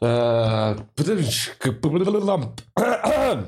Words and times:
Э, 0.00 0.76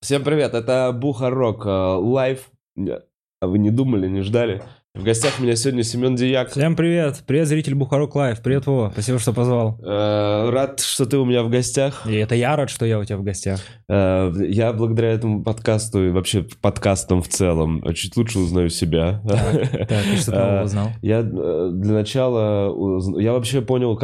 Всем 0.00 0.22
привет, 0.22 0.54
это 0.54 0.92
Бухарог 0.92 1.66
э, 1.66 1.70
Live. 1.70 2.50
А 3.40 3.46
вы 3.46 3.58
не 3.58 3.70
думали, 3.70 4.08
не 4.08 4.20
ждали? 4.22 4.62
В 4.94 5.04
гостях 5.04 5.34
у 5.38 5.42
меня 5.44 5.54
сегодня 5.54 5.84
Семен 5.84 6.16
Деяк. 6.16 6.50
Всем 6.50 6.74
привет, 6.74 7.22
привет, 7.26 7.46
зритель 7.46 7.74
Бухарог 7.76 8.16
Live, 8.16 8.42
привет, 8.42 8.66
Вова, 8.66 8.90
спасибо, 8.92 9.18
что 9.20 9.32
позвал. 9.32 9.78
Э, 9.80 10.50
Рад, 10.50 10.80
что 10.80 11.06
ты 11.06 11.18
у 11.18 11.24
меня 11.24 11.42
в 11.44 11.50
гостях. 11.50 12.04
И 12.06 12.16
это 12.16 12.34
я 12.34 12.56
рад, 12.56 12.68
что 12.68 12.84
я 12.84 12.98
у 12.98 13.04
тебя 13.04 13.16
в 13.18 13.22
гостях. 13.22 13.60
Э, 13.88 14.32
Я 14.48 14.72
благодаря 14.72 15.12
этому 15.12 15.44
подкасту 15.44 16.04
и 16.06 16.10
вообще 16.10 16.44
подкастам 16.60 17.22
в 17.22 17.28
целом 17.28 17.82
чуть 17.94 18.16
лучше 18.16 18.40
узнаю 18.40 18.70
себя. 18.70 19.22
Так, 19.26 20.06
и 20.12 20.16
что 20.16 20.32
ты 20.32 20.62
узнал? 20.64 20.88
Я 21.00 21.22
для 21.22 21.92
начала... 21.92 22.74
Я 23.20 23.32
вообще 23.34 23.62
понял, 23.62 23.96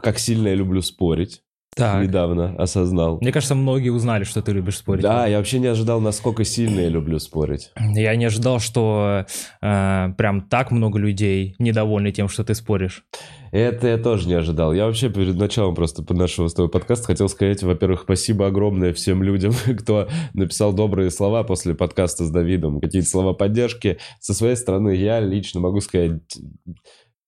как 0.00 0.18
сильно 0.18 0.48
я 0.48 0.54
люблю 0.54 0.82
спорить. 0.82 1.42
Так, 1.74 2.02
Недавно 2.02 2.54
осознал. 2.58 3.16
мне 3.22 3.32
кажется, 3.32 3.54
многие 3.54 3.88
узнали, 3.88 4.24
что 4.24 4.42
ты 4.42 4.52
любишь 4.52 4.76
спорить. 4.76 5.02
Да, 5.02 5.26
я 5.26 5.38
вообще 5.38 5.58
не 5.58 5.68
ожидал, 5.68 6.02
насколько 6.02 6.44
сильно 6.44 6.80
я 6.80 6.90
люблю 6.90 7.18
спорить. 7.18 7.70
Я 7.94 8.14
не 8.14 8.26
ожидал, 8.26 8.60
что 8.60 9.24
э, 9.62 10.08
прям 10.18 10.42
так 10.42 10.70
много 10.70 10.98
людей 10.98 11.54
недовольны 11.58 12.12
тем, 12.12 12.28
что 12.28 12.44
ты 12.44 12.54
споришь. 12.54 13.06
Это 13.52 13.88
я 13.88 13.96
тоже 13.96 14.28
не 14.28 14.34
ожидал. 14.34 14.74
Я 14.74 14.84
вообще 14.84 15.08
перед 15.08 15.36
началом 15.36 15.74
просто 15.74 16.04
нашего 16.12 16.48
с 16.48 16.54
тобой 16.54 16.70
подкаста 16.70 17.06
хотел 17.06 17.30
сказать, 17.30 17.62
во-первых, 17.62 18.02
спасибо 18.02 18.46
огромное 18.48 18.92
всем 18.92 19.22
людям, 19.22 19.52
кто 19.78 20.08
написал 20.34 20.74
добрые 20.74 21.10
слова 21.10 21.42
после 21.42 21.74
подкаста 21.74 22.24
с 22.26 22.30
Давидом, 22.30 22.80
какие-то 22.82 23.08
слова 23.08 23.32
поддержки. 23.32 23.96
Со 24.20 24.34
своей 24.34 24.56
стороны 24.56 24.90
я 24.90 25.20
лично 25.20 25.60
могу 25.60 25.80
сказать, 25.80 26.20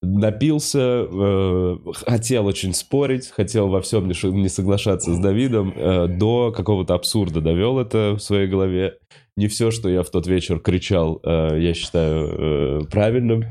напился, 0.05 1.07
э, 1.11 1.77
хотел 2.07 2.47
очень 2.47 2.75
спорить, 2.75 3.29
хотел 3.31 3.69
во 3.69 3.81
всем 3.81 4.07
не, 4.09 4.15
не 4.31 4.49
соглашаться 4.49 5.15
с 5.15 5.19
Давидом, 5.19 5.73
э, 5.75 6.09
до 6.09 6.53
какого-то 6.53 6.95
абсурда 6.95 7.41
довел 7.41 7.79
это 7.79 8.15
в 8.17 8.21
своей 8.21 8.47
голове. 8.47 8.99
Не 9.37 9.49
все, 9.49 9.71
что 9.71 9.89
я 9.89 10.03
в 10.03 10.11
тот 10.11 10.27
вечер 10.27 10.61
кричал, 10.61 11.21
э, 11.25 11.59
я 11.61 11.75
считаю 11.75 12.29
э, 12.29 12.85
правильным. 12.91 13.45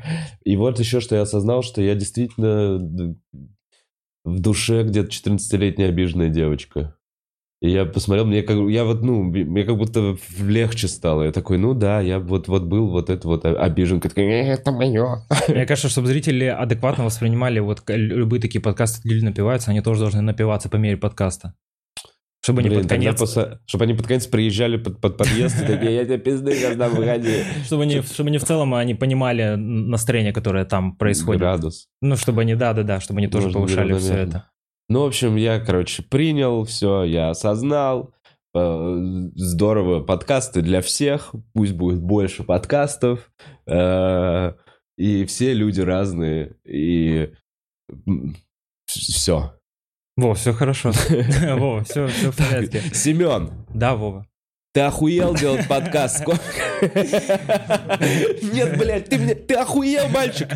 И 0.45 0.55
вот 0.55 0.79
еще, 0.79 0.99
что 0.99 1.15
я 1.15 1.23
осознал, 1.23 1.61
что 1.61 1.81
я 1.81 1.95
действительно 1.95 3.15
в 4.23 4.39
душе 4.39 4.83
где-то 4.83 5.09
14-летняя 5.09 5.89
обиженная 5.89 6.29
девочка. 6.29 6.95
И 7.63 7.69
я 7.69 7.85
посмотрел, 7.85 8.25
мне 8.25 8.43
как, 8.43 8.57
я 8.69 8.83
вот, 8.83 9.03
ну, 9.03 9.23
мне 9.23 9.63
как 9.63 9.77
будто 9.77 10.17
легче 10.37 10.89
стало. 10.89 11.23
Я 11.23 11.31
такой, 11.31 11.57
ну 11.57 11.73
да, 11.73 12.01
я 12.01 12.19
вот, 12.19 12.49
вот 12.49 12.63
был 12.63 12.89
вот 12.89 13.09
это 13.09 13.25
вот 13.25 13.45
обижен. 13.45 14.01
Такой, 14.01 14.25
«Э, 14.25 14.51
это 14.51 14.73
мое. 14.73 15.23
Мне 15.47 15.65
кажется, 15.65 15.87
чтобы 15.87 16.07
зрители 16.07 16.43
адекватно 16.43 17.05
воспринимали 17.05 17.59
вот 17.59 17.81
любые 17.87 18.41
такие 18.41 18.59
подкасты, 18.59 18.99
где 19.05 19.15
люди 19.15 19.23
напиваются, 19.23 19.71
они 19.71 19.79
тоже 19.79 20.01
должны 20.01 20.19
напиваться 20.19 20.67
по 20.67 20.75
мере 20.75 20.97
подкаста. 20.97 21.53
Чтобы 22.43 22.63
Блин, 22.63 22.81
под 22.81 22.89
тогда 22.89 23.05
конец... 23.05 23.19
после- 23.19 23.59
чтобы 23.65 23.85
они 23.85 23.93
под 23.93 24.07
конец 24.07 24.27
приезжали 24.27 24.75
под, 24.75 24.99
под 24.99 25.15
подъезд 25.15 25.63
и 25.63 25.65
такие, 25.65 25.95
я 25.95 26.03
тебе 26.03 26.17
пизды 26.17 26.59
когда 26.61 26.89
выходи. 26.89 27.45
Чтобы 27.63 27.83
они, 27.83 28.01
чтобы 28.01 28.27
они 28.27 28.39
в 28.39 28.43
целом 28.43 28.73
они 28.73 28.93
понимали 28.93 29.55
настроение, 29.55 30.33
которое 30.33 30.65
там 30.65 30.97
происходит. 30.97 31.39
Градус. 31.39 31.87
Ну, 32.01 32.17
чтобы 32.17 32.41
они, 32.41 32.55
да-да-да, 32.55 32.99
чтобы 32.99 33.19
они 33.19 33.29
тоже 33.29 33.51
повышали 33.51 33.97
все 33.97 34.15
это. 34.15 34.49
Ну, 34.89 35.03
в 35.03 35.05
общем, 35.07 35.35
я, 35.37 35.59
короче, 35.59 36.03
принял 36.03 36.63
все, 36.65 37.03
я 37.03 37.29
осознал. 37.29 38.13
Э, 38.55 38.99
Здорово, 39.35 40.01
подкасты 40.01 40.61
для 40.61 40.81
всех, 40.81 41.33
пусть 41.53 41.73
будет 41.73 42.01
больше 42.01 42.43
подкастов. 42.43 43.31
Э, 43.65 44.53
И 44.97 45.25
все 45.25 45.53
люди 45.53 45.81
разные, 45.81 46.55
и 46.65 47.31
все. 48.85 49.53
Во, 50.15 50.35
все 50.35 50.53
хорошо. 50.53 50.91
Вова, 51.57 51.83
все, 51.83 52.05
все 52.07 52.31
в 52.31 52.37
порядке. 52.37 52.81
Семен, 52.93 53.49
Да, 53.73 53.95
Вова. 53.95 54.27
ты 54.73 54.81
охуел 54.81 55.33
делать 55.33 55.67
подкаст? 55.67 56.19
Сколько- 56.21 56.43
Нет, 58.53 58.77
блядь, 58.77 59.09
ты 59.09 59.17
мне, 59.17 59.33
ты 59.33 59.55
охуел, 59.55 60.07
мальчик? 60.09 60.47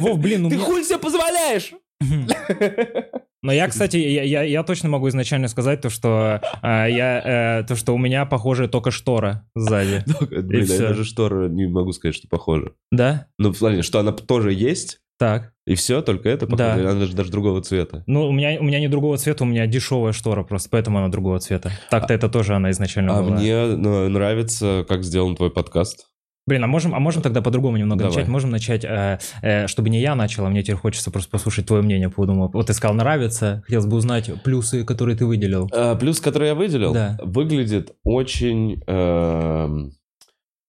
Вов, 0.00 0.18
блин, 0.18 0.42
ну 0.44 0.50
Ты 0.50 0.58
хуй 0.58 0.82
себе 0.82 0.98
позволяешь? 0.98 1.72
Но 3.42 3.52
я, 3.52 3.68
кстати, 3.68 3.96
я, 3.96 4.22
я, 4.22 4.42
я 4.42 4.62
точно 4.62 4.88
могу 4.88 5.08
изначально 5.08 5.48
сказать 5.48 5.80
то, 5.80 5.90
что 5.90 6.40
а, 6.62 6.86
я, 6.86 7.60
э, 7.60 7.64
то, 7.64 7.76
что 7.76 7.94
у 7.94 7.98
меня 7.98 8.24
похожая 8.26 8.68
только 8.68 8.90
штора 8.90 9.46
сзади. 9.54 10.04
Блин, 10.30 10.64
я 10.64 10.78
даже 10.78 11.04
шторы 11.04 11.48
не 11.48 11.66
могу 11.66 11.92
сказать, 11.92 12.16
что 12.16 12.28
похоже. 12.28 12.72
Да? 12.90 13.26
Ну, 13.38 13.52
в 13.52 13.58
плане, 13.58 13.82
что 13.82 14.00
она 14.00 14.12
тоже 14.12 14.52
есть, 14.52 15.00
Так. 15.18 15.52
и 15.66 15.74
все, 15.74 16.02
только 16.02 16.28
это 16.28 16.46
похоже. 16.46 16.82
Да. 16.82 16.90
Она 16.90 17.04
же 17.04 17.14
даже 17.14 17.30
другого 17.30 17.62
цвета. 17.62 18.02
Ну, 18.06 18.26
у 18.26 18.32
меня, 18.32 18.58
у 18.58 18.64
меня 18.64 18.80
не 18.80 18.88
другого 18.88 19.16
цвета, 19.18 19.44
у 19.44 19.46
меня 19.46 19.66
дешевая 19.66 20.12
штора 20.12 20.42
просто, 20.42 20.68
поэтому 20.70 20.98
она 20.98 21.08
другого 21.08 21.38
цвета. 21.38 21.70
Так-то 21.90 22.14
это 22.14 22.28
тоже 22.28 22.54
она 22.54 22.70
изначально 22.70 23.18
А 23.18 23.22
была. 23.22 23.36
мне 23.36 23.66
ну, 23.66 24.08
нравится, 24.08 24.84
как 24.88 25.04
сделан 25.04 25.36
твой 25.36 25.50
подкаст. 25.50 26.08
Блин, 26.48 26.62
а 26.62 26.68
можем, 26.68 26.94
а 26.94 27.00
можем 27.00 27.22
тогда 27.22 27.42
по-другому 27.42 27.76
немного 27.76 28.04
Давай. 28.04 28.14
начать? 28.16 28.28
Можем 28.28 28.50
начать, 28.50 28.84
э, 28.84 29.18
э, 29.42 29.66
чтобы 29.66 29.90
не 29.90 30.00
я 30.00 30.14
начал, 30.14 30.46
а 30.46 30.48
мне 30.48 30.62
теперь 30.62 30.76
хочется 30.76 31.10
просто 31.10 31.28
послушать 31.30 31.66
твое 31.66 31.82
мнение 31.82 32.08
по 32.08 32.22
этому. 32.22 32.48
Вот 32.52 32.66
ты 32.68 32.72
сказал, 32.72 32.94
нравится, 32.94 33.62
хотелось 33.64 33.86
бы 33.86 33.96
узнать 33.96 34.30
плюсы, 34.44 34.84
которые 34.84 35.16
ты 35.16 35.26
выделил. 35.26 35.68
А, 35.72 35.96
плюс, 35.96 36.20
который 36.20 36.48
я 36.48 36.54
выделил, 36.54 36.92
Да. 36.94 37.18
выглядит 37.22 37.96
очень... 38.04 38.80
эм, 38.86 39.90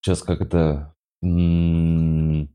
сейчас 0.02 0.24
как 0.24 0.42
это... 0.42 0.96
м, 1.22 2.50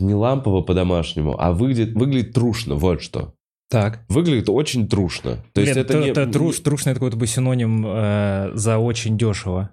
Не 0.00 0.14
лампово 0.14 0.60
по-домашнему, 0.60 1.34
а 1.40 1.52
выглядит, 1.52 1.94
выглядит 1.94 2.34
трушно, 2.34 2.74
вот 2.74 3.00
что. 3.00 3.32
Так. 3.70 4.04
Выглядит 4.08 4.48
очень 4.50 4.86
трушно. 4.86 5.38
То 5.54 5.60
есть 5.62 5.72
Блин, 5.72 5.84
это 5.84 6.12
т- 6.14 6.26
не... 6.26 6.32
труш, 6.32 6.58
трушный 6.60 6.92
это 6.92 7.00
какой-то 7.00 7.16
бы 7.16 7.26
синоним 7.26 7.84
э, 7.86 8.50
за 8.54 8.78
очень 8.78 9.16
дешево. 9.18 9.70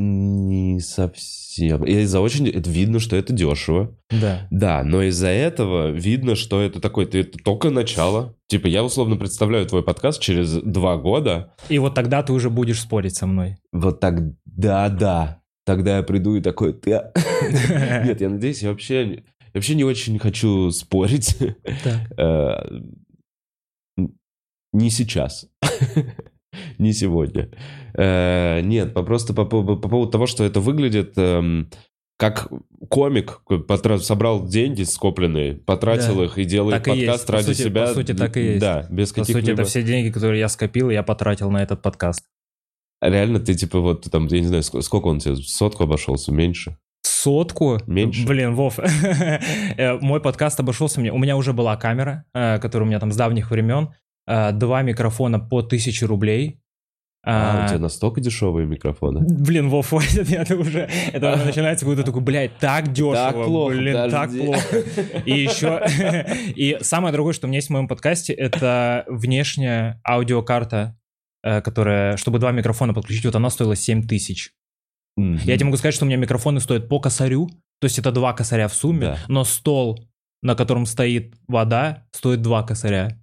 Не 0.00 0.78
совсем. 0.78 1.84
И 1.84 1.90
из-за 2.02 2.20
очень... 2.20 2.48
Это 2.48 2.70
видно, 2.70 3.00
что 3.00 3.16
это 3.16 3.32
дешево. 3.32 3.96
Да. 4.10 4.46
Да, 4.52 4.84
но 4.84 5.02
из-за 5.02 5.26
этого 5.26 5.90
видно, 5.90 6.36
что 6.36 6.60
это 6.62 6.80
такой... 6.80 7.06
ты- 7.06 7.20
Это 7.22 7.38
только 7.42 7.70
начало. 7.70 8.36
Типа, 8.46 8.68
я 8.68 8.84
условно 8.84 9.16
представляю 9.16 9.66
твой 9.66 9.82
подкаст 9.82 10.20
через 10.22 10.52
два 10.52 10.96
года. 10.98 11.52
И 11.68 11.80
вот 11.80 11.96
тогда 11.96 12.22
ты 12.22 12.32
уже 12.32 12.48
будешь 12.48 12.80
спорить 12.80 13.16
со 13.16 13.26
мной. 13.26 13.56
Вот 13.72 13.98
так, 13.98 14.20
да, 14.44 14.88
да. 14.88 15.40
Тогда 15.66 15.96
я 15.96 16.02
приду 16.04 16.36
и 16.36 16.40
такой... 16.40 16.74
Ты... 16.74 16.92
а?» 16.92 17.12
Нет, 18.06 18.20
я 18.20 18.28
надеюсь, 18.30 18.62
я 18.62 18.70
вообще... 18.70 19.14
я 19.14 19.22
вообще 19.52 19.74
не 19.74 19.82
очень 19.82 20.16
хочу 20.20 20.70
спорить. 20.70 21.36
Так. 21.82 22.16
Э, 22.16 22.80
Не 24.72 24.90
сейчас. 24.90 25.48
Не 26.78 26.92
сегодня. 26.92 27.50
Э, 27.94 28.60
Нет, 28.62 28.94
просто 28.94 29.34
по 29.34 29.44
по- 29.44 29.62
по 29.76 29.88
поводу 29.88 30.10
того, 30.10 30.26
что 30.26 30.44
это 30.44 30.60
выглядит 30.60 31.12
эм, 31.16 31.70
как 32.16 32.48
комик 32.88 33.40
потра- 33.68 33.98
собрал 33.98 34.46
деньги 34.46 34.82
скопленные, 34.82 35.54
потратил 35.54 36.16
Да. 36.18 36.24
их 36.24 36.38
и 36.38 36.44
делает 36.44 36.82
Так 36.82 36.88
и 36.94 36.98
есть. 37.00 37.06
подкаст 37.06 37.26
По 37.26 37.32
ради 37.34 37.46
сути- 37.46 37.62
себя. 37.62 37.86
по 37.86 37.94
сути, 37.94 38.14
так 38.14 38.36
и 38.36 38.42
есть. 38.42 38.60
Да, 38.60 38.86
без 38.90 39.10
По 39.12 39.20
сути, 39.24 39.32
каких-либо... 39.32 39.60
это 39.62 39.68
все 39.70 39.82
деньги, 39.82 40.10
которые 40.10 40.40
я 40.40 40.48
скопил, 40.48 40.90
я 40.90 41.02
потратил 41.02 41.50
на 41.50 41.62
этот 41.62 41.82
подкаст. 41.82 42.24
Реально, 43.00 43.38
ты 43.38 43.54
типа 43.54 43.78
вот 43.80 44.10
там, 44.10 44.26
я 44.26 44.40
не 44.40 44.46
знаю, 44.46 44.62
ск- 44.62 44.82
сколько 44.82 45.06
он 45.06 45.20
тебе, 45.20 45.36
сотку 45.36 45.84
обошелся, 45.84 46.32
меньше? 46.32 46.76
Сотку? 47.02 47.78
Меньше. 47.86 48.26
Блин, 48.26 48.54
Вов, 48.54 48.78
э, 48.80 49.98
мой 50.00 50.20
подкаст 50.20 50.58
обошелся 50.60 51.00
мне. 51.00 51.12
У 51.12 51.18
меня 51.18 51.36
уже 51.36 51.52
была 51.52 51.76
камера, 51.76 52.24
э, 52.34 52.58
которая 52.58 52.86
у 52.86 52.88
меня 52.88 52.98
там 52.98 53.12
с 53.12 53.16
давних 53.16 53.50
времен. 53.52 53.90
Э, 54.28 54.52
Два 54.52 54.82
микрофона 54.82 55.38
по 55.40 55.58
1000 55.62 56.06
рублей. 56.06 56.60
А, 57.24 57.62
А, 57.62 57.64
у 57.64 57.68
тебя 57.68 57.78
настолько 57.80 58.20
дешевые 58.20 58.66
микрофоны? 58.66 59.20
Блин, 59.28 59.68
Вов, 59.68 59.88
хватит, 59.90 60.30
это 60.30 60.56
уже, 60.56 60.88
это 61.12 61.34
уже 61.34 61.44
начинается 61.46 61.84
какой-то 61.84 62.04
такой, 62.04 62.22
блядь, 62.22 62.56
так 62.58 62.92
дешево, 62.92 63.14
Так 63.14 63.34
плохо, 63.34 63.74
блин, 63.76 63.94
так 63.94 64.30
подожди. 64.30 64.38
плохо. 64.46 64.78
И 65.26 65.32
еще, 65.32 65.82
и 66.54 66.78
самое 66.80 67.12
другое, 67.12 67.32
что 67.34 67.46
у 67.46 67.48
меня 67.48 67.58
есть 67.58 67.68
в 67.68 67.72
моем 67.72 67.88
подкасте, 67.88 68.32
это 68.32 69.04
внешняя 69.08 70.00
аудиокарта, 70.08 70.96
э, 71.42 71.60
которая, 71.60 72.16
чтобы 72.16 72.38
два 72.38 72.52
микрофона 72.52 72.94
подключить, 72.94 73.24
вот 73.24 73.34
она 73.34 73.50
стоила 73.50 73.74
7 73.74 74.06
тысяч. 74.06 74.52
Я 75.16 75.56
тебе 75.56 75.64
могу 75.64 75.76
сказать, 75.76 75.94
что 75.96 76.04
у 76.04 76.08
меня 76.08 76.16
микрофоны 76.16 76.60
стоят 76.60 76.88
по 76.88 77.00
косарю, 77.00 77.48
то 77.80 77.86
есть 77.86 77.98
это 77.98 78.12
два 78.12 78.32
косаря 78.32 78.68
в 78.68 78.74
сумме, 78.74 79.06
Да. 79.06 79.18
но 79.26 79.42
стол, 79.44 80.04
на 80.42 80.54
котором 80.54 80.86
стоит 80.86 81.34
вода, 81.48 82.06
стоит 82.12 82.40
два 82.42 82.62
косаря. 82.62 83.20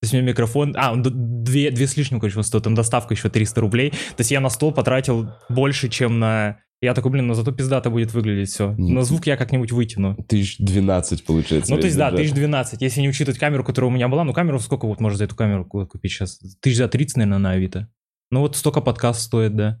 То 0.00 0.04
есть 0.04 0.14
у 0.14 0.16
меня 0.16 0.28
микрофон... 0.28 0.74
А, 0.76 0.92
он 0.92 1.02
две, 1.02 1.70
две 1.72 1.86
с 1.86 1.96
лишним, 1.96 2.20
короче, 2.20 2.38
он 2.38 2.44
стоит, 2.44 2.64
там 2.64 2.74
доставка 2.74 3.14
еще 3.14 3.28
300 3.28 3.60
рублей. 3.60 3.90
То 3.90 4.20
есть 4.20 4.30
я 4.30 4.40
на 4.40 4.48
стол 4.48 4.72
потратил 4.72 5.30
больше, 5.48 5.88
чем 5.88 6.18
на... 6.20 6.58
Я 6.80 6.94
такой, 6.94 7.10
блин, 7.10 7.26
ну 7.26 7.34
зато 7.34 7.50
пиздато 7.50 7.90
будет 7.90 8.14
выглядеть 8.14 8.50
все. 8.50 8.68
Мгм. 8.70 8.94
На 8.94 9.02
звук 9.02 9.26
я 9.26 9.36
как-нибудь 9.36 9.72
вытяну. 9.72 10.14
Тысяч 10.28 10.58
двенадцать 10.58 11.24
получается. 11.24 11.74
Ну, 11.74 11.80
то 11.80 11.86
есть, 11.86 11.98
да, 11.98 12.10
бюджет. 12.12 12.26
1012. 12.26 12.80
Если 12.82 13.00
не 13.00 13.08
учитывать 13.08 13.40
камеру, 13.40 13.64
которая 13.64 13.90
у 13.90 13.94
меня 13.94 14.06
была, 14.06 14.22
ну, 14.22 14.32
камеру 14.32 14.60
сколько 14.60 14.86
вот 14.86 15.00
можно 15.00 15.18
за 15.18 15.24
эту 15.24 15.34
камеру 15.34 15.64
ку- 15.64 15.86
купить 15.88 16.12
сейчас? 16.12 16.38
Тысяч 16.60 16.76
за 16.76 16.86
30, 16.86 17.16
наверное, 17.16 17.38
на 17.38 17.50
Авито. 17.50 17.88
Ну, 18.30 18.40
вот 18.40 18.54
столько 18.54 18.80
подкаст 18.80 19.22
стоит, 19.22 19.56
да. 19.56 19.80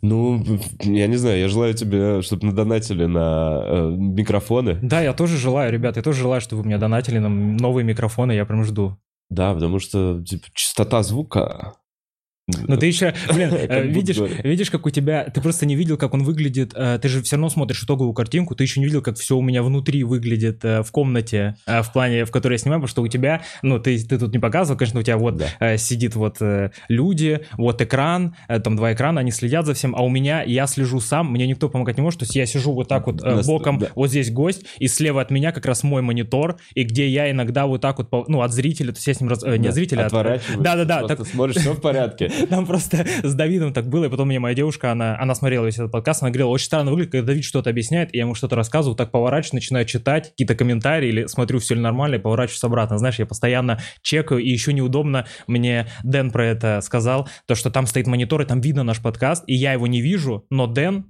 Ну, 0.00 0.42
я 0.82 1.06
не 1.06 1.16
знаю, 1.16 1.38
я 1.38 1.48
желаю 1.48 1.74
тебе, 1.74 2.22
чтобы 2.22 2.46
надонатили 2.46 3.04
на 3.04 3.62
э, 3.62 3.90
микрофоны. 3.90 4.78
Да, 4.80 5.02
я 5.02 5.12
тоже 5.12 5.36
желаю, 5.36 5.70
ребят, 5.70 5.96
я 5.96 6.02
тоже 6.02 6.20
желаю, 6.20 6.40
чтобы 6.40 6.62
вы 6.62 6.68
мне 6.68 6.78
донатили 6.78 7.18
на 7.18 7.28
новые 7.28 7.84
микрофоны, 7.84 8.32
я 8.32 8.46
прям 8.46 8.64
жду. 8.64 8.98
Да, 9.30 9.54
потому 9.54 9.78
что 9.78 10.22
типа, 10.22 10.48
частота 10.52 11.02
звука 11.02 11.74
но 12.66 12.76
ты 12.76 12.86
еще, 12.86 13.14
блин, 13.32 13.50
э, 13.68 13.82
видишь, 13.86 14.18
видишь, 14.44 14.70
как 14.70 14.86
у 14.86 14.90
тебя, 14.90 15.24
ты 15.24 15.40
просто 15.40 15.66
не 15.66 15.76
видел, 15.76 15.96
как 15.96 16.14
он 16.14 16.22
выглядит, 16.24 16.72
э, 16.74 16.98
ты 17.00 17.08
же 17.08 17.22
все 17.22 17.36
равно 17.36 17.48
смотришь 17.50 17.82
итоговую 17.84 18.12
картинку, 18.14 18.54
ты 18.54 18.64
еще 18.64 18.80
не 18.80 18.86
видел, 18.86 19.02
как 19.02 19.16
все 19.18 19.36
у 19.36 19.42
меня 19.42 19.62
внутри 19.62 20.04
выглядит 20.04 20.64
э, 20.64 20.82
в 20.82 20.90
комнате, 20.90 21.56
в 21.66 21.86
плане, 21.92 22.24
в 22.24 22.30
которой 22.30 22.54
я 22.54 22.58
снимаю, 22.58 22.80
потому 22.80 22.90
что 22.90 23.02
у 23.02 23.08
тебя, 23.08 23.42
ну, 23.62 23.78
ты, 23.78 23.98
ты 24.04 24.18
тут 24.18 24.32
не 24.32 24.38
показывал, 24.38 24.78
конечно, 24.78 25.00
у 25.00 25.02
тебя 25.02 25.16
вот 25.18 25.36
Да. 25.58 25.76
сидит 25.76 26.14
вот 26.14 26.38
люди, 26.88 27.40
вот 27.56 27.80
экран, 27.82 28.34
там 28.62 28.76
два 28.76 28.92
экрана, 28.92 29.20
они 29.20 29.30
следят 29.30 29.66
за 29.66 29.74
всем, 29.74 29.94
а 29.96 30.02
у 30.02 30.08
меня, 30.08 30.42
я 30.42 30.66
слежу 30.66 31.00
сам, 31.00 31.30
мне 31.32 31.46
никто 31.46 31.68
помогать 31.68 31.96
не 31.96 32.02
может, 32.02 32.20
то 32.20 32.24
есть 32.24 32.36
я 32.36 32.46
сижу 32.46 32.72
вот 32.72 32.88
так 32.88 33.06
вот 33.06 33.22
Нас- 33.22 33.46
боком, 33.46 33.78
да. 33.78 33.88
вот 33.94 34.10
здесь 34.10 34.30
гость, 34.30 34.64
и 34.78 34.88
слева 34.88 35.20
от 35.22 35.30
меня 35.30 35.52
как 35.52 35.66
раз 35.66 35.82
мой 35.82 36.02
монитор, 36.02 36.56
и 36.74 36.82
где 36.84 37.08
я 37.08 37.30
иногда 37.30 37.66
вот 37.66 37.80
так 37.80 37.98
вот, 37.98 38.28
ну, 38.28 38.42
от 38.42 38.52
зрителя, 38.52 38.88
то 38.92 38.96
есть 38.98 39.06
я 39.06 39.14
с 39.14 39.20
ним, 39.20 39.30
раз- 39.30 39.42
не 39.42 39.58
Да, 39.58 39.68
от 39.68 39.74
зрителя, 39.74 40.08
а 40.10 40.20
от- 40.34 40.40
Да-да-да, 40.58 41.06
так- 41.06 41.26
смотришь, 41.26 41.56
все 41.56 41.72
в 41.74 41.80
порядке. 41.80 42.30
там 42.46 42.66
просто 42.66 43.06
с 43.22 43.34
Давидом 43.34 43.72
так 43.72 43.88
было, 43.88 44.04
и 44.04 44.08
потом 44.08 44.28
мне 44.28 44.38
моя 44.38 44.54
девушка, 44.54 44.92
она, 44.92 45.18
она 45.18 45.34
смотрела 45.34 45.64
весь 45.66 45.74
этот 45.74 45.92
подкаст, 45.92 46.22
она 46.22 46.30
говорила, 46.30 46.48
очень 46.50 46.66
странно 46.66 46.90
выглядит, 46.90 47.12
когда 47.12 47.26
Давид 47.26 47.44
что-то 47.44 47.70
объясняет, 47.70 48.14
и 48.14 48.18
я 48.18 48.24
ему 48.24 48.34
что-то 48.34 48.56
рассказываю, 48.56 48.96
так 48.96 49.10
поворачиваюсь, 49.10 49.52
начинаю 49.54 49.86
читать 49.86 50.30
какие-то 50.30 50.54
комментарии, 50.54 51.08
или 51.08 51.26
смотрю, 51.26 51.58
все 51.58 51.74
ли 51.74 51.80
нормально, 51.80 52.16
и 52.16 52.18
поворачиваюсь 52.18 52.64
обратно. 52.64 52.98
Знаешь, 52.98 53.18
я 53.18 53.26
постоянно 53.26 53.80
чекаю, 54.02 54.40
и 54.40 54.48
еще 54.48 54.72
неудобно, 54.72 55.26
мне 55.46 55.86
Дэн 56.02 56.30
про 56.30 56.46
это 56.46 56.80
сказал, 56.82 57.28
то, 57.46 57.54
что 57.54 57.70
там 57.70 57.86
стоит 57.86 58.06
монитор, 58.06 58.42
и 58.42 58.44
там 58.44 58.60
видно 58.60 58.82
наш 58.82 59.00
подкаст, 59.00 59.44
и 59.46 59.54
я 59.54 59.72
его 59.72 59.86
не 59.86 60.00
вижу, 60.00 60.46
но 60.50 60.66
Дэн 60.66 61.06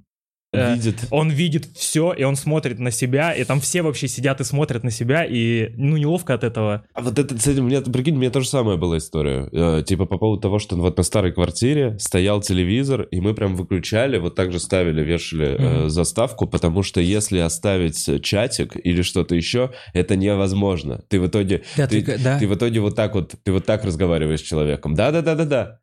Видит. 0.53 0.95
он 1.11 1.29
видит 1.29 1.65
все, 1.75 2.11
и 2.11 2.23
он 2.23 2.35
смотрит 2.35 2.77
на 2.77 2.91
себя, 2.91 3.31
и 3.33 3.43
там 3.45 3.61
все 3.61 3.81
вообще 3.81 4.09
сидят 4.09 4.41
и 4.41 4.43
смотрят 4.43 4.83
на 4.83 4.91
себя, 4.91 5.23
и 5.23 5.71
ну 5.77 5.95
неловко 5.95 6.33
от 6.33 6.43
этого. 6.43 6.83
А 6.93 7.01
вот 7.01 7.17
это, 7.17 7.33
у 7.61 7.63
меня, 7.63 7.79
прикинь, 7.81 8.15
у 8.15 8.19
меня 8.19 8.31
тоже 8.31 8.49
самая 8.49 8.75
была 8.75 8.97
история. 8.97 9.47
Э, 9.53 9.81
типа 9.85 10.05
по 10.05 10.17
поводу 10.17 10.41
того, 10.41 10.59
что 10.59 10.75
вот 10.75 10.97
на 10.97 11.03
старой 11.03 11.31
квартире 11.31 11.97
стоял 11.99 12.41
телевизор, 12.41 13.03
и 13.03 13.21
мы 13.21 13.33
прям 13.33 13.55
выключали, 13.55 14.17
вот 14.17 14.35
так 14.35 14.51
же 14.51 14.59
ставили, 14.59 15.01
вешали 15.01 15.55
э, 15.57 15.79
Мгм. 15.81 15.89
заставку, 15.89 16.47
потому 16.47 16.83
что 16.83 16.99
если 16.99 17.39
оставить 17.39 18.21
чатик 18.23 18.75
или 18.83 19.01
что-то 19.03 19.35
еще, 19.35 19.71
это 19.93 20.15
невозможно. 20.17 21.01
Ты 21.07 21.21
в 21.21 21.27
итоге, 21.27 21.63
Да, 21.77 21.87
ты, 21.87 22.01
ты- 22.01 22.17
да. 22.17 22.39
ты 22.39 22.47
в 22.47 22.55
итоге 22.55 22.81
вот 22.81 22.95
так 22.95 23.15
вот, 23.15 23.35
ты 23.43 23.51
вот 23.53 23.65
так 23.65 23.85
разговариваешь 23.85 24.39
с 24.41 24.43
человеком. 24.43 24.95
Да-да-да-да-да. 24.95 25.79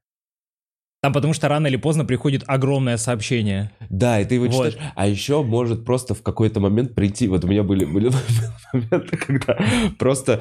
Там 1.01 1.13
потому 1.13 1.33
что 1.33 1.49
рано 1.49 1.69
или 1.69 1.77
поздно 1.77 2.05
приходит 2.05 2.43
огромное 2.47 2.97
сообщение. 2.97 3.71
Да, 3.89 4.21
и 4.21 4.25
ты 4.25 4.35
его 4.35 4.47
Вот. 4.47 4.53
читаешь. 4.53 4.93
А 4.97 5.07
еще 5.07 5.43
может 5.45 5.85
просто 5.85 6.15
в 6.15 6.23
какой-то 6.23 6.59
момент 6.59 6.95
прийти... 6.95 7.29
Вот 7.29 7.45
у 7.45 7.49
меня 7.49 7.63
были, 7.63 7.85
были 7.85 8.11
моменты, 8.73 9.17
когда 9.17 9.57
просто 9.99 10.41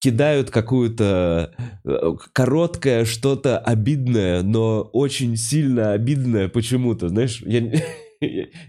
кидают 0.00 0.50
какую-то 0.50 1.52
э, 1.84 2.12
короткое 2.32 3.04
что-то 3.04 3.58
обидное, 3.58 4.42
но 4.42 4.82
очень 4.92 5.36
сильно 5.36 5.92
обидное 5.92 6.48
почему-то, 6.48 7.08
знаешь, 7.08 7.40
я, 7.46 7.60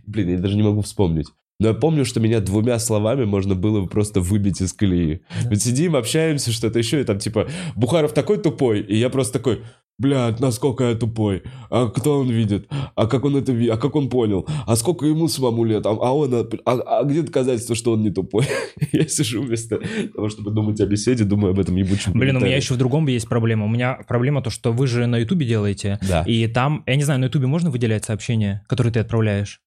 блин, 0.06 0.30
я 0.30 0.38
даже 0.38 0.56
не 0.56 0.62
могу 0.62 0.82
вспомнить. 0.82 1.28
Но 1.60 1.70
я 1.70 1.74
помню, 1.74 2.04
что 2.06 2.20
меня 2.20 2.40
двумя 2.40 2.78
словами 2.78 3.26
можно 3.26 3.56
было 3.56 3.82
бы 3.82 3.88
просто 3.88 4.20
выбить 4.20 4.62
из 4.62 4.74
колеи. 4.74 5.22
Да. 5.44 5.50
Ведь 5.50 5.64
сидим, 5.64 5.96
общаемся, 5.96 6.52
что-то 6.52 6.78
еще, 6.78 7.02
и 7.02 7.04
там 7.04 7.18
типа, 7.20 7.48
Бухаров 7.76 8.14
такой 8.14 8.38
тупой, 8.38 8.82
и 8.82 8.96
я 8.98 9.10
просто 9.10 9.34
такой, 9.40 9.64
блядь, 10.00 10.40
насколько 10.40 10.84
я 10.86 10.96
тупой, 10.96 11.44
а 11.70 11.88
кто 11.88 12.20
он 12.20 12.30
видит, 12.30 12.68
а 12.96 13.08
как 13.08 13.26
он 13.26 13.38
это 13.38 13.52
видит, 13.52 13.74
а 13.74 13.78
как 13.78 13.96
он 13.96 14.10
понял, 14.10 14.48
а 14.66 14.76
сколько 14.76 15.06
ему 15.06 15.28
самому 15.28 15.64
лет, 15.64 15.86
а, 15.86 15.90
а 15.90 16.12
он, 16.14 16.34
а, 16.34 16.72
а 16.72 17.04
где 17.04 17.22
доказательство, 17.22 17.76
что 17.76 17.94
он 17.94 18.04
не 18.04 18.12
тупой? 18.12 18.46
Я 18.92 19.08
сижу 19.08 19.42
вместо 19.44 19.80
того, 20.14 20.30
чтобы 20.30 20.52
думать 20.52 20.80
о 20.82 20.86
беседе, 20.86 21.24
думаю 21.24 21.52
об 21.52 21.60
этом 21.60 21.76
ебучем 21.76 22.14
Блин, 22.14 22.38
у 22.38 22.40
меня 22.40 22.56
еще 22.56 22.74
в 22.74 22.78
другом 22.78 23.08
есть 23.08 23.28
проблема. 23.30 23.66
У 23.66 23.70
меня 23.70 24.00
проблема 24.08 24.42
то, 24.42 24.50
что 24.50 24.72
вы 24.72 24.88
же 24.88 25.06
на 25.06 25.18
Ютубе 25.18 25.46
делаете, 25.46 26.00
Да. 26.02 26.24
и 26.28 26.48
там, 26.48 26.84
я 26.88 26.96
не 26.96 27.04
знаю, 27.04 27.20
на 27.20 27.26
Ютубе 27.26 27.48
можно 27.48 27.70
выделять 27.70 28.06
сообщения, 28.06 28.64
которые 28.68 28.94
ты 28.94 29.00
отправляешь? 29.00 29.62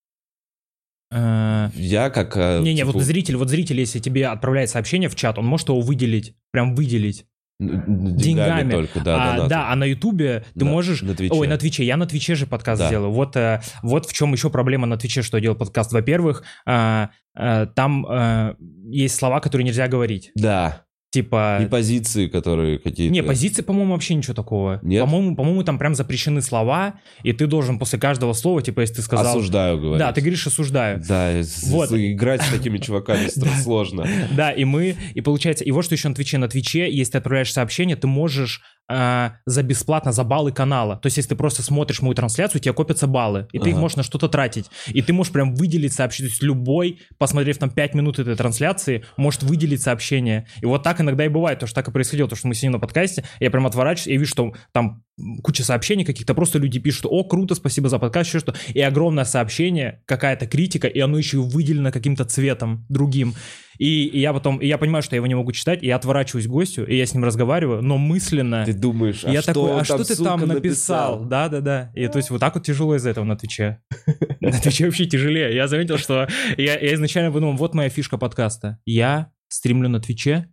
Э, 1.12 1.70
Я 1.76 2.10
как... 2.10 2.36
э, 2.36 2.60
Не-не, 2.62 2.80
типа, 2.80 2.92
вот 2.92 3.02
зритель, 3.02 3.36
вот 3.36 3.48
зритель, 3.48 3.78
если 3.78 4.00
тебе 4.00 4.26
отправляет 4.26 4.70
сообщение 4.70 5.08
в 5.08 5.14
чат, 5.14 5.38
он 5.38 5.46
может 5.46 5.68
его 5.68 5.80
выделить, 5.80 6.34
прям 6.50 6.74
выделить. 6.74 7.26
Н- 7.60 8.16
деньгами. 8.16 8.70
только, 8.70 9.00
да, 9.00 9.14
а, 9.16 9.32
донаты. 9.32 9.50
да, 9.50 9.70
а 9.72 9.76
на 9.76 9.84
Ютубе 9.84 10.44
ты 10.54 10.60
Да, 10.60 10.66
можешь... 10.66 11.02
на 11.02 11.14
Твиче. 11.14 11.34
Ой, 11.34 11.48
на 11.48 11.56
Твиче. 11.56 11.84
Я 11.84 11.96
на 11.96 12.06
Твиче 12.06 12.34
же 12.34 12.46
подкаст 12.46 12.80
Да. 12.82 12.90
делаю. 12.90 13.10
Вот, 13.12 13.36
э, 13.36 13.60
вот 13.82 14.06
в 14.06 14.12
чем 14.12 14.32
еще 14.32 14.50
проблема 14.50 14.86
на 14.86 14.96
Твиче, 14.96 15.22
что 15.22 15.36
я 15.38 15.42
делал 15.42 15.56
подкаст. 15.56 15.92
Во-первых, 15.92 16.42
э, 16.66 17.06
э, 17.36 17.66
там 17.74 18.06
э, 18.06 18.54
есть 18.90 19.16
слова, 19.16 19.40
которые 19.40 19.64
нельзя 19.66 19.88
говорить. 19.88 20.32
Да, 20.34 20.85
Типа... 21.16 21.60
и 21.62 21.66
позиции, 21.66 22.28
которые 22.28 22.78
какие-то... 22.78 23.10
Не, 23.10 23.22
позиции, 23.22 23.62
по-моему, 23.62 23.92
вообще 23.92 24.14
ничего 24.14 24.34
такого. 24.34 24.80
Нет? 24.82 25.02
По-моему, 25.02 25.34
по-моему, 25.34 25.62
там 25.64 25.78
прям 25.78 25.94
запрещены 25.94 26.42
слова, 26.42 27.00
и 27.22 27.32
ты 27.32 27.46
должен 27.46 27.78
после 27.78 27.98
каждого 27.98 28.34
слова, 28.34 28.60
типа, 28.60 28.80
если 28.80 28.96
ты 28.96 29.02
сказал... 29.02 29.26
Осуждаю, 29.26 29.80
говорю. 29.80 29.98
Да, 29.98 30.12
ты 30.12 30.20
говоришь 30.20 30.46
«осуждаю». 30.46 31.02
Да, 31.08 31.32
Вот. 31.68 31.90
играть 31.92 32.42
с 32.42 32.50
такими 32.50 32.76
чуваками 32.76 33.28
сложно. 33.62 34.06
Да, 34.32 34.50
и 34.50 34.64
мы, 34.64 34.96
и 35.14 35.20
получается, 35.22 35.64
и 35.64 35.70
вот 35.70 35.86
что 35.86 35.94
еще 35.94 36.08
на 36.08 36.14
Твиче. 36.14 36.36
На 36.36 36.48
Твиче, 36.48 36.90
если 36.92 37.12
ты 37.12 37.18
отправляешь 37.18 37.50
сообщение, 37.50 37.96
ты 37.96 38.06
можешь 38.06 38.60
э, 38.88 39.30
за 39.46 39.62
бесплатно, 39.62 40.12
за 40.12 40.24
баллы 40.24 40.52
канала. 40.52 40.96
То 40.96 41.06
есть, 41.06 41.16
если 41.16 41.30
ты 41.30 41.36
просто 41.36 41.62
смотришь 41.62 42.02
мою 42.02 42.14
трансляцию, 42.14 42.60
у 42.60 42.62
тебя 42.62 42.72
копятся 42.72 43.06
баллы, 43.06 43.48
и 43.52 43.58
ты 43.58 43.70
их 43.70 43.74
Ага. 43.74 43.82
можешь 43.82 43.96
на 43.96 44.02
что-то 44.02 44.28
тратить. 44.28 44.70
И 44.88 45.02
ты 45.02 45.12
можешь 45.12 45.32
прям 45.32 45.54
выделить 45.54 45.92
сообщение. 45.92 46.30
То 46.30 46.32
есть, 46.32 46.42
любой, 46.42 47.00
посмотрев 47.18 47.58
там 47.58 47.70
5 47.70 47.94
минут 47.94 48.18
этой 48.18 48.36
трансляции, 48.36 49.04
может 49.16 49.42
выделить 49.42 49.82
сообщение. 49.82 50.46
И 50.60 50.66
вот 50.66 50.82
так 50.82 51.00
иногда 51.00 51.24
и 51.24 51.28
бывает, 51.28 51.58
то, 51.58 51.66
что 51.66 51.74
так 51.74 51.88
и 51.88 51.90
происходило, 51.90 52.28
то, 52.28 52.36
что 52.36 52.48
мы 52.48 52.54
сидим 52.54 52.72
на 52.72 52.78
подкасте, 52.78 53.24
я 53.40 53.50
прям 53.50 53.66
отворачиваюсь, 53.66 54.08
и 54.08 54.12
я 54.12 54.18
вижу, 54.18 54.30
что 54.30 54.52
там 54.72 55.02
куча 55.42 55.64
сообщений 55.64 56.04
каких-то, 56.04 56.34
просто 56.34 56.58
люди 56.58 56.78
пишут, 56.78 57.06
о, 57.08 57.24
круто, 57.24 57.54
спасибо 57.54 57.88
за 57.88 57.98
подкаст, 57.98 58.28
еще 58.28 58.38
что. 58.40 58.54
И 58.74 58.80
огромное 58.80 59.24
сообщение, 59.24 60.02
какая-то 60.06 60.46
критика, 60.46 60.88
и 60.88 61.00
оно 61.00 61.18
еще 61.18 61.38
и 61.38 61.40
выделено 61.40 61.90
каким-то 61.90 62.24
цветом 62.24 62.84
другим. 62.88 63.34
И, 63.78 64.06
и 64.06 64.20
я 64.20 64.32
потом, 64.32 64.58
и 64.58 64.66
я 64.66 64.78
понимаю, 64.78 65.02
что 65.02 65.14
я 65.14 65.18
его 65.18 65.26
не 65.26 65.34
могу 65.34 65.52
читать, 65.52 65.82
и 65.82 65.86
я 65.86 65.96
отворачиваюсь 65.96 66.46
к 66.46 66.50
гостю, 66.50 66.86
и 66.86 66.96
я 66.96 67.06
с 67.06 67.14
ним 67.14 67.24
разговариваю, 67.24 67.82
но 67.82 67.98
мысленно... 67.98 68.64
Ты 68.64 68.72
думаешь, 68.72 69.24
а 69.24 69.30
я 69.30 69.42
что 69.42 69.54
такой, 69.54 69.80
а 69.80 69.84
что 69.84 70.04
ты 70.04 70.16
там 70.16 70.40
написал? 70.46 71.24
Да, 71.24 71.48
да, 71.48 71.60
да. 71.60 71.92
И 71.94 72.06
то 72.08 72.18
есть 72.18 72.30
вот 72.30 72.40
так 72.40 72.54
вот 72.54 72.64
тяжело 72.64 72.96
из 72.96 73.06
этого 73.06 73.24
на 73.24 73.36
Твиче. 73.36 73.82
На 74.40 74.52
Твиче 74.52 74.86
вообще 74.86 75.06
тяжелее. 75.06 75.54
Я 75.54 75.66
заметил, 75.66 75.98
что 75.98 76.28
я, 76.56 76.78
я 76.78 76.94
изначально 76.94 77.32
подумал, 77.32 77.56
вот 77.56 77.74
моя 77.74 77.88
фишка 77.88 78.18
подкаста. 78.18 78.78
Я 78.84 79.32
стримлю 79.48 79.88
на 79.88 80.00
Твиче 80.00 80.52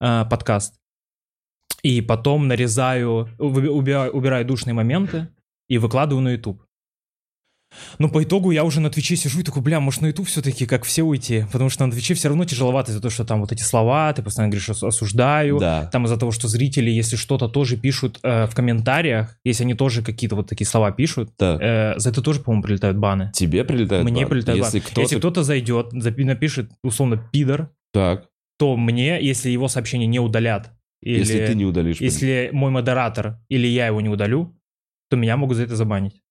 а, 0.00 0.24
подкаст. 0.24 0.74
И 1.82 2.00
потом 2.00 2.48
нарезаю, 2.48 3.28
уби- 3.38 3.68
убираю, 3.68 4.12
убираю 4.12 4.44
душные 4.44 4.74
моменты 4.74 5.28
и 5.68 5.78
выкладываю 5.78 6.22
на 6.22 6.30
YouTube. 6.30 6.62
Но 7.98 8.08
по 8.08 8.22
итогу 8.22 8.50
я 8.50 8.64
уже 8.64 8.80
на 8.80 8.90
Твиче 8.90 9.16
сижу 9.16 9.40
и 9.40 9.42
такой, 9.42 9.62
бля, 9.62 9.80
может 9.80 10.00
на 10.02 10.06
YouTube 10.06 10.26
все-таки 10.26 10.66
как 10.66 10.84
все 10.84 11.02
уйти? 11.02 11.44
Потому 11.52 11.70
что 11.70 11.84
на 11.86 11.92
Твиче 11.92 12.14
все 12.14 12.28
равно 12.28 12.44
тяжеловато 12.44 12.90
из-за 12.90 13.00
того, 13.00 13.10
что 13.10 13.24
там 13.24 13.40
вот 13.40 13.52
эти 13.52 13.62
слова, 13.62 14.12
ты 14.12 14.22
постоянно 14.22 14.50
говоришь 14.50 14.68
«ос- 14.70 14.82
осуждаю, 14.82 15.58
Да. 15.58 15.88
там 15.92 16.04
из-за 16.06 16.16
того, 16.16 16.32
что 16.32 16.48
зрители, 16.48 16.90
если 16.90 17.16
что-то 17.16 17.48
тоже 17.48 17.76
пишут 17.76 18.18
э, 18.22 18.46
в 18.46 18.54
комментариях, 18.54 19.36
если 19.44 19.64
они 19.64 19.74
тоже 19.74 20.02
какие-то 20.02 20.36
вот 20.36 20.48
такие 20.48 20.66
слова 20.66 20.90
пишут, 20.92 21.30
Да. 21.38 21.58
э, 21.60 21.98
за 21.98 22.10
это 22.10 22.22
тоже, 22.22 22.40
по-моему, 22.40 22.62
прилетают 22.62 22.96
баны. 22.96 23.30
Тебе 23.34 23.64
прилетает 23.64 24.04
Мне 24.04 24.22
бан? 24.22 24.30
прилетает 24.30 24.58
Если 24.58 24.78
бан. 24.78 24.86
кто-то... 24.86 25.00
Если 25.00 25.18
кто-то 25.18 25.42
зайдет, 25.42 25.92
напишет, 25.92 26.70
условно, 26.82 27.16
пидор, 27.32 27.70
Так, 27.92 28.28
то 28.58 28.76
мне, 28.76 29.18
если 29.24 29.50
его 29.50 29.68
сообщение 29.68 30.06
не 30.06 30.20
удалят, 30.20 30.72
или 31.02 31.18
если 31.18 31.46
ты 31.46 31.54
не 31.54 31.64
удалишь. 31.64 32.00
если 32.00 32.50
мой 32.52 32.70
модератор 32.70 33.38
или 33.48 33.66
я 33.66 33.86
его 33.88 34.00
не 34.00 34.08
удалю, 34.08 34.56
то 35.10 35.16
меня 35.16 35.36
могут 35.36 35.56
за 35.58 35.64
это 35.64 35.76
забанить. 35.76 36.22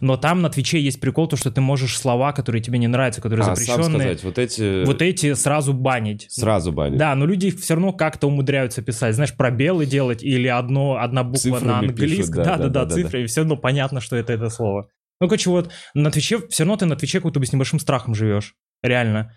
Но 0.00 0.16
там 0.16 0.40
на 0.40 0.50
Твиче 0.50 0.80
есть 0.80 1.00
прикол, 1.00 1.26
то, 1.26 1.36
что 1.36 1.50
ты 1.50 1.60
можешь 1.60 1.98
слова, 1.98 2.32
которые 2.32 2.62
тебе 2.62 2.78
не 2.78 2.86
нравятся, 2.86 3.20
которые 3.20 3.44
а, 3.44 3.54
сам 3.54 3.56
запрещенные, 3.56 4.00
сказать, 4.00 4.24
вот 4.24 4.38
эти... 4.38 4.84
вот 4.84 5.02
эти 5.02 5.34
сразу 5.34 5.72
банить. 5.72 6.26
Сразу 6.30 6.72
банят. 6.72 6.98
Да, 6.98 7.14
но 7.14 7.26
люди 7.26 7.46
их 7.46 7.58
все 7.58 7.74
равно 7.74 7.92
как-то 7.92 8.28
умудряются 8.28 8.82
писать. 8.82 9.14
Знаешь, 9.14 9.36
пробелы 9.36 9.86
делать 9.86 10.22
или 10.22 10.48
одно, 10.48 10.98
одна 11.00 11.24
буква 11.24 11.38
Цифрами 11.38 11.64
на 11.64 11.78
английском. 11.80 12.36
да, 12.36 12.44
Да, 12.44 12.56
да, 12.56 12.56
да, 12.56 12.68
да, 12.68 12.84
да, 12.84 12.84
да, 12.84 12.94
цифры, 12.94 13.22
и 13.22 13.26
все 13.26 13.40
равно 13.40 13.56
понятно, 13.56 14.00
что 14.00 14.16
это 14.16 14.32
это 14.32 14.48
слово. 14.48 14.88
Ну, 15.20 15.28
короче, 15.28 15.50
вот 15.50 15.70
на 15.94 16.10
Твиче, 16.10 16.46
все 16.48 16.62
равно 16.62 16.76
ты 16.76 16.86
на 16.86 16.96
Твиче 16.96 17.18
как 17.18 17.24
будто 17.24 17.40
бы 17.40 17.46
с 17.46 17.52
небольшим 17.52 17.78
страхом 17.78 18.14
живешь. 18.14 18.54
Реально. 18.82 19.36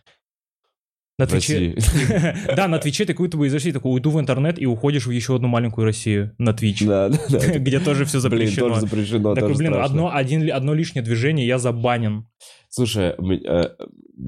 На 1.19 1.27
Твиче... 1.27 1.75
Да, 2.55 2.67
на 2.67 2.79
Твиче 2.79 3.05
ты 3.05 3.13
как 3.13 3.21
будто 3.21 3.37
бы 3.37 3.45
из 3.45 3.53
России 3.53 3.71
такой 3.71 3.93
уйду 3.93 4.09
в 4.09 4.19
интернет 4.19 4.59
и 4.59 4.65
уходишь 4.65 5.05
в 5.05 5.11
еще 5.11 5.35
одну 5.35 5.47
маленькую 5.47 5.85
Россию 5.85 6.33
на 6.39 6.53
Твич. 6.53 6.81
Да, 6.81 7.09
да, 7.09 7.19
да. 7.29 7.39
Где 7.59 7.79
тоже 7.79 8.05
все 8.05 8.19
Блин, 8.19 8.31
запрещено. 8.47 8.69
тоже 8.69 8.81
запрещено, 8.81 9.35
Такой, 9.35 9.55
блин, 9.55 9.75
одно, 9.75 10.13
один, 10.13 10.51
одно 10.51 10.73
лишнее 10.73 11.03
движение, 11.03 11.45
я 11.45 11.59
забанен. 11.59 12.27
Слушай, 12.69 13.13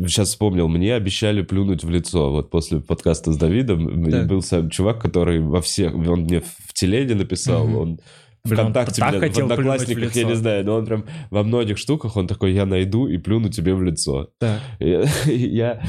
сейчас 0.05 0.29
вспомнил, 0.29 0.67
мне 0.67 0.93
обещали 0.93 1.41
плюнуть 1.41 1.83
в 1.83 1.89
лицо. 1.89 2.31
Вот 2.31 2.51
после 2.51 2.79
подкаста 2.79 3.33
с 3.33 3.37
Давидом 3.37 4.11
Так. 4.11 4.27
был 4.27 4.43
сам 4.43 4.69
чувак, 4.69 5.01
который 5.01 5.39
во 5.39 5.61
всех... 5.61 5.95
Он 5.95 6.21
мне 6.21 6.41
в 6.41 6.73
телеге 6.75 7.15
написал, 7.15 7.65
Блин, 7.65 7.77
он 7.77 7.99
ВКонтакте, 8.45 9.01
так 9.01 9.11
блин, 9.11 9.21
в 9.21 9.25
хотел 9.27 9.47
в 9.47 9.51
Одноклассниках, 9.51 10.15
я 10.15 10.21
лицо. 10.21 10.29
не 10.29 10.35
знаю, 10.35 10.65
но 10.65 10.75
он 10.75 10.85
прям 10.85 11.05
во 11.29 11.43
многих 11.43 11.77
штуках, 11.77 12.15
он 12.15 12.27
такой, 12.27 12.53
я 12.53 12.65
найду 12.65 13.07
и 13.07 13.17
плюну 13.17 13.49
тебе 13.49 13.73
в 13.73 13.83
лицо. 13.83 14.29
Так. 14.39 14.61
Я, 14.79 15.03
я, 15.25 15.81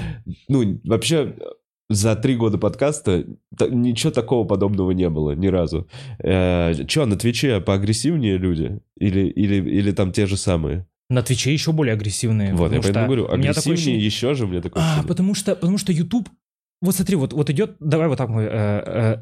ну, 0.49 0.81
вообще, 0.85 1.35
за 1.89 2.17
три 2.17 2.35
года 2.37 2.59
подкаста 2.59 3.25
та- 3.57 3.69
ничего 3.69 4.11
такого 4.11 4.47
подобного 4.47 4.91
не 4.91 5.09
было 5.09 5.33
ни 5.33 5.47
разу. 5.47 5.89
Че, 6.21 7.05
на 7.07 7.17
Твиче 7.17 7.61
поагрессивнее 7.61 8.39
люди? 8.39 8.81
Или, 8.99 9.29
или, 9.29 9.57
или 9.57 9.93
там 9.93 10.13
те 10.13 10.27
же 10.27 10.37
самые? 10.37 10.87
На 11.09 11.23
Твиче 11.23 11.53
еще 11.53 11.73
более 11.73 11.93
агрессивные. 11.93 12.53
Вот, 12.55 12.73
я 12.73 12.81
поэтому 12.81 13.07
говорю, 13.07 13.31
агрессивнее 13.31 13.97
еще 13.99 14.35
же, 14.35 14.47
меня 14.47 14.61
такое 14.61 14.83
А, 14.83 15.05
потому 15.07 15.35
что, 15.35 15.55
потому 15.55 15.79
что 15.79 15.93
YouTube... 15.93 16.29
Вот 16.83 16.95
смотри, 16.95 17.17
вот, 17.17 17.33
вот 17.33 17.49
идет, 17.51 17.77
давай 17.81 18.09
вот 18.09 18.19
так 18.19 18.29
мы, 18.29 18.43
э, 18.43 18.49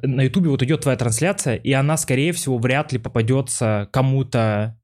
э, 0.02 0.06
на 0.06 0.22
Ютубе 0.22 0.50
вот 0.50 0.62
идет 0.62 0.80
твоя 0.82 0.96
трансляция, 0.98 1.54
и 1.54 1.72
она, 1.72 1.96
скорее 1.96 2.32
всего, 2.32 2.58
вряд 2.58 2.92
ли 2.92 2.98
попадется 2.98 3.88
кому-то, 3.92 4.76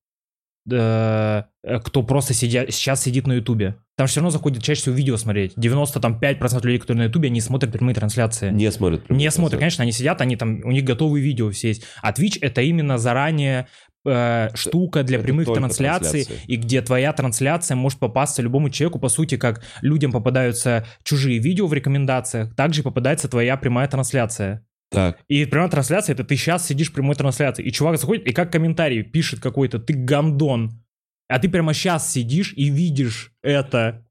э, 0.70 1.42
э, 1.64 1.80
кто 1.80 2.02
просто 2.04 2.32
сидя, 2.32 2.70
сейчас 2.70 3.02
сидит 3.02 3.26
на 3.26 3.34
Ютубе. 3.34 3.76
Там 3.96 4.06
все 4.06 4.20
равно 4.20 4.30
заходит 4.30 4.62
чаще 4.62 4.82
всего 4.82 4.94
видео 4.94 5.16
смотреть. 5.16 5.54
95% 5.56 6.64
людей, 6.64 6.78
которые 6.78 7.04
на 7.04 7.08
Ютубе, 7.08 7.28
они 7.28 7.40
смотрят 7.40 7.72
прямые 7.72 7.94
трансляции. 7.94 8.50
Не 8.50 8.70
смотрят. 8.70 9.04
прямые 9.04 9.24
Не 9.24 9.30
смотрят, 9.32 9.58
конечно, 9.58 9.82
они 9.82 9.92
сидят, 9.92 10.20
они 10.20 10.36
там, 10.36 10.60
у 10.64 10.70
них 10.70 10.84
готовые 10.84 11.24
видео 11.24 11.50
все 11.50 11.68
есть. 11.68 11.84
А 12.02 12.12
Twitch 12.12 12.38
это 12.40 12.62
именно 12.62 12.98
заранее 12.98 13.66
э, 14.06 14.48
штука 14.54 15.02
для 15.02 15.18
это 15.18 15.24
прямых 15.24 15.46
трансляций, 15.46 16.24
трансляции. 16.24 16.44
и 16.46 16.56
где 16.56 16.82
твоя 16.82 17.12
трансляция 17.12 17.76
может 17.76 17.98
попасться 17.98 18.42
любому 18.42 18.70
человеку, 18.70 18.98
по 18.98 19.08
сути, 19.08 19.36
как 19.36 19.62
людям 19.82 20.12
попадаются 20.12 20.86
чужие 21.02 21.38
видео 21.38 21.66
в 21.66 21.74
рекомендациях, 21.74 22.54
также 22.54 22.82
попадается 22.82 23.28
твоя 23.28 23.56
прямая 23.56 23.88
трансляция. 23.88 24.64
Так, 24.90 25.18
И 25.28 25.44
прямая 25.44 25.68
трансляция, 25.68 26.14
это 26.14 26.24
ты 26.24 26.36
сейчас 26.36 26.66
сидишь 26.66 26.90
в 26.90 26.92
прямой 26.92 27.14
трансляции, 27.14 27.64
и 27.64 27.70
чувак 27.70 27.98
заходит, 27.98 28.26
и 28.26 28.32
как 28.32 28.50
комментарий 28.50 29.02
пишет 29.02 29.40
какой-то, 29.40 29.78
ты 29.78 29.94
гандон. 29.94 30.82
А 31.28 31.38
ты 31.38 31.48
прямо 31.48 31.72
сейчас 31.74 32.10
сидишь 32.10 32.52
и 32.56 32.70
видишь 32.70 33.32
это. 33.42 34.04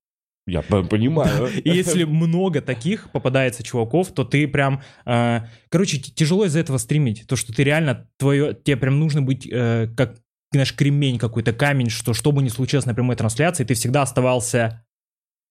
Я 0.47 0.61
по- 0.61 0.83
понимаю. 0.83 1.47
И 1.63 1.69
если 1.69 2.03
много 2.03 2.61
таких 2.61 3.11
попадается 3.11 3.63
чуваков, 3.63 4.11
то 4.13 4.23
ты 4.23 4.47
прям... 4.47 4.81
э, 5.05 5.41
короче, 5.69 5.99
тяжело 5.99 6.45
из-за 6.45 6.59
этого 6.59 6.77
стримить. 6.77 7.27
То, 7.27 7.35
что 7.35 7.53
ты 7.53 7.63
реально... 7.63 8.07
Твое, 8.17 8.53
тебе 8.53 8.77
прям 8.77 8.99
нужно 8.99 9.21
быть 9.21 9.47
э, 9.49 9.87
как, 9.95 10.17
знаешь, 10.51 10.75
кремень 10.75 11.19
какой-то, 11.19 11.53
камень, 11.53 11.89
что 11.89 12.13
что 12.13 12.31
бы 12.31 12.41
ни 12.41 12.49
случилось 12.49 12.85
на 12.85 12.93
прямой 12.95 13.15
трансляции, 13.15 13.63
ты 13.63 13.73
всегда 13.73 14.01
оставался 14.01 14.85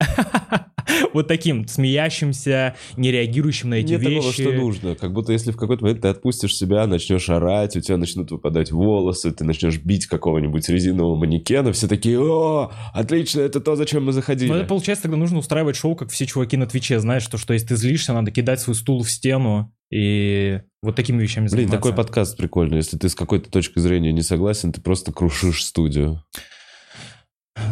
вот 1.13 1.29
таким, 1.29 1.67
смеящимся, 1.67 2.77
не 2.97 3.11
реагирующим 3.11 3.71
на 3.71 3.75
эти 3.75 3.93
Нет 3.93 4.01
вещи. 4.01 4.15
такого, 4.15 4.33
что 4.33 4.53
нужно. 4.53 4.95
Как 4.95 5.13
будто 5.13 5.33
если 5.33 5.51
в 5.51 5.57
какой-то 5.57 5.83
момент 5.83 6.03
ты 6.03 6.09
отпустишь 6.09 6.57
себя, 6.57 6.87
начнешь 6.87 7.29
орать, 7.29 7.77
у 7.77 7.81
тебя 7.81 7.97
начнут 7.97 8.31
выпадать 8.31 8.73
волосы, 8.73 9.33
ты 9.33 9.45
начнешь 9.45 9.79
бить 9.79 10.07
какого-нибудь 10.07 10.69
резинового 10.69 11.17
манекена, 11.17 11.73
все 11.73 11.89
такие, 11.89 12.21
о, 12.21 12.73
отлично, 12.93 13.41
это 13.41 13.61
то, 13.61 13.77
зачем 13.77 14.05
мы 14.05 14.13
заходили. 14.13 14.49
Ну, 14.49 14.57
это 14.57 14.67
получается, 14.67 15.05
тогда 15.05 15.17
нужно 15.17 15.39
устраивать 15.39 15.77
шоу, 15.77 15.95
как 15.95 16.11
все 16.11 16.27
чуваки 16.27 16.57
на 16.57 16.67
Твиче, 16.67 17.01
знаешь, 17.01 17.23
что, 17.23 17.39
что 17.39 17.55
если 17.55 17.69
ты 17.69 17.77
злишься, 17.77 18.13
надо 18.13 18.31
кидать 18.31 18.61
свой 18.61 18.75
стул 18.75 19.03
в 19.03 19.11
стену 19.11 19.73
и 19.91 20.61
вот 20.83 20.97
такими 20.97 21.23
вещами 21.23 21.47
Блин, 21.47 21.51
заниматься. 21.51 21.77
такой 21.77 21.95
подкаст 21.95 22.37
прикольный. 22.37 22.77
Если 22.77 22.99
ты 22.99 23.09
с 23.09 23.15
какой-то 23.15 23.51
точки 23.51 23.79
зрения 23.79 24.13
не 24.13 24.23
согласен, 24.23 24.73
ты 24.73 24.81
просто 24.81 25.13
крушишь 25.13 25.65
студию. 25.65 26.23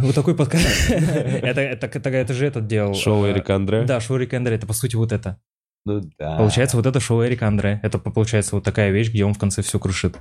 Вот 0.02 0.14
такой 0.14 0.34
подкаст. 0.34 0.66
это, 0.90 1.60
это, 1.60 1.86
это, 1.86 2.10
это 2.10 2.34
же 2.34 2.46
этот 2.46 2.66
делал. 2.66 2.94
Шоу 2.94 3.24
э, 3.24 3.32
Эрика 3.32 3.56
Андре? 3.56 3.84
Да, 3.84 4.00
шоу 4.00 4.18
Эрика 4.18 4.36
Андре. 4.36 4.56
Это, 4.56 4.66
по 4.66 4.72
сути, 4.72 4.96
вот 4.96 5.12
это. 5.12 5.40
Ну 5.84 6.00
да. 6.18 6.36
Получается, 6.36 6.76
вот 6.76 6.86
это 6.86 7.00
шоу 7.00 7.24
Эрика 7.24 7.46
Андре. 7.46 7.80
Это, 7.82 7.98
по- 7.98 8.10
получается, 8.10 8.56
вот 8.56 8.64
такая 8.64 8.90
вещь, 8.90 9.10
где 9.10 9.24
он 9.24 9.34
в 9.34 9.38
конце 9.38 9.62
все 9.62 9.78
крушит. 9.78 10.16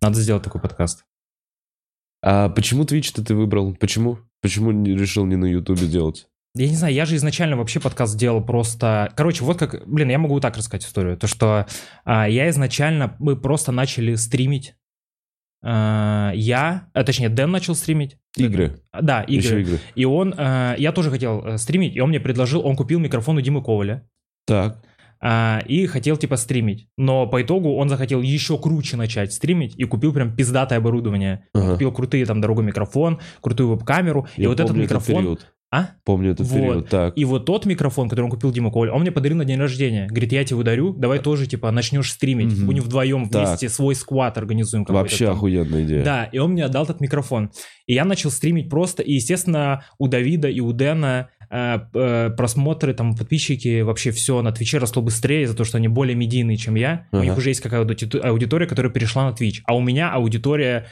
Надо 0.00 0.20
сделать 0.20 0.42
такой 0.42 0.60
подкаст. 0.60 1.04
А 2.22 2.48
почему 2.48 2.84
Twitch-то 2.84 3.24
ты 3.24 3.34
выбрал? 3.34 3.74
Почему? 3.74 4.18
Почему 4.40 4.72
не 4.72 4.96
решил 4.96 5.24
не 5.26 5.36
на 5.36 5.46
Ютубе 5.46 5.86
делать? 5.86 6.26
Я 6.54 6.68
не 6.68 6.76
знаю, 6.76 6.92
я 6.92 7.06
же 7.06 7.16
изначально 7.16 7.56
вообще 7.56 7.80
подкаст 7.80 8.16
делал 8.18 8.44
просто... 8.44 9.10
Короче, 9.16 9.42
вот 9.42 9.58
как... 9.58 9.88
Блин, 9.88 10.10
я 10.10 10.18
могу 10.18 10.34
вот 10.34 10.42
так 10.42 10.56
рассказать 10.56 10.84
историю. 10.84 11.16
То, 11.16 11.26
что 11.26 11.66
а, 12.04 12.28
я 12.28 12.50
изначально... 12.50 13.16
Мы 13.18 13.36
просто 13.36 13.72
начали 13.72 14.16
стримить. 14.16 14.74
А, 15.64 16.32
я... 16.34 16.88
а, 16.92 17.04
точнее, 17.04 17.28
Дэн 17.28 17.50
начал 17.50 17.74
стримить. 17.74 18.16
Игры. 18.36 18.80
Да, 19.00 19.22
игры. 19.22 19.36
Еще 19.36 19.60
игры. 19.62 19.78
И 19.94 20.04
он... 20.04 20.34
э, 20.36 20.74
я 20.78 20.92
тоже 20.92 21.10
хотел 21.10 21.44
э, 21.44 21.58
стримить, 21.58 21.94
и 21.94 22.00
он 22.00 22.08
мне 22.08 22.20
предложил... 22.20 22.66
Он 22.66 22.76
купил 22.76 22.98
микрофон 22.98 23.36
у 23.36 23.40
Димы 23.40 23.62
Коваля. 23.62 24.04
Так. 24.46 24.82
и 25.68 25.86
хотел 25.86 26.16
типа 26.16 26.36
стримить. 26.36 26.88
Но 26.98 27.28
по 27.28 27.40
итогу 27.42 27.76
он 27.76 27.88
захотел 27.88 28.20
еще 28.22 28.58
круче 28.58 28.96
начать 28.96 29.32
стримить 29.32 29.74
и 29.78 29.84
купил 29.84 30.12
прям 30.12 30.34
пиздатое 30.34 30.78
оборудование. 30.80 31.46
Он 31.54 31.62
Ага. 31.62 31.72
купил 31.74 31.92
крутые 31.92 32.26
там 32.26 32.40
дорогой 32.40 32.64
микрофон, 32.64 33.20
крутую 33.40 33.68
веб-камеру. 33.68 34.26
и 34.36 34.42
Я 34.42 34.48
вот 34.48 34.58
этот 34.58 34.76
микрофон... 34.76 35.16
период. 35.22 35.52
А? 35.72 35.92
Помню 36.04 36.32
этот 36.32 36.46
Вот. 36.46 36.54
период. 36.56 36.88
Так. 36.90 37.16
И 37.16 37.24
вот 37.24 37.46
тот 37.46 37.64
микрофон, 37.64 38.08
который 38.08 38.26
он 38.26 38.30
купил 38.30 38.52
Дима 38.52 38.70
Коваль, 38.70 38.90
он 38.90 39.00
мне 39.00 39.10
подарил 39.10 39.38
на 39.38 39.44
день 39.46 39.58
рождения. 39.58 40.06
Говорит, 40.06 40.30
я 40.32 40.44
тебе 40.44 40.58
ударю, 40.60 40.92
давай 40.92 41.18
тоже, 41.18 41.46
типа, 41.46 41.70
начнешь 41.70 42.12
стримить. 42.12 42.52
Мгм. 42.52 42.66
Будем 42.66 42.82
вдвоем 42.82 43.28
Так. 43.30 43.48
вместе 43.48 43.68
свой 43.70 43.94
сквад 43.94 44.36
организуем. 44.36 44.84
Вообще 44.86 45.26
там». 45.26 45.36
охуенная 45.36 45.84
идея. 45.84 46.04
Да, 46.04 46.24
и 46.24 46.36
он 46.38 46.52
мне 46.52 46.66
отдал 46.66 46.84
этот 46.84 47.00
микрофон. 47.00 47.50
И 47.86 47.94
я 47.94 48.04
начал 48.04 48.30
стримить 48.30 48.68
просто, 48.68 49.02
и, 49.02 49.14
естественно, 49.14 49.84
у 49.98 50.08
Давида 50.08 50.48
и 50.48 50.60
у 50.60 50.72
Дэна 50.72 51.30
э, 51.50 51.78
э, 51.94 52.30
просмотры, 52.36 52.94
там, 52.94 53.14
подписчики, 53.14 53.80
вообще 53.82 54.10
все 54.10 54.40
на 54.42 54.52
Твиче 54.52 54.78
росло 54.78 55.02
быстрее 55.02 55.46
за 55.46 55.54
то, 55.54 55.64
что 55.64 55.78
они 55.78 55.88
более 55.88 56.14
медийные, 56.14 56.56
чем 56.56 56.74
я. 56.76 57.06
У 57.12 57.16
Ага. 57.16 57.24
них 57.26 57.36
уже 57.36 57.50
есть 57.50 57.60
какая-то 57.60 57.94
аудитория, 58.28 58.66
которая 58.66 58.92
перешла 58.92 59.24
на 59.24 59.32
Твич. 59.32 59.62
А 59.66 59.74
у 59.76 59.80
меня 59.80 60.10
аудитория 60.10 60.86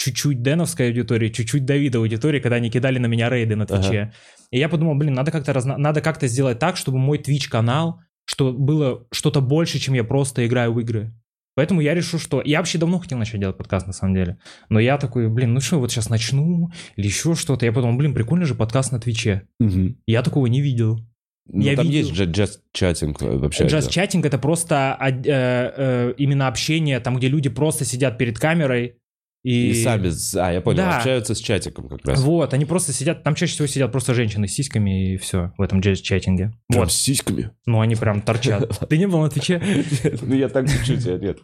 чуть-чуть 0.00 0.42
Дэновская 0.42 0.88
аудитория, 0.88 1.30
чуть-чуть 1.30 1.64
Давида 1.66 1.98
аудитория, 1.98 2.40
когда 2.40 2.56
они 2.56 2.70
кидали 2.70 2.98
на 2.98 3.06
меня 3.06 3.28
рейды 3.28 3.54
на 3.54 3.66
Твиче. 3.66 4.12
И 4.50 4.58
я 4.58 4.68
подумал, 4.68 4.94
блин, 4.94 5.12
надо 5.14 5.30
как-то 5.30 5.52
разно- 5.52 5.76
надо 5.76 6.00
как-то 6.00 6.26
сделать 6.26 6.58
так, 6.58 6.76
чтобы 6.76 6.98
мой 6.98 7.18
Twitch-канал, 7.18 8.00
что 8.24 8.52
было 8.52 9.06
что-то 9.12 9.40
больше, 9.42 9.78
чем 9.78 9.94
я 9.94 10.02
просто 10.04 10.46
играю 10.46 10.72
в 10.72 10.80
игры. 10.80 11.12
Поэтому 11.54 11.80
я 11.82 11.94
решил, 11.94 12.18
что... 12.18 12.40
Я 12.44 12.58
вообще 12.58 12.78
давно 12.78 12.98
хотел 12.98 13.18
начать 13.18 13.40
делать 13.40 13.58
подкаст, 13.58 13.86
на 13.86 13.92
самом 13.92 14.14
деле. 14.14 14.38
Но 14.70 14.80
я 14.80 14.96
такой, 14.96 15.28
блин, 15.28 15.52
ну 15.52 15.60
что, 15.60 15.78
вот 15.78 15.90
сейчас 15.92 16.08
начну 16.08 16.70
или 16.96 17.06
еще 17.06 17.34
что-то. 17.34 17.66
Я 17.66 17.72
подумал, 17.72 17.98
блин, 17.98 18.14
прикольно 18.14 18.46
же 18.46 18.54
подкаст 18.54 18.92
на 18.92 19.00
Твиче. 19.00 19.42
Мгм. 19.58 19.98
Я 20.06 20.22
такого 20.22 20.46
не 20.46 20.62
видел. 20.62 21.00
Ну, 21.52 21.60
Я 21.62 21.74
там 21.76 21.86
видел- 21.86 22.08
есть 22.08 22.12
just, 22.20 22.32
just 22.32 22.58
chatting 22.74 23.16
э, 23.20 23.36
вообще. 23.38 23.66
Джаз-чатинг— 23.66 24.24
это 24.26 24.38
просто 24.38 24.96
э, 25.00 25.10
э, 25.26 26.14
именно 26.16 26.46
общение, 26.46 27.00
там, 27.00 27.16
где 27.16 27.28
люди 27.28 27.48
просто 27.50 27.84
сидят 27.84 28.16
перед 28.16 28.38
камерой 28.38 28.94
и... 29.42 29.70
И 29.70 29.74
сами, 29.82 30.10
а, 30.38 30.52
я 30.52 30.60
понял, 30.60 30.78
Да. 30.78 30.98
общаются 30.98 31.34
с 31.34 31.38
чатиком 31.38 31.88
как 31.88 32.04
раз. 32.04 32.20
Вот, 32.22 32.52
они 32.52 32.66
просто 32.66 32.92
сидят, 32.92 33.22
там 33.22 33.34
чаще 33.34 33.54
всего 33.54 33.66
сидят 33.66 33.90
просто 33.90 34.12
женщины 34.12 34.46
с 34.46 34.52
сиськами 34.52 35.14
и 35.14 35.16
все 35.16 35.52
в 35.56 35.62
этом 35.62 35.80
джаз-чатинге. 35.80 36.52
Прям 36.68 36.82
Вот, 36.82 36.92
с 36.92 36.96
сиськами. 36.96 37.50
ну 37.64 37.80
они 37.80 37.96
прям 37.96 38.20
торчат. 38.20 38.78
Ты 38.88 38.98
не 38.98 39.06
был 39.06 39.20
на 39.20 39.30
Твиче? 39.30 39.62
Ну, 40.22 40.34
я 40.34 40.48
так 40.50 40.68
чуть-чуть, 40.68 41.22
нет. 41.22 41.38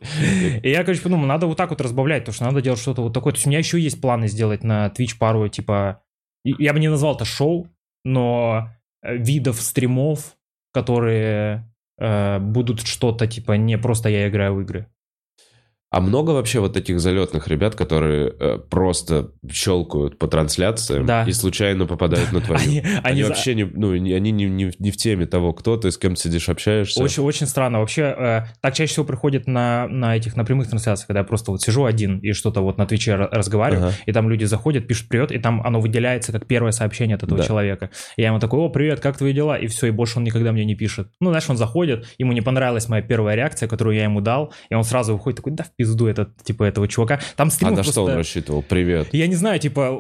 И 0.63 0.69
я, 0.71 0.85
короче, 0.85 1.01
подумал, 1.01 1.27
надо 1.27 1.47
вот 1.47 1.57
так 1.57 1.71
вот 1.71 1.81
разбавлять, 1.81 2.23
потому 2.25 2.35
что 2.35 2.45
надо 2.45 2.61
делать 2.61 2.81
что-то 2.81 3.03
вот 3.03 3.15
такое. 3.15 3.33
То 3.33 3.39
есть 3.39 3.47
у 3.47 3.51
меня 3.51 3.59
еще 3.61 3.81
есть 3.81 4.01
планы 4.01 4.29
сделать 4.29 4.63
на 4.63 4.89
Twitch 4.89 5.17
пару, 5.19 5.49
типа... 5.49 6.03
Я 6.45 6.73
бы 6.75 6.79
не 6.81 6.89
назвал 6.89 7.17
это 7.17 7.25
шоу, 7.25 7.69
но 8.05 8.69
э, 9.03 9.17
видов 9.17 9.61
стримов, 9.61 10.37
которые 10.73 11.69
э, 11.99 12.39
будут 12.39 12.87
что-то, 12.87 13.27
типа, 13.27 13.53
не 13.53 13.79
просто 13.79 14.11
я 14.11 14.29
играю 14.29 14.55
в 14.55 14.61
игры. 14.61 14.87
А 15.97 16.01
много 16.01 16.33
вообще 16.33 16.61
вот 16.61 16.75
таких 16.75 17.01
залетных 17.01 17.49
ребят, 17.49 17.75
которые 17.75 18.33
э, 18.39 18.59
просто 18.71 19.31
щелкают 19.51 20.19
по 20.19 20.27
трансляциям 20.29 21.07
Да. 21.07 21.25
и 21.25 21.33
случайно 21.33 21.87
попадают 21.87 22.33
на 22.33 22.41
твою? 22.43 22.61
Они, 22.63 22.81
Они, 22.81 22.99
они 23.03 23.23
за- 23.23 23.29
вообще 23.31 23.55
не, 23.55 23.65
ну, 23.65 23.93
они 23.93 24.31
не, 24.31 24.45
не, 24.45 24.71
не 24.79 24.91
в 24.91 24.97
теме 24.99 25.25
того, 25.27 25.53
кто 25.55 25.77
ты, 25.79 25.91
с 25.91 25.97
кем 25.97 26.17
сидишь, 26.17 26.49
общаешься. 26.51 27.03
Очень, 27.03 27.23
очень 27.23 27.47
странно. 27.47 27.81
Вообще, 27.81 28.03
э, 28.03 28.43
так 28.61 28.75
чаще 28.75 28.93
всего 28.93 29.07
приходит 29.07 29.47
на, 29.47 29.89
на 29.89 30.15
этих, 30.17 30.37
на 30.37 30.45
прямых 30.45 30.69
трансляциях, 30.69 31.07
когда 31.07 31.21
я 31.21 31.25
просто 31.25 31.51
вот 31.51 31.63
сижу 31.63 31.85
один 31.87 32.19
и 32.19 32.33
что-то 32.33 32.61
вот 32.61 32.77
на 32.77 32.85
Твиче 32.87 33.13
ра- 33.13 33.29
разговариваю, 33.33 33.87
Ага. 33.89 33.95
и 34.05 34.13
там 34.13 34.29
люди 34.29 34.45
заходят, 34.45 34.87
пишут 34.87 35.09
привет, 35.09 35.33
и 35.33 35.39
там 35.39 35.63
оно 35.65 35.81
выделяется 35.81 36.31
как 36.31 36.47
первое 36.47 36.73
сообщение 36.73 37.17
от 37.17 37.23
этого 37.23 37.39
Да. 37.41 37.47
человека. 37.47 37.89
И 38.17 38.23
я 38.23 38.29
ему 38.29 38.39
такой, 38.39 38.61
о, 38.61 38.69
привет, 38.69 39.01
как 39.01 39.17
твои 39.17 39.33
дела? 39.33 39.57
И 39.57 39.67
все, 39.67 39.87
и 39.87 39.91
больше 39.91 40.19
он 40.19 40.25
никогда 40.25 40.53
мне 40.53 40.67
не 40.67 40.75
пишет. 40.75 41.09
Ну, 41.21 41.31
знаешь, 41.31 41.49
он 41.49 41.57
заходит, 41.57 42.07
ему 42.19 42.33
не 42.33 42.43
понравилась 42.43 42.89
моя 42.89 43.03
первая 43.03 43.35
реакция, 43.35 43.67
которую 43.69 43.97
я 43.97 44.05
ему 44.05 44.21
дал, 44.21 44.53
и 44.69 44.75
он 44.75 44.85
сразу 44.85 45.15
выходит 45.15 45.37
такой, 45.39 45.53
да 45.53 45.65
в 45.65 45.69
пизду 45.75 45.86
этот, 46.09 46.43
типа, 46.43 46.65
этого 46.65 46.89
чувака. 46.89 47.21
Там 47.37 47.49
А 47.49 47.51
стримов 47.51 47.77
на 47.79 47.83
что 47.85 48.05
он 48.05 48.15
рассчитывал? 48.15 48.63
Привет. 48.63 49.09
Я 49.13 49.27
не 49.27 49.35
знаю, 49.37 49.59
типа, 49.61 49.99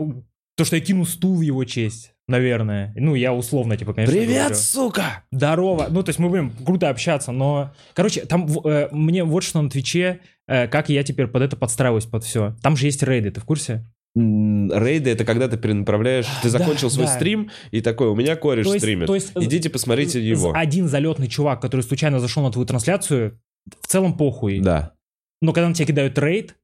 то, 0.56 0.64
что 0.64 0.76
я 0.76 0.82
кину 0.82 1.04
стул 1.04 1.36
в 1.36 1.40
его 1.42 1.64
честь, 1.64 2.12
наверное. 2.28 2.92
Ну, 2.96 3.14
я 3.14 3.32
условно, 3.34 3.76
типа, 3.76 3.92
конечно, 3.94 4.16
говорю. 4.16 4.54
сука! 4.54 5.24
Здорово. 5.30 5.86
Ну, 5.90 6.02
то 6.02 6.08
есть 6.10 6.18
мы 6.18 6.28
будем 6.30 6.50
круто 6.64 6.88
общаться, 6.88 7.30
но... 7.32 7.74
Короче, 7.94 8.22
там 8.22 8.48
э, 8.64 8.88
мне 8.90 9.22
вот 9.24 9.42
что 9.44 9.60
на 9.60 9.68
Твиче, 9.70 10.20
э, 10.48 10.66
как 10.68 10.88
я 10.88 11.02
теперь 11.02 11.26
под 11.26 11.42
это 11.42 11.56
подстраиваюсь, 11.56 12.06
под 12.06 12.24
все. 12.24 12.56
Там 12.62 12.76
же 12.76 12.86
есть 12.86 13.02
рейды, 13.02 13.30
ты 13.30 13.40
в 13.40 13.44
курсе? 13.44 13.84
Рейды 14.14 15.10
это 15.10 15.26
когда 15.26 15.46
ты 15.46 15.58
перенаправляешь, 15.58 16.24
ты 16.42 16.50
Да, 16.50 16.58
закончил 16.58 16.90
свой 16.90 17.04
да. 17.06 17.12
стрим 17.14 17.50
и 17.70 17.82
такой, 17.82 18.08
у 18.08 18.14
меня 18.14 18.34
кореш 18.36 18.66
То 18.66 18.72
есть- 18.72 18.82
стримит. 18.84 19.06
то 19.08 19.14
есть, 19.14 19.32
э, 19.34 19.44
Идите 19.44 19.68
посмотрите 19.68 20.26
его. 20.26 20.52
Один 20.54 20.88
залетный 20.88 21.28
чувак, 21.28 21.60
который 21.60 21.82
случайно 21.82 22.18
зашел 22.18 22.42
на 22.42 22.50
твою 22.50 22.66
трансляцию, 22.66 23.38
в 23.82 23.86
целом 23.86 24.16
похуй. 24.16 24.60
Да. 24.60 24.92
Но 25.40 25.52
когда 25.52 25.68
на 25.68 25.74
тебя 25.74 25.86
кидают 25.86 26.18
рейд, 26.18 26.56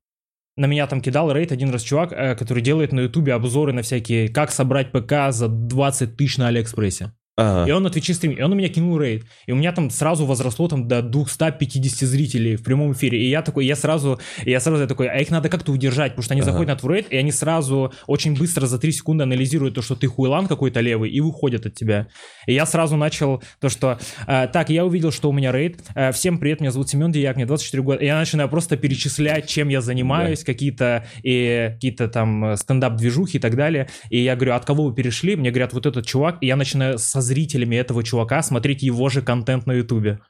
на 0.57 0.67
меня 0.67 0.87
там 0.87 1.00
кидал 1.00 1.33
рейд 1.33 1.52
один 1.52 1.71
раз 1.71 1.83
чувак, 1.83 2.12
э, 2.12 2.35
который 2.35 2.62
делает 2.62 2.93
на 2.93 3.00
ютубе 3.00 3.35
обзоры 3.35 3.73
на 3.73 3.83
всякие, 3.83 4.29
как 4.29 4.50
собрать 4.50 4.93
ПК 4.93 5.31
за 5.31 5.49
20 5.49 6.17
тысяч 6.17 6.38
на 6.38 6.49
Алиэкспрессе. 6.49 7.12
Ага. 7.34 7.66
И 7.66 7.72
он 7.72 7.82
на 7.82 7.88
Твиче 7.88 8.12
стримит, 8.12 8.38
и 8.38 8.42
он 8.42 8.52
у 8.52 8.54
меня 8.54 8.68
кинул 8.68 8.98
рейд. 8.98 9.24
И 9.46 9.52
у 9.52 9.56
меня 9.56 9.72
там 9.72 9.88
сразу 9.88 10.26
возросло 10.26 10.68
там 10.68 10.86
до 10.86 11.00
250 11.00 12.06
зрителей 12.06 12.56
в 12.56 12.62
прямом 12.62 12.92
эфире. 12.92 13.18
И 13.22 13.30
я 13.30 13.40
такой, 13.40 13.64
я 13.64 13.74
сразу, 13.74 14.20
я 14.44 14.60
сразу 14.60 14.82
я 14.82 14.86
такой, 14.86 15.08
а 15.08 15.16
их 15.16 15.30
надо 15.30 15.48
как-то 15.48 15.72
удержать, 15.72 16.12
потому 16.12 16.24
что 16.24 16.34
они 16.34 16.42
Ага. 16.42 16.50
заходят 16.50 16.68
на 16.68 16.76
твой 16.76 16.96
рейд, 16.96 17.06
и 17.10 17.16
они 17.16 17.32
сразу 17.32 17.90
очень 18.06 18.36
быстро 18.36 18.66
за 18.66 18.78
3 18.78 18.92
секунды 18.92 19.22
анализируют 19.24 19.74
то, 19.74 19.80
что 19.80 19.94
ты 19.96 20.08
хуйлан 20.08 20.46
какой-то 20.46 20.80
левый, 20.80 21.10
и 21.10 21.20
выходят 21.20 21.64
от 21.64 21.74
тебя. 21.74 22.08
И 22.46 22.52
я 22.52 22.66
сразу 22.66 22.96
начал 22.96 23.42
то, 23.60 23.70
что, 23.70 23.98
э, 24.26 24.48
так, 24.52 24.68
я 24.68 24.84
увидел, 24.84 25.10
что 25.10 25.30
у 25.30 25.32
меня 25.32 25.52
рейд. 25.52 25.80
Э, 25.94 26.12
всем 26.12 26.36
привет, 26.38 26.60
меня 26.60 26.70
зовут 26.70 26.90
Семен 26.90 27.12
Дияк, 27.12 27.36
мне 27.36 27.46
24 27.46 27.82
года. 27.82 27.98
И 28.02 28.06
я 28.06 28.18
начинаю 28.18 28.50
просто 28.50 28.76
перечислять, 28.76 29.48
чем 29.48 29.70
я 29.70 29.80
занимаюсь, 29.80 30.44
какие-то 30.44 31.06
и 31.22 31.70
какие-то 31.72 32.08
там 32.08 32.44
э, 32.44 32.56
стендап-движухи 32.58 33.38
и 33.38 33.40
так 33.40 33.56
далее. 33.56 33.88
И 34.10 34.18
я 34.18 34.36
говорю, 34.36 34.52
от 34.52 34.66
кого 34.66 34.84
вы 34.84 34.94
перешли? 34.94 35.34
Мне 35.34 35.50
говорят, 35.50 35.72
вот 35.72 35.86
этот 35.86 36.04
чувак. 36.04 36.36
И 36.42 36.46
я 36.46 36.56
начинаю 36.56 36.98
со 36.98 37.22
зрителями 37.23 37.76
этого 37.76 38.02
чувака 38.05 38.43
смотреть 38.43 38.83
его 38.83 39.09
же 39.09 39.23
контент 39.23 39.67
на 39.67 39.73
ютубе. 39.73 40.21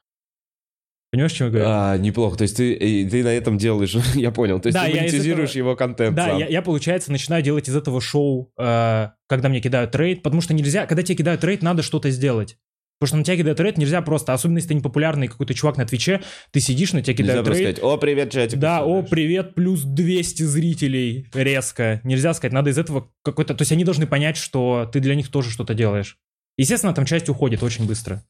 Понимаешь, 1.11 1.33
чем 1.33 1.49
я 1.49 1.51
говорю? 1.53 1.69
А, 1.69 1.99
неплохо. 1.99 2.39
То 2.39 2.43
есть 2.43 2.57
ты, 2.57 2.75
ты 3.11 3.23
на 3.23 3.29
этом 3.35 3.59
делаешь, 3.59 3.95
я 4.15 4.31
понял. 4.31 4.61
То 4.61 4.69
есть 4.69 4.75
Да, 4.79 4.87
ты 4.87 4.95
монетизируешь 4.97 5.51
этого- 5.51 5.59
его 5.59 5.77
контент 5.77 6.17
Да, 6.17 6.29
сам. 6.29 6.39
я, 6.39 6.47
я, 6.47 6.63
получается, 6.63 7.13
начинаю 7.13 7.43
делать 7.43 7.69
из 7.69 7.77
этого 7.77 8.01
шоу, 8.01 8.51
э, 8.59 9.09
когда 9.29 9.49
мне 9.51 9.61
кидают 9.61 9.95
рейд, 9.95 10.23
потому 10.23 10.41
что 10.41 10.55
нельзя, 10.55 10.87
когда 10.87 11.03
тебе 11.03 11.17
кидают 11.17 11.45
рейд, 11.45 11.63
надо 11.63 11.83
что-то 11.83 12.09
сделать. 12.11 12.57
Потому 12.99 13.09
что 13.09 13.17
на 13.19 13.25
тебя 13.25 13.37
кидают 13.37 13.61
рейд 13.61 13.77
нельзя 13.79 14.01
просто, 14.01 14.33
особенно 14.33 14.59
если 14.59 14.69
ты 14.69 14.75
непопулярный 14.77 15.27
какой-то 15.29 15.53
чувак 15.55 15.77
на 15.77 15.85
Твиче, 15.85 16.23
ты 16.51 16.61
сидишь, 16.61 16.93
на 16.95 17.03
тебя 17.03 17.13
Нельзя 17.15 17.23
кидают 17.25 17.47
просто 17.47 17.63
рейд. 17.65 17.77
сказать, 17.77 17.93
о, 17.93 17.97
привет, 17.99 18.31
чатик. 18.31 18.59
Да, 18.59 18.83
о, 18.85 19.03
привет, 19.03 19.55
плюс 19.55 19.83
200 19.83 20.45
зрителей, 20.45 21.27
резко. 21.35 22.01
Нельзя 22.05 22.33
сказать, 22.33 22.53
надо 22.55 22.71
из 22.71 22.79
этого 22.79 23.11
какой-то... 23.23 23.55
То 23.55 23.63
есть 23.63 23.73
они 23.73 23.85
должны 23.85 24.07
понять, 24.07 24.37
что 24.39 24.89
ты 24.91 25.01
для 25.01 25.15
них 25.17 25.29
тоже 25.31 25.51
что-то 25.51 25.75
делаешь. 25.75 26.17
Естественно, 26.57 26.95
там 26.95 27.05
часть 27.05 27.29
уходит 27.29 27.63
очень 27.63 27.87
быстро. 27.87 28.23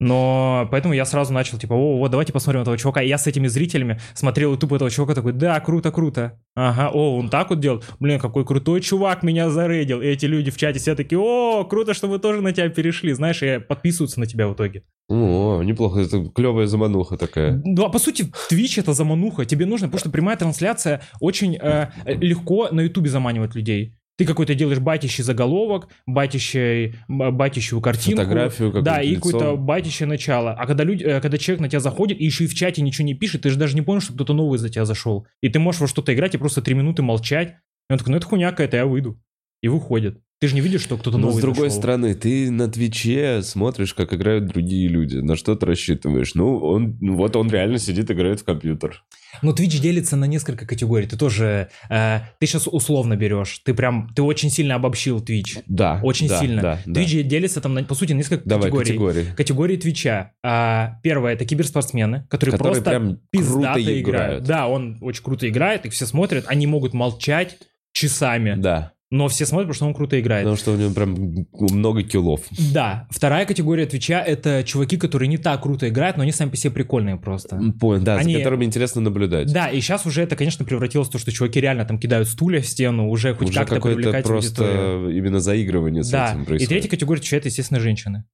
Но 0.00 0.66
поэтому 0.70 0.94
я 0.94 1.04
сразу 1.04 1.32
начал, 1.34 1.58
типа, 1.58 1.74
о, 1.74 1.98
вот, 1.98 2.10
давайте 2.10 2.32
посмотрим 2.32 2.62
этого 2.62 2.78
чувака. 2.78 3.02
И 3.02 3.08
я 3.08 3.18
с 3.18 3.26
этими 3.26 3.48
зрителями 3.48 4.00
смотрел 4.14 4.52
ютуб 4.52 4.72
этого 4.72 4.90
чувака, 4.90 5.14
такой, 5.14 5.34
да, 5.34 5.60
круто, 5.60 5.92
круто. 5.92 6.40
Ага, 6.56 6.90
о, 6.90 7.18
он 7.18 7.28
так 7.28 7.50
вот 7.50 7.60
делал. 7.60 7.84
Блин, 8.00 8.18
какой 8.18 8.46
крутой 8.46 8.80
чувак 8.80 9.22
меня 9.22 9.50
зарейдил. 9.50 10.00
И 10.00 10.06
эти 10.06 10.24
люди 10.24 10.50
в 10.50 10.56
чате 10.56 10.78
все 10.78 10.94
такие, 10.94 11.20
о, 11.20 11.64
круто, 11.64 11.92
что 11.92 12.08
мы 12.08 12.18
тоже 12.18 12.40
на 12.40 12.52
тебя 12.52 12.70
перешли. 12.70 13.12
Знаешь, 13.12 13.42
и 13.42 13.58
подписываются 13.58 14.20
на 14.20 14.26
тебя 14.26 14.48
в 14.48 14.54
итоге. 14.54 14.84
О, 15.10 15.62
неплохо. 15.62 16.00
Это 16.00 16.24
клевая 16.34 16.66
замануха 16.66 17.18
такая. 17.18 17.60
Ну, 17.62 17.84
а 17.84 17.90
по 17.90 17.98
сути, 17.98 18.32
Twitch 18.50 18.80
это 18.80 18.94
замануха. 18.94 19.44
Тебе 19.44 19.66
нужно, 19.66 19.88
потому 19.88 20.00
что 20.00 20.10
прямая 20.10 20.38
трансляция 20.38 21.02
очень 21.20 21.58
э, 21.60 21.90
легко 22.06 22.68
на 22.70 22.80
Ютубе 22.80 23.10
заманивать 23.10 23.54
людей. 23.54 23.99
Ты 24.20 24.26
какой-то 24.26 24.54
делаешь 24.54 24.80
батящий 24.80 25.22
заголовок, 25.22 25.88
батящий, 26.04 26.94
батящую 27.08 27.80
картинку. 27.80 28.20
Фотографию 28.20 28.82
Да, 28.82 29.00
и 29.00 29.14
какое-то 29.14 29.56
батящее 29.56 30.06
начало. 30.06 30.52
А 30.52 30.66
когда, 30.66 30.84
люди, 30.84 31.04
э, 31.04 31.22
когда 31.22 31.38
человек 31.38 31.62
на 31.62 31.70
тебя 31.70 31.80
заходит 31.80 32.20
и 32.20 32.26
еще 32.26 32.44
и 32.44 32.46
в 32.46 32.52
чате 32.52 32.82
ничего 32.82 33.06
не 33.06 33.14
пишет, 33.14 33.40
ты 33.40 33.48
же 33.48 33.58
даже 33.58 33.74
не 33.76 33.80
понял, 33.80 34.02
что 34.02 34.12
кто-то 34.12 34.34
новый 34.34 34.58
за 34.58 34.68
тебя 34.68 34.84
зашел. 34.84 35.26
И 35.40 35.48
ты 35.48 35.58
можешь 35.58 35.80
во 35.80 35.86
что-то 35.86 36.12
играть 36.12 36.34
и 36.34 36.38
просто 36.38 36.60
три 36.60 36.74
минуты 36.74 37.00
молчать. 37.00 37.56
И 37.88 37.92
он 37.94 37.98
такой, 37.98 38.10
ну 38.10 38.18
это 38.18 38.26
хуйня 38.26 38.50
какая-то, 38.50 38.76
я 38.76 38.84
выйду. 38.84 39.18
И 39.62 39.68
выходит. 39.68 40.20
Ты 40.40 40.48
же 40.48 40.54
не 40.54 40.62
видишь, 40.62 40.80
что 40.80 40.96
кто-то 40.96 41.18
Но 41.18 41.26
новый 41.26 41.38
с 41.38 41.42
другой 41.42 41.68
зашел. 41.68 41.82
стороны, 41.82 42.14
ты 42.14 42.50
на 42.50 42.66
Твиче 42.66 43.42
смотришь, 43.42 43.92
как 43.92 44.14
играют 44.14 44.46
другие 44.46 44.88
люди. 44.88 45.18
На 45.18 45.36
что 45.36 45.54
ты 45.54 45.66
рассчитываешь? 45.66 46.34
Ну, 46.34 46.56
он, 46.56 46.96
ну, 47.02 47.14
вот 47.16 47.36
он 47.36 47.50
реально 47.50 47.78
сидит, 47.78 48.10
играет 48.10 48.40
в 48.40 48.44
компьютер. 48.44 49.04
Ну, 49.42 49.52
Twitch 49.52 49.78
делится 49.80 50.16
на 50.16 50.24
несколько 50.24 50.66
категорий. 50.66 51.06
Ты 51.06 51.18
тоже, 51.18 51.68
э, 51.90 52.20
ты 52.38 52.46
сейчас 52.46 52.66
условно 52.66 53.16
берешь. 53.16 53.60
Ты 53.66 53.74
прям, 53.74 54.10
ты 54.16 54.22
очень 54.22 54.48
сильно 54.48 54.76
обобщил 54.76 55.18
Twitch. 55.22 55.62
Да. 55.66 56.00
Очень 56.02 56.28
да, 56.28 56.40
сильно. 56.40 56.62
Да, 56.62 56.78
да. 56.86 57.00
Twitch 57.02 57.22
делится 57.22 57.60
там, 57.60 57.74
на, 57.74 57.84
по 57.84 57.94
сути, 57.94 58.14
на 58.14 58.16
несколько 58.16 58.48
Давай, 58.48 58.70
категорий. 58.70 58.86
категории. 58.86 59.26
Категории 59.36 59.76
Твича. 59.76 60.32
А, 60.42 60.94
первое 61.02 61.34
это 61.34 61.44
киберспортсмены, 61.44 62.26
которые, 62.30 62.56
Которые 62.56 62.74
просто 62.82 62.90
прям 62.90 63.20
пиздато 63.30 63.74
круто 63.74 63.80
играют. 64.00 64.00
играют. 64.08 64.44
Да, 64.44 64.68
он 64.68 64.96
очень 65.02 65.22
круто 65.22 65.46
играет, 65.46 65.84
их 65.84 65.92
все 65.92 66.06
смотрят, 66.06 66.46
они 66.48 66.66
могут 66.66 66.94
молчать 66.94 67.58
часами, 67.92 68.54
Да. 68.58 68.92
Но 69.10 69.26
все 69.28 69.44
смотрят, 69.44 69.66
потому 69.66 69.74
что 69.74 69.86
он 69.86 69.94
круто 69.94 70.20
играет. 70.20 70.44
Потому 70.44 70.56
что 70.56 70.72
у 70.72 70.76
него 70.76 70.94
прям 70.94 71.46
много 71.76 72.02
киллов. 72.04 72.42
Да, 72.72 73.08
вторая 73.10 73.44
категория 73.44 73.86
Твича 73.86 74.20
это 74.22 74.62
чуваки, 74.64 74.96
которые 74.96 75.28
не 75.28 75.36
так 75.38 75.62
круто 75.62 75.88
играют, 75.88 76.16
но 76.16 76.22
они 76.22 76.30
сами 76.32 76.50
по 76.50 76.56
себе 76.56 76.70
прикольные 76.72 77.16
просто. 77.16 77.60
Понял, 77.80 78.02
да, 78.02 78.16
Они- 78.16 78.32
за 78.34 78.38
которыми 78.38 78.64
интересно 78.64 79.00
наблюдать. 79.00 79.52
Да, 79.52 79.68
и 79.68 79.80
сейчас 79.80 80.06
уже 80.06 80.22
это, 80.22 80.36
конечно, 80.36 80.64
превратилось 80.64 81.08
в 81.08 81.12
то, 81.12 81.18
что 81.18 81.32
чуваки 81.32 81.60
реально 81.60 81.84
там 81.84 81.98
кидают 81.98 82.28
стулья 82.28 82.60
в 82.60 82.66
стену, 82.66 83.08
уже 83.08 83.34
хоть 83.34 83.48
Уже 83.50 83.58
как-то 83.58 83.80
привлекать 83.80 84.24
просто 84.24 84.64
аудиторию. 84.64 85.16
именно 85.16 85.40
заигрывание 85.40 86.04
с 86.04 86.10
Да, 86.10 86.30
этим 86.30 86.42
и 86.42 86.46
происходит. 86.46 86.68
третья 86.68 86.88
категория 86.88 87.20
Твича 87.20 87.36
это, 87.38 87.48
естественно, 87.48 87.80
женщины. 87.80 88.24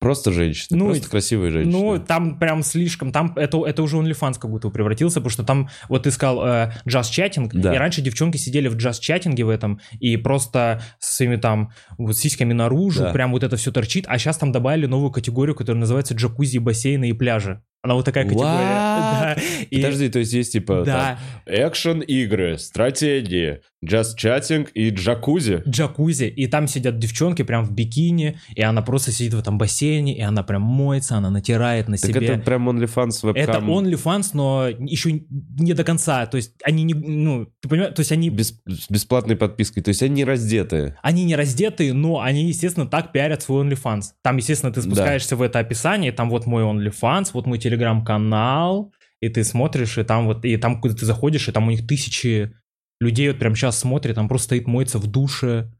Просто 0.00 0.32
женщины, 0.32 0.78
Ну, 0.78 0.86
просто 0.86 1.10
красивые 1.10 1.50
женщины. 1.50 1.72
Ну, 1.78 1.98
там 1.98 2.38
прям 2.38 2.62
слишком, 2.62 3.12
там 3.12 3.34
это, 3.36 3.64
это 3.66 3.82
уже 3.82 3.98
OnlyFans 3.98 4.38
как 4.38 4.50
будто 4.50 4.70
превратился, 4.70 5.20
потому 5.20 5.30
что 5.30 5.44
там, 5.44 5.68
вот 5.90 6.04
ты 6.04 6.10
сказал, 6.10 6.42
э, 6.46 6.72
джаз-чатинг, 6.88 7.50
Да. 7.52 7.74
и 7.74 7.76
раньше 7.78 8.00
девчонки 8.00 8.38
сидели 8.38 8.68
в 8.68 8.76
джаз-чатинге 8.76 9.44
в 9.44 9.50
этом, 9.50 9.78
и 10.00 10.16
просто 10.16 10.80
со 10.98 11.14
своими 11.16 11.36
там 11.36 11.72
вот 11.98 12.16
сиськами 12.16 12.54
наружу, 12.54 13.00
Да. 13.02 13.12
прям 13.12 13.30
вот 13.32 13.44
это 13.44 13.56
все 13.56 13.70
торчит, 13.72 14.06
а 14.08 14.18
сейчас 14.18 14.38
там 14.38 14.52
добавили 14.52 14.86
новую 14.86 15.10
категорию, 15.10 15.54
которая 15.54 15.80
называется 15.80 16.14
джакузи, 16.14 16.56
бассейны 16.58 17.10
и 17.10 17.12
пляжи. 17.12 17.62
Она 17.82 17.94
вот 17.94 18.04
такая 18.04 18.24
категория. 18.24 18.48
What? 18.50 19.34
Да. 19.36 19.36
И- 19.70 19.76
Подожди, 19.76 20.08
то 20.10 20.18
есть 20.18 20.32
есть 20.34 20.52
типа 20.52 20.82
Да, 20.84 21.18
экшен 21.46 22.00
игры, 22.00 22.58
стратегии, 22.58 23.60
just 23.84 24.16
chatting 24.22 24.68
и 24.74 24.90
джакузи. 24.90 25.62
джакузи, 25.66 26.24
и 26.24 26.46
там 26.46 26.66
сидят 26.66 26.98
девчонки 26.98 27.42
прям 27.42 27.64
в 27.64 27.72
бикини, 27.72 28.38
и 28.54 28.60
она 28.62 28.82
просто 28.82 29.12
сидит 29.12 29.32
в 29.34 29.38
этом 29.38 29.56
бассейне, 29.56 30.14
и 30.16 30.20
она 30.20 30.42
прям 30.42 30.60
моется, 30.62 31.16
она 31.16 31.30
натирает 31.30 31.88
на 31.88 31.96
Так 31.96 32.10
себе. 32.10 32.26
это 32.26 32.38
прям 32.42 32.68
OnlyFans 32.68 33.26
вебкам. 33.26 33.42
Это 33.42 33.58
OnlyFans, 33.60 34.30
но 34.34 34.68
еще 34.68 35.12
не 35.58 35.72
до 35.72 35.82
конца. 35.84 36.26
То 36.26 36.36
есть 36.36 36.52
они 36.64 36.82
не, 36.82 36.92
ну, 36.94 37.46
ты 37.62 37.68
понимаешь, 37.68 37.94
то 37.94 38.00
есть 38.00 38.12
они, 38.12 38.28
Без- 38.28 38.60
с 38.66 38.90
бесплатной 38.90 39.36
подпиской, 39.36 39.82
то 39.82 39.88
есть 39.88 40.02
они 40.02 40.16
не 40.16 40.24
раздетые. 40.24 40.98
они 41.02 41.24
не 41.24 41.34
раздетые, 41.36 41.94
но 41.94 42.20
они, 42.20 42.44
естественно, 42.48 42.86
так 42.86 43.12
пиарят 43.12 43.42
свой 43.42 43.64
OnlyFans. 43.66 44.02
Там, 44.22 44.36
естественно, 44.36 44.70
ты 44.72 44.82
спускаешься 44.82 45.36
в 45.36 45.42
это 45.42 45.58
описание, 45.58 46.12
там 46.12 46.28
вот 46.28 46.46
мой 46.46 46.62
OnlyFans, 46.64 47.30
вот 47.32 47.46
мой 47.46 47.58
телеграм-канал, 47.70 48.92
и 49.20 49.28
ты 49.28 49.44
смотришь, 49.44 49.98
и 49.98 50.02
там 50.02 50.26
вот, 50.26 50.44
и 50.44 50.56
там, 50.56 50.80
куда 50.80 50.94
ты 50.94 51.06
заходишь, 51.06 51.48
и 51.48 51.52
там 51.52 51.68
у 51.68 51.70
них 51.70 51.86
тысячи 51.86 52.52
людей 53.00 53.28
вот 53.28 53.38
прям 53.38 53.54
сейчас 53.54 53.78
смотрят, 53.78 54.16
там 54.16 54.28
просто 54.28 54.46
стоит 54.46 54.66
моется 54.66 54.98
в 54.98 55.06
душе. 55.06 55.70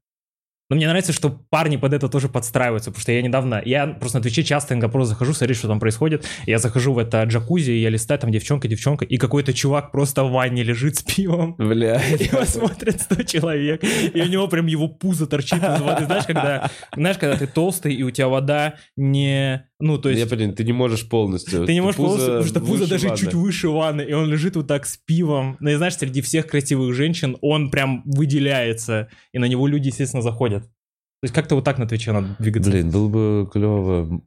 Но 0.70 0.76
мне 0.76 0.87
нравится, 0.87 1.12
что 1.12 1.31
парни 1.31 1.76
под 1.76 1.92
это 1.94 2.09
тоже 2.09 2.29
подстраиваются, 2.29 2.92
потому 2.92 3.03
что 3.03 3.11
я 3.11 3.22
недавно, 3.22 3.61
я 3.64 3.88
просто 3.88 4.18
на 4.18 4.22
Твиче 4.22 4.44
часто 4.44 4.74
иногда 4.74 4.88
просто 4.88 5.14
захожу, 5.14 5.35
смотрю, 5.35 5.57
что 5.57 5.66
там 5.66 5.81
происходит, 5.81 6.24
я 6.46 6.59
захожу 6.59 6.92
в 6.92 6.98
это 6.98 7.24
джакузи, 7.24 7.72
я 7.72 7.90
листаю, 7.90 8.20
там 8.20 8.31
девчонка, 8.31 8.68
девчонка, 8.68 9.05
и 9.05 9.16
какой-то 9.16 9.53
чувак 9.53 9.90
просто 9.90 10.22
в 10.22 10.31
ванне 10.31 10.62
лежит 10.62 10.96
с 10.96 11.03
пивом, 11.03 11.57
Бля. 11.59 12.00
его 12.00 12.44
смотрит 12.44 13.00
100 13.00 13.22
человек, 13.24 13.83
и 13.83 14.20
у 14.22 14.26
него 14.26 14.46
прям 14.46 14.66
его 14.66 14.87
пузо 14.87 15.26
торчит 15.26 15.59
из 15.59 15.81
воды. 15.81 16.05
Знаешь, 16.05 16.26
когда, 16.26 16.70
знаешь, 16.94 17.18
когда 17.18 17.37
ты 17.37 17.48
толстый, 17.48 17.92
и 17.92 18.05
у 18.05 18.12
тебя 18.12 18.29
вода 18.29 18.74
не... 18.96 19.66
Ну, 19.80 19.98
то 19.98 20.10
есть... 20.10 20.20
Я 20.20 20.26
понял, 20.28 20.54
ты 20.54 20.62
не 20.64 20.72
можешь 20.72 21.08
полностью. 21.08 21.64
Ты 21.66 21.72
не 21.72 21.80
можешь 21.80 21.96
Пузо 21.96 22.08
полностью, 22.08 22.34
потому 22.34 22.46
что 22.48 22.60
пузо 22.60 22.90
даже 22.90 23.08
ванны. 23.08 23.18
чуть 23.18 23.34
выше 23.34 23.68
ванны, 23.68 24.02
и 24.02 24.12
он 24.12 24.28
лежит 24.30 24.56
вот 24.56 24.66
так 24.66 24.86
с 24.86 24.96
пивом. 24.98 25.56
Ну 25.60 25.70
и 25.70 25.74
знаешь, 25.74 25.96
среди 25.96 26.20
всех 26.20 26.46
красивых 26.46 26.94
женщин 26.94 27.36
он 27.40 27.70
прям 27.70 28.02
выделяется, 28.04 29.08
и 29.32 29.38
на 29.38 29.46
него 29.46 29.66
люди, 29.66 29.88
естественно, 29.88 30.22
заходят. 30.22 30.64
То 30.64 31.24
есть 31.24 31.34
как-то 31.34 31.54
вот 31.54 31.64
так 31.64 31.78
на 31.78 31.86
Твиче 31.86 32.12
надо 32.12 32.36
двигаться. 32.38 32.70
Блин, 32.70 32.90
было 32.90 33.08
бы 33.08 33.50
клево. 33.50 34.22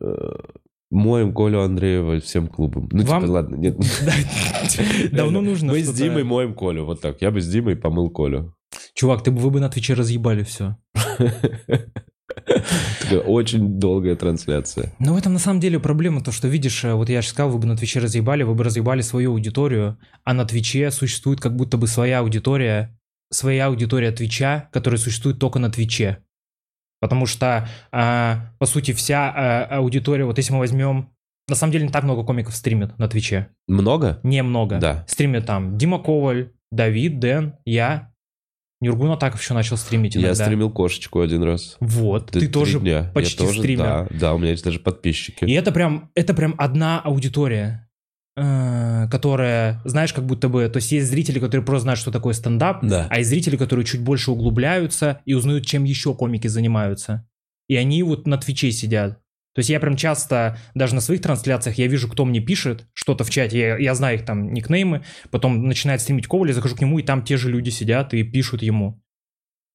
э, 0.00 0.32
Моем 0.90 1.34
Колю 1.34 1.60
Андреева 1.60 2.20
всем 2.20 2.46
клубом. 2.46 2.88
Ну, 2.92 3.02
Вам- 3.04 3.22
типа, 3.22 3.32
ладно, 3.32 3.56
нет. 3.56 3.76
Давно 5.12 5.40
нужно 5.40 5.72
Мы 5.72 5.82
с 5.82 5.92
Димой 5.92 6.22
моем 6.22 6.54
Колю, 6.54 6.84
вот 6.84 7.00
так. 7.00 7.20
Я 7.20 7.30
бы 7.30 7.40
с 7.40 7.48
Димой 7.48 7.76
помыл 7.76 8.10
Колю. 8.10 8.54
Чувак, 8.94 9.22
ты 9.24 9.30
бы, 9.30 9.38
вы 9.40 9.50
бы 9.50 9.60
на 9.60 9.68
Твиче 9.68 9.94
разъебали 9.94 10.42
все. 10.44 10.76
Очень 13.26 13.78
долгая 13.78 14.16
трансляция. 14.16 14.92
Но 14.98 15.14
в 15.14 15.16
этом 15.16 15.32
на 15.32 15.38
самом 15.38 15.60
деле 15.60 15.78
проблема, 15.78 16.22
то 16.22 16.32
что 16.32 16.48
видишь, 16.48 16.84
э, 16.84 16.94
вот 16.94 17.08
я 17.08 17.22
же 17.22 17.28
сказал, 17.28 17.50
вы 17.50 17.58
бы 17.58 17.66
на 17.66 17.76
Твиче 17.76 18.00
разъебали, 18.00 18.42
вы 18.42 18.54
бы 18.54 18.64
разъебали 18.64 19.02
свою 19.02 19.32
аудиторию, 19.32 19.98
а 20.24 20.34
на 20.34 20.44
Твиче 20.44 20.90
существует 20.90 21.40
как 21.40 21.56
будто 21.56 21.76
бы 21.76 21.86
своя 21.86 22.20
аудитория, 22.20 22.98
своя 23.30 23.66
аудитория 23.66 24.12
Твича, 24.12 24.68
которая 24.72 24.98
существует 24.98 25.38
только 25.38 25.58
на 25.58 25.70
Твиче. 25.70 26.18
Потому 27.00 27.26
что, 27.26 27.68
а, 27.92 28.52
по 28.58 28.66
сути, 28.66 28.92
вся 28.92 29.30
а, 29.30 29.76
аудитория, 29.76 30.24
вот 30.24 30.38
если 30.38 30.52
мы 30.52 30.60
возьмем, 30.60 31.10
на 31.48 31.54
самом 31.54 31.72
деле 31.72 31.86
не 31.86 31.92
так 31.92 32.04
много 32.04 32.24
комиков 32.24 32.56
стримит 32.56 32.98
на 32.98 33.08
Твиче, 33.08 33.48
Много? 33.68 34.20
немного. 34.22 34.78
Да. 34.78 35.04
Стримят 35.06 35.44
там 35.44 35.76
Дима 35.76 35.98
Коваль, 35.98 36.52
Давид, 36.70 37.20
Дэн, 37.20 37.56
я, 37.66 38.13
Нюргун 38.84 39.10
Атаков 39.10 39.40
еще 39.40 39.54
начал 39.54 39.76
стримить 39.76 40.14
иногда. 40.16 40.28
Я 40.28 40.34
стримил 40.34 40.70
кошечку 40.70 41.20
один 41.20 41.42
раз. 41.42 41.76
Вот, 41.80 42.30
ты 42.30 42.40
Три 42.40 42.48
тоже 42.48 42.78
дня. 42.80 43.10
почти 43.14 43.42
Я 43.42 43.48
тоже, 43.48 43.58
стример. 43.60 43.84
Да, 43.84 44.06
да, 44.10 44.34
у 44.34 44.38
меня 44.38 44.50
есть 44.50 44.64
даже 44.64 44.78
подписчики. 44.78 45.44
И 45.44 45.52
это 45.52 45.72
прям, 45.72 46.10
это 46.14 46.34
прям 46.34 46.54
одна 46.58 47.00
аудитория. 47.00 47.88
э, 48.36 49.06
которая, 49.12 49.80
знаешь, 49.84 50.12
как 50.12 50.26
будто 50.26 50.48
бы, 50.48 50.68
то 50.68 50.78
есть 50.78 50.90
есть 50.90 51.06
зрители, 51.08 51.38
которые 51.38 51.64
просто 51.64 51.82
знают, 51.84 52.00
что 52.00 52.10
такое 52.10 52.34
стендап, 52.34 52.84
Да. 52.84 53.06
а 53.08 53.18
есть 53.18 53.30
зрители, 53.30 53.56
которые 53.56 53.86
чуть 53.86 54.00
больше 54.00 54.32
углубляются 54.32 55.20
и 55.24 55.34
узнают, 55.34 55.66
чем 55.66 55.84
еще 55.84 56.14
комики 56.14 56.48
занимаются. 56.48 57.28
И 57.68 57.76
они 57.76 58.02
вот 58.02 58.26
на 58.26 58.36
Твиче 58.36 58.72
сидят. 58.72 59.20
То 59.54 59.60
есть 59.60 59.70
я 59.70 59.78
прям 59.78 59.96
часто, 59.96 60.58
даже 60.74 60.94
на 60.94 61.00
своих 61.00 61.22
трансляциях, 61.22 61.78
я 61.78 61.86
вижу, 61.86 62.08
кто 62.08 62.24
мне 62.24 62.40
пишет 62.40 62.88
что-то 62.92 63.22
в 63.22 63.30
чате, 63.30 63.58
я, 63.58 63.78
я 63.78 63.94
знаю 63.94 64.18
их 64.18 64.24
там 64.24 64.52
никнеймы, 64.52 65.04
потом 65.30 65.68
начинает 65.68 66.00
стримить 66.00 66.26
Коваль, 66.26 66.48
я 66.48 66.54
захожу 66.54 66.74
к 66.74 66.80
нему, 66.80 66.98
и 66.98 67.04
там 67.04 67.22
те 67.22 67.36
же 67.36 67.50
люди 67.50 67.70
сидят 67.70 68.14
и 68.14 68.24
пишут 68.24 68.62
ему. 68.62 69.00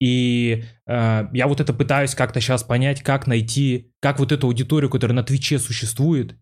И 0.01 0.63
э, 0.85 1.27
я 1.33 1.47
вот 1.47 1.61
это 1.61 1.73
пытаюсь 1.73 2.13
как-то 2.13 2.41
сейчас 2.41 2.63
понять, 2.63 3.01
как 3.01 3.25
найти, 3.25 3.93
как 4.01 4.19
вот 4.19 4.31
эту 4.31 4.47
аудиторию, 4.47 4.89
которая 4.89 5.15
на 5.15 5.23
Твиче 5.23 5.59
существует, 5.59 6.37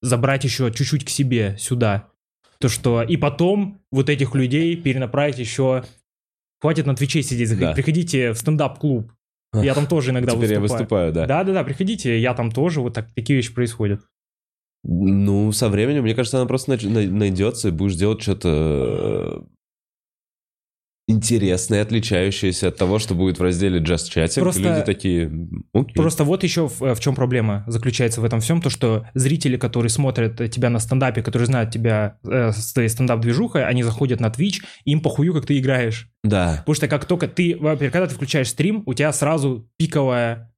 забрать 0.00 0.44
еще 0.44 0.72
чуть-чуть 0.72 1.04
к 1.04 1.08
себе 1.08 1.56
сюда. 1.58 2.08
То, 2.58 2.68
что 2.68 3.02
и 3.02 3.16
потом 3.16 3.80
вот 3.90 4.08
этих 4.08 4.34
людей 4.34 4.76
перенаправить 4.76 5.38
еще... 5.38 5.84
Хватит 6.60 6.86
на 6.86 6.94
Твиче 6.94 7.22
сидеть, 7.22 7.48
заходить. 7.48 7.70
Да. 7.70 7.74
приходите 7.74 8.32
в 8.32 8.38
стендап-клуб. 8.38 9.12
Я 9.54 9.74
там 9.74 9.86
тоже 9.86 10.12
иногда 10.12 10.32
Теперь 10.32 10.52
я 10.52 10.60
выступаю. 10.60 10.82
выступаю, 10.82 11.12
да. 11.12 11.26
Да-да-да, 11.26 11.62
приходите, 11.64 12.18
я 12.18 12.32
там 12.34 12.50
тоже, 12.50 12.80
вот 12.80 12.94
так, 12.94 13.12
такие 13.14 13.36
вещи 13.36 13.52
происходят. 13.52 14.00
Ну, 14.84 15.52
со 15.52 15.68
временем, 15.68 16.02
мне 16.02 16.14
кажется, 16.14 16.38
она 16.38 16.46
просто 16.46 16.70
найдется, 16.72 17.68
и 17.68 17.70
будешь 17.70 17.94
делать 17.94 18.22
что-то 18.22 18.48
э, 18.48 19.42
интересное, 21.12 21.82
отличающееся 21.82 22.68
от 22.68 22.76
того, 22.76 22.98
что 22.98 23.14
будет 23.14 23.38
в 23.38 23.42
разделе 23.42 23.80
Just 23.80 24.10
Chatting. 24.14 24.40
Просто- 24.40 24.60
Люди 24.62 24.84
такие, 24.84 25.24
«М, 25.24 25.64
окей. 25.72 25.94
Просто 25.94 26.24
вот 26.24 26.42
еще 26.44 26.68
в, 26.68 26.94
в 26.94 27.00
чем 27.00 27.14
проблема 27.14 27.64
заключается 27.66 28.20
в 28.20 28.24
этом 28.24 28.40
всем, 28.40 28.60
то 28.60 28.70
что 28.70 29.06
зрители, 29.14 29.56
которые 29.56 29.90
смотрят 29.90 30.50
тебя 30.50 30.70
на 30.70 30.78
стендапе, 30.78 31.22
которые 31.22 31.46
знают 31.46 31.70
тебя 31.70 32.18
э, 32.24 32.52
с 32.52 32.72
твоей 32.72 32.88
стендап-движухой, 32.88 33.64
они 33.64 33.82
заходят 33.82 34.20
на 34.20 34.26
Twitch, 34.26 34.62
им 34.84 35.00
похую, 35.00 35.32
как 35.34 35.46
ты 35.46 35.58
играешь. 35.58 36.08
Да. 36.24 36.56
Потому 36.60 36.74
что 36.74 36.88
как 36.88 37.04
только 37.04 37.28
ты, 37.28 37.56
во-первых, 37.58 37.92
когда 37.92 38.06
ты 38.06 38.14
включаешь 38.14 38.48
стрим, 38.48 38.82
у 38.86 38.94
тебя 38.94 39.12
сразу 39.12 39.68
пиковая 39.76 40.34
э, 40.34 40.51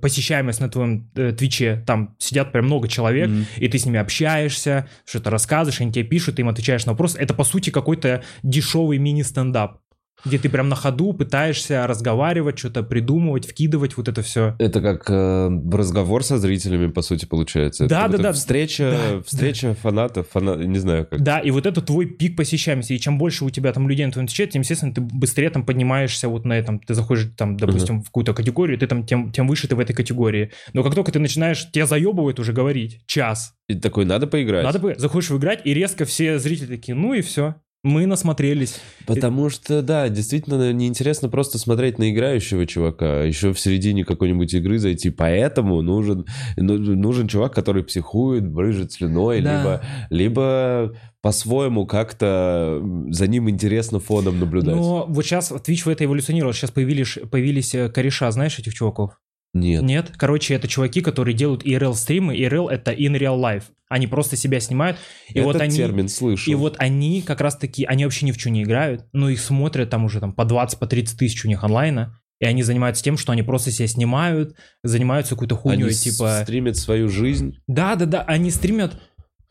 посещаемость 0.00 0.60
на 0.60 0.68
твоем 0.68 1.10
э, 1.14 1.32
Твиче, 1.32 1.82
там 1.86 2.16
сидят 2.18 2.52
прям 2.52 2.64
много 2.66 2.88
человек, 2.88 3.28
Мгм. 3.28 3.46
и 3.56 3.68
ты 3.68 3.78
с 3.78 3.86
ними 3.86 3.98
общаешься, 3.98 4.88
что-то 5.04 5.30
рассказываешь, 5.30 5.80
они 5.80 5.92
тебе 5.92 6.04
пишут, 6.04 6.36
ты 6.36 6.42
им 6.42 6.48
отвечаешь 6.48 6.86
на 6.86 6.92
вопросы. 6.92 7.18
Это, 7.18 7.34
по 7.34 7.44
сути, 7.44 7.70
какой-то 7.70 8.22
дешевый 8.42 8.98
мини-стендап, 8.98 9.78
где 10.24 10.38
ты 10.38 10.48
прям 10.48 10.68
на 10.68 10.76
ходу 10.76 11.12
пытаешься 11.12 11.86
разговаривать, 11.86 12.58
что-то 12.58 12.82
придумывать, 12.82 13.46
вкидывать, 13.46 13.96
вот 13.96 14.08
это 14.08 14.22
все. 14.22 14.54
Это 14.58 14.80
как 14.80 15.08
э, 15.08 15.50
разговор 15.72 16.24
со 16.24 16.38
зрителями, 16.38 16.90
по 16.90 17.02
сути, 17.02 17.26
получается. 17.26 17.84
Это 17.84 17.94
Да, 17.94 18.02
как 18.02 18.10
да, 18.12 18.18
да. 18.18 18.32
Встреча, 18.32 18.98
Да, 18.98 19.22
встреча 19.22 19.74
фанатов, 19.74 20.28
фана... 20.30 20.54
не 20.54 20.78
знаю 20.78 21.06
как. 21.06 21.22
Да, 21.22 21.38
и 21.38 21.50
вот 21.50 21.66
это 21.66 21.80
твой 21.82 22.06
пик 22.06 22.36
посещаемости. 22.36 22.94
И 22.94 23.00
чем 23.00 23.18
больше 23.18 23.44
у 23.44 23.50
тебя 23.50 23.72
там 23.72 23.88
людей 23.88 24.06
на 24.06 24.12
твоем 24.12 24.26
Твиче, 24.26 24.46
тем, 24.46 24.62
естественно, 24.62 24.94
ты 24.94 25.00
быстрее 25.00 25.50
там 25.50 25.64
поднимаешься 25.64 26.28
вот 26.28 26.44
на 26.44 26.54
этом. 26.54 26.78
Ты 26.78 26.94
заходишь 26.94 27.30
там, 27.36 27.56
допустим, 27.56 28.02
в 28.02 28.06
какую-то 28.06 28.34
категорию, 28.34 28.78
ты 28.78 28.86
там 28.86 29.06
тем, 29.06 29.32
тем 29.32 29.46
выше 29.46 29.68
ты 29.68 29.76
в 29.76 29.80
этой 29.80 29.94
категории. 29.94 30.50
Но 30.72 30.82
как 30.82 30.94
только 30.94 31.12
ты 31.12 31.18
начинаешь, 31.18 31.70
тебя 31.70 31.86
заебывают 31.86 32.40
уже 32.40 32.52
говорить 32.52 33.06
час. 33.06 33.54
И 33.68 33.74
такой, 33.74 34.04
надо 34.04 34.26
поиграть. 34.26 34.64
Надо 34.64 34.78
бы, 34.78 34.94
заходишь 34.96 35.30
в 35.30 35.38
играть, 35.38 35.60
и 35.64 35.72
резко 35.72 36.04
все 36.04 36.38
зрители 36.38 36.76
такие, 36.76 36.94
ну 36.94 37.14
и 37.14 37.22
все. 37.22 37.56
Мы 37.84 38.06
насмотрелись. 38.06 38.80
Потому 39.06 39.50
что, 39.50 39.82
да, 39.82 40.08
действительно 40.08 40.72
неинтересно 40.72 41.28
просто 41.28 41.58
смотреть 41.58 41.98
на 41.98 42.10
играющего 42.10 42.66
чувака, 42.66 43.20
а 43.20 43.24
еще 43.24 43.52
в 43.52 43.60
середине 43.60 44.06
какой-нибудь 44.06 44.52
игры 44.54 44.78
зайти. 44.78 45.10
Поэтому 45.10 45.82
нужен, 45.82 46.24
ну, 46.56 46.78
нужен 46.78 47.28
чувак, 47.28 47.54
который 47.54 47.84
психует, 47.84 48.48
брыжет 48.48 48.92
слюной, 48.92 49.42
Да. 49.42 49.58
либо, 49.58 49.82
либо 50.08 50.96
по-своему 51.20 51.86
как-то 51.86 52.82
за 53.10 53.26
ним 53.26 53.50
интересно 53.50 54.00
фоном 54.00 54.40
наблюдать. 54.40 54.76
Но 54.76 55.04
вот 55.06 55.24
сейчас 55.24 55.52
Twitch 55.52 55.84
в 55.84 55.88
это 55.88 56.04
эволюционировал. 56.04 56.54
Сейчас 56.54 56.70
появились, 56.70 57.18
появились 57.30 57.74
э, 57.74 57.90
кореша, 57.90 58.30
знаешь, 58.30 58.58
этих 58.58 58.72
чуваков? 58.74 59.18
Нет. 59.54 59.82
Нет. 59.82 60.12
Короче, 60.16 60.54
это 60.54 60.68
чуваки, 60.68 61.00
которые 61.00 61.34
делают 61.34 61.64
IRL-стримы. 61.64 62.36
IRL— 62.36 62.68
это 62.70 62.92
in 62.92 63.16
real 63.16 63.40
life. 63.40 63.64
Они 63.88 64.06
просто 64.08 64.36
себя 64.36 64.58
снимают. 64.60 64.98
И 65.28 65.38
Этот 65.38 65.44
вот 65.44 65.60
они... 65.62 65.76
термин 65.76 66.08
слышал. 66.08 66.52
И 66.52 66.56
вот 66.56 66.74
они 66.78 67.22
как 67.22 67.40
раз-таки, 67.40 67.84
они 67.84 68.04
вообще 68.04 68.26
ни 68.26 68.32
в 68.32 68.36
чем 68.36 68.52
не 68.52 68.64
играют, 68.64 69.06
но 69.12 69.30
их 69.30 69.40
смотрят 69.40 69.88
там 69.90 70.04
уже 70.04 70.20
там 70.20 70.32
по 70.32 70.44
20, 70.44 70.78
по 70.78 70.86
30 70.86 71.18
тысяч 71.18 71.44
у 71.44 71.48
них 71.48 71.62
онлайна, 71.62 72.18
и 72.40 72.46
они 72.46 72.64
занимаются 72.64 73.04
тем, 73.04 73.16
что 73.16 73.32
они 73.32 73.42
просто 73.42 73.70
себя 73.70 73.86
снимают, 73.86 74.56
занимаются 74.82 75.34
какой-то 75.34 75.54
хуйней, 75.54 75.84
Они 75.84 75.94
типа... 75.94 76.40
стримят 76.42 76.76
свою 76.76 77.08
жизнь. 77.08 77.58
Да-да-да, 77.68 78.22
они 78.22 78.50
стримят 78.50 79.00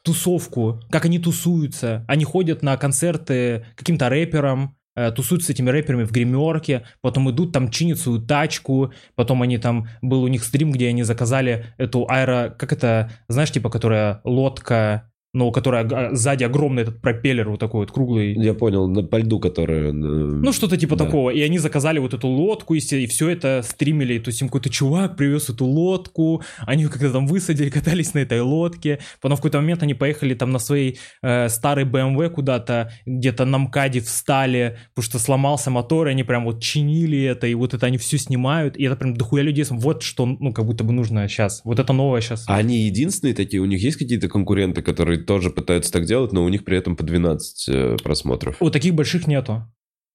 тусовку, 0.03 0.81
как 0.91 1.05
они 1.05 1.17
тусуются. 1.17 2.03
Они 2.09 2.25
ходят 2.25 2.61
на 2.61 2.75
концерты 2.75 3.65
каким-то 3.75 4.09
рэперам, 4.09 4.75
тусуются 5.15 5.47
с 5.47 5.49
этими 5.49 5.69
рэперами 5.69 6.03
в 6.03 6.11
гримерке, 6.11 6.85
потом 7.01 7.29
идут 7.31 7.51
там 7.51 7.69
чинят 7.69 7.99
свою 7.99 8.19
тачку, 8.19 8.93
потом 9.15 9.41
они 9.41 9.57
там, 9.57 9.87
был 10.01 10.23
у 10.23 10.27
них 10.27 10.43
стрим, 10.43 10.71
где 10.71 10.89
они 10.89 11.03
заказали 11.03 11.65
эту 11.77 12.07
аэро, 12.09 12.55
как 12.57 12.73
это, 12.73 13.11
знаешь, 13.27 13.51
типа, 13.51 13.69
которая 13.69 14.21
лодка, 14.23 15.11
но 15.33 15.47
у 15.47 15.51
которой 15.51 15.83
ог- 15.83 16.15
сзади 16.15 16.43
огромный 16.43 16.83
этот 16.83 17.01
пропеллер 17.01 17.49
вот 17.49 17.59
такой 17.59 17.81
вот 17.81 17.91
круглый. 17.91 18.33
Я 18.35 18.53
понял, 18.53 18.87
на, 18.87 19.01
по 19.03 19.17
льду, 19.17 19.39
который... 19.39 19.91
Ну, 19.91 20.51
что-то 20.53 20.77
типа 20.77 20.95
Да. 20.95 21.05
такого. 21.05 21.31
И 21.31 21.41
они 21.41 21.57
заказали 21.57 21.97
вот 21.97 22.13
эту 22.13 22.27
лодку, 22.27 22.75
и, 22.75 22.79
все- 22.79 23.29
это 23.29 23.61
стримили. 23.63 24.19
То 24.19 24.29
есть 24.29 24.41
им 24.41 24.47
какой-то 24.47 24.69
чувак 24.69 25.15
привез 25.17 25.49
эту 25.49 25.65
лодку, 25.65 26.43
они 26.67 26.85
как-то 26.85 27.11
там 27.11 27.25
высадили, 27.25 27.69
катались 27.71 28.13
на 28.13 28.19
этой 28.19 28.41
лодке. 28.41 28.99
Потом 29.21 29.37
в 29.37 29.39
какой-то 29.39 29.57
момент 29.59 29.81
они 29.81 29.95
поехали 29.95 30.35
там 30.35 30.51
на 30.51 30.59
своей 30.59 30.99
э, 31.23 31.49
старой 31.49 31.85
BMW 31.85 32.29
куда-то, 32.29 32.91
где-то 33.07 33.45
на 33.45 33.57
МКАДе 33.57 34.01
встали, 34.01 34.77
потому 34.93 35.03
что 35.03 35.17
сломался 35.19 35.71
мотор, 35.71 36.07
и 36.07 36.11
они 36.11 36.23
прям 36.23 36.45
вот 36.45 36.61
чинили 36.61 37.23
это, 37.23 37.47
и 37.47 37.55
вот 37.55 37.73
это 37.73 37.87
они 37.87 37.97
все 37.97 38.19
снимают. 38.19 38.77
И 38.77 38.83
это 38.83 38.95
прям 38.95 39.15
дохуя 39.15 39.41
людей. 39.41 39.65
Вот 39.69 40.03
что, 40.03 40.25
ну, 40.27 40.53
как 40.53 40.65
будто 40.65 40.83
бы 40.83 40.93
нужно 40.93 41.27
сейчас. 41.27 41.61
Вот 41.63 41.79
это 41.79 41.91
новое 41.93 42.21
сейчас. 42.21 42.45
А 42.47 42.57
они 42.57 42.81
единственные 42.85 43.33
такие? 43.33 43.61
У 43.61 43.65
них 43.65 43.81
есть 43.81 43.97
какие-то 43.97 44.27
конкуренты, 44.27 44.81
которые 44.83 45.22
тоже 45.25 45.49
пытаются 45.49 45.91
так 45.91 46.05
делать, 46.05 46.31
но 46.31 46.43
у 46.43 46.49
них 46.49 46.63
при 46.63 46.77
этом 46.77 46.95
по 46.95 47.03
12 47.03 47.69
э, 47.69 47.97
просмотров? 48.03 48.57
У 48.59 48.69
таких 48.69 48.93
больших 48.93 49.27
нету. 49.27 49.63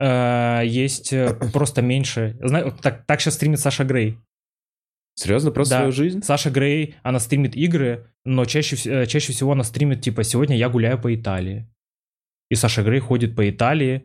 Э, 0.00 0.62
есть 0.64 1.12
э, 1.12 1.34
просто 1.52 1.82
меньше. 1.82 2.38
Так, 2.82 3.04
так 3.06 3.20
сейчас 3.20 3.34
стримит 3.34 3.60
Саша 3.60 3.84
Грей. 3.84 4.18
Серьезно, 5.14 5.50
просто 5.50 5.74
Да. 5.74 5.78
свою 5.78 5.92
жизнь? 5.92 6.22
Саша 6.22 6.50
Грей, 6.50 6.94
она 7.02 7.18
стримит 7.18 7.56
игры, 7.56 8.06
но 8.24 8.44
чаще, 8.44 8.76
чаще 9.06 9.32
всего 9.32 9.52
она 9.52 9.64
стримит, 9.64 10.00
типа, 10.00 10.22
сегодня 10.22 10.56
я 10.56 10.68
гуляю 10.68 11.00
по 11.00 11.12
Италии. 11.12 11.68
И 12.50 12.54
Саша 12.54 12.84
Грей 12.84 13.00
ходит 13.00 13.34
по 13.34 13.50
Италии, 13.50 14.04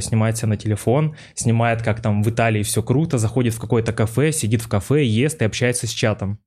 снимает 0.00 0.36
себя 0.36 0.48
на 0.48 0.56
телефон, 0.56 1.14
снимает, 1.34 1.82
как 1.82 2.02
там 2.02 2.24
в 2.24 2.28
Италии 2.28 2.64
все 2.64 2.82
круто, 2.82 3.18
заходит 3.18 3.54
в 3.54 3.60
какое-то 3.60 3.92
кафе, 3.92 4.32
сидит 4.32 4.60
в 4.60 4.68
кафе, 4.68 5.04
ест 5.04 5.40
и 5.40 5.44
общается 5.44 5.86
с 5.86 5.90
чатом. 5.90 6.40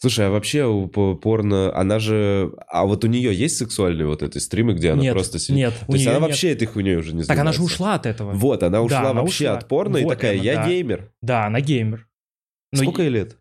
Слушай, 0.00 0.28
а 0.28 0.30
вообще 0.30 0.66
порно, 0.88 1.76
она 1.76 1.98
же... 1.98 2.52
А 2.68 2.86
вот 2.86 3.04
у 3.04 3.06
нее 3.06 3.34
есть 3.34 3.58
сексуальные 3.58 4.06
вот 4.06 4.22
эти 4.22 4.38
стримы, 4.38 4.72
где 4.72 4.92
она 4.92 5.02
нет, 5.02 5.12
просто 5.12 5.38
сидит? 5.38 5.56
нет, 5.56 5.74
То 5.86 5.92
есть 5.92 6.06
она 6.06 6.14
нет. 6.16 6.22
вообще 6.22 6.52
этой 6.52 6.66
хуйней 6.66 6.96
уже 6.96 7.14
не 7.14 7.22
Так 7.22 7.38
она 7.38 7.52
же 7.52 7.58
занимается? 7.58 7.74
ушла 7.74 7.94
от 7.94 8.06
этого. 8.06 8.32
Вот, 8.32 8.62
она 8.62 8.80
ушла 8.80 9.10
она 9.10 9.20
вообще 9.20 9.44
ушла. 9.44 9.58
от 9.58 9.68
порно 9.68 9.98
и 9.98 10.04
Вот 10.04 10.10
такая, 10.14 10.32
она, 10.34 10.42
я 10.42 10.54
да. 10.56 10.68
геймер. 10.68 11.12
Да, 11.20 11.46
она 11.46 11.60
геймер. 11.60 12.06
Но 12.72 12.82
Сколько 12.82 13.02
ей 13.02 13.10
лет? 13.10 13.36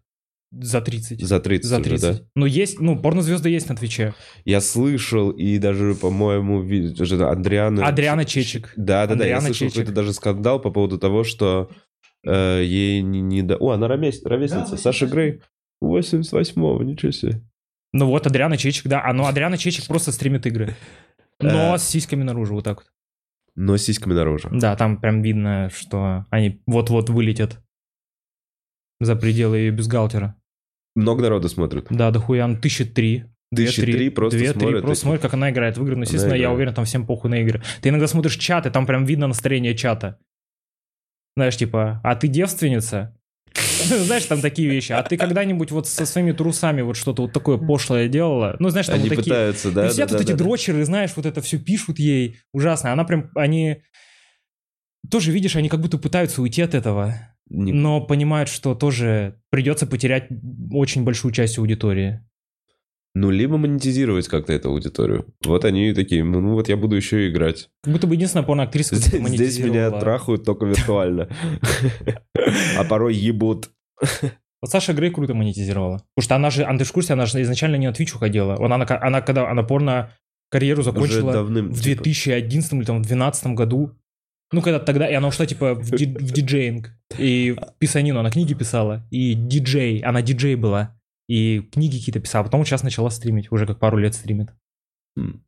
За 0.51 0.81
30. 0.81 1.21
За 1.25 1.39
30 1.39 1.65
За 1.69 1.75
уже, 1.79 1.83
30. 1.89 2.17
да? 2.17 2.23
Ну, 2.35 2.45
есть, 2.45 2.79
ну, 2.81 2.99
порнозвезды 2.99 3.49
есть 3.49 3.69
на 3.69 3.75
Твиче. 3.77 4.13
Я 4.43 4.59
слышал, 4.59 5.29
и 5.29 5.59
даже, 5.59 5.93
по-моему, 5.95 6.59
Адриана... 7.29 7.85
Адриана 7.87 8.25
Чечик. 8.25 8.73
Да-да-да, 8.75 9.25
я 9.25 9.39
слышал 9.39 9.67
Чечик. 9.67 9.73
какой-то 9.75 9.91
даже 9.93 10.11
скандал 10.11 10.59
по 10.59 10.71
поводу 10.71 10.97
того, 10.97 11.23
что 11.23 11.69
э, 12.25 12.63
ей 12.65 13.01
не, 13.01 13.21
не 13.21 13.43
да- 13.43 13.55
О, 13.57 13.69
она 13.71 13.87
ровес- 13.87 14.21
ровесница, 14.25 14.75
Саша 14.75 15.05
Грей. 15.05 15.41
88-го, 15.83 16.83
ничего 16.83 17.11
себе. 17.11 17.41
Ну 17.93 18.05
вот, 18.07 18.27
Адриана 18.27 18.57
Чечик, 18.57 18.87
да. 18.87 19.01
А 19.03 19.13
ну, 19.13 19.25
Адриана 19.25 19.57
Чечик 19.57 19.87
просто 19.87 20.11
стримит 20.11 20.45
игры. 20.45 20.75
Но 21.39 21.75
Э. 21.75 21.77
с 21.77 21.83
сиськами 21.83 22.23
наружу, 22.23 22.55
вот 22.55 22.63
так 22.65 22.77
вот. 22.79 22.87
Но 23.55 23.77
с 23.77 23.83
сиськами 23.83 24.13
наружу. 24.13 24.49
Да, 24.51 24.75
там 24.75 24.99
прям 25.01 25.21
видно, 25.21 25.69
что 25.73 26.25
они 26.29 26.61
вот-вот 26.67 27.09
вылетят 27.09 27.59
за 28.99 29.15
пределы 29.15 29.57
ее 29.57 29.71
бюстгальтера. 29.71 30.35
Много 30.95 31.23
народу 31.23 31.49
смотрит. 31.49 31.87
Да, 31.89 32.11
дохуя, 32.11 32.45
ну, 32.47 32.57
тысячи 32.59 32.85
три. 32.85 33.25
Тысячи 33.55 33.81
три, 33.81 33.93
три 33.93 34.09
просто 34.09 34.37
две, 34.37 34.51
три, 34.53 34.59
смотрят 34.61 34.81
просто 34.83 34.91
эти. 34.99 35.01
смотрят, 35.01 35.21
как 35.23 35.33
она 35.33 35.49
играет 35.49 35.77
в 35.77 35.83
игры. 35.83 35.95
Ну, 35.95 36.03
естественно, 36.03 36.35
я 36.35 36.51
уверен, 36.51 36.73
там 36.73 36.85
всем 36.85 37.05
похуй 37.07 37.31
на 37.31 37.35
игры. 37.41 37.63
Ты 37.81 37.89
иногда 37.89 38.07
смотришь 38.07 38.35
чат, 38.35 38.65
и 38.67 38.69
там 38.69 38.85
прям 38.85 39.05
видно 39.05 39.25
настроение 39.27 39.75
чата. 39.75 40.19
Знаешь, 41.35 41.57
типа, 41.57 41.99
а 42.03 42.15
ты 42.15 42.27
девственница? 42.27 43.17
Знаешь, 44.05 44.25
там 44.25 44.41
такие 44.41 44.69
вещи. 44.69 44.91
А 44.91 45.03
ты 45.03 45.17
когда-нибудь 45.17 45.71
вот 45.71 45.87
со 45.87 46.05
своими 46.05 46.31
трусами 46.31 46.81
вот 46.81 46.95
что-то 46.97 47.23
вот 47.23 47.33
такое 47.33 47.57
пошлое 47.57 48.07
делала? 48.07 48.55
Ну, 48.59 48.69
знаешь, 48.69 48.87
там 48.87 48.95
Они 48.95 49.09
вот 49.09 49.15
такие... 49.17 49.23
пытаются, 49.23 49.71
да, 49.71 49.85
и 49.85 49.87
да, 49.87 49.93
сидят 49.93 50.09
да, 50.09 50.17
вот 50.17 50.23
эти 50.23 50.31
да. 50.31 50.37
дрочеры, 50.37 50.85
знаешь, 50.85 51.11
вот 51.15 51.25
это 51.25 51.41
все 51.41 51.57
пишут 51.57 51.99
ей. 51.99 52.37
Ужасно. 52.53 52.91
Она 52.91 53.03
прям, 53.03 53.31
они... 53.35 53.83
Тоже, 55.09 55.31
видишь, 55.31 55.55
они 55.55 55.69
как 55.69 55.81
будто 55.81 55.97
пытаются 55.97 56.41
уйти 56.41 56.61
от 56.61 56.75
этого, 56.75 57.15
Не- 57.49 57.73
но 57.73 58.01
понимают, 58.01 58.49
что 58.49 58.75
тоже 58.75 59.41
придется 59.49 59.87
потерять 59.87 60.27
очень 60.71 61.03
большую 61.03 61.31
часть 61.31 61.57
аудитории. 61.57 62.21
Ну, 63.15 63.31
либо 63.31 63.57
монетизировать 63.57 64.27
как-то 64.27 64.53
эту 64.53 64.69
аудиторию. 64.69 65.25
Вот 65.43 65.65
они 65.65 65.93
такие, 65.93 66.23
ну 66.23 66.53
вот 66.53 66.69
я 66.69 66.77
буду 66.77 66.95
еще 66.95 67.25
и 67.25 67.31
играть. 67.31 67.69
Как 67.83 67.93
будто 67.93 68.07
бы 68.07 68.15
единственная 68.15 68.45
порноактриса, 68.45 68.95
Здесь, 68.95 69.27
здесь 69.29 69.59
меня 69.59 69.89
трахают 69.91 70.43
только 70.45 70.65
виртуально. 70.65 71.27
А 72.77 72.83
порой 72.83 73.15
ебут. 73.15 73.69
Вот 74.61 74.71
Саша 74.71 74.93
Грей 74.93 75.09
круто 75.09 75.33
монетизировала. 75.33 76.03
Потому 76.15 76.23
что 76.23 76.35
она 76.35 76.49
же, 76.49 76.63
а 76.63 76.77
ты 76.77 76.83
в 76.83 76.91
курсе, 76.91 77.13
она 77.13 77.25
же 77.25 77.41
изначально 77.41 77.77
не 77.77 77.87
на 77.87 77.93
Twitch 77.93 78.15
уходила. 78.15 78.55
Она, 78.63 78.75
она, 78.75 78.85
она 79.01 79.21
когда 79.21 79.49
она 79.49 79.63
порно 79.63 80.11
карьеру 80.51 80.81
закончила 80.83 81.31
давным. 81.31 81.71
в 81.71 81.81
типа. 81.81 82.03
2011 82.03 82.73
или 82.73 82.83
там, 82.83 82.97
в 82.97 83.07
2012 83.07 83.47
году. 83.47 83.95
Ну, 84.51 84.61
когда 84.61 84.79
тогда, 84.79 85.07
и 85.07 85.13
она 85.13 85.27
ушла, 85.27 85.45
типа, 85.45 85.75
в, 85.75 85.91
ди- 85.95 86.05
в 86.07 86.31
диджеинг. 86.31 86.91
И 87.17 87.55
писанину, 87.77 88.19
она 88.19 88.31
книги 88.31 88.53
писала. 88.55 89.05
И 89.11 89.33
диджей, 89.35 89.99
она 89.99 90.21
диджей 90.21 90.55
была. 90.55 90.98
И 91.29 91.61
книги 91.71 91.97
какие-то 91.99 92.19
писала. 92.19 92.43
Потом 92.43 92.65
сейчас 92.65 92.81
начала 92.81 93.09
стримить. 93.11 93.51
Уже 93.51 93.67
как 93.67 93.79
пару 93.79 93.97
лет 93.97 94.15
стримит. 94.15 94.49
М. 95.15 95.45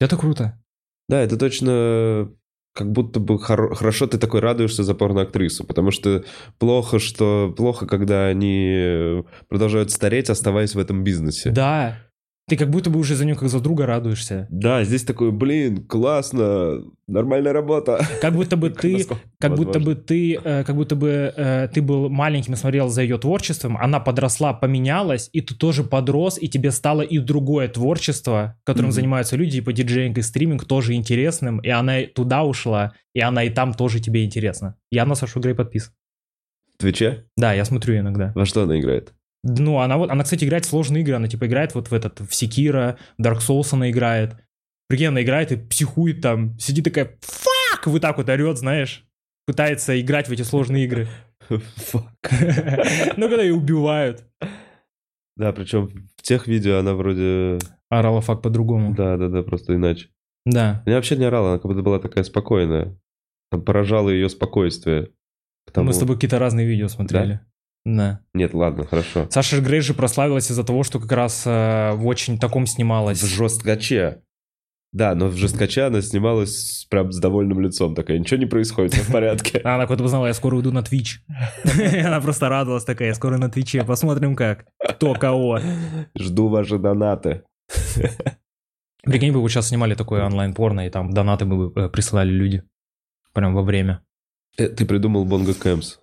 Это 0.00 0.16
круто. 0.16 0.60
Да, 1.08 1.20
это 1.20 1.36
точно 1.36 2.32
как 2.74 2.90
будто 2.92 3.20
бы 3.20 3.34
хоро- 3.36 3.74
хорошо 3.74 4.06
ты 4.06 4.18
такой 4.18 4.40
радуешься 4.40 4.82
за 4.84 4.94
порноактрису, 4.94 5.64
потому 5.64 5.90
что 5.90 6.24
плохо, 6.58 6.98
что 6.98 7.52
плохо, 7.56 7.86
когда 7.86 8.26
они 8.26 9.24
продолжают 9.48 9.90
стареть, 9.90 10.30
оставаясь 10.30 10.74
в 10.74 10.78
этом 10.78 11.04
бизнесе. 11.04 11.50
Да. 11.50 11.98
Ты 12.48 12.56
как 12.56 12.68
будто 12.68 12.90
бы 12.90 12.98
уже 12.98 13.14
за 13.14 13.24
нее 13.24 13.36
как 13.36 13.48
за 13.48 13.60
друга 13.60 13.86
радуешься. 13.86 14.48
Да, 14.50 14.82
здесь 14.82 15.04
такой, 15.04 15.30
блин, 15.30 15.86
классно, 15.86 16.82
нормальная 17.06 17.52
работа. 17.52 18.04
Как 18.20 18.34
будто 18.34 18.56
бы 18.56 18.70
ты 18.82 18.94
Насколько 18.98 19.22
Как 19.38 19.54
будто 19.54 19.78
бы 19.78 19.94
ты, 19.94 20.34
э, 20.34 20.64
как 20.64 20.74
будто 20.74 20.96
бы 20.96 21.32
э, 21.36 21.68
ты 21.72 21.80
был 21.80 22.08
маленьким 22.08 22.54
и 22.54 22.56
смотрел 22.56 22.88
за 22.88 23.02
ее 23.02 23.18
творчеством, 23.18 23.76
она 23.76 24.00
подросла, 24.00 24.52
поменялась, 24.52 25.30
и 25.32 25.40
ты 25.42 25.54
тоже 25.54 25.84
подрос, 25.84 26.38
и 26.40 26.48
тебе 26.48 26.72
стало 26.72 27.02
и 27.02 27.18
другое 27.18 27.68
творчество, 27.68 28.58
которым 28.64 28.90
занимаются 28.90 29.36
люди, 29.36 29.58
типа 29.58 29.72
диджеинг 29.72 30.18
и 30.18 30.22
стриминг, 30.22 30.64
тоже 30.64 30.94
интересным, 30.94 31.60
и 31.60 31.68
она 31.68 32.02
туда 32.12 32.42
ушла, 32.42 32.94
и 33.14 33.20
она 33.20 33.44
и 33.44 33.50
там 33.50 33.74
тоже 33.74 34.00
тебе 34.00 34.24
интересна. 34.24 34.76
Я 34.90 35.06
на 35.06 35.14
Сашу 35.14 35.40
Грей 35.40 35.54
подписан. 35.54 35.92
В 36.74 36.78
Твиче? 36.78 37.26
Да, 37.36 37.52
я 37.52 37.64
смотрю 37.64 37.98
иногда. 37.98 38.32
Во 38.34 38.46
что 38.46 38.62
она 38.62 38.78
играет? 38.80 39.12
Ну, 39.42 39.78
она 39.78 39.96
вот, 39.96 40.10
она, 40.10 40.22
кстати, 40.24 40.44
играет 40.44 40.64
в 40.66 40.68
сложные 40.68 41.02
игры, 41.02 41.14
она 41.14 41.28
типа 41.28 41.46
играет 41.46 41.74
вот 41.74 41.90
в 41.90 41.94
этот, 41.94 42.20
в 42.20 42.34
Sekiro, 42.34 42.98
в 43.18 43.22
Dark 43.22 43.38
Souls 43.38 43.68
она 43.72 43.90
играет. 43.90 44.36
Прикинь, 44.88 45.06
она 45.06 45.22
играет 45.22 45.52
и 45.52 45.56
психует 45.56 46.20
там, 46.20 46.58
сидит 46.58 46.84
такая, 46.84 47.16
fuck, 47.20 47.86
вот 47.86 48.02
так 48.02 48.18
вот 48.18 48.28
орет, 48.28 48.58
знаешь, 48.58 49.04
пытается 49.46 49.98
играть 50.00 50.28
в 50.28 50.32
эти 50.32 50.42
сложные 50.42 50.84
игры. 50.84 51.08
Fuck. 51.48 52.04
Ну, 53.16 53.28
когда 53.28 53.42
ее 53.42 53.54
убивают. 53.54 54.24
Да, 55.36 55.52
причем 55.52 55.88
в 56.16 56.22
тех 56.22 56.46
видео 56.46 56.78
она 56.78 56.94
вроде... 56.94 57.58
Орала 57.88 58.20
fuck 58.20 58.42
по-другому. 58.42 58.94
Да, 58.94 59.16
да, 59.16 59.28
да, 59.28 59.42
просто 59.42 59.74
иначе. 59.74 60.08
Да. 60.44 60.82
Она 60.86 60.96
вообще 60.96 61.16
не 61.16 61.24
орала, 61.24 61.50
она 61.50 61.58
как 61.58 61.66
будто 61.70 61.82
была 61.82 61.98
такая 61.98 62.24
спокойная. 62.24 62.96
Там 63.50 63.62
поражало 63.62 64.10
ее 64.10 64.28
спокойствие. 64.28 65.08
К 65.66 65.72
тому- 65.72 65.86
Мы 65.88 65.92
с 65.92 65.98
тобой 65.98 66.16
какие-то 66.16 66.38
разные 66.38 66.66
видео 66.66 66.88
смотрели. 66.88 67.32
Да. 67.34 67.46
Нет, 67.84 68.54
ладно, 68.54 68.84
хорошо. 68.84 69.26
Саша 69.30 69.60
Грей 69.60 69.80
же 69.80 69.94
прославилась 69.94 70.50
из-за 70.50 70.64
того, 70.64 70.82
что 70.82 71.00
как 71.00 71.12
раз 71.12 71.44
э, 71.46 71.92
в 71.94 72.06
очень 72.06 72.38
таком 72.38 72.66
снималась. 72.66 73.22
В 73.22 73.26
жесткаче. 73.26 74.22
Да, 74.92 75.14
но 75.14 75.28
в 75.28 75.36
жесткаче 75.36 75.82
она 75.82 76.02
снималась 76.02 76.86
прям 76.90 77.12
с 77.12 77.18
довольным 77.20 77.60
лицом. 77.60 77.94
Такая, 77.94 78.18
ничего 78.18 78.40
не 78.40 78.46
происходит, 78.46 78.92
все 78.92 79.02
в 79.02 79.12
порядке. 79.12 79.58
Она 79.64 79.86
как-то 79.86 80.04
узнала, 80.04 80.26
я 80.26 80.34
скоро 80.34 80.56
уйду 80.56 80.72
на 80.72 80.80
Twitch. 80.80 81.18
Она 82.04 82.20
просто 82.20 82.48
радовалась 82.48 82.84
такая, 82.84 83.08
я 83.08 83.14
скоро 83.14 83.38
на 83.38 83.48
Твиче, 83.48 83.84
посмотрим 83.84 84.34
как. 84.34 84.66
Кто 84.78 85.14
кого. 85.14 85.60
Жду 86.18 86.48
ваши 86.48 86.78
донаты. 86.78 87.44
Прикинь, 89.04 89.32
бы 89.32 89.40
вы 89.40 89.48
сейчас 89.48 89.68
снимали 89.68 89.94
такое 89.94 90.24
онлайн-порно, 90.24 90.86
и 90.86 90.90
там 90.90 91.12
донаты 91.12 91.46
бы 91.46 91.72
э, 91.74 91.88
присылали 91.88 92.30
люди. 92.30 92.64
Прям 93.32 93.54
во 93.54 93.62
время. 93.62 94.02
Э, 94.58 94.68
Ты 94.68 94.84
придумал 94.84 95.24
Бонго 95.24 95.54
Кэмс. 95.54 96.00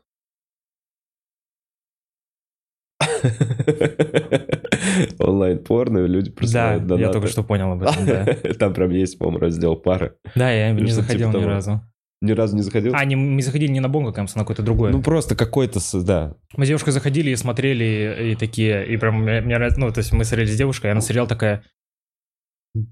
Онлайн-порно, 5.20 6.06
люди 6.06 6.30
Да, 6.30 6.36
присылают 6.36 6.88
донаты. 6.88 7.08
я 7.08 7.12
только 7.12 7.28
что 7.28 7.44
понял 7.44 7.72
об 7.72 7.84
этом, 7.84 8.06
да. 8.06 8.26
Там 8.60 8.74
прям 8.74 8.92
есть, 8.92 9.18
по-моему, 9.18 9.40
раздел 9.40 9.76
пары. 9.76 10.16
Да, 10.36 10.52
я 10.52 10.72
не 10.72 10.88
что-то 10.88 11.02
заходил 11.02 11.32
типа 11.32 11.42
ни 11.42 11.46
разу. 11.46 11.82
Ни 12.22 12.32
разу 12.32 12.56
не 12.56 12.64
заходил? 12.64 12.94
А, 12.96 13.06
не, 13.06 13.16
мы 13.16 13.42
заходили 13.44 13.72
не 13.72 13.80
на 13.80 13.90
Бонго 13.90 14.12
Кэмпс, 14.12 14.36
а 14.36 14.40
на 14.40 14.44
какое-то 14.44 14.64
другое. 14.64 14.92
Ну, 14.92 15.04
просто 15.04 15.36
какой-то, 15.36 15.80
да. 16.04 16.36
Мы 16.56 16.66
с 16.66 16.68
девушкой 16.68 16.90
заходили 16.90 17.30
и 17.30 17.36
смотрели, 17.36 18.32
и 18.32 18.36
такие, 18.36 18.88
и 18.88 18.98
прям, 18.98 19.22
мне, 19.22 19.60
ну, 19.78 19.92
то 19.92 20.00
есть 20.00 20.12
мы 20.14 20.26
смотрели 20.26 20.48
с 20.48 20.58
девушкой, 20.58 20.88
и 20.88 20.90
она 20.90 21.02
смотрела 21.02 21.28
такая, 21.28 21.64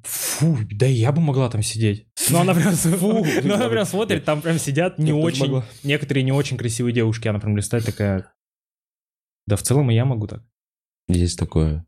фу, 0.04 0.58
да 0.72 0.86
и 0.86 0.94
я 0.94 1.12
бы 1.12 1.22
могла 1.22 1.50
там 1.50 1.64
сидеть. 1.64 2.08
Ну, 2.30 2.40
она 2.40 2.54
прям, 2.54 2.74
фу, 2.74 3.26
ну, 3.44 3.54
она 3.56 3.68
прям 3.68 3.86
смотрит, 3.86 4.26
там 4.26 4.42
прям 4.42 4.60
сидят 4.60 5.00
не 5.00 5.12
очень, 5.12 5.64
некоторые 5.84 6.24
не 6.24 6.32
очень 6.32 6.58
красивые 6.58 6.94
девушки, 6.94 7.28
она 7.28 7.40
прям 7.40 7.58
листает 7.58 7.86
такая, 7.86 8.32
да 9.48 9.56
в 9.56 9.62
целом 9.62 9.92
и 9.92 9.96
я 9.96 10.06
могу 10.06 10.28
так. 10.28 10.44
Есть 11.08 11.38
такое. 11.40 11.86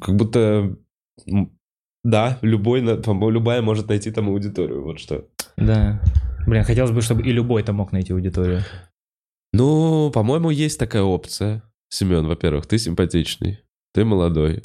Как 0.00 0.16
будто... 0.16 0.76
Да, 2.04 2.38
любой, 2.42 2.80
любая 2.80 3.60
может 3.60 3.88
найти 3.88 4.10
там 4.10 4.28
аудиторию, 4.28 4.82
вот 4.82 4.98
что. 4.98 5.28
Да. 5.56 6.00
Блин, 6.46 6.64
хотелось 6.64 6.92
бы, 6.92 7.02
чтобы 7.02 7.22
и 7.22 7.32
любой 7.32 7.62
там 7.62 7.76
мог 7.76 7.92
найти 7.92 8.12
аудиторию. 8.12 8.62
Ну, 9.52 10.10
по-моему, 10.12 10.50
есть 10.50 10.78
такая 10.78 11.02
опция. 11.02 11.62
Семен, 11.90 12.26
во-первых, 12.26 12.66
ты 12.66 12.78
симпатичный, 12.78 13.60
ты 13.92 14.04
молодой. 14.04 14.62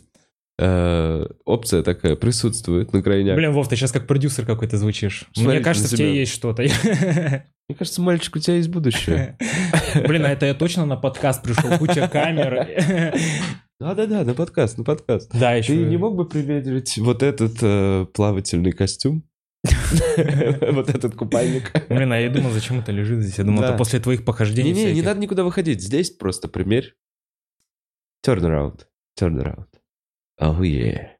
Э, 0.59 1.25
опция 1.45 1.81
такая 1.81 2.15
присутствует 2.15 2.93
на 2.93 3.01
крайняк. 3.01 3.35
Блин, 3.35 3.53
Вов, 3.53 3.67
ты 3.67 3.75
сейчас 3.75 3.91
как 3.91 4.05
продюсер 4.05 4.45
какой-то 4.45 4.77
звучишь. 4.77 5.25
Смотрите 5.33 5.57
Мне 5.57 5.63
кажется, 5.63 5.87
в 5.87 5.97
тебе 5.97 6.09
себя. 6.09 6.19
есть 6.19 6.31
что-то. 6.31 6.61
Мне 7.69 7.77
кажется, 7.77 8.01
мальчик, 8.01 8.35
у 8.35 8.39
тебя 8.39 8.57
есть 8.57 8.69
будущее. 8.69 9.37
Блин, 10.07 10.25
а 10.25 10.29
это 10.29 10.45
я 10.45 10.53
точно 10.53 10.85
на 10.85 10.95
подкаст 10.95 11.41
пришел, 11.41 11.75
куча 11.79 12.07
камер. 12.07 12.67
Да-да-да, 13.79 14.23
на 14.23 14.33
подкаст, 14.35 14.77
на 14.77 14.83
подкаст. 14.83 15.31
Да, 15.33 15.53
еще. 15.53 15.73
Ты 15.73 15.85
не 15.85 15.97
мог 15.97 16.15
бы 16.15 16.27
примерить 16.27 16.97
вот 16.99 17.23
этот 17.23 17.57
э, 17.61 18.05
плавательный 18.13 18.73
костюм? 18.73 19.27
Вот 19.63 20.89
этот 20.89 21.15
купальник? 21.15 21.71
Блин, 21.89 22.11
а 22.11 22.19
я 22.19 22.29
думал, 22.29 22.51
зачем 22.51 22.79
это 22.79 22.91
лежит 22.91 23.21
здесь? 23.21 23.37
Я 23.39 23.43
думал, 23.43 23.63
это 23.63 23.77
после 23.77 23.99
твоих 23.99 24.23
похождений 24.23 24.71
Не-не, 24.71 24.93
не 24.93 25.01
надо 25.01 25.19
никуда 25.19 25.43
выходить. 25.43 25.81
Здесь 25.81 26.11
просто 26.11 26.47
примерь. 26.47 26.95
Turn 28.25 28.41
around. 28.41 28.85
Oh 30.39 30.61
yeah. 30.61 31.11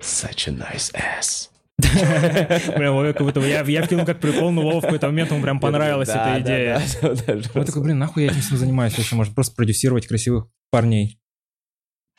Such 0.00 0.48
a 0.48 0.52
nice 0.52 0.92
ass. 0.94 1.50
Блин, 1.78 2.92
Вове 2.92 3.12
как 3.12 3.22
будто 3.22 3.40
я, 3.40 3.62
я 3.62 3.82
вкинул 3.84 4.04
как 4.04 4.20
прикол, 4.20 4.50
но 4.50 4.62
Вова 4.62 4.80
в 4.80 4.82
какой-то 4.82 5.06
момент 5.06 5.30
ему 5.30 5.42
прям 5.42 5.60
понравилась 5.60 6.08
эта 6.08 6.40
идея. 6.40 6.80
да, 7.02 7.14
да, 7.14 7.34
да, 7.36 7.50
Он 7.54 7.64
такой, 7.64 7.82
блин, 7.82 7.98
нахуй 7.98 8.24
я 8.24 8.30
этим 8.30 8.40
всем 8.40 8.56
занимаюсь 8.56 8.96
вообще? 8.96 9.14
Может 9.14 9.34
просто 9.34 9.54
продюсировать 9.54 10.06
красивых 10.06 10.48
парней. 10.70 11.20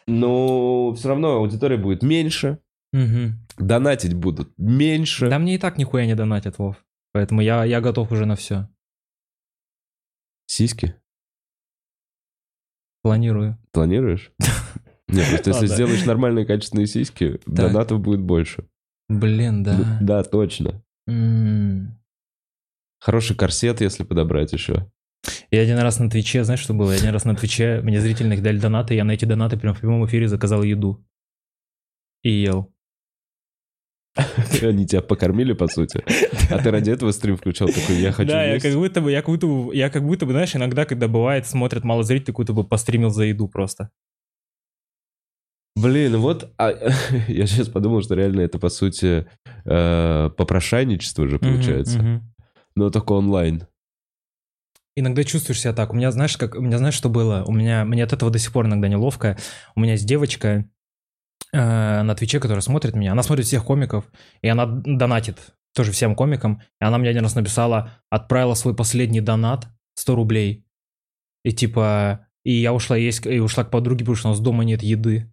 Ну, 0.08 0.93
все 0.97 1.10
равно 1.10 1.34
аудитория 1.34 1.77
будет 1.77 2.03
меньше, 2.03 2.60
донатить 3.58 4.13
будут 4.13 4.51
меньше. 4.58 5.29
Да 5.29 5.39
мне 5.39 5.55
и 5.55 5.58
так 5.58 5.77
нихуя 5.77 6.05
не 6.05 6.15
донатят, 6.15 6.58
Вов. 6.58 6.77
Поэтому 7.12 7.41
я, 7.41 7.65
я 7.65 7.82
готов 7.82 8.12
уже 8.12 8.25
на 8.25 8.36
все. 8.36 8.69
Сиськи? 10.45 10.95
Планирую. 13.01 13.58
Планируешь? 13.71 14.32
Нет, 15.10 15.28
просто 15.30 15.50
если 15.50 15.67
сделаешь 15.67 16.06
нормальные 16.06 16.45
качественные 16.45 16.88
сиськи, 16.88 17.39
донатов 17.45 18.00
будет 18.00 18.22
больше. 18.22 18.67
Блин, 19.08 19.63
да. 19.63 19.98
Да, 20.02 20.24
точно. 20.24 20.84
Хороший 23.00 23.36
корсет, 23.36 23.82
если 23.82 24.04
подобрать 24.04 24.54
еще. 24.54 24.89
Я 25.52 25.62
один 25.62 25.80
раз 25.80 26.00
на 26.00 26.10
Твиче, 26.10 26.43
знаешь, 26.43 26.60
что 26.60 26.74
было? 26.74 26.91
Я 26.91 26.98
один 26.98 27.12
раз 27.12 27.26
на 27.26 27.36
Твиче, 27.36 27.82
мне 27.82 28.00
зрители 28.00 28.39
дали 28.39 28.60
донаты, 28.60 28.93
я 28.93 29.04
на 29.04 29.12
эти 29.12 29.26
донаты 29.26 29.58
прям 29.58 29.74
в 29.74 29.80
прямом 29.80 30.06
эфире 30.06 30.28
заказал 30.28 30.63
еду. 30.63 31.04
И 32.24 32.30
ел. 32.30 32.72
Они 34.62 34.86
тебя 34.86 35.02
покормили, 35.02 35.54
по 35.54 35.67
сути. 35.67 36.04
А 36.52 36.58
ты 36.60 36.72
ради 36.72 36.91
этого 36.91 37.12
стрим 37.12 37.38
включал 37.38 37.69
такой, 37.69 37.95
я 37.95 38.12
хочу 38.12 38.30
да, 38.30 38.43
я 38.43 38.54
есть. 38.54 38.65
как 38.65 38.76
будто 38.76 39.02
бы, 39.02 39.12
я 39.12 39.22
как 39.22 39.30
будто 39.30 39.48
бы, 39.48 39.76
я 39.76 39.89
как 39.89 40.04
будто 40.04 40.26
бы, 40.26 40.34
знаешь, 40.34 40.56
иногда, 40.56 40.86
когда 40.86 41.08
бывает, 41.08 41.48
смотрят 41.48 41.84
мало 41.84 42.04
зрителей, 42.04 42.34
как 42.34 42.38
будто 42.38 42.54
бы 42.54 42.63
постримил 42.63 43.10
за 43.10 43.24
еду 43.26 43.48
просто. 43.48 43.91
Блин, 45.81 46.17
вот 46.17 46.51
а, 46.57 46.71
я 47.27 47.47
сейчас 47.47 47.69
подумал, 47.69 48.01
что 48.01 48.15
реально 48.15 48.41
это, 48.41 48.59
по 48.59 48.69
сути, 48.69 49.27
э, 49.65 50.29
попрошайничество 50.35 51.27
же 51.27 51.39
получается. 51.39 52.21
Но 52.75 52.89
только 52.89 53.13
онлайн. 53.13 53.67
Иногда 54.95 55.23
чувствуешь 55.23 55.61
себя 55.61 55.73
так. 55.73 55.93
У 55.93 55.95
меня, 55.95 56.11
знаешь, 56.11 56.35
как, 56.37 56.55
у 56.55 56.61
меня, 56.61 56.77
знаешь, 56.77 56.95
что 56.95 57.09
было? 57.09 57.43
У 57.47 57.53
меня, 57.53 57.85
мне 57.85 58.03
от 58.03 58.11
этого 58.11 58.31
до 58.31 58.39
сих 58.39 58.51
пор 58.51 58.65
иногда 58.65 58.87
неловко. 58.87 59.37
У 59.75 59.79
меня 59.79 59.93
есть 59.93 60.05
девочка 60.05 60.69
э, 61.53 62.01
на 62.01 62.15
Твиче, 62.15 62.39
которая 62.39 62.61
смотрит 62.61 62.95
меня. 62.95 63.13
Она 63.13 63.23
смотрит 63.23 63.45
всех 63.45 63.63
комиков, 63.63 64.05
и 64.41 64.49
она 64.49 64.65
донатит 64.65 65.37
тоже 65.73 65.93
всем 65.93 66.15
комикам. 66.15 66.61
И 66.81 66.83
она 66.83 66.97
мне 66.97 67.09
один 67.09 67.23
раз 67.23 67.35
написала, 67.35 67.91
отправила 68.09 68.55
свой 68.55 68.75
последний 68.75 69.21
донат 69.21 69.67
100 69.95 70.15
рублей. 70.15 70.65
И 71.45 71.53
типа, 71.53 72.27
и 72.43 72.53
я 72.53 72.73
ушла 72.73 72.97
есть, 72.97 73.25
и 73.25 73.39
ушла 73.39 73.63
к 73.63 73.71
подруге, 73.71 73.99
потому 73.99 74.15
что 74.15 74.27
у 74.27 74.31
нас 74.31 74.41
дома 74.41 74.65
нет 74.65 74.83
еды. 74.83 75.31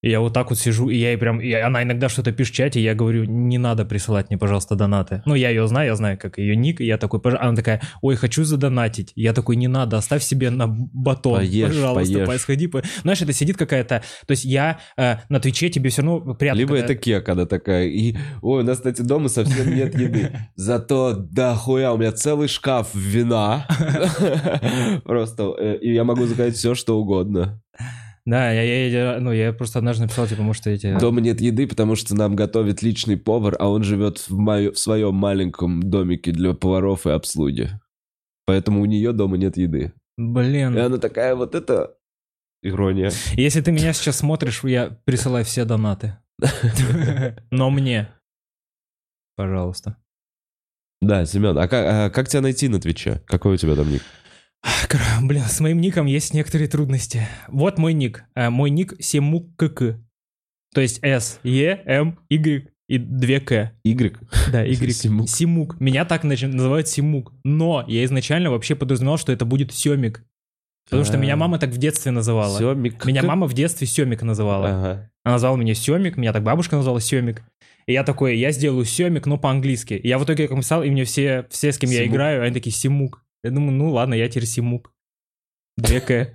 И 0.00 0.10
я 0.10 0.20
вот 0.20 0.32
так 0.32 0.50
вот 0.50 0.58
сижу, 0.60 0.88
и 0.90 0.96
я 0.96 1.08
ей 1.10 1.18
прям... 1.18 1.40
И 1.40 1.52
она 1.52 1.82
иногда 1.82 2.08
что-то 2.08 2.30
пишет 2.30 2.54
в 2.54 2.56
чате, 2.56 2.78
и 2.78 2.84
я 2.84 2.94
говорю, 2.94 3.24
не 3.24 3.58
надо 3.58 3.84
присылать 3.84 4.28
мне, 4.30 4.38
пожалуйста, 4.38 4.76
донаты. 4.76 5.22
Ну, 5.26 5.34
я 5.34 5.48
ее 5.48 5.66
знаю, 5.66 5.88
я 5.88 5.96
знаю, 5.96 6.16
как 6.16 6.38
ее 6.38 6.54
ник, 6.54 6.80
и 6.80 6.84
я 6.86 6.98
такой... 6.98 7.18
пож- 7.18 7.34
Она 7.36 7.56
такая, 7.56 7.80
ой, 8.00 8.14
хочу 8.14 8.44
задонатить. 8.44 9.10
Я 9.16 9.32
такой, 9.32 9.56
не 9.56 9.66
надо, 9.66 9.96
оставь 9.96 10.22
себе 10.22 10.50
на 10.50 10.68
батон, 10.68 11.38
Поешь, 11.38 11.66
пожалуйста, 11.66 12.14
поешь. 12.14 12.26
по- 12.28 12.38
сходи. 12.38 12.66
по-». 12.68 12.82
Знаешь, 13.02 13.20
это 13.22 13.32
сидит 13.32 13.56
какая-то... 13.56 14.02
То 14.26 14.30
есть 14.30 14.44
я 14.44 14.78
э, 14.96 15.16
на 15.28 15.40
Твиче 15.40 15.68
тебе 15.68 15.90
все 15.90 16.02
равно 16.02 16.32
приятно... 16.34 16.58
Либо 16.60 16.74
когда- 16.76 16.84
это 16.84 16.94
кек, 16.94 17.28
она 17.28 17.46
такая, 17.46 17.86
и, 17.88 18.16
ой, 18.40 18.62
у 18.62 18.64
нас, 18.64 18.76
кстати, 18.78 19.02
дома 19.02 19.28
совсем 19.28 19.74
нет 19.74 19.98
еды. 19.98 20.30
Зато, 20.54 21.14
да 21.14 21.56
хуя, 21.56 21.92
у 21.92 21.98
меня 21.98 22.12
целый 22.12 22.46
шкаф 22.46 22.94
вина. 22.94 23.66
Просто, 25.04 25.54
э, 25.58 25.78
и 25.80 25.92
я 25.92 26.04
могу 26.04 26.24
заказать 26.26 26.54
все, 26.54 26.76
что 26.76 27.00
угодно. 27.00 27.60
Да, 28.24 28.50
я, 28.52 28.62
я- 28.62 28.88
я- 29.14 29.20
ну, 29.20 29.32
я 29.32 29.52
просто 29.52 29.78
однажды 29.78 30.02
написал, 30.04 30.26
типа, 30.26 30.42
может, 30.42 30.66
эти... 30.66 30.98
Дома 30.98 31.20
нет 31.20 31.40
еды, 31.40 31.66
потому 31.66 31.96
что 31.96 32.14
нам 32.14 32.36
готовит 32.36 32.82
личный 32.82 33.16
повар, 33.16 33.56
а 33.58 33.68
он 33.68 33.82
живет 33.84 34.18
в, 34.18 34.36
моё- 34.38 34.72
в 34.72 34.78
своем 34.78 35.14
маленьком 35.14 35.82
домике 35.82 36.32
для 36.32 36.52
поваров 36.54 37.06
и 37.06 37.10
обслуги. 37.10 37.70
Поэтому 38.46 38.80
у 38.80 38.84
нее 38.84 39.12
дома 39.12 39.36
нет 39.36 39.56
еды. 39.56 39.92
Блин. 40.16 40.76
И 40.76 40.80
она 40.80 40.98
такая, 40.98 41.34
вот 41.34 41.54
это 41.54 41.94
ирония. 42.62 43.10
Если 43.34 43.60
ты 43.60 43.72
меня 43.72 43.92
сейчас 43.92 44.16
смотришь, 44.18 44.62
я 44.64 44.98
присылай 45.04 45.44
все 45.44 45.64
донаты. 45.64 46.16
Но 47.50 47.70
мне. 47.70 48.08
Пожалуйста. 49.36 49.96
Да, 51.00 51.24
Семен, 51.26 51.56
а 51.58 51.68
как, 51.68 51.86
а 51.86 52.10
как 52.10 52.28
тебя 52.28 52.40
найти 52.42 52.68
на 52.68 52.80
Твиче? 52.80 53.22
Какой 53.26 53.54
у 53.54 53.56
тебя 53.56 53.76
там 53.76 53.90
ник? 53.90 54.02
Блин, 55.22 55.42
с 55.42 55.60
моим 55.60 55.80
ником 55.80 56.06
есть 56.06 56.34
некоторые 56.34 56.68
трудности. 56.68 57.26
Вот 57.48 57.78
мой 57.78 57.92
ник. 57.92 58.24
Э, 58.34 58.50
Мой 58.50 58.70
ник 58.70 58.94
Семукк. 59.00 59.98
То 60.74 60.80
есть 60.80 60.98
S, 61.02 61.40
E, 61.44 61.80
M, 61.86 62.18
Y 62.28 62.68
и 62.88 62.98
2 62.98 63.40
К. 63.40 63.72
Y? 63.84 64.16
Да, 64.52 64.62
Y. 64.64 64.90
Симук. 64.92 65.28
Симук. 65.28 65.80
Меня 65.80 66.04
так 66.04 66.24
называют 66.24 66.88
Симук. 66.88 67.32
Но 67.44 67.84
я 67.86 68.04
изначально 68.04 68.50
вообще 68.50 68.74
подразумевал, 68.74 69.18
что 69.18 69.32
это 69.32 69.44
будет 69.44 69.72
Семик. 69.72 70.24
Потому 70.84 71.04
что 71.04 71.14
А. 71.14 71.20
меня 71.20 71.36
мама 71.36 71.58
так 71.58 71.70
в 71.70 71.76
детстве 71.76 72.12
называла. 72.12 72.58
Семик. 72.58 73.04
Меня 73.04 73.22
мама 73.22 73.46
в 73.46 73.52
детстве 73.54 73.86
Семик 73.86 74.22
называла. 74.22 74.68
Ага. 74.68 75.10
Она 75.22 75.34
назвала 75.34 75.56
меня 75.58 75.74
Семик, 75.74 76.16
меня 76.16 76.32
так 76.32 76.42
бабушка 76.42 76.76
назвала 76.76 77.00
Семик. 77.00 77.42
И 77.86 77.92
я 77.92 78.04
такой, 78.04 78.38
я 78.38 78.52
сделаю 78.52 78.84
Семик, 78.86 79.26
но 79.26 79.36
по-английски. 79.36 79.94
И 79.94 80.08
я 80.08 80.18
в 80.18 80.24
итоге 80.24 80.44
как 80.48 80.56
написал, 80.56 80.82
и 80.82 80.90
мне 80.90 81.04
все, 81.04 81.46
все, 81.50 81.72
с 81.72 81.78
кем 81.78 81.90
я 81.90 82.06
играю, 82.06 82.42
они 82.42 82.54
такие 82.54 82.74
Симук. 82.74 83.22
Я 83.44 83.50
думаю, 83.50 83.72
ну 83.72 83.90
ладно, 83.90 84.14
я 84.14 84.28
теперь 84.28 84.46
Симук. 84.46 84.92
Две 85.76 86.00
К. 86.00 86.32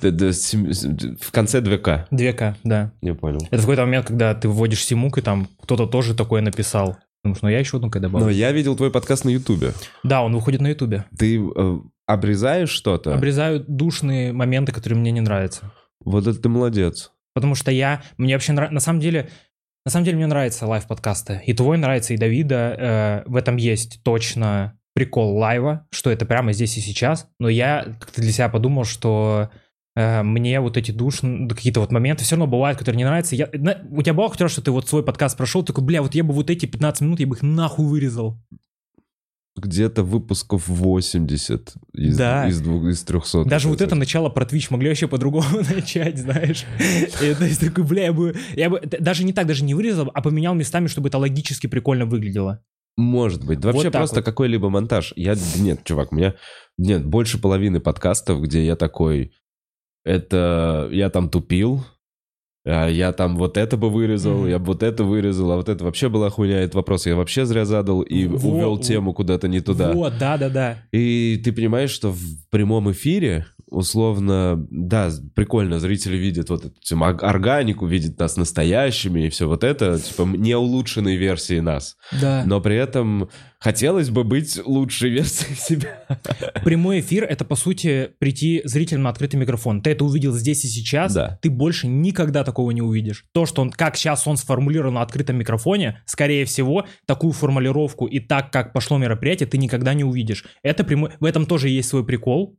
Да, 0.00 0.10
да, 0.10 0.32
сем- 0.32 0.72
сем- 0.72 1.16
В 1.20 1.30
конце 1.30 1.60
2К. 1.60 2.06
Две 2.10 2.32
К, 2.32 2.56
да. 2.64 2.92
Не 3.02 3.14
понял. 3.14 3.40
Это 3.50 3.58
в 3.58 3.60
какой-то 3.60 3.82
момент, 3.82 4.06
когда 4.06 4.34
ты 4.34 4.48
вводишь 4.48 4.84
Симук, 4.84 5.18
и 5.18 5.22
там 5.22 5.48
кто-то 5.62 5.86
тоже 5.86 6.14
такое 6.14 6.40
написал. 6.42 6.96
Потому 7.22 7.36
что 7.36 7.46
ну, 7.46 7.50
я 7.52 7.58
еще 7.60 7.76
одну 7.76 7.90
К 7.90 7.96
Но 7.96 8.00
добавил. 8.00 8.28
я 8.30 8.50
видел 8.50 8.76
твой 8.76 8.90
подкаст 8.90 9.24
на 9.24 9.28
Ютубе. 9.30 9.72
Да, 10.02 10.22
он 10.22 10.34
выходит 10.34 10.60
на 10.60 10.68
Ютубе. 10.68 11.04
Ты 11.16 11.38
э, 11.38 11.78
обрезаешь 12.06 12.70
что-то? 12.70 13.14
Обрезаю 13.14 13.64
душные 13.68 14.32
моменты, 14.32 14.72
которые 14.72 14.98
мне 14.98 15.12
не 15.12 15.20
нравятся. 15.20 15.70
Вот 16.04 16.26
это 16.26 16.38
ты 16.40 16.48
молодец. 16.48 17.12
Потому 17.34 17.54
что 17.54 17.70
я, 17.70 18.02
мне 18.16 18.34
вообще 18.34 18.52
нравится, 18.52 18.74
на 18.74 18.80
самом 18.80 19.00
деле, 19.00 19.30
на 19.84 19.90
самом 19.92 20.04
деле 20.04 20.16
мне 20.16 20.26
нравятся 20.26 20.66
лайв-подкасты. 20.66 21.42
И 21.46 21.52
твой 21.54 21.78
нравится, 21.78 22.12
и 22.12 22.16
Давида. 22.16 22.56
Э, 22.56 23.22
в 23.30 23.36
этом 23.36 23.56
есть 23.56 24.00
точно 24.02 24.78
прикол 24.94 25.36
лайва, 25.36 25.86
что 25.90 26.10
это 26.10 26.26
прямо 26.26 26.52
здесь 26.52 26.76
и 26.76 26.80
сейчас. 26.80 27.28
Но 27.38 27.48
я 27.48 27.94
как-то 28.00 28.20
для 28.20 28.32
себя 28.32 28.48
подумал, 28.48 28.84
что 28.84 29.50
э, 29.96 30.22
мне 30.22 30.60
вот 30.60 30.76
эти 30.76 30.90
душные, 30.90 31.48
какие-то 31.48 31.80
вот 31.80 31.92
моменты 31.92 32.24
все 32.24 32.36
равно 32.36 32.46
бывают, 32.50 32.78
которые 32.78 32.98
не 32.98 33.04
нравятся. 33.04 33.34
Я, 33.36 33.48
на- 33.54 33.78
у 33.90 34.02
тебя 34.02 34.14
было 34.14 34.28
хоть 34.28 34.40
раз, 34.40 34.52
что 34.52 34.62
ты 34.62 34.70
вот 34.70 34.88
свой 34.88 35.02
подкаст 35.02 35.36
прошел, 35.36 35.62
такой, 35.62 35.82
бля, 35.84 36.02
вот 36.02 36.14
я 36.14 36.24
бы 36.24 36.32
вот 36.34 36.50
эти 36.50 36.66
15 36.66 37.02
минут, 37.02 37.20
я 37.20 37.26
бы 37.26 37.36
их 37.36 37.42
нахуй 37.42 37.86
вырезал. 37.86 38.38
Где-то 39.54 40.02
выпусков 40.02 40.66
80 40.66 41.74
из, 41.92 42.16
Да. 42.16 42.48
из, 42.48 42.62
двух, 42.62 42.84
из 42.86 43.02
300. 43.04 43.44
Даже 43.44 43.68
вот 43.68 43.82
это 43.82 43.94
начало 43.94 44.30
про 44.30 44.46
Twitch 44.46 44.68
могли 44.70 44.88
вообще 44.88 45.08
по-другому 45.08 45.60
начать, 45.74 46.16
знаешь. 46.18 46.64
И 47.22 47.34
то 47.34 47.44
есть 47.44 47.60
такой, 47.60 47.84
бля, 47.84 48.04
я 48.04 48.12
бы, 48.14 48.34
я 48.56 48.70
бы 48.70 48.80
даже 48.80 49.24
не 49.24 49.34
так, 49.34 49.46
даже 49.46 49.62
не 49.64 49.74
вырезал, 49.74 50.10
а 50.14 50.22
поменял 50.22 50.54
местами, 50.54 50.86
чтобы 50.86 51.08
это 51.08 51.18
логически 51.18 51.66
прикольно 51.66 52.06
выглядело. 52.06 52.62
Может 52.96 53.44
быть. 53.46 53.60
Да 53.60 53.68
Вообще 53.68 53.88
Вот 53.88 53.92
просто 53.94 54.16
вот. 54.16 54.24
какой-либо 54.24 54.68
монтаж. 54.68 55.12
Я... 55.16 55.34
Нет, 55.58 55.82
чувак, 55.84 56.12
у 56.12 56.16
меня... 56.16 56.34
Нет, 56.78 57.04
больше 57.06 57.38
половины 57.40 57.80
подкастов, 57.80 58.40
где 58.42 58.64
я 58.64 58.76
такой... 58.76 59.32
Это... 60.04 60.88
Я 60.92 61.10
там 61.10 61.28
тупил, 61.30 61.84
а 62.64 62.88
я 62.88 63.12
там 63.12 63.36
вот 63.36 63.56
это 63.56 63.76
бы 63.76 63.90
вырезал, 63.90 64.38
Мгм. 64.40 64.48
я 64.48 64.58
бы 64.58 64.66
вот 64.66 64.82
это 64.82 65.04
вырезал, 65.04 65.50
а 65.52 65.56
вот 65.56 65.68
это 65.68 65.84
вообще 65.84 66.08
была 66.08 66.30
хуйня. 66.30 66.60
Этот 66.60 66.74
вопрос 66.76 67.06
я 67.06 67.16
вообще 67.16 67.44
зря 67.44 67.64
задал 67.64 68.02
и 68.02 68.26
Во- 68.26 68.48
увел 68.48 68.78
тему 68.78 69.12
куда-то 69.14 69.48
не 69.48 69.60
туда. 69.60 69.92
Вот, 69.92 70.18
да-да-да. 70.18 70.82
И 70.92 71.40
ты 71.42 71.52
понимаешь, 71.52 71.90
что 71.90 72.12
в 72.12 72.20
прямом 72.50 72.90
эфире, 72.92 73.46
условно, 73.72 74.66
да, 74.70 75.10
прикольно, 75.34 75.80
зрители 75.80 76.16
видят 76.16 76.50
вот 76.50 76.64
эту 76.66 76.80
типа, 76.80 77.04
ор- 77.04 77.24
органику, 77.24 77.86
видят 77.86 78.18
нас 78.18 78.36
настоящими 78.36 79.26
и 79.26 79.28
все 79.30 79.46
вот 79.48 79.64
это, 79.64 79.98
типа, 79.98 80.22
не 80.22 80.54
улучшенной 80.56 81.16
версии 81.16 81.60
нас. 81.60 81.96
Да. 82.20 82.42
Но 82.46 82.60
при 82.60 82.76
этом 82.76 83.28
хотелось 83.58 84.10
бы 84.10 84.24
быть 84.24 84.58
лучшей 84.64 85.10
версией 85.16 85.56
себя. 85.56 86.00
Прямой 86.64 87.00
эфир— 87.00 87.24
это, 87.28 87.44
по 87.44 87.56
сути, 87.56 88.10
прийти 88.18 88.60
зрителям 88.64 89.02
на 89.02 89.10
открытый 89.10 89.38
микрофон. 89.40 89.82
Ты 89.82 89.90
это 89.90 90.04
увидел 90.04 90.32
здесь 90.32 90.64
и 90.64 90.68
сейчас, 90.68 91.14
Да. 91.14 91.38
ты 91.42 91.50
больше 91.50 91.86
никогда 91.86 92.44
такого 92.44 92.70
не 92.72 92.82
увидишь. 92.82 93.24
То, 93.32 93.46
что 93.46 93.62
он, 93.62 93.70
как 93.70 93.96
сейчас 93.96 94.26
он 94.26 94.36
сформулирован 94.36 94.94
на 94.94 95.02
открытом 95.02 95.36
микрофоне, 95.36 96.02
скорее 96.06 96.44
всего, 96.44 96.86
такую 97.06 97.32
формулировку 97.32 98.06
и 98.06 98.20
так, 98.20 98.50
как 98.52 98.72
пошло 98.72 98.98
мероприятие, 98.98 99.46
ты 99.48 99.58
никогда 99.58 99.94
не 99.94 100.04
увидишь. 100.04 100.44
Это 100.62 100.84
прямой... 100.84 101.10
В 101.20 101.24
этом 101.24 101.46
тоже 101.46 101.68
есть 101.68 101.88
свой 101.88 102.04
прикол, 102.04 102.58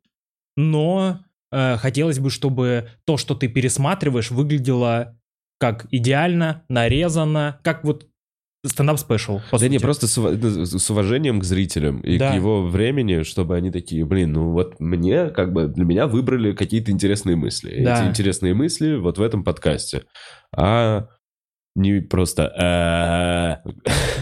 но 0.55 1.19
э, 1.51 1.77
хотелось 1.77 2.19
бы, 2.19 2.29
чтобы 2.29 2.89
то, 3.05 3.17
что 3.17 3.35
ты 3.35 3.47
пересматриваешь, 3.47 4.31
выглядело 4.31 5.17
как 5.59 5.87
идеально, 5.91 6.63
нарезано, 6.67 7.59
как 7.63 7.83
вот 7.83 8.07
стендап- 8.65 9.03
special, 9.03 9.41
да 9.51 9.67
не, 9.67 9.77
сути. 9.77 9.81
просто 9.81 10.07
с, 10.07 10.79
с 10.79 10.89
уважением 10.89 11.39
к 11.39 11.43
зрителям 11.43 11.99
и 11.99 12.17
Да. 12.17 12.31
к 12.31 12.35
его 12.35 12.65
времени, 12.65 13.23
чтобы 13.23 13.55
они 13.55 13.71
такие, 13.71 14.05
блин, 14.05 14.33
ну 14.33 14.51
вот 14.51 14.79
мне, 14.79 15.29
как 15.29 15.51
бы, 15.53 15.67
для 15.67 15.83
меня 15.83 16.07
выбрали 16.07 16.53
какие-то 16.53 16.91
интересные 16.91 17.35
мысли. 17.35 17.83
Да. 17.83 18.01
Эти 18.01 18.09
интересные 18.09 18.53
мысли 18.53 18.95
вот 18.95 19.17
в 19.17 19.21
этом 19.21 19.43
подкасте. 19.43 20.03
А 20.55 21.07
не 21.75 21.99
просто... 22.01 23.61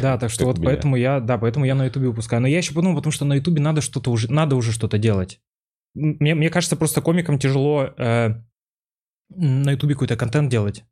Да, 0.02 0.17
так 0.17 0.32
что 0.32 0.46
вот 0.46 0.58
поэтому 0.63 0.96
я, 0.96 1.20
да, 1.20 1.38
поэтому 1.38 1.65
я 1.65 1.76
на 1.76 1.86
Ютубе 1.86 2.08
выпускаю. 2.08 2.41
Но 2.41 2.48
я 2.48 2.58
еще 2.58 2.74
подумал, 2.74 2.98
потому 2.98 3.12
что 3.12 3.26
на 3.26 3.34
Ютубе 3.34 3.62
надо 3.62 3.82
что-то 3.82 4.10
уже, 4.10 4.32
надо 4.32 4.56
уже 4.56 4.72
что-то 4.72 4.98
делать. 4.98 5.39
Мне, 5.93 6.36
мне 6.36 6.49
кажется, 6.49 6.75
просто 6.75 7.01
комикам 7.01 7.38
тяжело 7.38 7.93
э, 7.97 8.30
на 9.30 9.71
Ютубе 9.71 9.95
какой-то 9.95 10.15
контент 10.15 10.49
делать. 10.49 10.84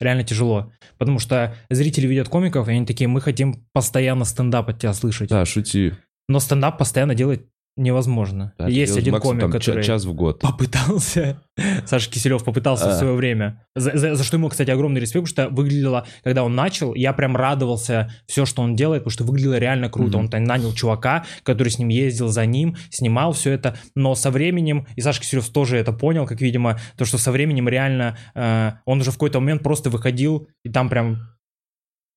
Реально 0.00 0.24
тяжело. 0.24 0.72
Потому 0.96 1.18
что 1.18 1.56
зрители 1.70 2.06
видят 2.06 2.28
комиков, 2.28 2.68
и 2.68 2.72
они 2.72 2.86
такие, 2.86 3.08
мы 3.08 3.20
хотим 3.20 3.66
постоянно 3.72 4.24
стендап 4.24 4.68
от 4.68 4.78
тебя 4.78 4.94
слышать. 4.94 5.28
Да, 5.28 5.44
шути. 5.44 5.94
Но 6.28 6.40
стендап 6.40 6.78
постоянно 6.78 7.14
делать 7.14 7.42
невозможно. 7.78 8.52
Да, 8.58 8.68
Есть 8.68 8.96
один 8.96 9.12
максимум, 9.14 9.38
комик, 9.38 9.52
там, 9.52 9.60
который 9.60 9.82
час 9.84 10.04
в 10.04 10.12
год. 10.12 10.40
попытался, 10.40 11.40
Саша 11.86 12.10
Киселев 12.10 12.44
попытался 12.44 12.90
А. 12.90 12.94
в 12.94 12.98
свое 12.98 13.14
время, 13.14 13.64
за, 13.74 13.96
за- 13.96 14.14
за 14.14 14.24
что 14.24 14.36
ему, 14.36 14.48
кстати, 14.48 14.70
огромный 14.70 15.00
респект, 15.00 15.28
потому 15.28 15.48
что 15.48 15.54
выглядело, 15.54 16.06
когда 16.22 16.42
он 16.44 16.54
начал, 16.54 16.94
я 16.94 17.12
прям 17.12 17.36
радовался 17.36 18.10
все, 18.26 18.44
что 18.44 18.62
он 18.62 18.74
делает, 18.76 19.02
потому 19.04 19.12
что 19.12 19.24
выглядело 19.24 19.58
реально 19.58 19.88
круто. 19.88 20.18
Мгм. 20.18 20.20
Он 20.26 20.28
там 20.28 20.44
нанял 20.44 20.72
чувака, 20.72 21.24
который 21.44 21.68
с 21.68 21.78
ним 21.78 21.88
ездил 21.88 22.28
за 22.28 22.44
ним, 22.46 22.76
снимал 22.90 23.32
все 23.32 23.52
это, 23.52 23.76
но 23.94 24.14
со 24.14 24.30
временем, 24.30 24.86
и 24.96 25.00
Саша 25.00 25.20
Киселев 25.20 25.48
тоже 25.48 25.76
это 25.78 25.92
понял, 25.92 26.26
как, 26.26 26.40
видимо, 26.40 26.78
то, 26.96 27.04
что 27.04 27.18
со 27.18 27.32
временем 27.32 27.68
реально 27.68 28.16
э, 28.34 28.72
он 28.84 29.00
уже 29.00 29.10
в 29.10 29.14
какой-то 29.14 29.40
момент 29.40 29.62
просто 29.62 29.90
выходил, 29.90 30.48
и 30.64 30.70
там 30.70 30.88
прям... 30.88 31.37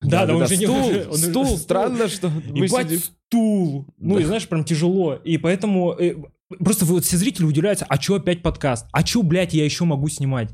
Да, 0.02 0.26
да, 0.26 0.36
он 0.36 0.46
же 0.46 0.56
не- 0.56 0.66
стул, 0.66 1.12
стул, 1.16 1.56
странно, 1.58 2.08
что 2.08 2.28
Ебать, 2.54 3.04
стул. 3.04 3.86
Ну, 3.98 4.18
и 4.18 4.24
знаешь, 4.24 4.48
прям 4.48 4.64
тяжело. 4.64 5.14
И 5.14 5.38
поэтому 5.38 5.92
э, 5.92 6.16
просто 6.58 6.84
вот 6.84 7.04
все 7.04 7.16
зрители 7.16 7.44
удивляются, 7.44 7.86
а 7.88 7.98
чё 7.98 8.16
опять 8.16 8.42
подкаст? 8.42 8.86
А 8.92 9.02
чё, 9.02 9.22
блядь, 9.22 9.54
я 9.54 9.64
еще 9.64 9.84
могу 9.84 10.08
снимать? 10.08 10.50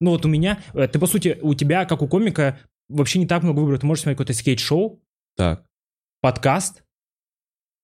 Ну 0.00 0.10
вот 0.10 0.24
у 0.24 0.28
меня, 0.28 0.58
э, 0.74 0.86
ты 0.88 0.98
по 0.98 1.06
сути, 1.06 1.38
у 1.42 1.54
тебя, 1.54 1.84
как 1.84 2.02
у 2.02 2.08
комика, 2.08 2.58
вообще 2.88 3.18
не 3.18 3.26
так 3.26 3.42
много 3.42 3.60
выбора. 3.60 3.78
Ты 3.78 3.86
можешь 3.86 4.02
смотреть 4.02 4.18
какой-то 4.18 4.34
скейт-шоу, 4.38 5.00
Так. 5.36 5.64
подкаст, 6.20 6.82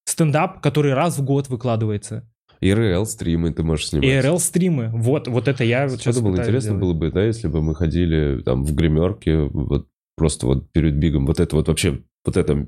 стендап, 0.06 0.60
который 0.60 0.94
раз 0.94 1.18
в 1.18 1.24
год 1.24 1.48
выкладывается. 1.48 2.28
ИРЛ 2.60 3.04
стримы 3.04 3.52
ты 3.52 3.62
можешь 3.62 3.88
снимать. 3.88 4.08
И 4.08 4.18
РЛ-стримы. 4.18 4.88
Вот, 4.94 5.28
вот 5.28 5.46
это 5.46 5.62
я 5.62 5.86
вот 5.88 6.00
Что 6.00 6.04
сейчас 6.04 6.16
думал, 6.16 6.30
пытаюсь 6.32 6.48
интересно 6.48 6.68
сделать. 6.70 6.80
было 6.82 6.92
бы, 6.94 7.12
да, 7.12 7.22
если 7.24 7.48
бы 7.48 7.60
мы 7.62 7.74
ходили 7.74 8.40
там 8.42 8.64
в 8.64 8.74
гримерке, 8.74 9.42
вот 9.42 9.88
просто 10.16 10.46
вот 10.46 10.72
перед 10.72 10.94
бигом, 10.96 11.26
вот 11.26 11.40
это 11.40 11.54
вот 11.56 11.68
вообще, 11.68 12.00
вот 12.24 12.36
это 12.36 12.66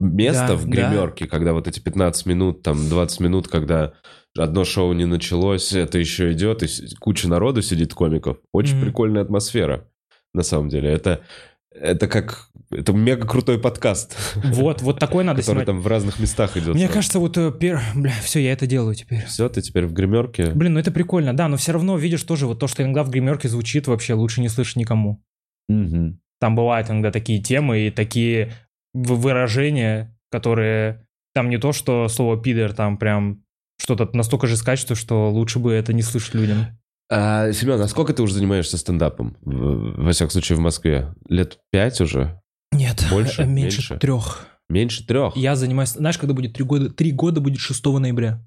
место 0.00 0.48
Да, 0.48 0.54
в 0.56 0.64
да. 0.66 0.70
гримерке, 0.70 1.26
когда 1.26 1.52
вот 1.52 1.68
эти 1.68 1.80
15 1.80 2.26
минут, 2.26 2.62
там 2.62 2.88
20 2.88 3.20
минут, 3.20 3.48
когда 3.48 3.92
одно 4.36 4.64
шоу 4.64 4.92
не 4.92 5.04
началось, 5.06 5.72
это 5.72 5.98
еще 5.98 6.32
идет, 6.32 6.62
и 6.62 6.68
куча 7.00 7.28
народу 7.28 7.62
сидит 7.62 7.94
комиков. 7.94 8.38
Очень 8.52 8.76
Мгм. 8.76 8.84
прикольная 8.86 9.22
атмосфера, 9.22 9.88
на 10.34 10.42
самом 10.42 10.68
деле. 10.68 10.90
Это, 10.90 11.22
это 11.70 12.08
как... 12.08 12.48
Это 12.70 12.92
мега 12.92 13.26
крутой 13.28 13.58
подкаст, 13.60 14.16
Вот, 14.44 14.82
вот 14.82 14.98
такой 14.98 15.22
надо 15.22 15.40
который 15.40 15.52
снимать. 15.62 15.66
там 15.66 15.80
в 15.80 15.86
разных 15.86 16.18
местах 16.18 16.56
идет. 16.56 16.74
Мне 16.74 16.88
кажется, 16.88 17.18
вот, 17.20 17.38
э, 17.38 17.52
пер... 17.52 17.80
бля, 17.94 18.12
все, 18.22 18.40
я 18.40 18.52
это 18.52 18.66
делаю 18.66 18.94
теперь. 18.96 19.24
Все, 19.26 19.48
ты 19.48 19.62
теперь 19.62 19.86
в 19.86 19.92
гримерке. 19.92 20.50
Блин, 20.50 20.74
ну 20.74 20.80
это 20.80 20.90
прикольно, 20.90 21.32
да, 21.32 21.46
но 21.48 21.56
все 21.56 21.72
равно 21.72 21.96
видишь 21.96 22.24
тоже 22.24 22.46
вот 22.46 22.58
то, 22.58 22.66
что 22.66 22.82
иногда 22.82 23.04
в 23.04 23.10
гримерке 23.10 23.48
звучит 23.48 23.86
вообще 23.86 24.14
лучше 24.14 24.40
не 24.40 24.48
слышать 24.48 24.76
никому. 24.76 25.22
Мгм. 25.68 26.20
Там 26.40 26.54
бывают 26.54 26.90
иногда 26.90 27.10
такие 27.10 27.42
темы 27.42 27.86
и 27.86 27.90
такие 27.90 28.52
выражения, 28.94 30.16
которые 30.30 31.06
там 31.34 31.50
не 31.50 31.58
то, 31.58 31.72
что 31.72 32.08
слово 32.08 32.40
пидор 32.40 32.72
там 32.72 32.96
прям 32.98 33.42
что-то 33.78 34.08
настолько 34.14 34.46
же 34.46 34.56
качество, 34.62 34.96
что 34.96 35.30
лучше 35.30 35.58
бы 35.58 35.72
это 35.72 35.92
не 35.92 36.02
слышать 36.02 36.34
людям. 36.34 36.66
А, 37.10 37.52
Семен, 37.52 37.80
а 37.80 37.88
сколько 37.88 38.12
ты 38.12 38.22
уже 38.22 38.34
занимаешься 38.34 38.78
стендапом? 38.78 39.36
Во 39.42 40.10
всяком 40.12 40.30
случае, 40.30 40.56
в 40.56 40.60
Москве. 40.60 41.14
Лет 41.28 41.58
пять 41.70 42.00
уже? 42.00 42.40
Нет, 42.72 43.04
Больше? 43.10 43.44
меньше, 43.46 43.76
Меньше? 43.80 43.98
трех. 43.98 44.46
Меньше 44.68 45.06
трех? 45.06 45.36
Я 45.36 45.54
занимаюсь, 45.54 45.90
знаешь, 45.90 46.18
когда 46.18 46.34
будет 46.34 46.54
три 46.54 46.64
года? 46.64 46.90
Три 46.90 47.12
года 47.12 47.40
будет 47.40 47.60
6 47.60 47.84
ноября. 47.84 48.44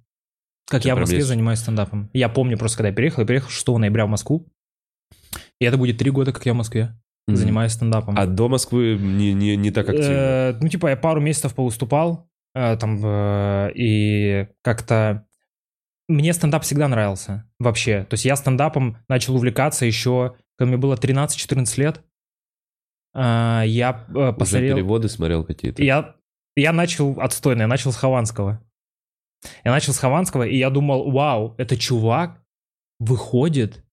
Как 0.68 0.82
Что, 0.82 0.90
я 0.90 0.96
в 0.96 1.00
Москве 1.00 1.20
есть? 1.20 1.30
занимаюсь 1.30 1.60
стендапом. 1.60 2.10
Я 2.14 2.28
помню 2.28 2.58
просто, 2.58 2.78
когда 2.78 2.90
я 2.90 2.94
переехал, 2.96 3.22
я 3.22 3.28
переехал 3.28 3.50
6 3.50 3.68
ноября 3.68 4.06
в 4.06 4.10
Москву. 4.10 4.46
И 5.60 5.66
это 5.66 5.78
будет 5.78 5.98
три 5.98 6.12
года, 6.12 6.34
как 6.34 6.46
я 6.46 6.54
в 6.54 6.58
Москве 6.58 6.94
Мгм. 7.32 7.38
занимаюсь 7.38 7.72
стендапом. 7.74 8.16
А 8.18 8.26
до 8.26 8.50
Москвы 8.50 8.98
не, 9.00 9.34
не, 9.34 9.56
не 9.56 9.72
так 9.72 9.90
активно? 9.90 10.12
Э, 10.12 10.58
ну, 10.62 10.68
типа, 10.68 10.88
я 10.88 10.98
пару 10.98 11.22
месяцев 11.22 11.56
повыступал, 11.56 12.30
э, 12.54 12.78
там, 12.78 13.00
э, 13.04 13.72
и 13.76 14.48
как-то... 14.62 15.26
Мне 16.08 16.34
стендап 16.34 16.64
всегда 16.64 16.88
нравился, 16.88 17.48
вообще. 17.60 18.04
То 18.06 18.16
есть 18.16 18.26
я 18.26 18.36
стендапом 18.36 18.98
начал 19.08 19.36
увлекаться 19.36 19.86
еще, 19.86 20.36
когда 20.58 20.70
мне 20.70 20.78
было 20.78 20.96
13-14 20.96 21.80
лет. 21.80 22.02
А, 23.14 23.64
Я 23.64 24.06
э, 24.10 24.12
Уже 24.12 24.34
посмотрел... 24.34 24.76
переводы 24.76 25.10
смотрел 25.10 25.44
какие-то? 25.44 25.84
Я, 25.84 26.16
я 26.56 26.74
начал 26.74 27.20
отстойно, 27.20 27.62
я 27.62 27.68
начал 27.68 27.92
с 27.92 27.96
Хованского. 27.96 28.62
Я 29.64 29.72
начал 29.72 29.94
с 29.94 30.00
Хованского, 30.00 30.44
и 30.44 30.58
я 30.58 30.70
думал, 30.70 31.12
вау, 31.12 31.56
это 31.58 31.78
чувак 31.78 32.42
выходит 33.00 33.84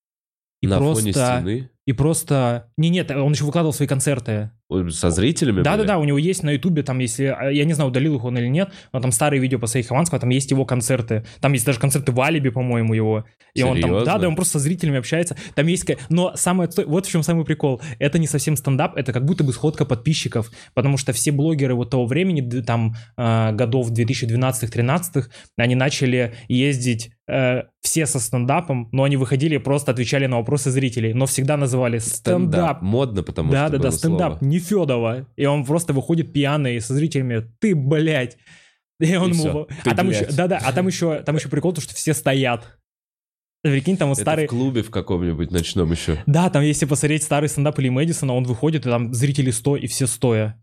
и 0.61 0.67
На 0.67 0.79
просто... 0.79 1.03
фоне 1.03 1.13
стены? 1.13 1.71
И 1.87 1.93
просто... 1.93 2.69
Не, 2.77 2.91
нет, 2.91 3.11
он 3.13 3.33
еще 3.33 3.45
выкладывал 3.45 3.73
свои 3.73 3.87
концерты. 3.87 4.51
Со 4.91 5.11
зрителями? 5.11 5.63
Да, 5.63 5.73
да, 5.73 5.77
были? 5.77 5.87
да, 5.87 5.99
у 5.99 6.05
него 6.05 6.19
есть 6.19 6.43
на 6.43 6.51
Ютубе, 6.51 6.83
там, 6.83 6.99
если, 6.99 7.27
а, 7.27 7.51
я 7.51 7.65
не 7.65 7.73
знаю, 7.73 7.91
удалил 7.91 8.17
их 8.17 8.25
он 8.25 8.37
или 8.37 8.49
нет, 8.49 8.71
но 8.93 9.01
там 9.01 9.13
старые 9.13 9.41
видео 9.41 9.61
по 9.61 9.69
Саи 9.69 9.83
Хованского, 9.83 10.19
там 10.19 10.31
есть 10.31 10.51
его 10.51 10.65
концерты. 10.65 11.25
Там 11.41 11.53
есть 11.53 11.65
даже 11.65 11.79
концерты 11.79 12.11
в 12.11 12.21
Алибе, 12.21 12.51
по-моему, 12.51 12.93
его. 12.93 13.25
И 13.55 13.63
он 13.63 13.81
там, 13.81 13.91
Серьезно? 13.91 14.05
да, 14.05 14.19
да, 14.19 14.29
он 14.29 14.35
просто 14.35 14.55
со 14.55 14.59
зрителями 14.59 14.99
общается. 14.99 15.37
Там 15.55 15.69
есть, 15.69 15.89
но 16.09 16.33
самое, 16.35 16.69
вот 16.85 17.07
в 17.07 17.11
чем 17.11 17.23
самый 17.23 17.45
прикол. 17.45 17.81
Это 18.01 18.19
не 18.19 18.27
совсем 18.27 18.57
стендап, 18.57 18.97
это 18.97 19.13
как 19.13 19.25
будто 19.25 19.45
бы 19.45 19.53
сходка 19.53 19.85
подписчиков, 19.85 20.51
потому 20.75 20.97
что 20.97 21.13
все 21.13 21.31
блогеры 21.31 21.77
вот 21.77 21.91
того 21.91 22.07
времени, 22.07 22.61
там, 22.63 22.97
э, 23.17 23.53
годов 23.53 23.93
2012-13, 23.93 25.27
они 25.57 25.77
начали 25.77 26.35
ездить 26.49 27.13
э, 27.29 27.63
все 27.81 28.07
со 28.07 28.19
стендапом, 28.19 28.89
но 28.91 29.05
они 29.05 29.17
выходили 29.17 29.55
и 29.55 29.59
просто 29.59 29.93
отвечали 29.93 30.27
на 30.27 30.39
вопросы 30.39 30.71
зрителей, 30.71 31.15
но 31.15 31.27
всегда 31.27 31.57
называли 31.57 31.76
стендап. 32.01 32.83
Модно, 32.83 33.23
потому 33.23 33.53
Да, 33.53 33.69
что 33.69 33.73
да, 33.73 33.79
да, 33.79 33.89
было 33.89 33.97
стендап, 33.97 34.39
слово. 34.39 34.51
не 34.51 34.59
Федова. 34.59 35.27
И 35.37 35.45
он 35.47 35.65
просто 35.65 35.93
выходит 35.93 36.33
пьяный 36.33 36.81
со 36.81 36.95
зрителями. 36.95 37.45
Ты, 37.61 37.75
блядь. 37.75 38.37
И 39.01 39.15
он 39.17 39.31
И 39.33 39.37
ему... 39.37 39.67
Ты, 39.85 39.91
а 39.91 39.95
там 39.95 40.09
блядь. 40.09 40.23
еще, 40.23 40.33
да, 40.37 40.47
да, 40.49 40.59
а 40.65 40.73
там 40.73 40.87
еще, 40.87 41.23
там 41.23 41.37
еще 41.37 41.49
прикол, 41.49 41.73
то, 41.73 41.81
что 41.81 41.95
все 41.95 42.15
стоят. 42.15 42.79
Прикинь, 43.63 43.97
там 43.97 44.09
вот 44.11 44.15
Это 44.19 44.23
старый... 44.23 44.47
в 44.47 44.51
клубе 44.51 44.83
в 44.83 44.91
каком-нибудь 44.91 45.51
ночном 45.51 45.91
еще. 45.91 46.23
Да, 46.27 46.49
там 46.51 46.63
если 46.63 46.87
посмотреть 46.87 47.25
старый 47.25 47.49
стендап 47.49 47.79
или 47.81 47.89
Мэдисона, 47.89 48.33
он 48.35 48.45
выходит, 48.45 48.87
и 48.87 48.91
там 48.91 49.13
зрители 49.13 49.51
100, 49.51 49.77
и 49.79 49.87
все 49.89 50.07
стоя. 50.07 50.63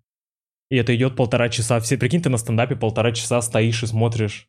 И 0.69 0.77
это 0.77 0.95
идет 0.95 1.15
полтора 1.15 1.49
часа. 1.49 1.79
Все, 1.81 1.97
прикинь, 1.97 2.21
ты 2.21 2.29
на 2.29 2.37
стендапе 2.37 2.75
полтора 2.75 3.11
часа 3.11 3.41
стоишь 3.41 3.83
и 3.83 3.87
смотришь. 3.87 4.47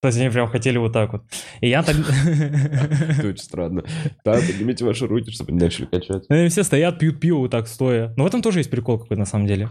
То 0.00 0.08
есть 0.08 0.18
они 0.18 0.30
прям 0.30 0.48
хотели 0.48 0.78
вот 0.78 0.92
так 0.92 1.12
вот. 1.12 1.22
И 1.60 1.68
я 1.68 1.82
так... 1.82 1.96
Это 1.96 3.28
очень 3.28 3.42
странно. 3.42 3.82
Да, 4.24 4.34
поднимите 4.34 4.84
ваши 4.84 5.06
руки, 5.06 5.30
чтобы 5.32 5.50
они 5.50 5.60
начали 5.60 5.86
качать. 5.86 6.24
Ну, 6.28 6.36
и 6.36 6.48
Все 6.48 6.62
стоят, 6.62 6.98
пьют 6.98 7.18
пиво 7.18 7.38
вот 7.38 7.50
так 7.50 7.66
стоя. 7.66 8.14
Но 8.16 8.24
в 8.24 8.26
этом 8.26 8.40
тоже 8.40 8.60
есть 8.60 8.70
прикол 8.70 8.98
какой 9.00 9.16
на 9.16 9.26
самом 9.26 9.46
деле. 9.46 9.70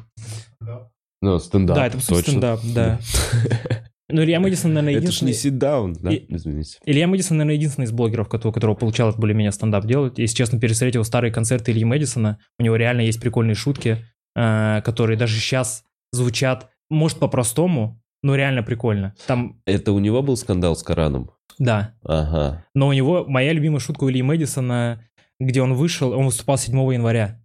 Ну, 1.21 1.39
стендап, 1.39 1.77
да, 1.77 1.87
это 1.87 2.05
точно. 2.05 2.21
стендап, 2.21 2.59
да. 2.63 2.99
Ну, 4.09 4.23
Илья 4.23 4.39
Мэдисон, 4.39 4.73
наверное, 4.73 5.01
Это 5.01 5.11
ж 5.11 5.21
единственный... 5.21 5.51
не 5.51 5.57
sit-down, 5.59 5.97
да? 6.01 6.13
И- 6.13 6.25
Извините. 6.33 6.77
Илья 6.85 7.07
Мэдисон, 7.07 7.37
наверное, 7.37 7.55
единственный 7.55 7.85
из 7.85 7.91
блогеров, 7.91 8.27
у 8.33 8.51
которого 8.53 8.73
получалось 8.73 9.17
более-менее 9.17 9.51
стендап 9.51 9.85
делать. 9.85 10.17
Если 10.17 10.37
честно, 10.37 10.61
пересмотреть 10.61 10.95
его 10.95 11.03
старые 11.03 11.33
концерты 11.33 11.73
Ильи 11.73 11.83
Мэдисона, 11.83 12.39
у 12.57 12.63
него 12.63 12.77
реально 12.77 13.01
есть 13.01 13.19
прикольные 13.19 13.55
шутки, 13.55 14.05
э, 14.33 14.81
которые 14.85 15.17
даже 15.17 15.37
сейчас 15.37 15.83
звучат, 16.13 16.69
может, 16.89 17.19
по-простому, 17.19 18.01
но 18.23 18.35
реально 18.35 18.63
прикольно. 18.63 19.13
Там, 19.27 19.61
Это 19.65 19.91
у 19.91 19.99
него 19.99 20.21
был 20.21 20.37
скандал 20.37 20.75
с 20.75 20.83
Кораном? 20.83 21.31
да. 21.59 21.93
Ага. 22.03 22.65
Но 22.75 22.87
у 22.87 22.93
него, 22.93 23.25
моя 23.27 23.53
любимая 23.53 23.79
шутка 23.79 24.03
у 24.03 24.09
Ильи 24.09 24.21
Мэдисона, 24.21 25.03
где 25.39 25.61
он 25.61 25.73
вышел, 25.73 26.11
он 26.11 26.25
выступал 26.25 26.57
7 26.57 26.75
января. 26.93 27.41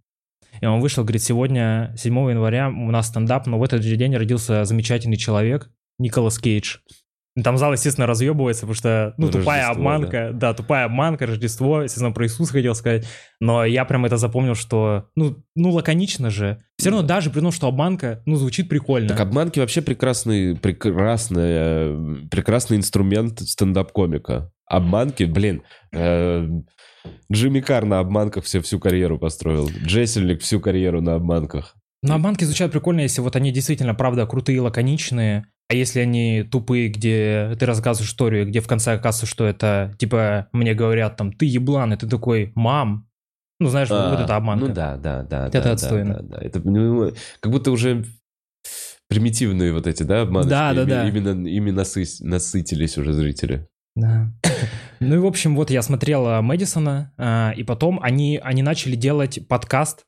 И 0.61 0.65
он 0.65 0.81
вышел, 0.81 1.03
говорит, 1.03 1.23
сегодня, 1.23 1.93
7 1.97 2.13
января, 2.29 2.69
у 2.69 2.91
нас 2.91 3.07
стендап, 3.07 3.47
но 3.47 3.57
в 3.57 3.63
этот 3.63 3.81
же 3.83 3.95
день 3.95 4.15
родился 4.15 4.65
замечательный 4.65 5.17
человек, 5.17 5.71
Николас 5.97 6.37
Кейдж. 6.37 6.77
И 7.35 7.41
Там 7.41 7.57
зал, 7.57 7.73
естественно, 7.73 8.05
разъебывается, 8.05 8.61
потому 8.61 8.75
что, 8.75 9.15
ну, 9.17 9.29
тупая 9.29 9.67
Рождество, 9.67 9.81
обманка, 9.81 10.31
да. 10.33 10.53
тупая 10.53 10.85
обманка, 10.85 11.25
Рождество, 11.25 11.81
естественно, 11.81 12.11
про 12.11 12.25
Иисуса 12.25 12.53
хотел 12.53 12.75
сказать, 12.75 13.07
но 13.39 13.65
я 13.65 13.85
прям 13.85 14.05
это 14.05 14.17
запомнил, 14.17 14.53
что, 14.53 15.09
ну, 15.15 15.43
ну 15.55 15.71
лаконично 15.71 16.29
же. 16.29 16.59
Все 16.77 16.91
равно 16.91 17.07
даже 17.07 17.31
при 17.31 17.39
том, 17.39 17.51
что 17.51 17.67
обманка, 17.67 18.21
ну, 18.27 18.35
звучит 18.35 18.69
прикольно. 18.69 19.09
Так 19.09 19.19
обманки 19.19 19.59
вообще 19.59 19.81
прекрасный, 19.81 20.55
прекрасный, 20.55 22.27
прекрасный 22.29 22.77
инструмент 22.77 23.39
стендап-комика. 23.39 24.51
Обманки, 24.67 25.23
блин, 25.23 25.63
э, 25.91 26.47
Джимми 27.31 27.61
Кар 27.61 27.85
на 27.85 27.99
обманках 27.99 28.43
все 28.43 28.61
всю 28.61 28.79
карьеру 28.79 29.17
построил. 29.17 29.69
Джессельник 29.69 30.41
всю 30.41 30.59
карьеру 30.59 31.01
на 31.01 31.15
обманках. 31.15 31.75
Но 32.03 32.15
обманки 32.15 32.43
звучат 32.43 32.71
прикольно, 32.71 32.99
если 32.99 33.21
вот 33.21 33.35
они 33.37 33.51
действительно, 33.51 33.95
правда, 33.95 34.27
крутые, 34.27 34.59
лаконичные, 34.59 35.45
а 35.73 35.75
если 35.75 35.99
они 36.01 36.43
тупые, 36.43 36.87
где 36.89 37.55
ты 37.59 37.65
рассказываешь 37.65 38.11
историю, 38.11 38.47
где 38.47 38.59
в 38.61 38.67
конце 38.67 38.93
оказывается, 38.93 39.25
что 39.25 39.45
это, 39.45 39.95
типа, 39.97 40.47
мне 40.53 40.73
говорят 40.75 41.17
там, 41.17 41.33
ты 41.33 41.45
еблан, 41.45 41.93
и 41.93 41.97
ты 41.97 42.07
такой, 42.07 42.51
мам. 42.55 43.07
Ну, 43.59 43.69
знаешь, 43.69 43.89
вот- 43.89 44.09
вот 44.11 44.19
А, 44.19 44.23
это 44.23 44.35
обманка. 44.35 44.65
Ну 44.67 44.73
да, 44.73 44.97
да, 44.97 45.23
да. 45.23 45.47
Это 45.47 45.61
да, 45.63 45.71
отстойно. 45.71 46.13
Да, 46.15 46.21
да, 46.21 46.37
да. 46.37 46.45
Это 46.45 46.59
ну, 46.63 47.11
как 47.39 47.51
будто 47.51 47.71
уже 47.71 48.05
примитивные 49.09 49.73
вот 49.73 49.87
эти, 49.87 50.03
да, 50.03 50.21
обманочки. 50.21 50.49
Да, 50.49 50.73
да, 50.73 50.81
Ими- 50.83 50.89
да. 50.89 51.07
Именно, 51.07 51.47
ими 51.47 51.71
насыс- 51.71 52.17
насытились 52.21 52.97
уже 52.97 53.13
зрители. 53.13 53.67
Да. 53.95 54.31
Ну 54.99 55.15
и, 55.15 55.19
в 55.19 55.25
общем, 55.25 55.55
вот 55.55 55.69
я 55.69 55.81
смотрел 55.81 56.25
а, 56.27 56.41
Мэдисона, 56.41 57.13
а, 57.17 57.51
и 57.55 57.63
потом 57.63 57.99
они, 58.01 58.39
они 58.43 58.61
начали 58.63 58.95
делать 58.95 59.47
подкаст 59.47 60.03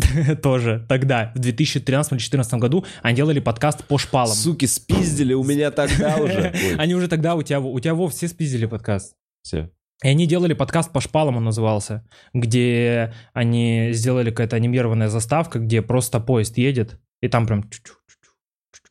тоже 0.42 0.84
тогда, 0.88 1.32
в 1.34 1.38
2013 1.38 2.12
или 2.12 2.18
2014 2.18 2.54
году, 2.54 2.84
они 3.02 3.16
делали 3.16 3.40
подкаст 3.40 3.84
по 3.84 3.98
шпалам. 3.98 4.34
Суки, 4.34 4.66
спиздили 4.66 5.34
у 5.34 5.44
меня 5.44 5.70
тогда 5.70 6.16
уже. 6.20 6.54
Они 6.78 6.94
уже 6.94 7.08
тогда 7.08 7.34
у 7.34 7.42
тебя, 7.42 7.60
у 7.60 7.78
тебя 7.80 7.94
Вов, 7.94 8.14
все 8.14 8.28
спиздили 8.28 8.66
подкаст. 8.66 9.14
всё. 9.42 9.70
И 10.02 10.08
они 10.08 10.26
делали 10.26 10.54
подкаст 10.54 10.92
по 10.92 11.00
шпалам, 11.00 11.36
он 11.36 11.44
назывался, 11.44 12.08
где 12.32 13.12
они 13.34 13.90
сделали 13.92 14.30
какая-то 14.30 14.56
анимированная 14.56 15.08
заставка, 15.08 15.58
где 15.58 15.82
просто 15.82 16.20
поезд 16.20 16.56
едет, 16.56 16.98
и 17.20 17.28
там 17.28 17.46
прям... 17.46 17.68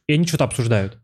И 0.07 0.13
они 0.13 0.27
что-то 0.27 0.43
обсуждают. 0.43 0.99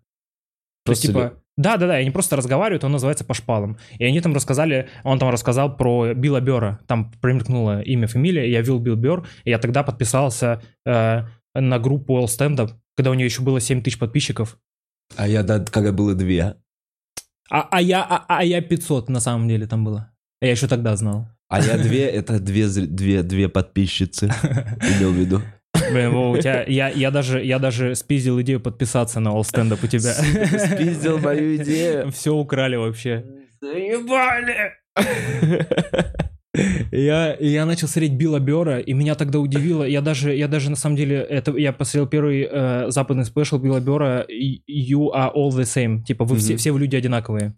То 0.83 0.91
есть, 0.91 1.11
Просто 1.55 1.71
типа... 1.71 1.77
Да-да-да, 1.77 1.99
и 1.99 2.01
они 2.01 2.11
просто 2.11 2.35
разговаривают, 2.35 2.83
он 2.83 2.91
называется 2.91 3.23
«По 3.23 3.33
шпалам». 3.33 3.77
И 3.97 4.05
они 4.05 4.21
там 4.21 4.33
рассказали, 4.33 4.89
он 5.03 5.19
там 5.19 5.29
рассказал 5.29 5.75
про 5.75 6.13
Билла 6.13 6.41
Бера, 6.41 6.79
там 6.87 7.11
промелькнуло 7.21 7.81
имя, 7.81 8.07
фамилия, 8.07 8.49
я 8.49 8.61
ввел 8.61 8.79
Билл 8.79 8.95
Бер, 8.95 9.27
и 9.43 9.49
я 9.49 9.57
тогда 9.57 9.83
подписался 9.83 10.61
э, 10.85 11.23
на 11.53 11.79
группу 11.79 12.17
All 12.17 12.25
Stand 12.25 12.57
Up, 12.57 12.71
когда 12.95 13.11
у 13.11 13.13
нее 13.13 13.25
еще 13.25 13.41
было 13.41 13.59
7 13.59 13.81
тысяч 13.81 13.97
подписчиков. 13.99 14.57
А 15.15 15.27
я, 15.27 15.43
да, 15.43 15.59
когда 15.59 15.91
было 15.91 16.15
две. 16.15 16.55
А, 17.49 17.67
а, 17.71 17.81
я, 17.81 18.03
а, 18.03 18.25
а 18.27 18.43
я 18.43 18.61
500 18.61 19.09
на 19.09 19.19
самом 19.19 19.47
деле 19.47 19.67
там 19.67 19.85
было. 19.85 20.11
Я 20.41 20.51
еще 20.51 20.67
тогда 20.67 20.95
знал. 20.95 21.27
А 21.47 21.61
я 21.61 21.77
две, 21.77 22.05
это 22.05 22.39
две, 22.39 22.67
две, 22.67 23.23
две 23.23 23.49
подписчицы, 23.49 24.25
имел 24.97 25.11
в 25.11 25.15
виду. 25.15 25.41
Блин, 25.91 26.11
Вова, 26.11 26.37
у 26.37 26.41
тебя, 26.41 26.63
я, 26.67 26.89
я, 26.89 27.11
даже, 27.11 27.43
я 27.43 27.59
даже 27.59 27.95
спиздил 27.95 28.39
идею 28.41 28.59
подписаться 28.59 29.19
на 29.19 29.29
All 29.29 29.41
Stand 29.41 29.71
Up 29.71 29.79
у 29.83 29.87
тебя. 29.87 30.13
Спиздил 30.75 31.19
мою 31.19 31.55
идею. 31.57 32.11
Все 32.13 32.33
украли 32.33 32.75
вообще. 32.75 33.25
Заебали! 33.61 34.73
Я, 36.91 37.35
я 37.37 37.65
начал 37.65 37.89
смотреть 37.89 38.13
Билла 38.13 38.39
Бера, 38.39 38.79
и 38.79 38.93
меня 38.93 39.15
тогда 39.15 39.39
удивило. 39.39 39.83
Я 39.83 39.99
даже, 39.99 40.33
я 40.33 40.47
даже 40.47 40.69
на 40.69 40.77
самом 40.77 40.95
деле, 40.95 41.17
это 41.17 41.51
я 41.57 41.73
посмотрел 41.73 42.07
первый 42.07 42.47
э, 42.49 42.85
западный 42.91 43.25
спешл 43.25 43.57
Билла 43.57 43.81
Бера, 43.81 44.25
You 44.29 45.09
are 45.13 45.31
all 45.35 45.49
the 45.49 45.63
same. 45.63 46.03
Типа, 46.03 46.23
вы 46.23 46.37
все, 46.37 46.53
Мгм. 46.53 46.57
все 46.57 46.71
вы 46.71 46.79
люди 46.79 46.95
одинаковые. 46.95 47.55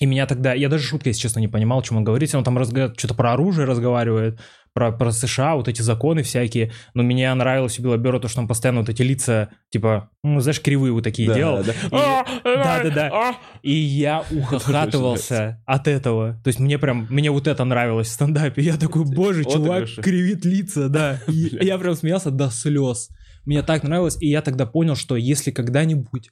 И 0.00 0.06
меня 0.06 0.26
тогда, 0.26 0.54
я 0.54 0.70
даже 0.70 0.82
шутка, 0.84 1.10
если 1.10 1.20
честно, 1.20 1.40
не 1.40 1.48
понимал, 1.48 1.80
о 1.80 1.82
чем 1.82 1.98
он 1.98 2.04
говорит. 2.04 2.34
Он 2.34 2.42
там 2.42 2.56
разга- 2.56 2.94
что-то 2.96 3.14
про 3.14 3.34
оружие 3.34 3.66
разговаривает, 3.66 4.40
про, 4.74 4.90
про 4.92 5.10
США, 5.12 5.56
вот 5.56 5.68
эти 5.68 5.82
законы 5.82 6.22
всякие. 6.22 6.72
Но 6.94 7.02
мне 7.02 7.32
нравилось 7.34 7.78
у 7.78 7.82
Билла 7.82 7.96
Берра 7.96 8.18
то, 8.18 8.28
что 8.28 8.40
он 8.40 8.48
постоянно 8.48 8.80
вот 8.80 8.88
эти 8.88 9.02
лица, 9.02 9.50
типа, 9.70 10.10
ну, 10.22 10.40
знаешь, 10.40 10.60
кривые 10.62 10.92
вот 10.92 11.04
такие 11.04 11.28
Да, 11.28 11.34
делал. 11.34 11.62
да. 11.64 11.72
И- 11.72 12.44
Да-да-да. 12.44 13.36
И 13.62 13.72
я 13.72 14.24
ухахатывался 14.30 15.62
от 15.66 15.88
этого. 15.88 16.40
То 16.42 16.48
есть 16.48 16.58
мне 16.58 16.78
прям, 16.78 17.06
мне 17.10 17.30
вот 17.30 17.46
это 17.46 17.64
нравилось 17.64 18.08
в 18.08 18.12
стендапе. 18.12 18.62
Я 18.62 18.76
такой, 18.76 19.04
боже, 19.04 19.44
чувак 19.44 19.84
кривит 20.02 20.44
лица, 20.44 20.88
да. 20.88 21.20
Я 21.26 21.78
прям 21.78 21.94
смеялся 21.94 22.30
до 22.30 22.50
слез. 22.50 23.08
Мне 23.44 23.62
так 23.62 23.82
нравилось, 23.82 24.16
и 24.20 24.28
я 24.28 24.40
тогда 24.40 24.66
понял, 24.66 24.94
что 24.94 25.16
если 25.16 25.50
когда-нибудь 25.50 26.30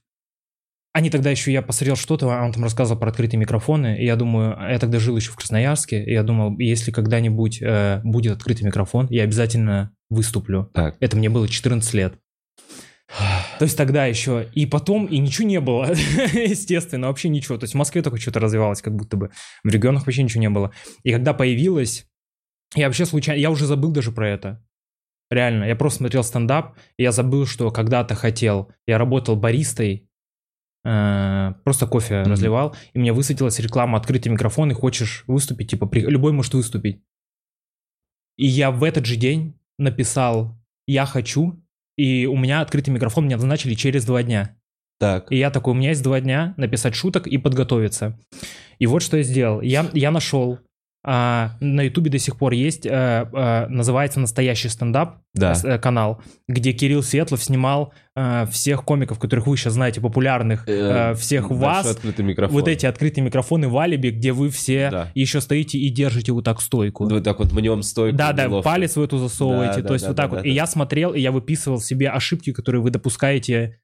они 0.92 1.10
тогда 1.10 1.30
еще, 1.30 1.52
я 1.52 1.62
посмотрел 1.62 1.96
что-то, 1.96 2.30
а 2.30 2.44
он 2.44 2.52
там 2.52 2.64
рассказывал 2.64 2.98
про 2.98 3.10
открытые 3.10 3.38
микрофоны, 3.38 3.98
и 4.00 4.04
я 4.04 4.16
думаю, 4.16 4.56
я 4.70 4.78
тогда 4.78 4.98
жил 4.98 5.16
еще 5.16 5.30
в 5.30 5.36
Красноярске, 5.36 6.02
и 6.04 6.12
я 6.12 6.22
думал, 6.22 6.58
если 6.58 6.90
когда-нибудь 6.90 7.62
э, 7.62 8.00
будет 8.02 8.32
открытый 8.32 8.66
микрофон, 8.66 9.06
я 9.10 9.22
обязательно 9.22 9.92
выступлю. 10.08 10.68
Так. 10.74 10.96
Это 10.98 11.16
мне 11.16 11.28
было 11.28 11.48
14 11.48 11.94
лет. 11.94 12.14
То 13.58 13.64
есть 13.64 13.76
тогда 13.76 14.06
еще. 14.06 14.48
И 14.54 14.66
потом, 14.66 15.06
и 15.06 15.18
ничего 15.18 15.46
не 15.46 15.60
было, 15.60 15.92
естественно, 16.32 17.08
вообще 17.08 17.28
ничего. 17.28 17.58
То 17.58 17.64
есть 17.64 17.74
в 17.74 17.78
Москве 17.78 18.02
только 18.02 18.18
что-то 18.18 18.40
развивалось, 18.40 18.82
как 18.82 18.94
будто 18.94 19.16
бы. 19.16 19.30
В 19.64 19.68
регионах 19.68 20.06
вообще 20.06 20.22
ничего 20.22 20.40
не 20.40 20.50
было. 20.50 20.72
И 21.02 21.12
когда 21.12 21.34
появилось, 21.34 22.06
я 22.74 22.86
вообще 22.86 23.06
случайно, 23.06 23.40
я 23.40 23.50
уже 23.50 23.66
забыл 23.66 23.90
даже 23.90 24.12
про 24.12 24.28
это. 24.28 24.64
Реально, 25.30 25.64
я 25.64 25.76
просто 25.76 25.98
смотрел 25.98 26.24
стендап, 26.24 26.76
и 26.96 27.04
я 27.04 27.12
забыл, 27.12 27.46
что 27.46 27.70
когда-то 27.70 28.16
хотел. 28.16 28.72
Я 28.86 28.98
работал 28.98 29.36
баристой, 29.36 30.09
просто 30.82 31.86
кофе 31.86 32.22
Мгм. 32.22 32.30
разливал, 32.32 32.76
и 32.94 32.98
мне 32.98 33.12
высветилась 33.12 33.58
реклама 33.60 33.98
«Открытый 33.98 34.32
микрофон, 34.32 34.70
и 34.70 34.74
хочешь 34.74 35.24
выступить?» 35.26 35.70
Типа, 35.70 35.86
при- 35.86 36.00
любой 36.06 36.32
может 36.32 36.54
выступить. 36.54 37.02
И 38.36 38.46
я 38.46 38.70
в 38.70 38.82
этот 38.84 39.04
же 39.06 39.16
день 39.16 39.54
написал 39.78 40.58
«Я 40.86 41.04
хочу», 41.06 41.62
и 41.96 42.26
у 42.26 42.36
меня 42.36 42.62
открытый 42.62 42.94
микрофон 42.94 43.26
мне 43.26 43.36
назначили 43.36 43.74
через 43.74 44.04
два 44.06 44.22
дня. 44.22 44.56
Так. 44.98 45.30
И 45.32 45.36
я 45.36 45.50
такой, 45.50 45.72
у 45.72 45.76
меня 45.76 45.90
есть 45.90 46.02
два 46.02 46.20
дня 46.20 46.54
написать 46.56 46.94
шуток 46.94 47.26
и 47.26 47.36
подготовиться. 47.38 48.18
И 48.78 48.86
вот 48.86 49.02
что 49.02 49.16
я 49.18 49.22
сделал. 49.22 49.60
Я, 49.60 49.88
я 49.92 50.10
нашел, 50.10 50.58
а, 51.02 51.52
на 51.60 51.82
ютубе 51.82 52.10
до 52.10 52.18
сих 52.18 52.36
пор 52.36 52.52
есть, 52.52 52.86
а, 52.86 53.28
а, 53.32 53.66
называется 53.68 54.20
«Настоящий 54.20 54.68
стендап» 54.68 55.16
Да. 55.32 55.54
э, 55.62 55.78
канал, 55.78 56.20
где 56.48 56.72
Кирилл 56.72 57.02
Светлов 57.02 57.42
снимал 57.42 57.92
а, 58.16 58.46
всех 58.46 58.84
комиков, 58.84 59.18
которых 59.18 59.46
вы 59.46 59.56
сейчас 59.56 59.74
знаете, 59.74 60.00
популярных, 60.00 60.64
а, 60.68 61.14
всех 61.14 61.50
вас, 61.50 61.98
вот 62.50 62.68
эти 62.68 62.84
открытые 62.86 63.24
микрофоны 63.24 63.68
в 63.68 63.78
Алибе, 63.78 64.10
где 64.10 64.32
вы 64.32 64.50
все 64.50 64.90
Да. 64.90 65.08
еще 65.14 65.40
стоите 65.40 65.78
и 65.78 65.88
держите 65.88 66.32
вот 66.32 66.44
так 66.44 66.60
стойку. 66.60 67.08
Вот 67.08 67.24
так 67.24 67.38
вот 67.38 67.52
мнем 67.52 67.82
стойку. 67.82 68.18
Да, 68.18 68.32
да, 68.32 68.44
неловко. 68.44 68.68
палец 68.68 68.96
в 68.96 69.02
эту 69.02 69.18
засовываете. 69.18 69.76
Да, 69.76 69.82
то 69.82 69.88
да, 69.88 69.94
есть 69.94 70.04
да, 70.04 70.08
вот 70.10 70.16
да, 70.16 70.22
так 70.24 70.30
да, 70.30 70.36
вот. 70.36 70.42
да. 70.42 70.48
И 70.48 70.52
я 70.52 70.66
смотрел, 70.66 71.14
и 71.14 71.20
я 71.20 71.32
выписывал 71.32 71.80
себе 71.80 72.10
ошибки, 72.10 72.52
которые 72.52 72.82
вы 72.82 72.90
допускаете. 72.90 73.78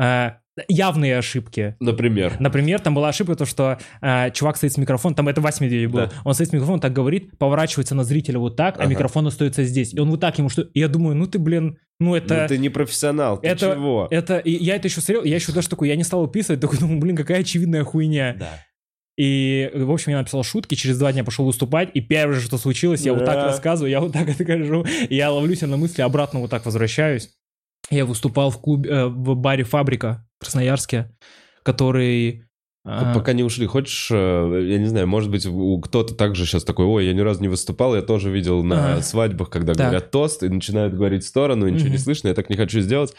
Э, 0.00 0.30
явные 0.68 1.18
ошибки. 1.18 1.74
Например. 1.80 2.34
Например, 2.38 2.80
там 2.80 2.94
была 2.94 3.08
ошибка, 3.08 3.34
то, 3.34 3.44
что 3.44 3.78
э, 4.00 4.30
чувак 4.32 4.56
стоит 4.56 4.72
с 4.72 4.76
микрофоном, 4.76 5.14
там 5.16 5.28
это 5.28 5.40
Вася 5.40 5.64
Медведев 5.64 5.90
был, 5.90 6.00
Да. 6.00 6.12
он 6.24 6.34
стоит 6.34 6.50
с 6.50 6.52
микрофоном, 6.52 6.80
так 6.80 6.92
говорит, 6.92 7.36
поворачивается 7.38 7.94
на 7.94 8.04
зрителя 8.04 8.38
вот 8.38 8.56
так, 8.56 8.78
а 8.78 8.82
Ага. 8.82 8.90
микрофон 8.90 9.26
остается 9.26 9.64
здесь. 9.64 9.92
И 9.94 9.98
он 9.98 10.10
вот 10.10 10.20
так 10.20 10.38
ему 10.38 10.48
что... 10.48 10.62
И 10.62 10.78
я 10.80 10.88
думаю, 10.88 11.16
ну 11.16 11.26
ты, 11.26 11.38
блин, 11.38 11.78
ну 11.98 12.14
это... 12.14 12.42
Ну, 12.42 12.48
ты 12.48 12.58
не 12.58 12.68
профессионал, 12.68 13.40
ты 13.40 13.48
это- 13.48 13.74
чего? 13.74 14.06
Это, 14.10 14.38
и 14.38 14.50
я 14.64 14.76
это 14.76 14.86
еще 14.88 15.00
смотрел, 15.00 15.24
я 15.24 15.34
еще 15.34 15.50
даже 15.52 15.68
такой, 15.68 15.88
я 15.88 15.96
не 15.96 16.04
стал 16.04 16.22
выписывать, 16.22 16.60
такой, 16.60 16.78
думаю, 16.78 17.00
блин, 17.00 17.16
какая 17.16 17.40
очевидная 17.40 17.82
хуйня. 17.84 18.36
Да. 18.38 18.50
И, 19.16 19.70
в 19.74 19.92
общем, 19.92 20.10
я 20.10 20.18
написал 20.18 20.42
шутки, 20.42 20.74
через 20.74 20.98
два 20.98 21.12
дня 21.12 21.22
пошел 21.22 21.44
выступать, 21.46 21.88
и 21.94 22.00
первое, 22.00 22.40
что 22.40 22.58
случилось, 22.58 23.02
я 23.02 23.12
вот 23.14 23.24
так 23.24 23.34
Да. 23.34 23.44
рассказываю, 23.46 23.90
я 23.90 24.00
вот 24.00 24.12
так 24.12 24.28
откажу, 24.28 24.84
и 25.08 25.14
я 25.14 25.30
ловлю 25.30 25.54
себя 25.54 25.68
на 25.68 25.76
мысли, 25.76 26.02
обратно 26.02 26.40
вот 26.40 26.50
так 26.50 26.64
возвращаюсь. 26.66 27.30
Я 27.90 28.04
выступал 28.06 28.50
в 28.50 28.60
клубе, 28.60 28.90
э, 28.90 29.06
в 29.06 29.34
баре 29.36 29.64
«Фабрика» 29.64 30.26
в 30.38 30.44
Красноярске, 30.44 31.10
который... 31.62 32.44
э, 32.86 33.12
Пока 33.14 33.32
не 33.32 33.42
ушли, 33.42 33.66
хочешь, 33.66 34.08
э, 34.10 34.66
я 34.68 34.78
не 34.78 34.86
знаю, 34.86 35.06
может 35.06 35.30
быть, 35.30 35.46
у 35.46 35.80
кто-то 35.80 36.14
также 36.14 36.46
сейчас 36.46 36.64
такой, 36.64 36.86
ой, 36.86 37.06
я 37.06 37.12
ни 37.12 37.20
разу 37.20 37.40
не 37.42 37.48
выступал, 37.48 37.94
я 37.94 38.02
тоже 38.02 38.30
видел 38.30 38.62
на 38.62 38.94
Ага. 38.94 39.02
свадьбах, 39.02 39.50
когда 39.50 39.74
Так. 39.74 39.82
говорят 39.86 40.10
тост 40.10 40.42
и 40.42 40.48
начинают 40.48 40.94
говорить 40.94 41.24
в 41.24 41.28
сторону, 41.28 41.66
и 41.66 41.70
ничего 41.72 41.88
не 41.88 41.94
Мгм. 41.94 42.02
слышно, 42.04 42.28
я 42.28 42.34
так 42.34 42.50
не 42.50 42.56
хочу 42.56 42.80
сделать. 42.80 43.14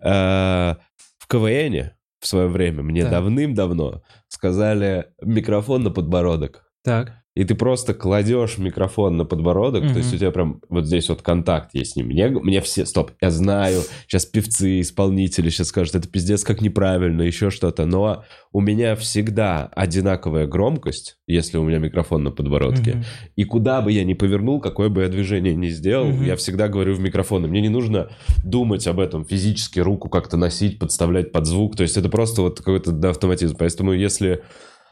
Э, 0.00 0.74
В 1.18 1.26
КВНе 1.26 1.96
в 2.20 2.26
свое 2.26 2.48
время 2.48 2.82
мне 2.82 3.02
Так. 3.02 3.10
давным-давно 3.12 4.02
сказали 4.28 5.06
микрофон 5.22 5.82
на 5.82 5.90
подбородок. 5.90 6.70
Так. 6.84 7.14
И 7.36 7.42
ты 7.42 7.56
просто 7.56 7.94
кладешь 7.94 8.58
микрофон 8.58 9.16
на 9.16 9.24
подбородок, 9.24 9.82
то 9.82 9.88
Мгм. 9.88 9.98
есть 9.98 10.14
у 10.14 10.16
тебя 10.16 10.30
прям 10.30 10.60
вот 10.68 10.86
здесь 10.86 11.08
вот 11.08 11.20
контакт 11.20 11.70
есть 11.74 11.92
с 11.92 11.96
ним. 11.96 12.06
Мне, 12.06 12.28
мне 12.28 12.60
все, 12.60 12.86
стоп, 12.86 13.10
я 13.20 13.30
знаю, 13.30 13.82
сейчас 14.06 14.24
певцы, 14.24 14.80
исполнители 14.80 15.50
сейчас 15.50 15.68
скажут, 15.68 15.96
это 15.96 16.08
пиздец 16.08 16.44
как 16.44 16.60
неправильно, 16.60 17.22
еще 17.22 17.50
что-то, 17.50 17.86
но 17.86 18.22
у 18.52 18.60
меня 18.60 18.94
всегда 18.94 19.68
одинаковая 19.74 20.46
громкость, 20.46 21.16
если 21.26 21.58
у 21.58 21.64
меня 21.64 21.78
микрофон 21.78 22.22
на 22.22 22.30
подбородке. 22.30 22.92
Мгм. 22.92 23.04
И 23.34 23.42
куда 23.42 23.80
бы 23.82 23.90
я 23.90 24.04
ни 24.04 24.14
повернул, 24.14 24.60
какое 24.60 24.88
бы 24.88 25.02
я 25.02 25.08
движение 25.08 25.56
ни 25.56 25.70
сделал, 25.70 26.10
Мгм. 26.10 26.24
я 26.24 26.36
всегда 26.36 26.68
говорю 26.68 26.94
в 26.94 27.00
микрофон. 27.00 27.44
И 27.46 27.48
мне 27.48 27.60
не 27.60 27.68
нужно 27.68 28.10
думать 28.44 28.86
об 28.86 29.00
этом, 29.00 29.24
физически 29.24 29.80
руку 29.80 30.08
как-то 30.08 30.36
носить, 30.36 30.78
подставлять 30.78 31.32
под 31.32 31.46
звук. 31.46 31.76
То 31.76 31.82
есть 31.82 31.96
это 31.96 32.08
просто 32.08 32.42
вот 32.42 32.58
какой-то 32.58 32.92
да, 32.92 33.10
автоматизм. 33.10 33.56
Поэтому 33.58 33.92
если 33.92 34.44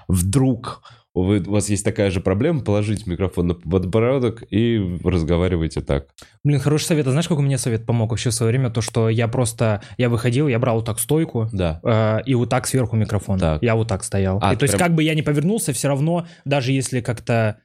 вдруг 0.09 0.82
вы, 1.14 1.40
у 1.46 1.50
вас 1.53 1.68
есть 1.68 1.84
такая 1.84 2.11
же 2.11 2.20
проблема, 2.20 2.61
положите 2.61 3.03
микрофон 3.11 3.48
на 3.48 3.55
подбородок 3.55 4.44
и 4.50 4.98
разговаривайте 5.05 5.82
так. 5.82 6.07
Блин, 6.42 6.59
хороший 6.59 6.84
совет. 6.84 7.07
А 7.07 7.11
знаешь, 7.11 7.28
какой 7.28 7.44
мне 7.44 7.59
совет 7.59 7.84
помог 7.84 8.11
вообще 8.11 8.30
в 8.30 8.34
свое 8.34 8.50
время? 8.50 8.70
То, 8.70 8.80
что 8.80 9.11
я 9.11 9.28
просто... 9.28 9.82
Я 9.98 10.09
выходил, 10.09 10.48
я 10.48 10.59
брал 10.59 10.76
вот 10.76 10.86
так 10.86 10.98
стойку, 10.98 11.50
Да. 11.53 11.80
э, 11.84 12.20
и 12.24 12.34
вот 12.34 12.48
так 12.48 12.66
сверху 12.66 12.96
микрофон. 12.96 13.38
Так. 13.38 13.62
Я 13.62 13.74
вот 13.74 13.88
так 13.88 14.05
стоял. 14.05 14.38
А, 14.40 14.55
И 14.55 14.57
то 14.57 14.62
есть 14.64 14.74
прям- 14.76 14.88
как 14.88 14.96
бы 14.96 15.03
я 15.03 15.14
не 15.14 15.20
повернулся, 15.22 15.74
все 15.74 15.88
равно, 15.88 16.26
даже 16.46 16.72
если 16.72 17.00
как-то... 17.03 17.59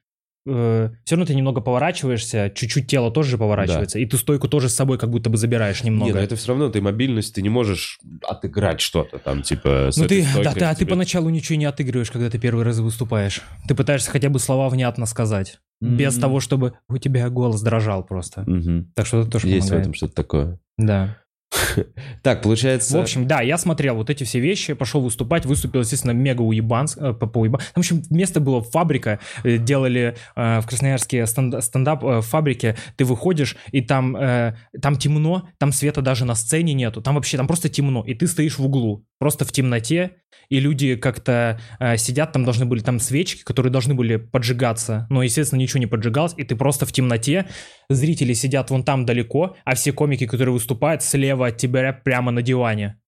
все 1.04 1.16
равно 1.16 1.26
ты 1.26 1.36
немного 1.36 1.62
поворачиваешься, 1.62 2.52
чуть-чуть 2.54 2.88
тело 2.88 3.12
тоже 3.12 3.32
же 3.32 3.38
поворачивается, 3.38 4.00
и 4.00 4.06
ты 4.06 4.18
стойку 4.18 4.48
тоже 4.48 4.70
с 4.70 4.76
собой 4.76 4.98
как 4.98 5.10
будто 5.10 5.30
бы 5.30 5.38
забираешь 5.38 5.84
немного. 5.84 6.12
Не, 6.12 6.14
ну 6.18 6.22
это 6.22 6.36
все 6.36 6.50
равно, 6.50 6.70
ты 6.70 6.82
мобильность, 6.82 7.36
ты 7.36 7.42
не 7.42 7.50
можешь 7.50 8.00
отыграть 8.28 8.80
что-то 8.82 9.18
там, 9.20 9.42
типа, 9.42 9.90
Ну 9.98 10.08
ты, 10.08 10.22
да, 10.24 10.30
стойкой 10.32 10.54
ты, 10.54 10.66
а 10.66 10.74
ты 10.74 10.80
тебе- 10.82 10.92
поначалу 10.92 11.30
ничего 11.30 11.58
не 11.58 11.66
отыгрываешь, 11.66 12.12
когда 12.12 12.30
ты 12.30 12.40
первый 12.40 12.64
раз 12.64 12.80
выступаешь. 12.80 13.42
Ты 13.68 13.76
пытаешься 13.76 14.10
хотя 14.12 14.30
бы 14.30 14.40
слова 14.40 14.70
внятно 14.70 15.06
сказать, 15.06 15.60
без 15.82 16.16
М. 16.16 16.22
того, 16.22 16.40
чтобы 16.40 16.74
у 16.90 16.98
тебя 16.98 17.30
голос 17.30 17.62
дрожал 17.62 18.04
просто. 18.04 18.44
Мгм. 18.48 18.92
Так 18.96 19.06
что 19.06 19.22
это 19.22 19.30
тоже 19.30 19.48
Есть 19.48 19.68
в 19.68 19.70
помогает. 19.70 19.82
этом 19.82 19.94
что-то 19.94 20.14
такое. 20.16 20.60
Да. 20.78 21.18
Так, 22.24 22.42
получается... 22.42 22.98
В 22.98 23.02
общем, 23.02 23.28
да, 23.28 23.42
я 23.42 23.58
смотрел 23.58 23.96
вот 23.96 24.10
эти 24.10 24.24
все 24.24 24.40
вещи, 24.40 24.74
пошел 24.74 25.02
выступать, 25.02 25.46
выступил, 25.46 25.82
естественно, 25.82 26.12
мега 26.12 26.42
уебан, 26.42 26.88
э, 26.98 27.14
по, 27.14 27.28
по 27.28 27.40
уебан. 27.40 27.60
Там, 27.60 27.68
в 27.76 27.78
общем, 27.78 28.04
место 28.10 28.40
было 28.40 28.62
фабрика, 28.62 29.20
э, 29.44 29.58
делали 29.58 30.16
э, 30.36 30.60
в 30.60 30.68
Красноярске 30.68 31.26
стенд- 31.26 31.62
стендап 31.62 32.04
э, 32.04 32.20
в 32.20 32.22
фабрике, 32.22 32.76
ты 32.96 33.06
выходишь, 33.06 33.56
и 33.72 33.82
там, 33.82 34.18
там 34.82 34.96
темно, 34.98 35.48
там 35.58 35.72
света 35.72 36.02
даже 36.02 36.26
на 36.26 36.36
сцене 36.36 36.74
нету, 36.74 37.02
там 37.02 37.16
вообще, 37.16 37.38
там 37.38 37.48
просто 37.48 37.70
темно, 37.70 38.04
и 38.06 38.14
ты 38.14 38.28
стоишь 38.28 38.58
в 38.58 38.66
углу, 38.66 39.06
просто 39.20 39.46
в 39.46 39.52
темноте, 39.52 40.12
и 40.50 40.60
люди 40.60 40.96
как-то 40.96 41.60
сидят, 41.98 42.32
там 42.32 42.44
должны 42.44 42.66
были, 42.66 42.82
там 42.82 43.00
свечки, 43.00 43.44
которые 43.44 43.72
должны 43.72 43.94
были 43.94 44.18
поджигаться, 44.18 45.08
но, 45.10 45.24
естественно, 45.24 45.60
ничего 45.60 45.80
не 45.80 45.88
поджигалось, 45.88 46.34
и 46.38 46.44
ты 46.44 46.56
просто 46.56 46.86
в 46.86 46.92
темноте, 46.92 47.48
зрители 47.90 48.34
сидят 48.34 48.70
вон 48.70 48.84
там 48.84 49.06
далеко, 49.06 49.56
а 49.66 49.76
все 49.76 49.92
комики, 49.92 50.26
которые 50.26 50.54
выступают, 50.54 51.04
слева 51.04 51.37
от 51.46 51.58
тебя 51.58 51.94
прямо 51.94 52.32
на 52.32 52.42
диване. 52.42 53.00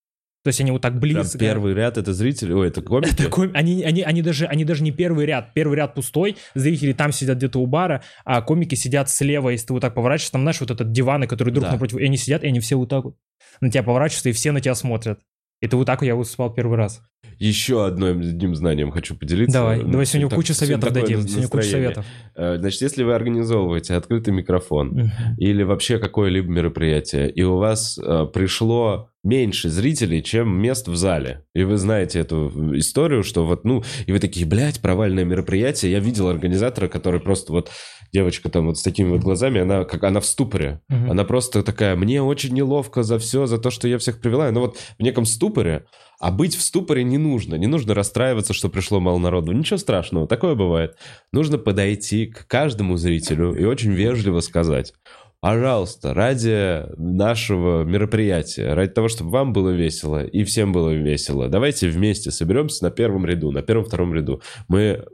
То 0.41 0.47
есть 0.49 0.61
они 0.61 0.71
вот 0.71 0.81
так 0.81 0.93
Прям 0.93 1.01
близко. 1.01 1.37
первый 1.37 1.73
ряд 1.73 1.97
это 1.97 2.13
зрители, 2.13 2.53
ой, 2.53 2.69
это 2.69 2.81
комики. 2.81 3.11
Это 3.11 3.29
ком- 3.29 3.51
они, 3.53 3.83
они, 3.83 4.03
они, 4.03 4.21
даже, 4.21 4.45
они 4.45 4.63
даже 4.63 4.83
не 4.83 4.91
первый 4.91 5.25
ряд. 5.25 5.53
Первый 5.53 5.75
ряд 5.75 5.93
пустой, 5.95 6.37
зрители 6.55 6.93
там 6.93 7.11
сидят 7.11 7.37
где-то 7.39 7.59
у 7.59 7.65
бара, 7.65 8.03
а 8.23 8.41
комики 8.41 8.75
сидят 8.75 9.09
слева, 9.09 9.49
если 9.49 9.67
ты 9.67 9.73
вот 9.73 9.81
так 9.81 9.93
поворачиваешься, 9.93 10.31
там, 10.31 10.41
знаешь, 10.43 10.61
вот 10.61 10.71
этот 10.71 10.93
диваны, 10.93 11.27
которые 11.27 11.53
друг 11.53 11.65
Да. 11.65 11.73
напротив, 11.73 11.97
и 11.97 12.05
они 12.05 12.15
сидят, 12.15 12.45
и 12.45 12.47
они 12.47 12.61
все 12.61 12.77
вот 12.77 12.87
так 12.87 13.03
вот 13.03 13.17
на 13.59 13.69
тебя 13.69 13.83
поворачиваются, 13.83 14.29
и 14.29 14.31
все 14.31 14.53
на 14.53 14.61
тебя 14.61 14.75
смотрят. 14.75 15.19
Ты 15.67 15.75
вот 15.75 15.85
так 15.85 16.01
я 16.03 16.15
выступал 16.15 16.53
первый 16.53 16.77
раз. 16.77 17.01
Еще 17.37 17.85
одним, 17.85 18.19
одним 18.19 18.55
знанием 18.55 18.91
хочу 18.91 19.15
поделиться. 19.15 19.59
Давай, 19.59 19.81
Ну, 19.81 19.91
давай 19.91 20.05
сегодня 20.05 20.29
так- 20.29 20.37
кучу 20.37 20.53
советов 20.53 20.91
дадим. 20.93 21.21
Сегодня 21.21 21.47
кучу 21.47 21.57
настроение. 21.57 21.71
советов. 21.95 22.05
Э, 22.35 22.57
Значит, 22.59 22.81
если 22.81 23.03
вы 23.03 23.13
организовываете 23.13 23.93
открытый 23.95 24.33
микрофон 24.33 25.11
или 25.37 25.63
вообще 25.63 25.99
какое-либо 25.99 26.49
мероприятие, 26.49 27.29
и 27.29 27.41
у 27.43 27.57
вас 27.57 27.97
э, 27.97 28.25
пришло 28.33 29.09
меньше 29.23 29.69
зрителей, 29.69 30.23
чем 30.23 30.49
мест 30.61 30.87
в 30.87 30.95
зале. 30.95 31.43
И 31.53 31.63
вы 31.63 31.75
знаете 31.77 32.19
эту 32.19 32.77
историю, 32.77 33.23
что 33.23 33.45
вот, 33.45 33.65
ну, 33.65 33.83
и 34.05 34.11
вы 34.13 34.19
такие, 34.19 34.45
блядь, 34.45 34.81
провальное 34.81 35.25
мероприятие. 35.25 35.91
Я 35.91 35.99
видел 35.99 36.29
организатора, 36.29 36.87
который 36.87 37.19
просто 37.19 37.51
вот, 37.51 37.69
девочка 38.11 38.49
там 38.49 38.67
вот 38.67 38.77
с 38.77 38.83
такими 38.83 39.09
вот 39.09 39.21
глазами, 39.21 39.61
она 39.61 39.85
как 39.85 40.03
она 40.03 40.19
в 40.19 40.25
ступоре. 40.25 40.81
Мгм. 40.89 41.11
Она 41.11 41.23
просто 41.23 41.63
такая, 41.63 41.95
мне 41.95 42.21
очень 42.21 42.53
неловко 42.53 43.03
за 43.03 43.19
все, 43.19 43.45
за 43.45 43.57
то, 43.57 43.69
что 43.69 43.87
я 43.87 43.97
всех 43.97 44.19
привела. 44.19 44.49
Но 44.51 44.61
вот 44.61 44.77
в 44.97 45.01
неком 45.03 45.25
ступоре, 45.25 45.85
а 46.19 46.31
быть 46.31 46.55
в 46.55 46.61
ступоре 46.61 47.03
не 47.03 47.17
нужно. 47.17 47.55
Не 47.55 47.67
нужно 47.67 47.93
расстраиваться, 47.93 48.53
что 48.53 48.69
пришло 48.69 48.99
мало 48.99 49.19
народу. 49.19 49.51
Ничего 49.51 49.77
страшного, 49.77 50.27
такое 50.27 50.55
бывает. 50.55 50.97
Нужно 51.31 51.57
подойти 51.57 52.27
к 52.27 52.47
каждому 52.47 52.97
зрителю 52.97 53.53
и 53.53 53.63
очень 53.63 53.91
вежливо 53.91 54.41
сказать, 54.41 54.93
пожалуйста, 55.39 56.13
ради 56.13 56.85
нашего 56.97 57.83
мероприятия, 57.83 58.73
ради 58.73 58.91
того, 58.91 59.07
чтобы 59.07 59.31
вам 59.31 59.53
было 59.53 59.69
весело 59.69 60.23
и 60.23 60.43
всем 60.43 60.71
было 60.71 60.89
весело, 60.89 61.47
давайте 61.47 61.89
вместе 61.89 62.31
соберемся 62.31 62.83
на 62.83 62.91
первом 62.91 63.25
ряду, 63.25 63.51
на 63.51 63.61
первом-втором 63.61 64.13
ряду. 64.13 64.41
Мы... 64.67 65.05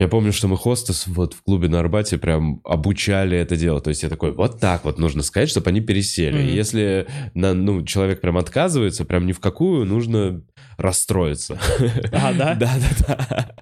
Я 0.00 0.08
помню, 0.08 0.32
что 0.32 0.48
мы 0.48 0.56
хостес 0.56 1.06
вот 1.06 1.34
в 1.34 1.42
клубе 1.42 1.68
на 1.68 1.78
Арбате 1.78 2.18
прям 2.18 2.60
обучали 2.64 3.38
это 3.38 3.56
дело. 3.56 3.80
То 3.80 3.90
есть 3.90 4.02
я 4.02 4.08
такой, 4.08 4.32
вот 4.32 4.58
так 4.58 4.84
вот 4.84 4.98
нужно 4.98 5.22
сказать, 5.22 5.48
чтобы 5.48 5.70
они 5.70 5.80
пересели. 5.80 6.42
И 6.42 6.54
если 6.54 7.06
на, 7.34 7.54
ну, 7.54 7.84
человек 7.84 8.20
прям 8.20 8.36
отказывается, 8.36 9.04
прям 9.04 9.24
ни 9.26 9.32
в 9.32 9.38
какую, 9.38 9.86
нужно 9.86 10.42
расстроиться. 10.76 11.58
А, 12.12 12.32
да? 12.32 12.54
Да, 12.64 12.72
да, 13.06 13.54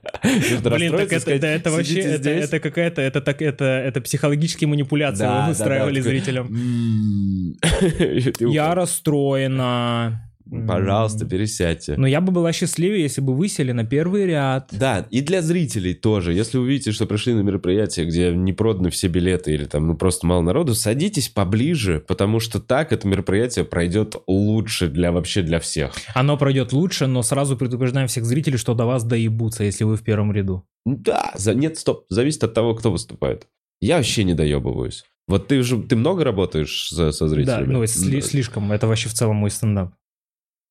да. 0.63 0.71
Блин, 0.71 0.93
так 0.93 1.13
это, 1.13 1.39
да, 1.39 1.49
это 1.49 1.71
вообще, 1.71 1.91
«Сидите 1.91 2.09
это, 2.09 2.19
здесь». 2.19 2.45
это 2.45 2.61
какая-то, 2.61 3.03
это 3.03 3.21
так, 3.21 3.43
это, 3.43 3.65
это 3.65 4.01
психологические 4.01 4.69
манипуляции 4.69 5.25
Да, 5.25 5.47
вы 5.47 5.53
устраивали 5.53 6.01
да, 6.01 6.09
зрителям. 6.09 6.47
«М-м». 6.51 8.33
Ты 8.33 8.49
Я 8.49 8.75
расстроена. 8.75 10.32
Пожалуйста, 10.67 11.25
пересядьте. 11.25 11.97
Но 11.97 12.07
я 12.07 12.21
бы 12.21 12.31
была 12.33 12.53
счастливее, 12.53 13.03
если 13.03 13.21
бы 13.21 13.35
вы 13.35 13.49
сели 13.49 13.73
на 13.73 13.85
первый 13.85 14.27
ряд. 14.27 14.69
Да, 14.73 15.07
и 15.11 15.21
для 15.23 15.41
зрителей 15.41 15.95
тоже. 15.95 16.35
Если 16.35 16.59
увидите, 16.59 16.93
что 16.93 17.07
пришли 17.07 17.33
на 17.35 17.41
мероприятие, 17.41 18.07
где 18.07 18.33
не 18.35 18.53
проданы 18.53 18.91
все 18.91 19.09
билеты 19.09 19.55
или 19.55 19.65
там 19.65 19.87
ну, 19.89 19.97
просто 19.97 20.27
мало 20.27 20.43
народу, 20.43 20.75
садитесь 20.75 21.29
поближе, 21.29 22.05
потому 22.07 22.39
что 22.39 22.61
так 22.61 22.93
это 22.93 23.09
мероприятие 23.09 23.65
пройдет 23.65 24.17
лучше 24.27 24.89
для 24.89 25.11
вообще 25.13 25.43
для 25.43 25.59
всех. 25.59 25.95
Оно 26.15 26.37
пройдет 26.37 26.73
лучше, 26.73 27.07
но 27.07 27.23
сразу 27.23 27.57
предупреждаем 27.57 28.09
всех 28.09 28.25
зрителей, 28.25 28.59
что 28.59 28.75
до 28.75 28.85
вас 28.85 29.05
доебутся, 29.05 29.65
если 29.65 29.85
вы 29.85 29.97
в 29.97 30.03
первом 30.03 30.33
ряду. 30.33 30.65
Да, 30.85 31.33
за... 31.35 31.55
нет, 31.55 31.79
стоп, 31.79 32.05
зависит 32.09 32.45
от 32.45 32.55
того, 32.55 32.75
кто 32.75 32.91
выступает. 32.91 33.47
Я 33.81 33.97
вообще 33.97 34.25
не 34.25 34.35
доебываюсь. 34.35 35.05
Вот 35.29 35.49
ты 35.49 35.59
уже, 35.61 35.81
ты 35.83 35.97
много 35.97 36.25
работаешь 36.25 36.89
со, 36.89 37.13
со 37.13 37.25
Да, 37.25 37.31
зрителями? 37.31 37.73
ну, 37.73 37.83
сли- 37.85 38.21
слишком. 38.21 38.73
Это 38.73 38.87
вообще 38.87 39.09
в 39.09 39.15
целом 39.15 39.37
мой 39.37 39.51
стендап. 39.51 39.95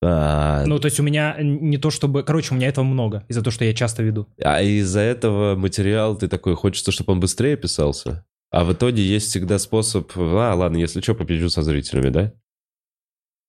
А, 0.03 0.65
Ну, 0.65 0.79
то 0.79 0.87
есть 0.87 0.99
у 0.99 1.03
меня 1.03 1.35
не 1.39 1.77
то 1.77 1.91
чтобы... 1.91 2.23
Короче, 2.23 2.53
у 2.53 2.57
меня 2.57 2.67
этого 2.67 2.83
много, 2.85 3.23
из-за 3.27 3.41
того, 3.41 3.51
что 3.51 3.65
я 3.65 3.73
часто 3.73 4.01
веду. 4.03 4.27
а 4.43 4.61
из-за 4.61 4.99
этого 4.99 5.55
материал 5.55 6.17
ты 6.17 6.27
такой, 6.27 6.55
хочется, 6.55 6.91
чтобы 6.91 7.13
он 7.13 7.19
быстрее 7.19 7.55
писался? 7.55 8.25
А 8.49 8.63
в 8.63 8.73
итоге 8.73 9.03
есть 9.03 9.27
всегда 9.29 9.59
способ, 9.59 10.11
а, 10.15 10.53
ладно, 10.55 10.77
если 10.77 11.01
что, 11.01 11.13
попизжу 11.15 11.49
со 11.49 11.61
зрителями, 11.61 12.09
да? 12.09 12.33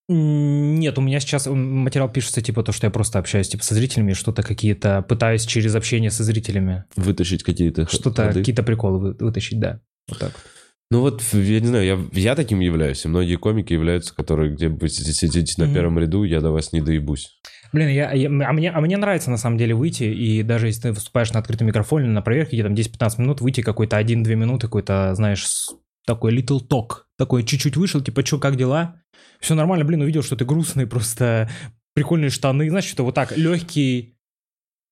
Нет, 0.09 0.97
у 0.97 1.01
меня 1.01 1.19
сейчас 1.21 1.47
материал 1.47 2.09
пишется 2.11 2.41
типа 2.41 2.61
то, 2.61 2.73
что 2.73 2.85
я 2.87 2.91
просто 2.91 3.19
общаюсь 3.19 3.47
типа 3.47 3.63
со 3.63 3.73
зрителями, 3.73 4.13
что-то 4.13 4.43
какие-то 4.43 5.01
пытаюсь 5.01 5.45
через 5.45 5.75
общение 5.75 6.11
со 6.11 6.23
зрителями 6.25 6.83
Вытащить 6.97 7.43
какие-то 7.43 7.87
что-то 7.87 8.31
какие-то 8.33 8.63
приколы 8.63 8.99
вы- 8.99 9.13
вытащить, 9.17 9.59
да. 9.59 9.79
Вот 10.09 10.19
так. 10.19 10.33
Ну 10.93 10.99
вот, 10.99 11.23
я 11.33 11.59
не 11.59 11.65
знаю, 11.65 11.83
я, 11.83 11.99
я 12.21 12.35
таким 12.35 12.59
являюсь, 12.59 13.03
и 13.03 13.07
многие 13.07 13.37
комики 13.37 13.73
являются, 13.73 14.13
которые, 14.13 14.53
где 14.53 14.69
вы 14.69 14.89
сидите, 14.89 15.53
на 15.57 15.73
первом 15.73 15.97
ряду, 15.97 16.23
я 16.23 16.39
до 16.39 16.51
вас 16.51 16.71
не 16.71 16.81
доебусь. 16.81 17.39
Блин, 17.71 17.87
я, 17.89 18.11
я- 18.11 18.27
а, 18.47 18.53
мне, 18.53 18.69
а 18.69 18.79
мне 18.79 18.95
нравится 18.97 19.31
на 19.31 19.37
самом 19.37 19.57
деле 19.57 19.73
выйти, 19.73 20.03
и 20.03 20.43
даже 20.43 20.67
если 20.67 20.81
ты 20.83 20.91
выступаешь 20.91 21.33
на 21.33 21.39
открытом 21.39 21.65
микрофоне, 21.65 22.09
на 22.09 22.21
проверке, 22.21 22.57
где 22.57 22.63
там 22.63 22.75
10-15 22.75 23.19
минут, 23.19 23.41
выйти 23.41 23.61
какой-то 23.61 23.97
1-2 23.97 24.35
минуты, 24.35 24.67
какой-то, 24.67 25.15
знаешь, 25.15 25.65
такой 26.05 26.37
little 26.37 26.59
talk, 26.59 27.05
такой 27.17 27.41
чуть-чуть 27.43 27.75
вышел, 27.75 27.99
типа, 27.99 28.23
что, 28.23 28.37
как 28.37 28.55
дела? 28.55 29.01
Все 29.39 29.55
нормально, 29.55 29.85
блин, 29.85 30.01
увидел, 30.01 30.21
что 30.21 30.35
ты 30.35 30.45
грустный, 30.45 30.85
просто 30.85 31.49
прикольные 31.95 32.29
штаны, 32.29 32.69
знаешь, 32.69 32.85
что-то 32.85 33.01
вот 33.05 33.15
так, 33.15 33.35
легкий. 33.35 34.15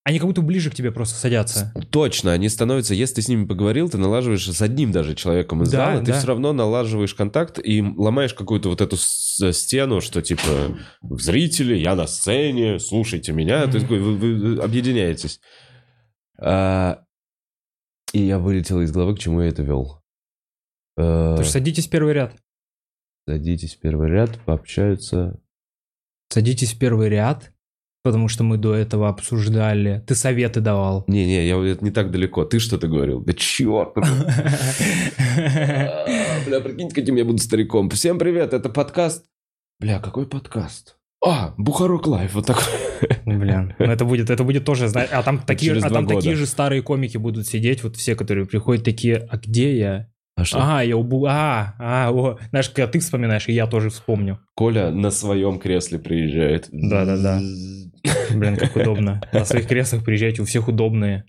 Они 0.03 0.17
как 0.17 0.27
будто 0.27 0.41
ближе 0.41 0.71
к 0.71 0.75
тебе 0.75 0.91
просто 0.91 1.15
садятся. 1.19 1.71
Точно, 1.91 2.31
они 2.33 2.49
становятся, 2.49 2.95
если 2.95 3.15
ты 3.15 3.21
с 3.21 3.27
ними 3.27 3.45
поговорил, 3.45 3.87
ты 3.87 3.99
налаживаешь 3.99 4.47
с 4.49 4.61
одним 4.61 4.91
даже 4.91 5.13
человеком 5.13 5.61
из 5.61 5.69
Да, 5.69 5.91
зала, 5.91 5.99
ты 6.03 6.11
да. 6.11 6.17
все 6.17 6.27
равно 6.27 6.53
налаживаешь 6.53 7.13
контакт 7.13 7.59
и 7.63 7.83
ломаешь 7.83 8.33
какую-то 8.33 8.69
вот 8.69 8.81
эту 8.81 8.97
с- 8.97 9.51
стену, 9.53 10.01
что 10.01 10.23
типа 10.23 10.75
зрители, 11.03 11.75
я 11.75 11.95
на 11.95 12.07
сцене, 12.07 12.79
слушайте 12.79 13.31
меня, 13.31 13.61
Мгм. 13.63 13.71
ты 13.71 13.81
такой, 13.81 13.99
вы, 13.99 14.15
вы- 14.17 14.55
вы 14.55 14.61
объединяетесь. 14.63 15.39
А, 16.39 17.03
и 18.11 18.23
я 18.23 18.39
вылетел 18.39 18.81
из 18.81 18.91
головы, 18.91 19.15
к 19.15 19.19
чему 19.19 19.41
я 19.41 19.49
это 19.49 19.61
вел. 19.61 20.01
А, 20.97 21.35
То 21.35 21.41
есть 21.43 21.51
садитесь 21.51 21.85
в 21.85 21.91
первый 21.91 22.13
ряд. 22.13 22.35
Садитесь 23.27 23.75
в 23.75 23.79
первый 23.79 24.09
ряд, 24.09 24.39
пообщаются. 24.45 25.39
Садитесь 26.29 26.73
в 26.73 26.79
первый 26.79 27.07
ряд, 27.09 27.50
потому 28.03 28.27
что 28.27 28.43
мы 28.43 28.57
до 28.57 28.75
этого 28.75 29.09
обсуждали. 29.09 30.03
Ты 30.07 30.15
советы 30.15 30.59
давал. 30.59 31.03
Не-не, 31.07 31.47
я 31.47 31.57
это 31.57 31.83
не 31.83 31.91
так 31.91 32.11
далеко. 32.11 32.45
Ты 32.45 32.59
что-то 32.59 32.87
говорил? 32.87 33.21
Да 33.21 33.33
черт! 33.33 33.95
А, 35.33 36.05
Бля, 36.45 36.59
прикиньте, 36.59 36.93
каким 36.93 37.15
я 37.15 37.23
буду 37.23 37.37
стариком. 37.37 37.89
Всем 37.89 38.19
привет, 38.19 38.53
это 38.53 38.69
подкаст. 38.69 39.25
Бля, 39.79 39.99
какой 39.99 40.27
подкаст? 40.27 40.97
А, 41.23 41.53
Бухарог 41.57 42.07
Лайв, 42.07 42.33
вот 42.33 42.47
такой. 42.47 42.63
Блин, 43.25 43.75
ну 43.79 43.85
это 43.85 44.05
будет, 44.05 44.29
это 44.29 44.43
будет 44.43 44.65
тоже, 44.65 44.87
а 44.87 45.23
там 45.23 45.39
такие, 45.39 45.73
а 45.73 45.89
там 45.89 46.07
такие 46.07 46.35
же 46.35 46.45
старые 46.45 46.81
комики 46.81 47.17
будут 47.17 47.47
сидеть, 47.47 47.83
вот 47.83 47.95
все, 47.95 48.15
которые 48.15 48.45
приходят 48.45 48.83
такие, 48.83 49.17
а 49.29 49.37
где 49.37 49.77
я? 49.77 50.10
А 50.41 50.45
что? 50.45 50.57
А, 50.59 50.83
я 50.83 50.97
убу, 50.97 51.25
а, 51.27 51.75
а, 51.79 52.11
о, 52.11 52.37
знаешь, 52.49 52.69
когда 52.69 52.87
ты 52.91 52.99
вспоминаешь, 52.99 53.47
и 53.47 53.53
я 53.53 53.67
тоже 53.67 53.89
вспомню. 53.89 54.39
Коля 54.55 54.89
на 54.91 55.11
своем 55.11 55.59
кресле 55.59 55.99
приезжает. 55.99 56.67
Да-да-да. 56.71 57.39
Блин, 58.33 58.57
как 58.57 58.75
удобно. 58.75 59.21
На 59.31 59.45
своих 59.45 59.67
креслах 59.67 60.03
приезжайте, 60.03 60.41
у 60.41 60.45
всех 60.45 60.67
удобные. 60.67 61.25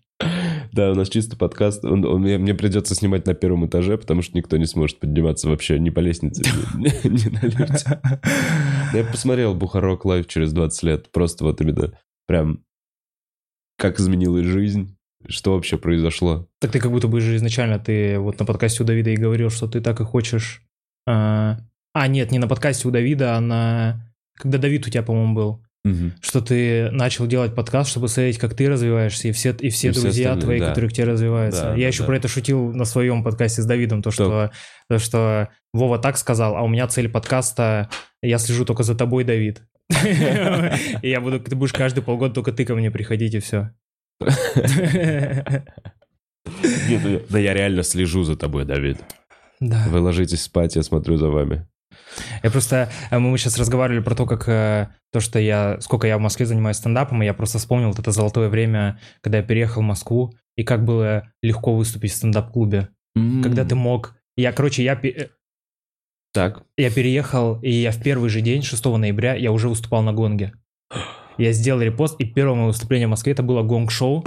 Да, 0.72 0.90
у 0.92 0.94
нас 0.94 1.10
чисто 1.10 1.36
подкаст. 1.36 1.84
Он, 1.84 2.02
он- 2.06 2.22
мне, 2.22 2.38
мне 2.38 2.54
придется 2.54 2.94
снимать 2.94 3.26
на 3.26 3.34
первом 3.34 3.66
этаже, 3.66 3.98
потому 3.98 4.22
что 4.22 4.34
никто 4.38 4.56
не 4.56 4.64
сможет 4.64 4.98
подниматься 5.00 5.48
вообще 5.48 5.78
ни 5.78 5.90
по 5.90 6.00
лестнице, 6.00 6.42
ни 6.74 7.28
на 7.28 7.40
лифте. 7.46 8.00
Я 8.94 9.04
посмотрел 9.04 9.54
Бухарог 9.54 10.06
Лайв 10.06 10.26
через 10.28 10.52
20 10.54 10.82
лет. 10.84 11.12
Просто 11.12 11.44
вот 11.44 11.60
именно 11.60 11.92
прям 12.26 12.60
как 13.76 13.98
изменилась 14.00 14.46
жизнь, 14.46 14.96
что 15.28 15.54
вообще 15.54 15.78
произошло. 15.78 16.48
Так 16.60 16.72
ты 16.72 16.80
как 16.80 16.90
будто 16.90 17.08
бы 17.08 17.20
же 17.20 17.36
изначально, 17.36 17.78
ты 17.78 18.18
вот 18.18 18.38
на 18.38 18.46
подкасте 18.46 18.82
у 18.82 18.86
Давида 18.86 19.10
и 19.10 19.16
говорил, 19.16 19.50
что 19.50 19.68
ты 19.68 19.80
так 19.80 20.00
и 20.00 20.04
хочешь... 20.04 20.62
А, 21.06 21.58
а, 21.94 22.08
нет, 22.08 22.30
не 22.30 22.38
на 22.38 22.48
подкасте 22.48 22.88
у 22.88 22.90
Давида, 22.90 23.36
а 23.36 23.40
на... 23.40 24.14
Когда 24.36 24.58
Давид 24.58 24.86
у 24.86 24.90
тебя, 24.90 25.02
по-моему, 25.02 25.34
был. 25.34 25.64
что 26.20 26.40
ты 26.40 26.90
начал 26.90 27.26
делать 27.26 27.54
подкаст, 27.54 27.90
чтобы 27.90 28.08
смотреть, 28.08 28.38
как 28.38 28.54
ты 28.54 28.68
развиваешься, 28.68 29.28
и 29.28 29.32
все, 29.32 29.50
и 29.50 29.68
все 29.68 29.88
И 29.88 29.92
все 29.92 30.00
друзья 30.00 30.36
твои, 30.36 30.60
да. 30.60 30.68
которые 30.68 30.90
к 30.90 30.92
тебе 30.92 31.08
развиваются. 31.08 31.62
Да, 31.62 31.70
Я 31.70 31.82
да, 31.82 31.86
еще 31.88 32.00
да. 32.00 32.06
про 32.06 32.16
это 32.16 32.28
шутил 32.28 32.72
на 32.72 32.84
своем 32.84 33.24
подкасте 33.24 33.62
с 33.62 33.66
Давидом, 33.66 34.02
то, 34.02 34.10
что, 34.10 34.52
то, 34.88 34.98
что 34.98 35.48
Вова 35.72 35.98
так 35.98 36.16
сказал, 36.18 36.56
а 36.56 36.62
у 36.62 36.68
меня 36.68 36.86
цель 36.86 37.08
подкаста 37.08 37.90
«Я 38.22 38.38
слежу 38.38 38.64
только 38.64 38.84
за 38.84 38.94
тобой, 38.94 39.24
Давид». 39.24 39.62
Я 41.02 41.20
буду, 41.20 41.40
ты 41.40 41.56
будешь 41.56 41.72
каждый 41.72 42.02
полгода 42.02 42.34
только 42.34 42.52
ты 42.52 42.64
ко 42.64 42.74
мне 42.74 42.90
приходить, 42.90 43.34
и 43.34 43.40
все. 43.40 43.72
Нет, 46.88 47.00
ну 47.04 47.20
да 47.28 47.38
я 47.38 47.54
реально 47.54 47.82
слежу 47.82 48.24
за 48.24 48.36
тобой, 48.36 48.64
Давид. 48.64 48.98
Да. 49.60 49.84
Вы 49.88 50.00
ложитесь 50.00 50.42
спать, 50.42 50.76
я 50.76 50.82
смотрю 50.82 51.16
за 51.16 51.28
вами. 51.28 51.66
Я 52.42 52.50
просто, 52.50 52.90
э, 53.10 53.18
мы 53.18 53.36
сейчас 53.38 53.58
разговаривали 53.58 54.02
про 54.02 54.14
то, 54.14 54.26
как 54.26 54.48
э, 54.48 54.88
то, 55.12 55.20
что 55.20 55.38
я, 55.38 55.80
сколько 55.80 56.06
я 56.06 56.18
в 56.18 56.20
Москве 56.20 56.46
занимаюсь 56.46 56.76
стендапом, 56.78 57.22
и 57.22 57.26
я 57.26 57.32
просто 57.34 57.58
вспомнил 57.58 57.88
вот 57.88 57.98
это 57.98 58.10
золотое 58.10 58.48
время, 58.48 58.98
когда 59.20 59.38
я 59.38 59.44
переехал 59.44 59.82
в 59.82 59.84
Москву, 59.86 60.34
и 60.56 60.64
как 60.64 60.84
было 60.84 61.28
легко 61.42 61.74
выступить 61.74 62.12
в 62.12 62.16
стендап-клубе. 62.16 62.88
Когда 63.42 63.64
ты 63.64 63.74
мог... 63.74 64.16
Я, 64.36 64.52
короче, 64.52 64.82
я, 64.82 64.96
пе- 64.96 65.30
Так, 66.32 66.64
я 66.76 66.90
переехал, 66.90 67.60
и 67.60 67.70
я 67.70 67.92
в 67.92 68.02
первый 68.02 68.30
же 68.30 68.40
день, 68.40 68.62
6 68.62 68.84
ноября, 68.84 69.34
я 69.34 69.52
уже 69.52 69.68
выступал 69.68 70.02
на 70.02 70.12
гонге. 70.12 70.52
Я 71.38 71.52
сделал 71.52 71.80
репост, 71.80 72.16
и 72.20 72.24
первое 72.24 72.54
мое 72.54 72.66
выступление 72.68 73.06
в 73.06 73.10
Москве 73.10 73.32
это 73.32 73.42
было 73.42 73.62
гонг-шоу. 73.62 74.24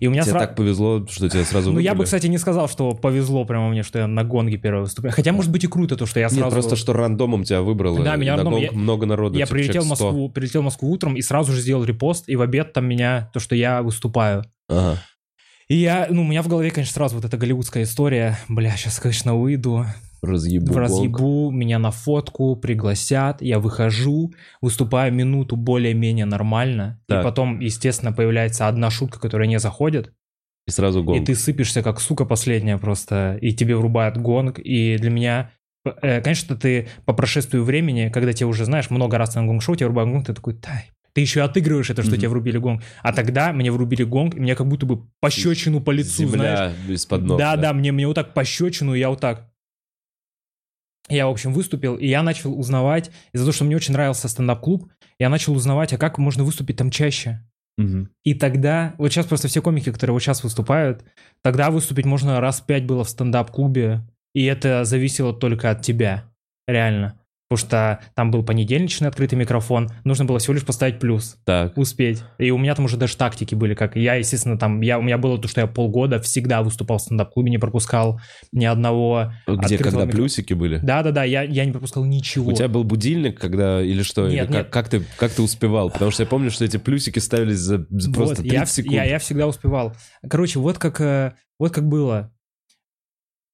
И 0.00 0.08
у 0.08 0.10
меня 0.10 0.22
тебе 0.22 0.32
сра- 0.34 0.38
так 0.40 0.56
повезло, 0.56 1.06
что 1.08 1.28
тебя 1.28 1.44
сразу 1.44 1.70
Ну, 1.72 1.78
я 1.78 1.94
бы, 1.94 2.02
кстати, 2.02 2.26
не 2.26 2.36
сказал, 2.38 2.68
что 2.68 2.92
повезло 2.92 3.44
прямо 3.44 3.68
мне, 3.68 3.84
что 3.84 4.00
я 4.00 4.08
на 4.08 4.24
гонге 4.24 4.56
первое 4.56 4.82
выступление. 4.82 5.14
Хотя, 5.14 5.32
может 5.32 5.52
быть, 5.52 5.62
и 5.62 5.68
круто 5.68 5.94
то, 5.96 6.06
что 6.06 6.18
я 6.18 6.28
сразу... 6.28 6.44
Нет, 6.46 6.52
просто 6.52 6.74
что 6.74 6.92
рандомом 6.92 7.44
тебя 7.44 7.62
выбрало. 7.62 8.02
Да, 8.02 8.16
меня 8.16 8.34
рандомом. 8.34 8.60
Я- 8.60 8.72
много 8.72 9.06
народу. 9.06 9.38
Я 9.38 9.44
типа, 9.46 9.54
прилетел 9.54 9.82
в 9.82 9.84
человек 9.84 9.96
100. 9.98 10.04
Москву, 10.06 10.28
прилетел 10.30 10.60
в 10.62 10.64
Москву 10.64 10.90
утром 10.90 11.14
и 11.14 11.22
сразу 11.22 11.52
же 11.52 11.60
сделал 11.60 11.84
репост, 11.84 12.28
и 12.28 12.34
в 12.34 12.42
обед 12.42 12.72
там 12.72 12.86
меня, 12.88 13.30
то, 13.32 13.38
что 13.38 13.54
я 13.54 13.80
выступаю. 13.82 14.44
Ага. 14.68 14.98
И 15.68 15.76
я, 15.76 16.08
ну, 16.10 16.22
у 16.22 16.24
меня 16.26 16.42
в 16.42 16.48
голове, 16.48 16.72
конечно, 16.72 16.92
сразу 16.94 17.14
вот 17.14 17.24
эта 17.24 17.36
голливудская 17.36 17.84
история. 17.84 18.36
Бля, 18.48 18.72
сейчас, 18.76 18.98
конечно, 18.98 19.36
выйду. 19.36 19.86
Разъебу 20.22 20.66
в 20.66 20.68
гонг. 20.68 20.78
разъебу, 20.80 21.50
меня 21.50 21.78
на 21.80 21.90
фотку 21.90 22.54
пригласят, 22.56 23.42
я 23.42 23.58
выхожу, 23.58 24.32
выступаю 24.60 25.12
минуту 25.12 25.56
более-менее 25.56 26.26
нормально, 26.26 27.00
Так. 27.08 27.20
и 27.20 27.24
потом, 27.24 27.58
естественно, 27.60 28.12
появляется 28.12 28.68
одна 28.68 28.88
шутка, 28.90 29.18
которая 29.20 29.48
не 29.48 29.58
заходит, 29.58 30.12
И 30.68 30.70
сразу 30.70 31.02
гонг. 31.02 31.20
и 31.20 31.24
ты 31.24 31.34
сыпешься 31.34 31.82
как 31.82 32.00
сука 32.00 32.24
последняя 32.24 32.78
просто, 32.78 33.36
и 33.40 33.52
тебе 33.52 33.74
врубают 33.76 34.16
гонг, 34.16 34.60
и 34.60 34.96
для 34.96 35.10
меня... 35.10 35.50
э, 35.84 36.20
Конечно, 36.20 36.54
ты 36.56 36.86
по 37.04 37.12
прошествию 37.14 37.64
времени, 37.64 38.08
когда 38.14 38.32
тебе 38.32 38.46
уже, 38.46 38.64
знаешь, 38.64 38.90
много 38.90 39.18
раз 39.18 39.34
на 39.34 39.44
гонг-шоу, 39.44 39.74
тебе 39.74 39.86
врубают 39.86 40.12
гонг, 40.12 40.26
ты 40.28 40.34
такой, 40.34 40.54
тай, 40.54 40.90
ты 41.14 41.20
еще 41.20 41.42
отыгрываешь 41.42 41.90
это, 41.90 42.02
что 42.02 42.12
Мгм. 42.12 42.20
тебе 42.20 42.28
врубили 42.28 42.58
гонг. 42.58 42.82
А 43.02 43.12
тогда 43.12 43.52
мне 43.52 43.72
врубили 43.72 44.04
гонг, 44.04 44.36
и 44.36 44.40
мне 44.40 44.54
как 44.54 44.68
будто 44.68 44.86
бы 44.86 45.02
пощечину 45.20 45.80
по 45.80 45.90
лицу, 45.90 46.28
знаешь. 46.28 46.72
Земля 46.74 46.94
из-под 46.94 47.22
ног. 47.24 47.38
Да, 47.38 47.56
да, 47.56 47.72
мне, 47.72 47.90
мне 47.90 48.06
вот 48.06 48.14
так 48.14 48.32
пощечину, 48.34 48.94
и 48.94 49.00
я 49.00 49.10
вот 49.10 49.20
так. 49.20 49.48
Я, 51.12 51.26
в 51.26 51.30
общем, 51.30 51.52
выступил, 51.52 51.96
и 51.96 52.06
я 52.06 52.22
начал 52.22 52.58
узнавать, 52.58 53.10
из-за 53.32 53.44
того, 53.44 53.52
что 53.52 53.64
мне 53.64 53.76
очень 53.76 53.92
нравился 53.92 54.28
стендап-клуб, 54.28 54.90
я 55.18 55.28
начал 55.28 55.52
узнавать, 55.52 55.92
а 55.92 55.98
как 55.98 56.16
можно 56.16 56.42
выступить 56.42 56.76
там 56.76 56.90
чаще. 56.90 57.46
Мгм. 57.76 58.08
И 58.24 58.34
тогда, 58.34 58.94
вот 58.96 59.12
сейчас 59.12 59.26
просто 59.26 59.48
все 59.48 59.60
комики, 59.60 59.92
которые 59.92 60.14
вот 60.14 60.20
сейчас 60.20 60.42
выступают, 60.42 61.04
тогда 61.42 61.70
выступить 61.70 62.06
можно 62.06 62.40
раз 62.40 62.62
пять 62.62 62.86
было 62.86 63.04
в 63.04 63.10
стендап-клубе, 63.10 64.02
и 64.34 64.44
это 64.44 64.84
зависело 64.84 65.34
только 65.34 65.70
от 65.70 65.82
тебя, 65.82 66.24
реально. 66.66 67.18
Потому 67.52 67.68
что 67.68 68.00
там 68.14 68.30
был 68.30 68.42
понедельничный 68.42 69.08
открытый 69.08 69.38
микрофон, 69.38 69.90
нужно 70.04 70.24
было 70.24 70.38
всего 70.38 70.54
лишь 70.54 70.64
поставить 70.64 70.98
плюс 70.98 71.36
Так. 71.44 71.76
успеть. 71.76 72.22
И 72.38 72.50
у 72.50 72.56
меня 72.56 72.74
там 72.74 72.86
уже 72.86 72.96
даже 72.96 73.14
тактики 73.14 73.54
были, 73.54 73.74
как 73.74 73.94
я, 73.94 74.14
естественно, 74.14 74.56
там, 74.56 74.80
я, 74.80 74.98
у 74.98 75.02
меня 75.02 75.18
было 75.18 75.36
то, 75.36 75.48
что 75.48 75.60
я 75.60 75.66
полгода 75.66 76.18
всегда 76.18 76.62
выступал 76.62 76.96
в 76.96 77.02
стендап-клубе, 77.02 77.50
не 77.50 77.58
пропускал 77.58 78.22
ни 78.52 78.64
одного. 78.64 79.34
Где, 79.46 79.76
когда 79.76 80.04
микро- 80.04 80.12
плюсики 80.12 80.54
были? 80.54 80.78
Да-да-да, 80.78 81.24
я, 81.24 81.42
я 81.42 81.66
не 81.66 81.72
пропускал 81.72 82.06
ничего. 82.06 82.50
У 82.50 82.54
тебя 82.54 82.68
был 82.68 82.84
будильник, 82.84 83.38
когда 83.38 83.82
или 83.82 84.00
что? 84.02 84.26
Нет, 84.28 84.32
или 84.32 84.46
как, 84.46 84.50
нет. 84.54 84.68
как 84.70 84.88
ты 84.88 85.02
как 85.18 85.32
ты 85.32 85.42
успевал? 85.42 85.90
Потому 85.90 86.10
что 86.10 86.22
я 86.22 86.26
помню, 86.26 86.50
что 86.50 86.64
эти 86.64 86.78
плюсики 86.78 87.18
ставились 87.18 87.58
за, 87.58 87.86
за 87.90 88.08
Вот, 88.08 88.16
просто 88.16 88.36
30 88.36 88.52
я, 88.52 88.64
секунд. 88.64 88.94
Я, 88.94 89.04
я 89.04 89.18
всегда 89.18 89.46
успевал. 89.46 89.94
Короче, 90.26 90.58
вот 90.58 90.78
как, 90.78 91.02
э, 91.02 91.34
вот 91.58 91.70
как 91.74 91.86
было. 91.86 92.32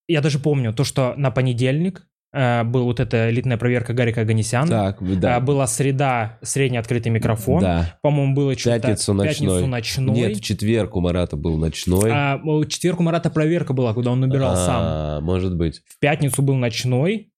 Я 0.06 0.20
даже 0.20 0.38
помню 0.38 0.72
то, 0.72 0.84
что 0.84 1.14
на 1.16 1.32
понедельник 1.32 2.06
был 2.32 2.84
вот 2.84 3.00
эта 3.00 3.30
элитная 3.30 3.56
проверка 3.56 3.94
Гарика 3.94 4.20
Аганесяна. 4.20 4.68
Так, 4.68 5.18
да. 5.20 5.36
А, 5.36 5.40
была 5.40 5.66
среда, 5.66 6.38
средний 6.42 6.76
открытый 6.78 7.10
микрофон. 7.10 7.60
Да. 7.62 7.98
По-моему, 8.02 8.34
было 8.34 8.56
что-то... 8.56 8.80
Пятницу 8.80 9.14
ночной. 9.14 9.32
Пятницу 9.48 9.66
ночной. 9.66 10.14
Нет, 10.14 10.36
в 10.36 10.40
четверг 10.42 10.94
у 10.96 11.00
Марата 11.00 11.36
был 11.36 11.56
ночной. 11.56 12.10
А, 12.12 12.38
в 12.42 12.66
четверг 12.66 13.00
у 13.00 13.02
Марата 13.02 13.30
проверка 13.30 13.72
была, 13.72 13.94
куда 13.94 14.10
он 14.10 14.20
набирал 14.20 14.56
сам. 14.56 14.76
А, 14.82 15.20
Может 15.20 15.56
быть. 15.56 15.80
В 15.86 15.98
пятницу 15.98 16.42
был 16.42 16.54
ночной, 16.56 17.32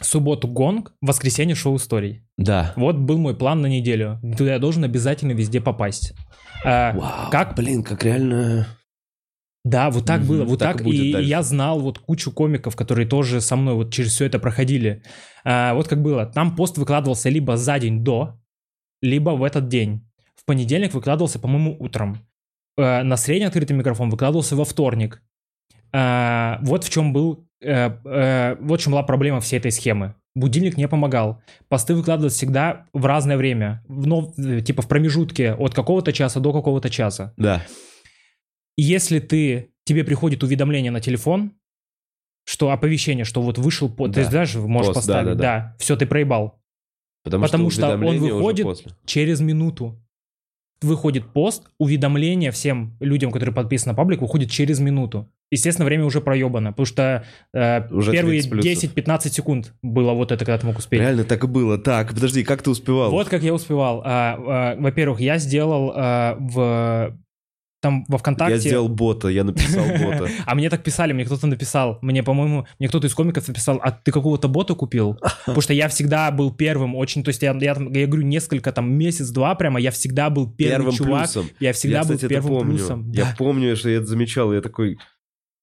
в 0.00 0.06
субботу 0.06 0.46
гонг, 0.48 0.92
в 1.02 1.06
воскресенье 1.08 1.54
шоу 1.56 1.76
историй. 1.76 2.22
Да. 2.38 2.72
Вот 2.76 2.96
был 2.96 3.18
мой 3.18 3.34
план 3.36 3.60
на 3.60 3.66
неделю. 3.66 4.20
Туда 4.38 4.52
я 4.54 4.58
должен 4.58 4.84
обязательно 4.84 5.32
везде 5.32 5.60
попасть. 5.60 6.14
А, 6.64 6.92
Вау, 6.94 7.30
как- 7.30 7.56
Блин, 7.56 7.82
как 7.82 8.04
реально... 8.04 8.66
Да, 9.64 9.90
вот 9.90 10.06
так 10.06 10.20
Мгм, 10.20 10.28
было, 10.28 10.44
вот 10.44 10.58
так 10.58 10.72
так. 10.78 10.80
и 10.80 10.84
будет 10.84 11.04
и 11.04 11.12
дальше. 11.12 11.28
я 11.28 11.42
знал 11.42 11.80
вот 11.80 11.98
кучу 11.98 12.30
комиков, 12.32 12.76
которые 12.76 13.06
тоже 13.06 13.40
со 13.42 13.56
мной 13.56 13.74
вот 13.74 13.92
через 13.92 14.12
все 14.14 14.24
это 14.24 14.38
проходили. 14.38 15.02
А, 15.44 15.74
вот 15.74 15.86
как 15.86 16.00
было. 16.02 16.24
Там 16.26 16.56
пост 16.56 16.78
выкладывался 16.78 17.28
либо 17.28 17.56
за 17.58 17.78
день 17.78 18.02
до, 18.02 18.38
либо 19.02 19.30
в 19.30 19.42
этот 19.44 19.68
день. 19.68 20.06
В 20.34 20.46
понедельник 20.46 20.94
выкладывался, 20.94 21.38
по-моему, 21.38 21.76
утром. 21.78 22.18
А, 22.78 23.02
на 23.02 23.16
средний 23.18 23.46
открытый 23.46 23.76
микрофон 23.76 24.08
выкладывался 24.08 24.56
во 24.56 24.64
вторник. 24.64 25.22
А, 25.92 26.58
вот 26.62 26.84
в 26.84 26.90
чем 26.90 27.12
был, 27.12 27.46
э, 27.60 27.90
э, 28.04 28.56
вот 28.60 28.80
в 28.80 28.82
чем 28.82 28.92
была 28.92 29.02
проблема 29.02 29.40
всей 29.40 29.58
этой 29.58 29.72
схемы. 29.72 30.14
Будильник 30.34 30.76
не 30.76 30.86
помогал. 30.88 31.42
Посты 31.68 31.94
выкладывались 31.94 32.34
всегда 32.34 32.86
в 32.94 33.04
разное 33.04 33.36
время. 33.36 33.82
В- 33.88 34.06
Но, 34.06 34.32
типа 34.62 34.82
в 34.82 34.88
промежутке 34.88 35.52
от 35.52 35.74
какого-то 35.74 36.12
часа 36.12 36.38
до 36.40 36.52
какого-то 36.52 36.88
часа. 36.88 37.34
Да. 37.36 37.62
И 38.80 38.82
Если 38.82 39.18
ты, 39.18 39.74
тебе 39.84 40.04
приходит 40.04 40.42
уведомление 40.42 40.90
на 40.90 41.02
телефон, 41.02 41.52
что 42.46 42.70
оповещение, 42.70 43.26
что 43.26 43.42
вот 43.42 43.58
вышел, 43.58 43.90
по, 43.90 44.08
Да. 44.08 44.14
ты 44.14 44.24
знаешь, 44.24 44.54
можешь 44.54 44.94
Пост, 44.94 45.06
да, 45.06 45.12
поставить, 45.14 45.26
да, 45.26 45.34
да, 45.34 45.42
да. 45.42 45.76
все, 45.78 45.96
ты 45.96 46.06
проебал. 46.06 46.58
Потому, 47.22 47.44
Потому 47.44 47.68
что 47.68 47.88
он 47.88 47.92
уведомление 48.02 48.32
уже 48.32 48.34
выходит-. 48.36 48.94
Через 49.04 49.40
минуту 49.42 50.02
выходит 50.80 51.30
пост, 51.34 51.68
уведомление 51.78 52.52
всем 52.52 52.96
людям, 53.00 53.32
которые 53.32 53.54
подписаны 53.54 53.92
на 53.92 53.96
паблик, 53.98 54.22
выходит 54.22 54.50
через 54.50 54.80
минуту. 54.80 55.30
Естественно, 55.50 55.84
время 55.84 56.06
уже 56.06 56.22
проебано, 56.22 56.70
потому 56.70 56.86
что 56.86 57.26
э, 57.52 57.86
Уже 57.90 58.12
первые 58.12 58.40
30 58.40 58.50
плюсов. 58.50 58.96
10-15 58.96 59.28
секунд 59.28 59.74
было 59.82 60.12
вот 60.14 60.32
это, 60.32 60.42
когда 60.46 60.56
ты 60.56 60.64
мог 60.66 60.78
успеть. 60.78 61.00
Реально 61.00 61.24
так 61.24 61.44
и 61.44 61.46
было. 61.46 61.76
Так, 61.76 62.14
подожди, 62.14 62.44
как 62.44 62.62
ты 62.62 62.70
успевал? 62.70 63.10
Вот 63.10 63.28
как 63.28 63.42
я 63.42 63.52
успевал. 63.52 64.00
А, 64.06 64.38
а, 64.38 64.76
во-первых, 64.80 65.20
я 65.20 65.36
сделал 65.36 65.92
а, 65.94 66.38
в 66.40 67.14
там 67.80 68.04
во 68.08 68.18
ВКонтакте. 68.18 68.54
Я 68.54 68.60
сделал 68.60 68.88
бота, 68.88 69.28
я 69.28 69.42
написал 69.44 69.84
бота. 70.00 70.28
А 70.46 70.54
мне 70.54 70.68
так 70.70 70.82
писали, 70.82 71.12
мне 71.12 71.24
кто-то 71.24 71.46
написал, 71.46 71.98
мне, 72.02 72.22
по-моему, 72.22 72.66
мне 72.78 72.88
кто-то 72.88 73.06
из 73.06 73.14
комиков 73.14 73.48
написал, 73.48 73.80
а 73.82 73.90
ты 73.90 74.12
какого-то 74.12 74.48
бота 74.48 74.74
купил? 74.74 75.18
Потому 75.46 75.62
что 75.62 75.72
я 75.72 75.88
всегда 75.88 76.30
был 76.30 76.52
первым, 76.52 76.94
очень, 76.94 77.22
то 77.24 77.28
есть 77.30 77.42
я, 77.42 77.52
я, 77.60 77.76
я 77.76 78.06
говорю, 78.06 78.22
несколько, 78.22 78.70
там, 78.72 78.92
месяц-два 78.92 79.54
прямо, 79.54 79.80
я 79.80 79.90
всегда 79.90 80.30
был 80.30 80.50
первый 80.50 80.70
Первым 80.76 80.92
чувак, 80.94 81.22
плюсом. 81.32 81.50
я 81.58 81.72
всегда 81.72 81.98
я, 81.98 82.04
был 82.04 82.14
кстати, 82.16 82.28
первым 82.30 82.58
помню. 82.58 82.76
плюсом. 82.76 83.10
Я 83.12 83.24
Да. 83.24 83.34
помню, 83.38 83.76
что 83.76 83.88
я 83.88 83.96
это 83.98 84.06
замечал. 84.06 84.52
Я 84.52 84.60
такой... 84.60 84.98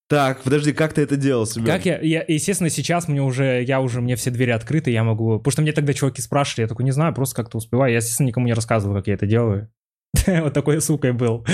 Так, 0.10 0.42
подожди, 0.42 0.72
как 0.72 0.94
ты 0.94 1.02
это 1.02 1.18
делал, 1.18 1.46
Семен? 1.46 1.66
Как 1.68 1.86
я, 1.86 2.00
я, 2.00 2.24
естественно, 2.28 2.70
сейчас 2.70 3.10
мне 3.10 3.22
уже, 3.22 3.62
я 3.64 3.82
уже, 3.82 4.00
мне 4.00 4.16
все 4.16 4.32
двери 4.32 4.52
открыты, 4.52 4.90
я 4.90 5.04
могу, 5.04 5.38
потому 5.38 5.52
что 5.52 5.62
мне 5.62 5.74
тогда 5.74 5.92
чуваки 5.94 6.22
спрашивали, 6.22 6.64
я 6.64 6.68
такой, 6.70 6.86
не 6.86 6.92
знаю, 6.92 7.14
просто 7.14 7.36
как-то 7.36 7.58
успеваю, 7.58 7.92
я, 7.92 7.98
естественно, 7.98 8.28
никому 8.28 8.46
не 8.46 8.54
рассказывал, 8.54 8.96
как 8.96 9.08
я 9.08 9.16
это 9.16 9.26
делаю. 9.28 9.70
Вот 10.28 10.54
такой 10.54 10.82
сукой 10.82 11.14
был. 11.14 11.46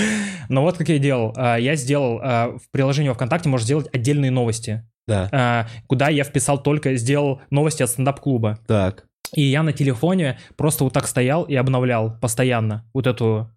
Но 0.48 0.62
вот 0.62 0.76
как 0.76 0.88
я 0.88 0.98
делал. 0.98 1.32
А, 1.36 1.56
Я 1.56 1.76
сделал 1.76 2.20
а, 2.22 2.56
в 2.58 2.70
приложении 2.70 3.08
во 3.08 3.14
ВКонтакте, 3.14 3.48
можно 3.48 3.64
сделать 3.64 3.88
отдельные 3.92 4.30
новости. 4.30 4.84
Да. 5.06 5.28
а, 5.32 5.66
куда 5.86 6.08
я 6.08 6.24
вписал 6.24 6.62
только, 6.62 6.94
сделал 6.96 7.42
новости 7.50 7.82
от 7.82 7.90
стендап-клуба. 7.90 8.58
Так. 8.66 9.04
И 9.34 9.42
я 9.42 9.62
на 9.62 9.72
телефоне 9.72 10.38
просто 10.56 10.84
вот 10.84 10.92
так 10.92 11.06
стоял 11.06 11.44
и 11.44 11.54
обновлял 11.54 12.18
постоянно 12.20 12.88
вот 12.94 13.06
эту... 13.06 13.50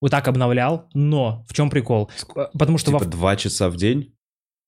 Вот 0.00 0.10
так 0.10 0.28
обновлял, 0.28 0.88
но 0.92 1.44
в 1.48 1.54
чем 1.54 1.70
прикол? 1.70 2.10
Потому 2.58 2.76
что 2.76 2.90
во 2.90 2.98
Типа 2.98 3.10
два 3.10 3.36
часа 3.36 3.70
в 3.70 3.76
день? 3.76 4.14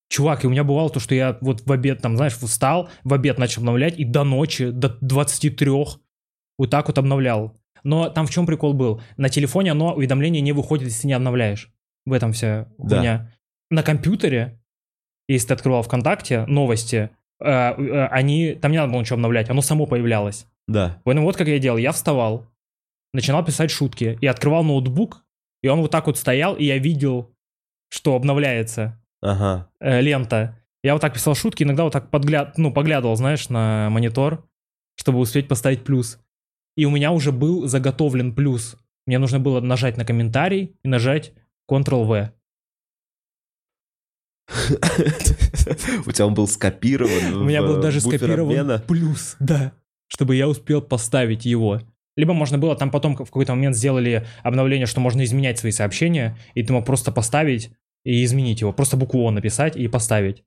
Чувак, 0.09 0.45
и 0.45 0.47
у 0.47 0.51
меня 0.51 0.65
бывало 0.65 0.89
то, 0.89 0.99
что 1.01 1.15
я 1.15 1.37
вот 1.41 1.63
в 1.67 1.73
обед, 1.73 2.01
там, 2.01 2.17
знаешь, 2.17 2.35
встал, 2.37 2.89
в 3.05 3.13
обед 3.13 3.39
начал 3.39 3.61
обновлять, 3.61 3.99
и 3.99 4.05
до 4.05 4.25
ночи, 4.25 4.71
до 4.71 4.97
23 5.01 5.71
вот 6.59 6.71
так 6.71 6.89
вот 6.89 6.97
обновлял. 6.97 7.55
Но 7.87 8.09
там 8.09 8.27
в 8.27 8.31
чем 8.31 8.47
прикол 8.47 8.73
был? 8.75 9.01
На 9.17 9.29
телефоне 9.29 9.71
оно, 9.71 9.95
уведомление 9.95 10.43
не 10.43 10.51
выходит, 10.51 10.89
если 10.89 11.07
не 11.07 11.13
обновляешь. 11.13 11.71
В 12.05 12.13
этом 12.13 12.33
вся 12.33 12.67
Да. 12.79 12.97
хуйня. 12.97 13.33
На 13.71 13.85
компьютере, 13.85 14.59
если 15.29 15.49
ты 15.49 15.55
открывал 15.55 15.83
ВКонтакте 15.85 16.47
новости, 16.47 17.11
э, 17.41 17.47
э, 17.49 18.07
они, 18.07 18.55
там 18.55 18.73
не 18.73 18.79
надо 18.79 18.91
было 18.93 19.01
ничего 19.03 19.15
обновлять, 19.15 19.51
оно 19.51 19.61
само 19.61 19.87
появлялось. 19.87 20.47
Да. 20.67 21.01
Поэтому 21.05 21.27
вот 21.27 21.37
как 21.37 21.47
я 21.47 21.61
делал. 21.61 21.79
Я 21.79 21.93
вставал, 21.93 22.47
начинал 23.15 23.45
писать 23.45 23.71
шутки, 23.71 24.19
и 24.21 24.27
открывал 24.27 24.65
ноутбук, 24.65 25.25
и 25.63 25.69
он 25.69 25.81
вот 25.81 25.93
так 25.93 26.09
вот 26.09 26.19
стоял, 26.19 26.57
и 26.57 26.65
я 26.65 26.79
видел, 26.79 27.31
что 27.89 28.17
обновляется 28.17 29.01
Ага. 29.23 29.71
э, 29.79 30.01
лента. 30.01 30.59
Я 30.83 30.95
вот 30.95 31.03
так 31.03 31.15
писал 31.15 31.37
шутки, 31.37 31.63
иногда 31.63 31.85
вот 31.85 31.93
так 31.93 32.11
подгляд, 32.11 32.59
ну, 32.59 32.73
поглядывал, 32.73 33.15
знаешь, 33.15 33.49
на 33.49 33.91
монитор, 33.91 34.45
чтобы 34.97 35.21
успеть 35.21 35.47
поставить 35.47 35.85
плюс. 35.85 36.19
И 36.77 36.85
у 36.85 36.91
меня 36.91 37.13
уже 37.13 37.33
был 37.33 37.67
заготовлен 37.67 38.35
плюс. 38.35 38.77
Мне 39.07 39.19
нужно 39.19 39.41
было 39.41 39.61
нажать 39.61 39.97
на 39.97 40.05
комментарий 40.05 40.77
и 40.83 40.89
нажать 40.89 41.33
Ctrl-V. 41.71 42.33
У 46.07 46.13
тебя 46.13 46.27
он 46.27 46.35
был 46.35 46.47
скопирован 46.47 47.43
У 47.43 47.45
меня 47.45 47.63
был 47.63 47.81
даже 47.81 48.01
скопирован 48.01 48.81
плюс, 48.87 49.37
да, 49.41 49.73
чтобы 50.07 50.37
я 50.37 50.49
успел 50.49 50.83
поставить 50.83 51.45
его. 51.45 51.81
Либо 52.17 52.33
можно 52.33 52.57
было, 52.57 52.77
там 52.77 52.91
потом 52.91 53.15
в 53.15 53.19
какой-то 53.19 53.55
момент 53.55 53.77
сделали 53.77 54.27
обновление, 54.43 54.87
что 54.87 55.01
можно 55.01 55.23
изменять 55.25 55.59
свои 55.59 55.73
сообщения, 55.73 56.39
и 56.55 56.63
ты 56.63 56.73
мог 56.73 56.87
просто 56.87 57.13
поставить 57.13 57.71
и 58.05 58.25
изменить 58.25 58.61
его. 58.61 58.73
Просто 58.73 58.97
букву 58.97 59.27
О 59.27 59.31
написать 59.31 59.77
и 59.77 59.89
поставить. 59.89 60.45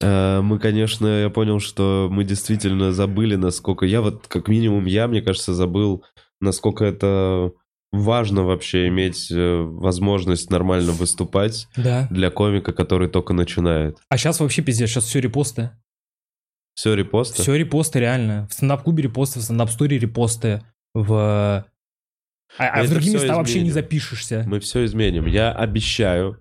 Э, 0.00 0.40
Мы, 0.40 0.58
конечно, 0.58 1.06
я 1.06 1.30
понял, 1.30 1.60
что 1.60 2.08
мы 2.10 2.24
действительно 2.24 2.92
забыли, 2.92 3.36
насколько... 3.36 3.84
Я 3.86 4.00
вот, 4.00 4.26
как 4.28 4.48
минимум, 4.48 4.86
я, 4.86 5.06
мне 5.08 5.22
кажется, 5.22 5.54
забыл, 5.54 6.04
насколько 6.40 6.84
это 6.84 7.52
важно 7.92 8.44
вообще 8.44 8.86
иметь 8.88 9.30
э, 9.32 9.56
возможность 9.62 10.48
нормально 10.50 10.92
выступать 10.92 11.66
Да. 11.76 12.06
для 12.10 12.30
комика, 12.30 12.72
который 12.72 13.08
только 13.08 13.32
начинает. 13.32 13.98
А 14.08 14.16
сейчас 14.16 14.40
вообще 14.40 14.62
пиздец, 14.62 14.90
сейчас 14.90 15.04
все 15.04 15.20
репосты. 15.20 15.70
Все 16.74 16.94
репосты? 16.94 17.42
Все 17.42 17.54
репосты 17.56 17.98
реально. 17.98 18.46
В 18.48 18.54
стендап-клубе 18.54 19.02
репосты, 19.02 19.40
в 19.40 19.42
стендап-сторе 19.42 19.98
репосты, 19.98 20.62
в... 20.94 21.12
А, 22.58 22.64
а 22.64 22.82
в 22.84 22.90
другие 22.90 23.14
места 23.14 23.34
вообще 23.36 23.54
не 23.60 23.68
изменим. 23.68 23.74
запишешься. 23.74 24.44
Мы 24.46 24.60
все 24.60 24.84
изменим. 24.84 25.26
Я 25.26 25.52
обещаю, 25.52 26.40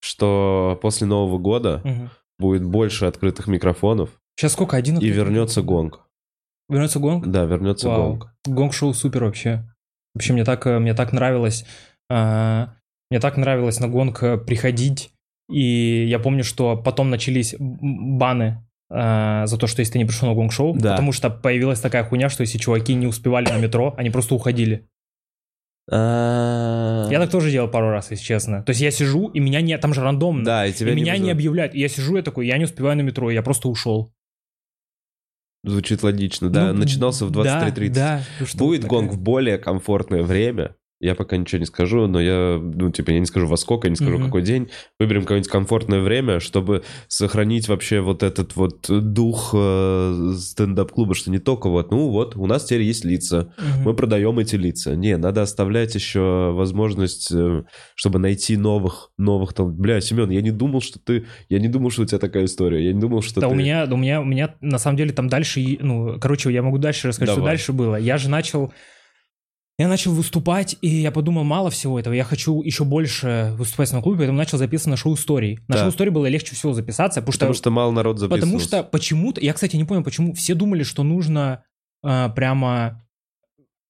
что 0.00 0.78
после 0.82 1.06
Нового 1.06 1.38
года 1.38 1.80
Мгм. 1.84 2.10
Будет 2.40 2.64
больше 2.64 3.04
открытых 3.06 3.46
микрофонов. 3.46 4.10
Сейчас 4.36 4.52
сколько? 4.52 4.76
Один? 4.76 4.98
И 4.98 5.06
вернется 5.08 5.62
гонг. 5.62 6.00
Вернется 6.68 6.98
гонг? 6.98 7.26
Да, 7.26 7.44
вернется 7.44 7.88
Вау. 7.88 8.02
гонг. 8.14 8.34
Гонг-шоу 8.46 8.94
супер 8.94 9.24
вообще. 9.24 9.64
Вообще 10.14 10.32
мне 10.32 10.44
так, 10.44 10.66
э, 10.66 10.78
мне 10.78 10.94
так 10.94 11.12
нравилось, 11.12 11.64
э, 12.08 12.66
мне 13.10 13.20
так 13.20 13.36
нравилось 13.36 13.80
на 13.80 13.88
гонг 13.88 14.22
э, 14.22 14.38
приходить. 14.38 15.10
И 15.50 16.06
я 16.06 16.18
помню, 16.18 16.44
что 16.44 16.76
потом 16.76 17.10
начались 17.10 17.54
баны 17.58 18.64
э, 18.88 19.42
за 19.46 19.58
то, 19.58 19.66
что 19.66 19.80
если 19.80 19.94
ты 19.94 19.98
не 19.98 20.04
пришел 20.04 20.28
на 20.28 20.34
гонг-шоу, 20.34 20.74
Да. 20.78 20.92
потому 20.92 21.12
что 21.12 21.28
появилась 21.28 21.80
такая 21.80 22.04
хуйня, 22.04 22.28
что 22.28 22.42
если 22.42 22.58
чуваки 22.58 22.94
не 22.94 23.06
успевали 23.06 23.48
на 23.50 23.58
метро, 23.58 23.94
они 23.96 24.10
просто 24.10 24.34
уходили. 24.34 24.88
А, 25.88 27.08
Я 27.10 27.18
так 27.20 27.30
тоже 27.30 27.50
делал 27.50 27.68
пару 27.68 27.90
раз, 27.90 28.10
если 28.10 28.24
честно. 28.24 28.62
То 28.62 28.70
есть 28.70 28.80
я 28.80 28.90
сижу, 28.90 29.28
и 29.28 29.40
меня 29.40 29.60
не... 29.60 29.76
Там 29.78 29.94
же 29.94 30.02
рандомно. 30.02 30.44
Да, 30.44 30.66
и 30.66 30.70
и 30.70 30.72
тебя 30.72 30.94
меня 30.94 31.12
не 31.14 31.18
вызывают. 31.20 31.36
объявляют. 31.36 31.74
И 31.74 31.80
я 31.80 31.88
сижу, 31.88 32.16
я 32.16 32.22
такой, 32.22 32.46
я 32.46 32.58
не 32.58 32.64
успеваю 32.64 32.96
на 32.96 33.02
метро, 33.02 33.30
и 33.30 33.34
я 33.34 33.42
просто 33.42 33.68
ушел. 33.68 34.12
Звучит 35.62 36.02
логично, 36.02 36.48
да. 36.48 36.72
Ну, 36.72 36.78
Начинался 36.80 37.26
в 37.26 37.30
да, 37.30 37.68
23.30. 37.68 37.88
Да, 37.90 38.22
ну 38.40 38.46
что 38.46 38.58
Будет 38.58 38.84
гонг 38.84 39.12
в 39.12 39.20
более 39.20 39.58
комфортное 39.58 40.22
время. 40.22 40.74
Я 41.00 41.14
пока 41.14 41.38
ничего 41.38 41.60
не 41.60 41.64
скажу, 41.64 42.06
но 42.06 42.20
я, 42.20 42.60
ну, 42.62 42.90
типа, 42.90 43.10
я 43.10 43.20
не 43.20 43.24
скажу 43.26 43.46
во 43.46 43.56
сколько, 43.56 43.86
я 43.86 43.90
не 43.90 43.96
скажу 43.96 44.16
Мгм. 44.18 44.26
какой 44.26 44.42
день. 44.42 44.68
Выберем 44.98 45.22
какое-нибудь 45.22 45.50
комфортное 45.50 46.00
время, 46.00 46.40
чтобы 46.40 46.82
сохранить 47.08 47.68
вообще 47.68 48.00
вот 48.00 48.22
этот 48.22 48.54
вот 48.54 48.86
дух 48.90 49.54
э, 49.56 50.32
стендап-клуба, 50.38 51.14
что 51.14 51.30
не 51.30 51.38
только 51.38 51.70
вот, 51.70 51.90
ну 51.90 52.10
вот, 52.10 52.36
у 52.36 52.46
нас 52.46 52.66
теперь 52.66 52.82
есть 52.82 53.06
лица, 53.06 53.50
Мгм. 53.56 53.82
мы 53.84 53.94
продаем 53.94 54.38
эти 54.40 54.56
лица. 54.56 54.94
Не, 54.94 55.16
надо 55.16 55.40
оставлять 55.40 55.94
еще 55.94 56.52
возможность, 56.52 57.32
э, 57.32 57.62
чтобы 57.94 58.18
найти 58.18 58.58
новых, 58.58 59.10
новых 59.16 59.54
там. 59.54 59.72
Бля, 59.74 60.02
Семен, 60.02 60.28
я 60.28 60.42
не 60.42 60.50
думал, 60.50 60.82
что 60.82 60.98
ты, 60.98 61.24
я 61.48 61.60
не 61.60 61.68
думал, 61.68 61.90
что 61.90 62.02
у 62.02 62.04
тебя 62.04 62.18
такая 62.18 62.44
история, 62.44 62.84
я 62.84 62.92
не 62.92 63.00
думал, 63.00 63.22
что 63.22 63.40
Да, 63.40 63.48
ты... 63.48 63.54
у 63.54 63.56
меня, 63.56 63.86
да, 63.86 63.94
у 63.94 63.98
меня, 63.98 64.20
у 64.20 64.24
меня 64.26 64.54
на 64.60 64.78
самом 64.78 64.98
деле 64.98 65.12
там 65.14 65.28
дальше, 65.28 65.62
ну, 65.80 66.18
короче, 66.20 66.52
я 66.52 66.62
могу 66.62 66.76
дальше 66.76 67.08
рассказать, 67.08 67.30
что 67.32 67.40
Давай. 67.40 67.52
дальше 67.52 67.72
было. 67.72 67.96
Я 67.96 68.18
же 68.18 68.28
начал, 68.28 68.70
я 69.80 69.88
начал 69.88 70.12
выступать, 70.12 70.76
и 70.82 70.88
я 70.88 71.10
подумал, 71.10 71.44
мало 71.44 71.70
всего 71.70 71.98
этого, 71.98 72.12
я 72.14 72.24
хочу 72.24 72.62
еще 72.62 72.84
больше 72.84 73.54
выступать 73.56 73.92
на 73.92 74.02
клубе, 74.02 74.18
поэтому 74.18 74.38
начал 74.38 74.58
записываться 74.58 74.90
на 74.90 74.96
шоу 74.96 75.14
истории. 75.14 75.60
На 75.68 75.74
Да. 75.76 75.80
шоу 75.82 75.90
истории 75.90 76.10
было 76.10 76.26
легче 76.26 76.54
всего 76.54 76.72
записаться, 76.74 77.20
потому 77.20 77.32
что, 77.32 77.40
Потому 77.40 77.54
что 77.54 77.70
мало 77.70 77.90
народ 77.90 78.18
записывался. 78.18 78.46
потому 78.46 78.60
что 78.60 78.82
почему-то, 78.84 79.40
я, 79.40 79.52
кстати, 79.52 79.76
не 79.76 79.84
понял, 79.84 80.02
почему 80.04 80.34
все 80.34 80.54
думали, 80.54 80.82
что 80.82 81.02
нужно 81.02 81.62
а, 82.02 82.28
прямо 82.30 83.04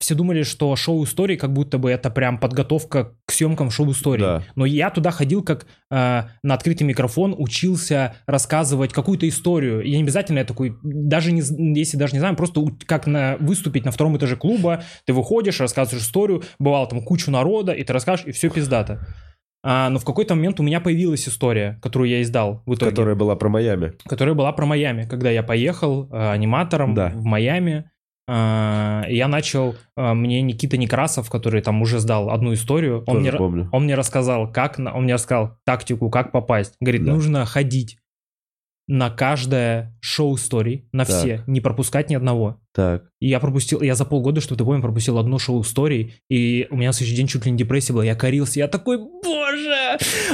все 0.00 0.14
думали, 0.14 0.42
что 0.44 0.74
шоу 0.76 1.04
истории 1.04 1.36
как 1.36 1.52
будто 1.52 1.76
бы 1.76 1.90
это 1.90 2.08
прям 2.10 2.38
подготовка 2.38 3.12
к 3.26 3.32
съемкам 3.32 3.70
шоу 3.70 3.90
истории. 3.92 4.22
Да. 4.22 4.42
Но 4.56 4.64
я 4.64 4.88
туда 4.90 5.10
ходил 5.10 5.42
как 5.44 5.66
э, 5.90 6.22
на 6.42 6.54
открытый 6.54 6.86
микрофон, 6.86 7.34
учился 7.36 8.14
рассказывать 8.26 8.92
какую-то 8.94 9.28
историю. 9.28 9.82
И 9.82 9.94
не 9.94 10.02
обязательно 10.02 10.38
я 10.38 10.44
такой, 10.44 10.74
даже 10.82 11.32
не, 11.32 11.42
если 11.78 11.98
даже 11.98 12.14
не 12.14 12.18
знаю, 12.18 12.34
просто 12.34 12.64
как 12.86 13.06
на, 13.06 13.36
выступить 13.40 13.84
на 13.84 13.90
втором 13.90 14.16
этаже 14.16 14.36
клуба, 14.36 14.82
ты 15.04 15.12
выходишь, 15.12 15.60
рассказываешь 15.60 16.02
историю, 16.04 16.42
бывало 16.58 16.86
там 16.88 17.02
кучу 17.02 17.30
народа, 17.30 17.72
и 17.72 17.84
ты 17.84 17.92
расскажешь, 17.92 18.24
и 18.26 18.32
все 18.32 18.48
пиздато. 18.48 19.06
А, 19.62 19.90
но 19.90 19.98
в 19.98 20.06
какой-то 20.06 20.34
момент 20.34 20.58
у 20.58 20.62
меня 20.62 20.80
появилась 20.80 21.28
история, 21.28 21.78
которую 21.82 22.08
я 22.08 22.22
издал 22.22 22.62
в 22.64 22.74
итоге 22.74 22.92
Которая 22.92 23.14
была 23.14 23.36
про 23.36 23.50
Майами. 23.50 23.92
которая 24.06 24.34
была 24.34 24.52
про 24.52 24.64
Майами, 24.64 25.06
когда 25.06 25.30
я 25.30 25.42
поехал 25.42 26.08
э, 26.10 26.30
аниматором 26.30 26.94
Да. 26.94 27.10
в 27.14 27.24
Майами. 27.24 27.90
И 28.30 29.16
я 29.16 29.28
начал, 29.28 29.74
э, 29.96 30.12
мне 30.14 30.40
Никита 30.42 30.76
Некрасов, 30.76 31.28
который 31.30 31.62
там 31.62 31.82
уже 31.82 31.98
сдал 31.98 32.30
одну 32.30 32.52
историю, 32.54 32.98
он 33.06 33.16
Тоже 33.16 33.20
мне, 33.20 33.32
помню. 33.32 33.68
он 33.72 33.84
мне 33.84 33.94
рассказал, 33.94 34.50
как, 34.52 34.78
он 34.78 35.02
мне 35.04 35.14
рассказал 35.14 35.56
тактику, 35.64 36.10
как 36.10 36.30
попасть. 36.32 36.74
Говорит, 36.80 37.04
Да. 37.04 37.12
нужно 37.12 37.44
ходить 37.46 37.96
на 38.86 39.08
каждое 39.08 39.96
шоу 40.00 40.34
историй, 40.34 40.88
на 40.92 41.04
Так. 41.04 41.16
все, 41.16 41.44
не 41.46 41.60
пропускать 41.60 42.10
ни 42.10 42.14
одного. 42.16 42.60
Так. 42.74 43.04
И 43.20 43.28
я 43.28 43.38
пропустил, 43.38 43.80
я 43.82 43.94
за 43.94 44.04
полгода, 44.04 44.40
чтобы 44.40 44.58
ты 44.58 44.64
понял, 44.64 44.82
пропустил 44.82 45.18
одно 45.18 45.38
шоу 45.38 45.62
историй, 45.62 46.16
и 46.28 46.66
у 46.70 46.76
меня 46.76 46.88
на 46.88 46.92
следующий 46.92 47.16
день 47.16 47.26
чуть 47.28 47.46
ли 47.46 47.52
не 47.52 47.58
депрессия 47.58 47.92
была, 47.92 48.04
я 48.04 48.16
корился, 48.16 48.58
я 48.58 48.66
такой, 48.68 48.98
боже, 48.98 49.74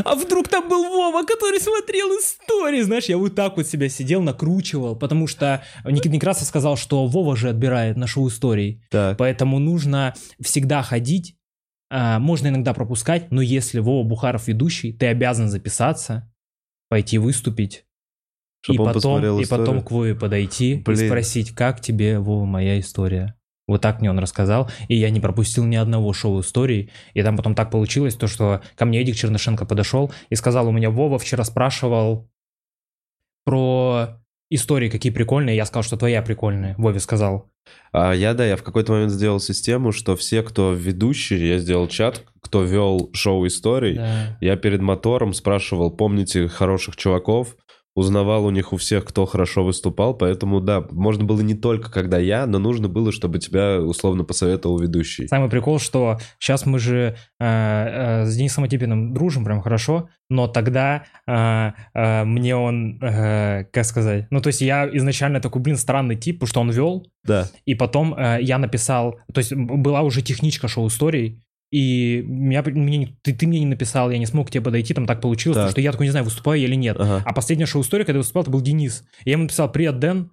а 0.05 0.15
вдруг 0.15 0.49
там 0.49 0.69
был 0.69 0.85
Вова, 0.85 1.25
который 1.25 1.61
смотрел 1.61 2.09
истории, 2.19 2.83
знаешь, 2.83 3.05
я 3.05 3.17
вот 3.19 3.35
так 3.35 3.57
вот 3.57 3.67
себя 3.67 3.89
сидел, 3.89 4.23
накручивал, 4.23 4.97
потому 4.97 5.27
что 5.27 5.63
Никита 5.85 6.09
Некрасов 6.11 6.47
сказал, 6.47 6.77
что 6.77 7.07
Вова 7.07 7.37
же 7.37 7.49
отбирает 7.49 7.97
на 7.97 8.07
шоу 8.07 8.29
историй, 8.29 8.83
Так. 8.91 9.17
поэтому 9.19 9.59
нужно 9.59 10.15
всегда 10.41 10.83
ходить, 10.83 11.37
а, 11.91 12.19
можно 12.19 12.49
иногда 12.49 12.75
пропускать, 12.75 13.31
но 13.31 13.43
если 13.43 13.79
Вова 13.79 14.07
Бухаров 14.07 14.49
ведущий, 14.49 14.93
ты 14.93 15.07
обязан 15.07 15.49
записаться, 15.49 16.31
пойти 16.89 17.19
выступить, 17.19 17.85
Чтоб 18.63 18.75
и 18.75 18.79
потом, 18.79 19.41
и 19.41 19.47
потом 19.47 19.83
к 19.83 19.91
Вове 19.91 20.15
подойти 20.15 20.83
Блин. 20.85 21.01
и 21.01 21.07
спросить, 21.07 21.51
как 21.53 21.81
тебе, 21.81 22.19
Вова, 22.19 22.45
моя 22.45 22.81
история. 22.81 23.35
Вот 23.69 23.81
так 23.81 24.01
мне 24.01 24.11
он 24.11 24.19
рассказал, 24.19 24.71
и 24.89 24.95
я 24.97 25.11
не 25.11 25.21
пропустил 25.21 25.65
ни 25.65 25.75
одного 25.77 26.13
шоу 26.13 26.41
истории. 26.41 26.91
И 27.15 27.23
там 27.23 27.37
потом 27.37 27.55
так 27.55 27.71
получилось, 27.71 28.15
то, 28.15 28.29
что 28.29 28.61
ко 28.77 28.85
мне 28.85 29.01
Эдик 29.01 29.17
Чернышенко 29.17 29.67
подошел 29.67 30.13
и 30.31 30.37
сказал, 30.37 30.69
у 30.69 30.73
меня 30.73 30.91
Вова 30.91 31.19
вчера 31.19 31.43
спрашивал 31.45 32.29
про 33.45 34.21
истории, 34.51 34.89
какие 34.89 35.13
прикольные. 35.13 35.57
Я 35.57 35.65
сказал, 35.67 35.83
что 35.83 35.97
твоя 35.97 36.23
прикольная. 36.23 36.75
Вове 36.79 37.01
сказал. 37.01 37.51
А 37.93 38.13
я, 38.13 38.35
да, 38.35 38.47
я 38.47 38.57
в 38.57 38.63
какой-то 38.63 38.93
момент 38.93 39.11
сделал 39.11 39.41
систему, 39.41 39.91
что 39.91 40.15
все, 40.15 40.43
кто 40.43 40.73
ведущий, 40.73 41.49
я 41.49 41.59
сделал 41.59 41.89
чат, 41.89 42.23
кто 42.41 42.63
вел 42.63 43.11
шоу 43.13 43.45
историй, 43.49 43.97
Да. 43.97 44.39
я 44.41 44.57
перед 44.57 44.81
мотором 44.81 45.33
спрашивал, 45.33 45.91
помните 45.91 46.47
хороших 46.47 46.95
чуваков, 46.95 47.57
узнавал 47.97 48.45
у 48.45 48.51
них 48.51 48.73
у 48.73 48.77
всех, 48.77 49.05
кто 49.07 49.25
хорошо 49.27 49.65
выступал, 49.65 50.15
поэтому, 50.15 50.61
да, 50.61 50.85
можно 50.91 51.25
было 51.25 51.41
не 51.41 51.55
только 51.55 51.91
когда 51.91 52.19
я, 52.19 52.47
но 52.47 52.59
нужно 52.59 52.89
было, 52.89 53.11
чтобы 53.11 53.39
тебя 53.39 53.81
условно 53.81 54.23
посоветовал 54.23 54.79
ведущий. 54.79 55.27
Самый 55.27 55.49
прикол, 55.49 55.81
что 55.81 56.19
сейчас 56.39 56.67
мы 56.67 56.79
же 56.79 57.17
э, 57.41 57.45
э, 57.45 58.27
с 58.27 58.37
Денисом 58.37 58.65
Атипиным 58.65 59.15
дружим 59.15 59.45
прям 59.45 59.63
хорошо, 59.63 60.11
но 60.29 60.47
тогда 60.47 61.05
э, 61.27 61.73
э, 61.95 62.25
мне 62.25 62.55
он, 62.55 63.01
э, 63.03 63.65
как 63.73 63.85
сказать, 63.87 64.27
ну 64.31 64.41
то 64.43 64.49
есть 64.49 64.61
я 64.61 64.87
изначально 64.93 65.41
такой, 65.41 65.63
блин, 65.63 65.79
странный 65.79 66.17
тип, 66.17 66.41
потому 66.41 66.49
что 66.49 66.61
он 66.61 66.71
вел, 66.71 67.07
Да, 67.25 67.49
и 67.65 67.75
потом 67.75 68.15
э, 68.15 68.39
я 68.43 68.59
написал, 68.59 69.17
то 69.33 69.39
есть 69.39 69.55
была 69.55 70.03
уже 70.03 70.21
техничка 70.21 70.69
шоу-историй, 70.69 71.43
и 71.71 72.23
меня, 72.27 72.63
мне, 72.65 72.97
не- 72.99 73.17
ты, 73.23 73.35
ты 73.35 73.47
мне 73.47 73.59
не 73.61 73.67
написал, 73.67 74.11
я 74.11 74.19
не 74.19 74.27
смог 74.27 74.49
к 74.49 74.51
тебе 74.51 74.63
подойти, 74.63 74.95
там 74.95 75.07
так 75.07 75.21
получилось, 75.21 75.57
Так. 75.57 75.63
потому 75.65 75.73
что 75.73 75.81
я 75.81 75.93
такой 75.93 76.07
не 76.07 76.11
знаю, 76.11 76.25
выступаю 76.25 76.61
я 76.61 76.67
или 76.67 76.75
нет. 76.77 76.97
ага. 76.99 77.23
А 77.25 77.33
последняя 77.33 77.67
шоу-история, 77.67 78.05
когда 78.05 78.19
я 78.19 78.21
выступал, 78.23 78.43
это 78.43 78.51
был 78.53 78.61
Денис. 78.61 79.05
Я 79.25 79.33
ему 79.33 79.43
написал, 79.45 79.71
привет, 79.71 79.99
Дэн. 79.99 80.31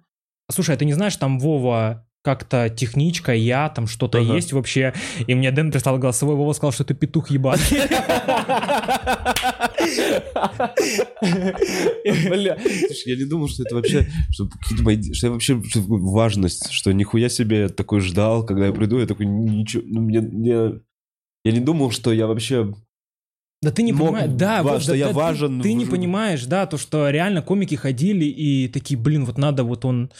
Слушай, 0.50 0.74
а 0.74 0.78
ты 0.78 0.84
не 0.84 0.92
знаешь, 0.92 1.16
там 1.16 1.38
Вова 1.38 2.06
как-то 2.22 2.70
техничка, 2.70 3.34
я, 3.34 3.68
там 3.68 3.86
что-то 3.86 4.18
Ага. 4.18 4.34
есть 4.34 4.52
вообще. 4.54 4.94
И 5.26 5.34
мне 5.34 5.50
Дэн 5.50 5.70
прислал 5.70 5.98
голосовой, 5.98 6.36
Вова 6.36 6.52
сказал, 6.54 6.72
что 6.72 6.84
ты 6.84 6.94
петух 6.94 7.30
ебаный. 7.30 7.60
Бля, 12.28 12.56
слушай, 12.58 13.08
я 13.12 13.16
не 13.16 13.24
думал, 13.24 13.48
что 13.48 13.62
это 13.64 13.74
вообще, 13.74 14.06
что, 14.30 14.48
что 14.62 14.90
я 15.26 15.30
вообще 15.30 15.62
что 15.64 15.80
важность, 15.86 16.70
что 16.70 16.92
нихуя 16.92 17.28
себе 17.28 17.68
такой 17.68 18.00
ждал, 18.00 18.44
когда 18.44 18.66
я 18.66 18.72
приду, 18.72 18.98
я 18.98 19.06
такой, 19.06 19.26
ничего, 19.26 19.82
ну, 19.86 20.00
мне, 20.02 20.20
мне- 20.20 20.80
я 21.44 21.52
не 21.52 21.60
думал, 21.60 21.90
что 21.90 22.12
я 22.12 22.26
вообще 22.26 22.74
Да 23.62 23.70
ты 23.70 23.82
не 23.82 23.92
Мог 23.92 24.08
понимаешь, 24.08 24.30
да, 24.32 24.62
ва- 24.62 24.72
вот, 24.72 24.82
что 24.82 24.92
да, 24.92 24.96
я 24.96 25.04
да, 25.06 25.10
ты- 25.10 25.16
важен 25.16 25.60
Ты, 25.62 25.72
не 25.74 25.84
в- 25.84 25.90
понимаешь, 25.90 26.44
да, 26.44 26.66
то, 26.66 26.76
что 26.78 27.08
реально 27.10 27.42
комики 27.42 27.74
ходили 27.74 28.24
и 28.24 28.68
такие, 28.68 28.98
блин, 28.98 29.24
вот 29.24 29.38
надо 29.38 29.64
вот 29.64 29.84
он, 29.84 30.10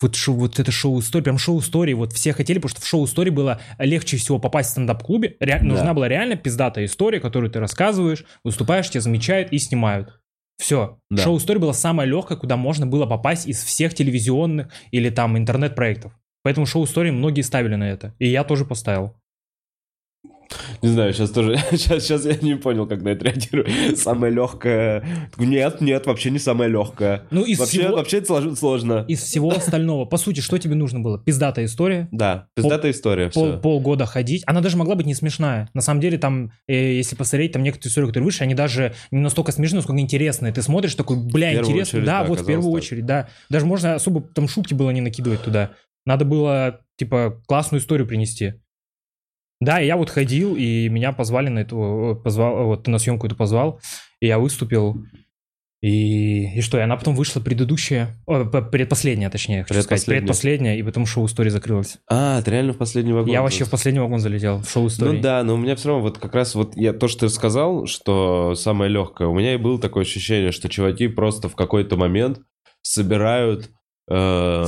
вот, 0.00 0.14
шоу, 0.16 0.36
вот 0.36 0.58
это 0.58 0.70
шоу-история, 0.70 1.24
прям 1.24 1.38
шоу-истории, 1.38 1.92
вот 1.94 2.12
все 2.12 2.32
хотели, 2.32 2.58
потому 2.58 2.70
что 2.70 2.80
в 2.80 2.86
шоу-истории 2.86 3.30
было 3.30 3.60
легче 3.78 4.16
всего 4.16 4.38
попасть 4.38 4.68
в 4.70 4.72
стендап-клубе, 4.72 5.36
Ре- 5.40 5.58
Да. 5.58 5.64
нужна 5.64 5.92
была 5.94 6.08
реально 6.08 6.36
пиздатая 6.36 6.84
история, 6.86 7.20
которую 7.20 7.50
ты 7.50 7.58
рассказываешь, 7.60 8.24
выступаешь, 8.44 8.88
тебя 8.88 9.00
замечают 9.00 9.52
и 9.52 9.58
снимают. 9.58 10.20
Все. 10.60 10.98
Да. 11.10 11.22
Шоу-история 11.22 11.60
была 11.60 11.72
самое 11.72 12.08
легкое, 12.08 12.36
куда 12.38 12.56
можно 12.56 12.86
было 12.86 13.06
попасть 13.06 13.46
из 13.46 13.62
всех 13.62 13.94
телевизионных 13.94 14.68
или 14.92 15.08
там 15.10 15.36
интернет-проектов. 15.38 16.12
Поэтому 16.42 16.66
шоу-истории 16.66 17.10
многие 17.10 17.42
ставили 17.42 17.74
на 17.76 17.84
это. 17.90 18.14
И 18.18 18.28
я 18.28 18.42
тоже 18.44 18.64
поставил. 18.64 19.14
Не 20.82 20.88
знаю, 20.88 21.12
сейчас 21.12 21.30
тоже, 21.30 21.56
сейчас, 21.72 22.04
сейчас 22.04 22.24
я 22.24 22.34
не 22.40 22.54
понял, 22.56 22.86
как 22.86 23.02
на 23.02 23.08
это 23.10 23.26
реагирую. 23.26 23.66
Самое 23.96 24.32
легкое. 24.32 25.04
Нет, 25.36 25.80
нет, 25.80 26.06
вообще 26.06 26.30
не 26.30 26.38
самое 26.38 26.70
легкое. 26.70 27.24
Ну, 27.30 27.44
из 27.44 27.58
вообще, 27.58 27.80
всего- 27.82 27.96
вообще 27.96 28.18
это 28.18 28.32
слож- 28.32 28.56
сложно. 28.56 29.04
Из 29.08 29.22
всего 29.22 29.50
остального. 29.50 30.04
По 30.04 30.16
сути, 30.16 30.40
что 30.40 30.58
тебе 30.58 30.74
нужно 30.74 31.00
было? 31.00 31.18
Пиздатая 31.18 31.66
история, 31.66 32.08
Да, 32.12 32.48
пиздатая 32.54 32.92
история, 32.92 33.30
пол- 33.30 33.52
все. 33.52 33.58
полгода 33.58 34.06
ходить. 34.06 34.42
Она 34.46 34.60
даже 34.60 34.76
могла 34.76 34.94
быть 34.94 35.06
не 35.06 35.14
смешная. 35.14 35.68
На 35.74 35.80
самом 35.80 36.00
деле, 36.00 36.18
там, 36.18 36.52
э, 36.66 36.94
если 36.96 37.16
посмотреть, 37.16 37.52
там 37.52 37.62
некоторые 37.62 37.90
истории, 37.90 38.06
которые 38.06 38.24
выше, 38.24 38.44
они 38.44 38.54
даже 38.54 38.94
не 39.10 39.20
настолько 39.20 39.52
смешные, 39.52 39.82
сколько 39.82 40.00
интересные. 40.00 40.52
Ты 40.52 40.62
смотришь 40.62 40.94
такой, 40.94 41.16
бля, 41.18 41.58
интересно. 41.58 42.00
да, 42.00 42.22
да, 42.22 42.24
вот 42.24 42.40
в 42.40 42.46
первую 42.46 42.70
так. 42.72 42.74
очередь, 42.82 43.06
да. 43.06 43.28
Даже 43.50 43.66
можно 43.66 43.94
особо 43.94 44.22
там 44.22 44.48
шутки 44.48 44.74
было 44.74 44.90
не 44.90 45.00
накидывать 45.00 45.42
туда. 45.42 45.72
Надо 46.06 46.24
было, 46.24 46.80
типа, 46.96 47.42
классную 47.46 47.80
историю 47.82 48.06
принести. 48.06 48.54
Да, 49.60 49.78
я 49.80 49.96
вот 49.96 50.10
ходил, 50.10 50.54
и 50.56 50.88
меня 50.88 51.12
позвали 51.12 51.48
на 51.48 51.60
эту, 51.60 52.20
позвал, 52.22 52.66
вот 52.66 52.84
ты 52.84 52.90
на 52.90 52.98
съемку 52.98 53.26
эту 53.26 53.36
позвал, 53.36 53.80
и 54.20 54.26
я 54.26 54.38
выступил. 54.38 55.02
И, 55.80 56.58
и 56.58 56.60
что, 56.60 56.76
и 56.76 56.80
она 56.80 56.96
потом 56.96 57.14
вышла 57.14 57.40
предыдущая, 57.40 58.16
о, 58.26 58.44
предпоследняя, 58.44 59.30
точнее, 59.30 59.62
хочу 59.62 59.80
сказать, 59.82 59.88
Предпоследняя. 60.06 60.20
предпоследняя, 60.20 60.76
и 60.76 60.82
потом 60.82 61.06
шоу 61.06 61.26
истории 61.26 61.50
закрылось. 61.50 61.98
А, 62.10 62.42
ты 62.42 62.50
реально 62.50 62.72
в 62.72 62.78
последний 62.78 63.12
вагон? 63.12 63.30
Я 63.30 63.42
вообще 63.42 63.64
в 63.64 63.70
последний 63.70 64.00
вагон 64.00 64.18
залетел, 64.18 64.60
в 64.60 64.68
шоу 64.68 64.88
истории. 64.88 65.16
Ну 65.16 65.20
да, 65.22 65.44
но 65.44 65.54
у 65.54 65.56
меня 65.56 65.76
все 65.76 65.88
равно 65.90 66.02
вот 66.02 66.18
как 66.18 66.34
раз 66.34 66.56
вот 66.56 66.76
я 66.76 66.92
то, 66.92 67.06
что 67.06 67.26
ты 67.26 67.28
сказал, 67.28 67.86
что 67.86 68.56
самое 68.56 68.90
легкое, 68.90 69.28
у 69.28 69.34
меня 69.34 69.54
и 69.54 69.56
было 69.56 69.78
такое 69.80 70.02
ощущение, 70.02 70.50
что 70.50 70.68
чуваки 70.68 71.06
просто 71.06 71.48
в 71.48 71.54
какой-то 71.54 71.96
момент 71.96 72.40
собирают 72.82 73.70
э, 74.10 74.64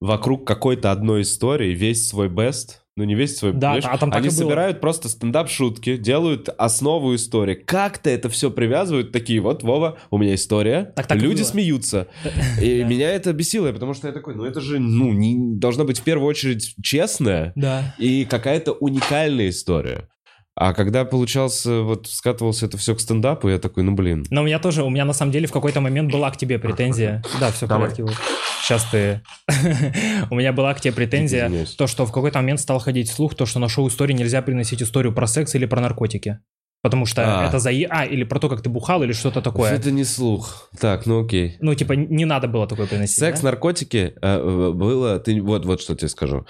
вокруг 0.00 0.46
какой-то 0.46 0.90
одной 0.90 1.20
истории 1.20 1.74
весь 1.74 2.08
свой 2.08 2.30
бест, 2.30 2.85
ну 2.96 3.04
не 3.04 3.14
весь 3.14 3.36
свой, 3.36 3.52
Да, 3.52 3.74
понимаешь? 3.74 3.84
а 3.86 3.98
там 3.98 4.12
они 4.12 4.28
было. 4.28 4.36
собирают 4.36 4.80
просто 4.80 5.08
стендап-шутки, 5.08 5.96
делают 5.98 6.48
основу 6.56 7.14
истории, 7.14 7.54
как-то 7.54 8.08
это 8.10 8.28
все 8.30 8.50
привязывают, 8.50 9.12
такие, 9.12 9.40
вот, 9.40 9.62
Вова, 9.62 9.98
у 10.10 10.16
меня 10.18 10.34
история, 10.34 10.92
Так 10.96 11.06
так 11.06 11.18
люди 11.18 11.42
смеются. 11.42 12.08
И 12.62 12.82
меня 12.84 13.10
это 13.10 13.32
бесило, 13.34 13.70
потому 13.72 13.92
что 13.94 14.06
я 14.08 14.14
такой, 14.14 14.34
ну 14.34 14.44
это 14.44 14.60
же, 14.60 14.78
ну, 14.78 15.12
не, 15.12 15.36
должна 15.58 15.84
быть 15.84 16.00
в 16.00 16.02
первую 16.04 16.26
очередь 16.28 16.74
честная, 16.82 17.52
Да. 17.54 17.94
и 17.98 18.24
какая-то 18.24 18.72
уникальная 18.72 19.50
история. 19.50 20.08
А 20.58 20.72
когда 20.72 21.04
получался, 21.04 21.82
вот 21.82 22.06
скатывался 22.06 22.64
это 22.64 22.78
все 22.78 22.94
к 22.94 23.00
стендапу, 23.00 23.50
я 23.50 23.58
такой, 23.58 23.82
ну 23.82 23.92
блин. 23.92 24.24
Но 24.30 24.40
у 24.40 24.44
меня 24.46 24.58
тоже, 24.58 24.82
у 24.84 24.88
меня 24.88 25.04
на 25.04 25.12
самом 25.12 25.30
деле 25.30 25.46
в 25.46 25.52
какой-то 25.52 25.82
момент 25.82 26.10
была 26.10 26.30
к 26.30 26.38
тебе 26.38 26.58
претензия. 26.58 27.22
Да, 27.40 27.52
все 27.52 27.66
в 27.66 27.68
порядке. 27.68 28.06
Сейчас 28.62 28.84
ты... 28.90 29.22
У 30.30 30.34
меня 30.34 30.52
была 30.52 30.74
к 30.74 30.80
тебе 30.80 30.92
претензия, 30.92 31.50
то, 31.76 31.86
что 31.86 32.06
в 32.06 32.12
какой-то 32.12 32.38
момент 32.38 32.60
стал 32.60 32.78
ходить 32.78 33.10
слух, 33.10 33.34
то, 33.34 33.46
что 33.46 33.58
на 33.58 33.68
шоу 33.68 33.88
истории 33.88 34.12
нельзя 34.12 34.42
приносить 34.42 34.82
историю 34.82 35.14
про 35.14 35.26
секс 35.26 35.54
или 35.54 35.66
про 35.66 35.80
наркотики. 35.80 36.40
Потому 36.82 37.04
что 37.04 37.42
А. 37.42 37.48
это 37.48 37.58
за... 37.58 37.70
А, 37.70 38.04
или 38.04 38.22
про 38.22 38.38
то, 38.38 38.48
как 38.48 38.62
ты 38.62 38.68
бухал, 38.68 39.02
или 39.02 39.12
что-то 39.12 39.42
такое. 39.42 39.72
Это 39.72 39.90
не 39.90 40.04
слух. 40.04 40.70
Так, 40.78 41.04
ну 41.06 41.24
окей. 41.24 41.56
Ну, 41.60 41.74
типа, 41.74 41.94
не 41.94 42.24
надо 42.24 42.46
было 42.46 42.68
такое 42.68 42.86
приносить. 42.86 43.16
Секс, 43.16 43.40
да? 43.40 43.46
наркотики 43.46 44.14
э, 44.22 44.70
было... 44.72 45.18
Ты, 45.18 45.42
вот, 45.42 45.64
вот 45.64 45.80
что 45.80 45.96
тебе 45.96 46.08
скажу. 46.08 46.46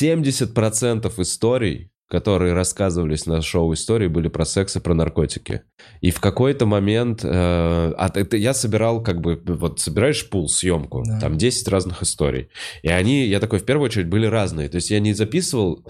70% 0.00 1.12
историй, 1.20 1.91
которые 2.12 2.52
рассказывались 2.52 3.24
на 3.24 3.40
шоу 3.40 3.72
истории, 3.72 4.06
были 4.06 4.28
про 4.28 4.44
секс 4.44 4.76
и 4.76 4.80
про 4.80 4.92
наркотики. 4.92 5.62
И 6.02 6.10
в 6.10 6.20
какой-то 6.20 6.66
момент... 6.66 7.24
э, 7.24 7.28
а 7.28 8.10
это 8.14 8.36
я 8.36 8.52
собирал 8.52 9.02
как 9.02 9.22
бы... 9.22 9.40
Вот 9.46 9.80
собираешь 9.80 10.28
пул, 10.28 10.46
съемку, 10.46 11.04
Да. 11.06 11.20
там 11.20 11.38
10 11.38 11.68
разных 11.68 12.02
историй. 12.02 12.50
И 12.82 12.88
они, 12.88 13.24
я 13.24 13.40
такой, 13.40 13.60
в 13.60 13.64
первую 13.64 13.86
очередь, 13.86 14.08
были 14.08 14.26
разные. 14.26 14.68
То 14.68 14.76
есть 14.76 14.90
я 14.90 15.00
не 15.00 15.14
записывал... 15.14 15.86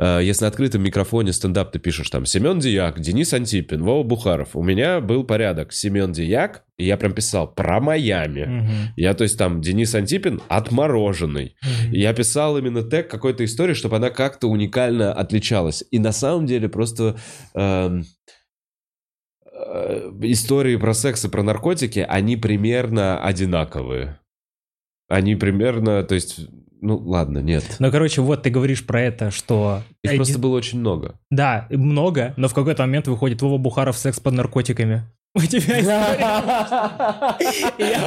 э, 0.00 0.20
Если 0.22 0.44
на 0.44 0.48
открытом 0.48 0.82
микрофоне 0.82 1.32
стендап 1.32 1.72
ты 1.72 1.78
пишешь 1.78 2.10
там 2.10 2.26
Семен 2.26 2.58
Дияк, 2.58 3.00
Денис 3.00 3.32
Антипин, 3.32 3.82
Вова 3.82 4.02
Бухаров. 4.02 4.56
У 4.56 4.62
меня 4.62 5.00
был 5.00 5.24
порядок. 5.24 5.72
Семен 5.72 6.12
Дияк, 6.12 6.64
и 6.78 6.86
я 6.86 6.96
прям 6.96 7.12
писал 7.12 7.52
про 7.52 7.80
Майами. 7.80 8.44
Мгм. 8.44 8.94
Я, 8.96 9.14
то 9.14 9.24
есть, 9.24 9.38
там, 9.38 9.60
Денис 9.60 9.94
Антипин 9.94 10.40
отмороженный. 10.48 11.54
И 11.92 12.00
Я 12.00 12.12
писал 12.14 12.56
именно 12.58 12.82
тег 12.82 13.08
какой-то 13.08 13.44
истории, 13.44 13.74
чтобы 13.74 13.96
она 13.96 14.10
как-то 14.10 14.48
уникально 14.48 15.12
отличалась. 15.12 15.84
И 15.90 15.98
на 15.98 16.12
самом 16.12 16.46
деле 16.46 16.68
просто 16.68 17.16
эм, 17.54 18.04
э, 19.52 20.10
истории 20.22 20.76
про 20.76 20.94
секс 20.94 21.24
и 21.24 21.28
про 21.28 21.42
наркотики, 21.42 22.04
они 22.08 22.36
примерно 22.36 23.22
одинаковые. 23.22 24.18
Они 25.10 25.34
примерно, 25.34 26.04
то 26.04 26.14
есть, 26.14 26.38
ну 26.80 26.96
ладно, 26.96 27.38
нет. 27.38 27.64
Ну, 27.80 27.90
короче, 27.90 28.20
вот 28.20 28.44
ты 28.44 28.50
говоришь 28.50 28.86
про 28.86 29.02
это, 29.02 29.32
что... 29.32 29.82
Их 30.04 30.14
просто 30.14 30.38
было 30.38 30.56
очень 30.56 30.78
много. 30.78 31.18
Да, 31.30 31.66
много, 31.68 32.32
но 32.36 32.46
в 32.46 32.54
какой-то 32.54 32.84
момент 32.84 33.08
выходит 33.08 33.42
Вова 33.42 33.58
Бухаров 33.58 33.98
секс 33.98 34.20
под 34.20 34.34
наркотиками. 34.34 35.02
У 35.34 35.40
тебя 35.42 35.80
история. 35.80 36.26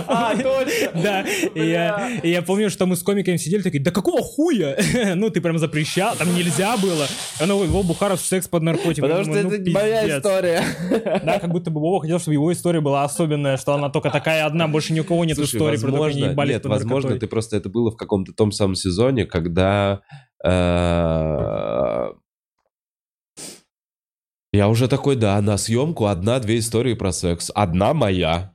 А, 0.07 0.35
точно. 0.35 0.91
Да, 1.03 1.25
и 1.25 2.29
я, 2.29 2.41
помню, 2.41 2.69
что 2.69 2.85
мы 2.85 2.97
с 2.97 3.03
комиками 3.03 3.37
сидели 3.37 3.61
такие, 3.61 3.81
да 3.81 3.91
какого 3.91 4.21
хуя? 4.21 4.75
Ну, 5.15 5.29
ты 5.29 5.39
прям 5.39 5.57
запрещал, 5.57 6.15
там 6.17 6.35
нельзя 6.35 6.75
было. 6.77 7.07
А 7.39 7.45
ну, 7.45 7.63
Вова 7.65 7.87
Бухаров 7.87 8.19
секс 8.19 8.49
под 8.49 8.63
наркотиками. 8.63 9.07
Потому 9.07 9.23
что 9.23 9.35
это 9.35 9.57
ну, 9.57 9.71
моя 9.71 10.17
история. 10.17 10.63
Да, 11.23 11.39
как 11.39 11.51
будто 11.51 11.71
бы 11.71 11.79
Вова 11.79 12.01
хотел, 12.01 12.19
чтобы 12.19 12.33
его 12.33 12.51
история 12.51 12.81
была 12.81 13.05
особенная, 13.05 13.55
что 13.55 13.73
она 13.73 13.89
только 13.89 14.09
такая 14.09 14.45
одна, 14.45 14.67
больше 14.67 14.91
ни 14.91 14.99
у 14.99 15.05
кого 15.05 15.23
нет 15.23 15.39
истории, 15.39 15.77
про 15.77 15.91
то, 15.91 15.97
как 15.97 16.07
они 16.07 16.21
возможно, 16.21 16.31
ебались 16.31 16.53
нет, 16.53 16.65
возможно, 16.65 17.19
ты 17.19 17.27
просто 17.27 17.55
это 17.55 17.69
было 17.69 17.91
в 17.91 17.95
каком-то 17.95 18.33
том 18.33 18.51
самом 18.51 18.75
сезоне, 18.75 19.25
когда 19.25 20.01
э, 20.45 22.09
я 24.53 24.67
уже 24.69 24.87
такой, 24.87 25.15
да, 25.15 25.41
на 25.41 25.57
съемку 25.57 26.05
одна-две 26.05 26.59
истории 26.59 26.93
про 26.93 27.11
секс, 27.11 27.51
одна 27.53 27.93
моя. 27.93 28.53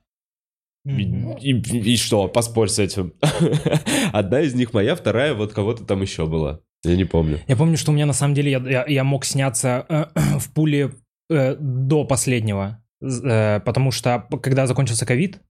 Мгм. 0.84 1.32
И, 1.38 1.53
и- 1.53 1.92
и 1.92 1.96
что, 1.96 2.28
поспорь 2.28 2.68
с 2.68 2.78
этим. 2.78 3.12
Одна 4.12 4.40
из 4.40 4.55
них 4.55 4.72
моя, 4.72 4.94
вторая 4.94 5.34
вот 5.34 5.53
кого-то 5.53 5.84
там 5.84 6.01
еще 6.03 6.26
была. 6.26 6.61
Я 6.84 6.96
не 6.96 7.05
помню. 7.05 7.40
Я 7.46 7.57
помню, 7.57 7.76
что 7.76 7.90
у 7.90 7.94
меня 7.94 8.07
на 8.07 8.12
самом 8.14 8.34
деле 8.34 8.51
я, 8.53 8.59
я- 8.61 8.84
я 8.88 9.05
мог 9.05 9.24
сняться 9.26 9.84
э, 9.88 10.05
в 10.38 10.53
пуле 10.55 10.92
э, 11.28 11.57
до 11.59 12.05
последнего, 12.05 12.82
э, 13.03 13.61
потому 13.61 13.90
что 13.90 14.26
когда 14.42 14.66
закончился 14.66 15.05
ковид, 15.05 15.40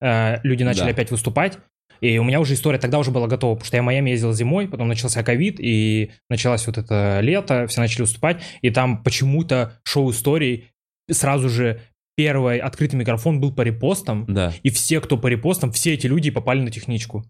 э, 0.00 0.40
люди 0.44 0.62
начали 0.62 0.84
Да. 0.84 0.90
опять 0.90 1.10
выступать, 1.10 1.58
и 2.00 2.18
у 2.18 2.24
меня 2.24 2.40
уже 2.40 2.54
история 2.54 2.78
тогда 2.78 2.98
уже 2.98 3.10
была 3.10 3.26
готова, 3.26 3.54
потому 3.54 3.66
что 3.66 3.76
я 3.76 3.82
в 3.82 3.86
Майами 3.86 4.10
ездил 4.10 4.32
зимой, 4.32 4.68
потом 4.68 4.88
начался 4.88 5.22
ковид, 5.22 5.56
и 5.58 6.10
началось 6.30 6.66
вот 6.66 6.78
это 6.78 7.20
лето, 7.22 7.66
все 7.66 7.80
начали 7.80 8.02
выступать, 8.02 8.42
и 8.62 8.70
там 8.70 9.02
почему-то 9.02 9.78
шоу 9.84 10.10
историй 10.10 10.70
сразу 11.10 11.48
же 11.48 11.80
первый 12.16 12.58
открытый 12.58 12.98
микрофон 12.98 13.40
был 13.40 13.52
по 13.54 13.62
репостам, 13.62 14.24
Да. 14.28 14.52
и 14.62 14.70
все, 14.70 15.00
кто 15.00 15.18
по 15.18 15.26
репостам, 15.26 15.70
все 15.72 15.94
эти 15.94 16.06
люди 16.06 16.30
попали 16.30 16.60
на 16.60 16.70
техничку. 16.70 17.24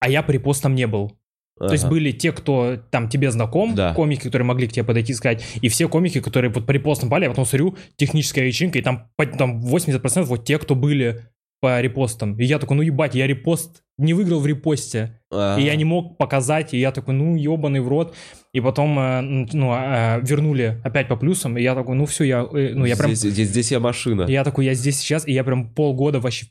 А 0.00 0.08
я 0.08 0.22
по 0.22 0.30
репостам 0.30 0.74
не 0.74 0.86
был. 0.86 1.16
То 1.58 1.72
есть 1.72 1.84
Ага. 1.84 1.92
были 1.92 2.12
те, 2.12 2.32
кто 2.32 2.76
там 2.90 3.08
тебе 3.08 3.30
знаком, 3.30 3.74
Да. 3.74 3.94
комики, 3.94 4.24
которые 4.24 4.44
могли 4.44 4.68
к 4.68 4.72
тебе 4.72 4.84
подойти 4.84 5.12
и 5.12 5.14
сказать, 5.14 5.42
и 5.62 5.70
все 5.70 5.88
комики, 5.88 6.20
которые 6.20 6.52
вот 6.52 6.66
по 6.66 6.70
репостам 6.72 7.08
пали, 7.08 7.24
я 7.24 7.30
потом 7.30 7.46
смотрю, 7.46 7.78
техническая 7.96 8.44
вечеринка, 8.44 8.78
и 8.78 8.82
там, 8.82 9.08
там 9.38 9.62
80% 9.62 10.24
вот 10.24 10.44
те, 10.44 10.58
кто 10.58 10.74
были 10.74 11.22
по 11.66 11.80
репостам. 11.80 12.38
И 12.38 12.44
я 12.44 12.60
такой, 12.60 12.76
ну 12.76 12.82
ебать, 12.82 13.16
я 13.16 13.26
репост 13.26 13.82
не 13.98 14.14
выиграл 14.14 14.38
в 14.38 14.46
репосте. 14.46 15.20
А. 15.32 15.58
И 15.58 15.64
я 15.64 15.74
не 15.74 15.84
мог 15.84 16.16
показать, 16.16 16.72
и 16.72 16.78
я 16.78 16.92
такой, 16.92 17.14
ну 17.14 17.34
ебаный 17.34 17.80
в 17.80 17.88
рот. 17.88 18.14
И 18.52 18.60
потом, 18.60 18.96
э, 19.00 19.20
ну, 19.52 19.74
э, 19.74 20.20
вернули 20.22 20.80
опять 20.84 21.08
по 21.08 21.16
плюсам, 21.16 21.58
и 21.58 21.62
я 21.62 21.74
такой, 21.74 21.96
ну 21.96 22.06
все, 22.06 22.22
я, 22.22 22.46
э, 22.52 22.70
ну 22.72 22.84
я 22.84 22.96
прям, 22.96 23.12
Здесь, 23.12 23.32
здесь, 23.32 23.48
здесь 23.48 23.72
я 23.72 23.80
машина. 23.80 24.26
я 24.28 24.44
такой, 24.44 24.64
я 24.64 24.74
здесь 24.74 24.96
сейчас, 24.98 25.26
и 25.26 25.32
я 25.32 25.42
прям 25.42 25.74
полгода 25.74 26.20
вообще 26.20 26.46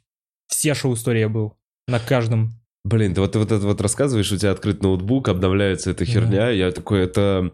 все 0.47 0.73
шоу 0.73 0.95
истории 0.95 1.21
я 1.21 1.29
был. 1.29 1.53
На 1.87 1.99
каждом. 1.99 2.51
Блин, 2.83 3.13
ты 3.13 3.21
вот, 3.21 3.31
ты 3.31 3.39
вот 3.39 3.53
это 3.53 3.65
вот 3.65 3.79
рассказываешь, 3.79 4.33
у 4.33 4.37
тебя 4.37 4.51
открыт 4.51 4.83
ноутбук, 4.83 5.29
обновляется 5.29 5.91
эта 5.91 6.03
Да. 6.05 6.11
херня. 6.11 6.49
Я 6.49 6.71
такой, 6.71 7.03
это 7.05 7.53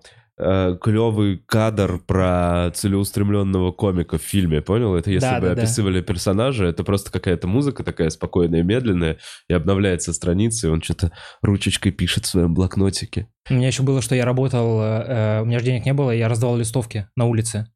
клевый 0.82 1.38
кадр 1.46 2.00
про 2.06 2.72
целеустремленного 2.74 3.72
комика 3.72 4.18
в 4.18 4.22
фильме, 4.22 4.62
понял? 4.62 4.96
Это 4.96 5.12
если 5.12 5.28
Да, 5.28 5.40
бы 5.40 5.48
да, 5.48 5.56
да. 5.56 5.62
описывали 5.62 6.02
персонажа, 6.02 6.66
это 6.66 6.84
просто 6.84 7.12
какая-то 7.12 7.48
музыка 7.48 7.84
такая 7.84 8.10
спокойная, 8.10 8.64
медленная, 8.64 9.18
и 9.48 9.54
обновляется 9.54 10.14
страница, 10.14 10.68
и 10.68 10.70
он 10.70 10.82
что-то 10.82 11.12
ручечкой 11.42 11.92
пишет 11.92 12.26
в 12.26 12.30
своем 12.30 12.54
блокнотике. 12.54 13.28
У 13.50 13.54
меня 13.54 13.68
еще 13.68 13.84
было, 13.84 14.02
что 14.02 14.16
я 14.16 14.26
работал, 14.26 14.82
э, 14.82 15.06
э, 15.08 15.42
у 15.42 15.46
меня 15.46 15.60
же 15.60 15.66
денег 15.66 15.86
не 15.86 15.94
было, 15.94 16.12
я 16.12 16.28
раздавал 16.28 16.58
листовки 16.58 17.08
на 17.16 17.26
улице. 17.26 17.68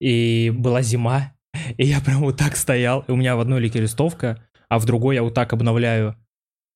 И 0.00 0.52
была 0.54 0.82
зима, 0.82 1.32
и 1.76 1.84
я 1.86 2.00
прям 2.00 2.20
вот 2.20 2.36
так 2.36 2.56
стоял, 2.56 3.04
и 3.08 3.12
у 3.12 3.16
меня 3.16 3.36
в 3.36 3.40
одной 3.40 3.60
лике 3.60 3.80
листовка, 3.80 4.44
а 4.68 4.78
в 4.78 4.84
другой 4.86 5.16
я 5.16 5.22
вот 5.22 5.34
так 5.34 5.52
обновляю. 5.52 6.16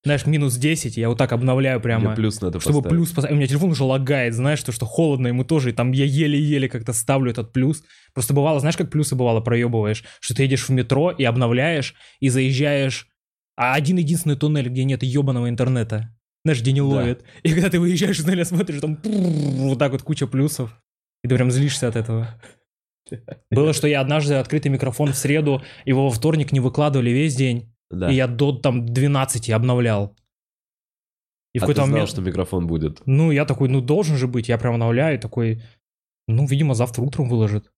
Знаешь, 0.05 0.25
минус 0.25 0.57
10, 0.57 0.97
я 0.97 1.07
вот 1.07 1.17
так 1.17 1.31
обновляю 1.31 1.79
прямо. 1.79 2.07
Мне 2.07 2.15
плюс 2.15 2.41
надо 2.41 2.59
чтобы 2.59 2.81
поставить. 2.81 2.97
плюс 2.97 3.09
поставить. 3.11 3.33
У 3.33 3.37
меня 3.37 3.47
телефон 3.47 3.71
уже 3.71 3.83
лагает, 3.85 4.33
знаешь, 4.33 4.61
то, 4.61 4.73
что 4.73 4.85
холодно 4.85 5.27
ему 5.27 5.45
тоже, 5.45 5.69
и 5.69 5.73
там 5.73 5.91
я 5.93 6.03
еле-еле 6.03 6.67
как-то 6.67 6.91
ставлю 6.91 7.31
этот 7.31 7.53
плюс. 7.53 7.83
Просто 8.13 8.33
бывало, 8.33 8.59
знаешь, 8.59 8.75
как 8.75 8.89
плюсы 8.89 9.15
бывало 9.15 9.39
проебываешь, 9.39 10.03
что 10.19 10.35
ты 10.35 10.43
едешь 10.43 10.67
в 10.67 10.69
метро 10.71 11.09
и 11.11 11.23
обновляешь, 11.23 11.95
и 12.19 12.27
заезжаешь, 12.27 13.07
а 13.55 13.75
один 13.75 13.95
единственный 13.97 14.35
туннель, 14.35 14.67
где 14.67 14.83
нет 14.83 15.03
ебаного 15.03 15.47
интернета. 15.47 16.13
Знаешь, 16.43 16.59
где 16.59 16.73
не 16.73 16.81
Да. 16.81 16.85
ловит. 16.85 17.23
И 17.43 17.53
когда 17.53 17.69
ты 17.69 17.79
выезжаешь 17.79 18.19
из 18.19 18.25
туннеля, 18.25 18.43
смотришь, 18.43 18.81
там 18.81 18.99
вот 19.03 19.79
так 19.79 19.93
вот 19.93 20.01
куча 20.01 20.27
плюсов. 20.27 20.77
И 21.23 21.29
ты 21.29 21.35
прям 21.35 21.49
злишься 21.49 21.87
от 21.87 21.95
этого. 21.95 22.27
Было, 23.49 23.71
что 23.73 23.87
я 23.87 24.01
однажды 24.01 24.33
открытый 24.33 24.69
микрофон 24.71 25.13
в 25.13 25.17
среду, 25.17 25.61
его 25.85 26.05
во 26.05 26.09
вторник 26.09 26.51
не 26.51 26.59
выкладывали 26.59 27.11
весь 27.11 27.35
день, 27.35 27.72
Да. 27.93 28.11
и 28.11 28.15
я 28.15 28.27
до 28.27 28.51
там 28.51 28.85
12 28.85 29.49
обновлял. 29.51 30.15
И 31.53 31.59
в 31.59 31.63
а 31.63 31.67
ты 31.67 31.73
какой-то 31.73 31.81
знал, 31.81 31.91
момент... 31.91 32.09
что 32.09 32.21
микрофон 32.21 32.67
будет. 32.67 33.01
Ну, 33.05 33.31
я 33.31 33.45
такой, 33.45 33.69
ну, 33.69 33.79
должен 33.79 34.17
же 34.17 34.27
быть. 34.27 34.49
Я 34.49 34.57
прям 34.57 34.73
обновляю, 34.73 35.19
такой, 35.19 35.61
ну, 36.27 36.47
видимо, 36.47 36.73
завтра 36.73 37.03
утром 37.03 37.29
выложит. 37.29 37.71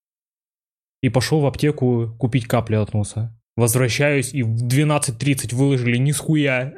И 1.02 1.10
пошел 1.10 1.42
в 1.42 1.46
аптеку 1.46 2.16
купить 2.18 2.48
капли 2.48 2.76
от 2.76 2.94
носа. 2.94 3.38
Возвращаюсь, 3.58 4.34
и 4.34 4.44
в 4.44 4.68
12.30 4.68 5.56
выложили 5.56 5.96
нихуя. 5.96 6.74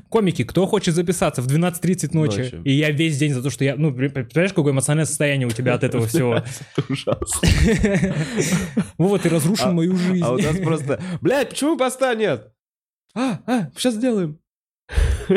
Комики, 0.08 0.42
кто 0.42 0.66
хочет 0.66 0.96
записаться 0.96 1.42
в 1.42 1.46
12.30 1.46 2.10
ночи? 2.12 2.38
Ночью. 2.38 2.62
И 2.64 2.72
я 2.72 2.90
весь 2.90 3.18
день 3.18 3.32
за 3.32 3.40
то, 3.40 3.50
что 3.50 3.64
я... 3.64 3.76
Ну, 3.76 3.92
представляешь, 3.92 4.52
какое 4.52 4.72
эмоциональное 4.72 5.06
состояние 5.06 5.46
у 5.46 5.50
тебя 5.50 5.74
от 5.74 5.84
этого 5.84 6.08
всего? 6.08 6.42
Ужасно. 6.88 7.48
Вова, 8.98 9.18
ты 9.20 9.28
разрушил 9.28 9.68
А- 9.68 9.72
мою 9.72 9.96
жизнь. 9.96 10.24
А 10.24 10.32
у 10.32 10.38
нас 10.38 10.56
просто, 10.58 11.00
блядь, 11.20 11.50
почему 11.50 11.76
поста 11.76 12.14
нет? 12.16 12.52
А, 13.14 13.40
а, 13.46 13.70
сейчас 13.76 13.94
сделаем. 13.94 14.38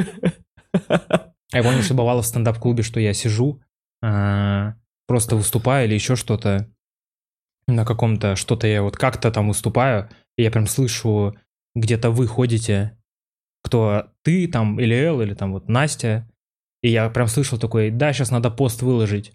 Я 1.53 1.63
помню, 1.63 1.81
что 1.81 1.93
бывало 1.93 2.21
в 2.21 2.25
стендап-клубе, 2.25 2.81
что 2.81 3.01
я 3.01 3.13
сижу, 3.13 3.61
а, 4.01 4.75
просто 5.05 5.35
выступаю 5.35 5.85
или 5.85 5.95
еще 5.95 6.15
что-то 6.15 6.69
на 7.67 7.85
каком-то, 7.85 8.37
что-то 8.37 8.67
я 8.67 8.81
вот 8.81 8.95
как-то 8.95 9.31
там 9.31 9.49
выступаю, 9.49 10.09
и 10.37 10.43
я 10.43 10.51
прям 10.51 10.67
слышу, 10.67 11.35
где-то 11.75 12.09
вы 12.09 12.27
ходите, 12.27 12.97
кто 13.63 14.07
ты 14.23 14.47
там, 14.47 14.79
или 14.79 14.95
Эл, 14.95 15.21
или 15.21 15.33
там 15.33 15.51
вот 15.51 15.67
Настя, 15.67 16.29
и 16.81 16.89
я 16.89 17.09
прям 17.09 17.27
слышал 17.27 17.59
такой, 17.59 17.91
да, 17.91 18.13
сейчас 18.13 18.31
надо 18.31 18.49
пост 18.49 18.81
выложить. 18.81 19.33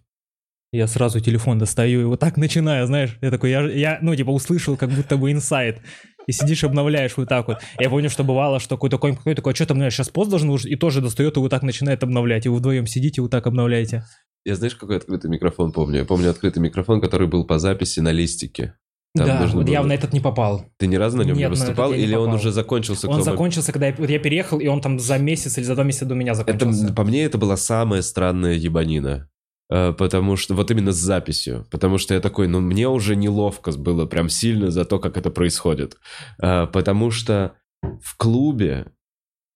Я 0.72 0.88
сразу 0.88 1.20
телефон 1.20 1.58
достаю 1.58 2.00
и 2.00 2.04
вот 2.04 2.18
так 2.18 2.36
начинаю, 2.36 2.86
знаешь, 2.86 3.16
я 3.20 3.30
такой, 3.30 3.50
я, 3.50 3.62
я 3.70 3.98
ну, 4.02 4.14
типа, 4.16 4.30
услышал 4.30 4.76
как 4.76 4.90
будто 4.90 5.16
бы 5.16 5.30
инсайт. 5.30 5.80
И 6.26 6.32
сидишь, 6.32 6.64
обновляешь 6.64 7.16
вот 7.16 7.28
так 7.28 7.46
вот. 7.48 7.58
Я 7.78 7.88
помню, 7.90 8.10
что 8.10 8.24
бывало, 8.24 8.58
что 8.60 8.76
какой-то 8.76 8.98
комик 8.98 9.18
какой 9.18 9.34
такой, 9.34 9.52
а 9.52 9.56
что 9.56 9.66
ты 9.66 9.72
обновляешь, 9.72 9.94
сейчас 9.94 10.08
пост 10.08 10.28
должен 10.30 10.48
выложить, 10.48 10.70
и 10.72 10.76
тоже 10.76 11.00
достает 11.00 11.36
и 11.36 11.40
вот 11.40 11.50
так 11.50 11.62
начинает 11.62 12.02
обновлять. 12.02 12.46
И 12.46 12.48
вы 12.48 12.56
вдвоем 12.56 12.86
сидите, 12.86 13.22
вот 13.22 13.30
так 13.30 13.46
обновляете. 13.46 14.04
Я 14.44 14.54
знаешь, 14.56 14.74
какой 14.74 14.96
открытый 14.96 15.30
микрофон 15.30 15.72
помню? 15.72 16.00
Я 16.00 16.04
помню 16.04 16.30
открытый 16.30 16.62
микрофон, 16.62 17.00
который 17.00 17.26
был 17.28 17.44
по 17.46 17.58
записи 17.58 18.00
на 18.00 18.12
листике. 18.12 18.74
Там 19.16 19.26
да, 19.26 19.46
вот 19.46 19.66
я 19.68 19.80
было- 19.80 19.88
на 19.88 19.92
этот 19.94 20.12
не 20.12 20.20
попал. 20.20 20.66
Ты 20.76 20.86
ни 20.88 20.96
разу 20.96 21.16
на 21.16 21.22
нем 21.22 21.36
Нет, 21.38 21.48
не 21.48 21.56
выступал? 21.56 21.90
я 21.92 21.96
не 21.96 22.02
Или 22.04 22.14
он 22.16 22.24
попал. 22.26 22.36
уже 22.36 22.52
закончился? 22.52 23.08
Он 23.08 23.22
закончился, 23.22 23.72
когда 23.72 23.86
я, 23.86 23.94
вот 23.96 24.10
я 24.10 24.18
переехал, 24.18 24.58
и 24.58 24.66
он 24.66 24.80
там 24.82 24.98
за 25.00 25.16
месяц 25.18 25.56
или 25.56 25.64
за 25.64 25.74
два 25.74 25.84
месяца 25.84 26.04
до 26.04 26.14
меня 26.14 26.32
Это, 26.32 26.40
закончился. 26.40 26.92
по 26.92 27.02
мне, 27.04 27.24
это 27.24 27.38
была 27.38 27.56
самая 27.56 28.02
странная 28.02 28.52
ебанина. 28.54 29.28
Э, 29.70 29.92
Потому 29.92 30.36
что, 30.36 30.54
вот 30.54 30.70
именно 30.70 30.92
с 30.92 30.96
записью. 30.96 31.66
Потому 31.70 31.98
что 31.98 32.14
я 32.14 32.20
такой, 32.20 32.48
ну, 32.48 32.60
мне 32.60 32.88
уже 32.88 33.16
неловко 33.16 33.72
было 33.72 34.06
прям 34.06 34.28
сильно 34.28 34.70
за 34.70 34.84
то, 34.84 34.98
как 34.98 35.16
это 35.16 35.30
происходит. 35.30 35.96
Э, 36.40 36.66
Потому 36.66 37.10
что 37.10 37.56
в 37.82 38.16
клубе 38.16 38.92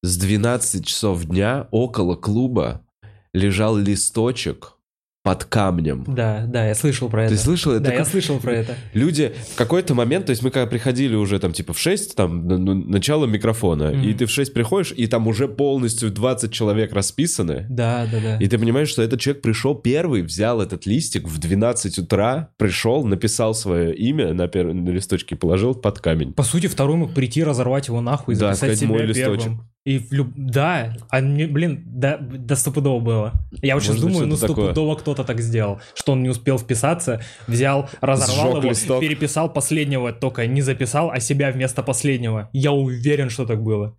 с 0.03 0.17
12 0.17 0.87
часов 0.87 1.25
дня 1.25 1.69
около 1.71 2.17
клуба 2.17 2.87
лежал 3.33 3.77
листочек 3.77 4.77
под 5.23 5.45
камнем. 5.45 6.05
Да, 6.09 6.45
да, 6.47 6.67
я 6.67 6.75
слышал 6.75 7.11
про 7.11 7.25
это. 7.25 7.35
Ты 7.35 7.41
слышал? 7.41 7.73
Это 7.73 7.85
Да, 7.85 7.93
я 7.93 8.05
слышал 8.07 8.39
про 8.39 8.53
это. 8.53 8.75
Люди 8.95 9.33
в 9.53 9.55
какой-то 9.55 9.95
момент, 9.95 10.27
то 10.27 10.31
есть 10.31 10.43
мы 10.43 10.51
когда 10.51 10.67
приходили 10.67 11.15
уже 11.15 11.39
там 11.39 11.53
типа 11.53 11.75
в 11.75 11.79
6, 11.79 12.17
там 12.17 12.47
начало 12.91 13.27
микрофона, 13.27 13.91
и 13.91 14.15
ты 14.15 14.25
в 14.25 14.31
6 14.31 14.55
приходишь, 14.55 14.95
и 14.97 15.07
там 15.07 15.27
уже 15.27 15.47
полностью 15.47 16.11
20 16.11 16.53
человек 16.53 16.95
расписаны, 16.95 17.67
Да, 17.69 18.07
да, 18.11 18.19
да. 18.21 18.37
и 18.39 18.47
ты 18.49 18.59
понимаешь, 18.59 18.89
что 18.89 19.03
этот 19.03 19.21
человек 19.21 19.43
пришел 19.43 19.75
первый, 19.75 20.23
взял 20.23 20.61
этот 20.63 20.87
листик 20.87 21.29
в 21.29 21.39
12 21.39 21.99
утра, 21.99 22.49
пришел, 22.57 23.05
написал 23.05 23.53
свое 23.55 23.95
имя 23.95 24.33
на, 24.33 24.45
пер- 24.47 24.73
на 24.73 24.89
листочке 24.89 25.35
и 25.35 25.39
положил 25.39 25.75
под 25.75 25.99
камень. 26.01 26.33
По 26.33 26.45
сути, 26.45 26.67
второй 26.67 26.97
мог 26.97 27.13
прийти, 27.13 27.45
разорвать 27.45 27.89
его 27.89 28.01
нахуй 28.01 28.35
и 28.35 28.39
Да, 28.39 28.55
записать 28.55 28.59
сказать, 28.59 28.79
себя 28.79 28.89
«Мой 28.89 29.13
первым. 29.15 29.35
листочек». 29.37 29.53
И 29.87 29.99
в 29.99 30.13
люб- 30.13 30.35
да, 30.37 30.95
а 31.09 31.21
мне, 31.21 31.47
блин, 31.47 31.83
да, 31.87 32.19
да 32.19 32.55
стопудово 32.55 33.01
было. 33.01 33.33
Я 33.63 33.75
вот 33.75 33.83
сейчас 33.83 33.99
думаю, 33.99 34.27
ну 34.27 34.37
стопудово 34.37 34.95
кто-то 34.97 35.25
так 35.25 35.41
сделал, 35.41 35.81
что 35.95 36.13
он 36.13 36.23
не 36.23 36.29
успел 36.29 36.59
вписаться, 36.59 37.23
взял, 37.47 37.89
разорвал 38.03 38.53
Сжег 38.53 38.63
его, 38.63 38.71
листок. 38.71 39.01
переписал 39.01 39.51
последнего, 39.51 40.13
только 40.13 40.47
не 40.47 40.61
записал, 40.61 41.11
а 41.11 41.19
себя 41.19 41.51
вместо 41.51 41.83
последнего. 41.83 42.51
Я 42.53 42.73
уверен, 42.73 43.31
что 43.31 43.47
так 43.47 43.63
было. 43.63 43.97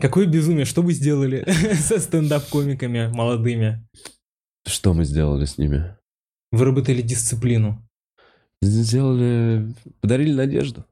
Какое 0.00 0.26
безумие, 0.26 0.66
что 0.66 0.82
вы 0.82 0.92
сделали 0.92 1.44
со 1.74 1.98
стендап-комиками 1.98 3.08
молодыми? 3.08 3.88
Что 4.66 4.92
мы 4.92 5.04
сделали 5.04 5.46
с 5.46 5.56
ними? 5.56 5.96
Выработали 6.52 7.00
дисциплину. 7.02 7.82
Сделали... 8.62 9.74
Подарили 10.00 10.32
надежду. 10.32 10.84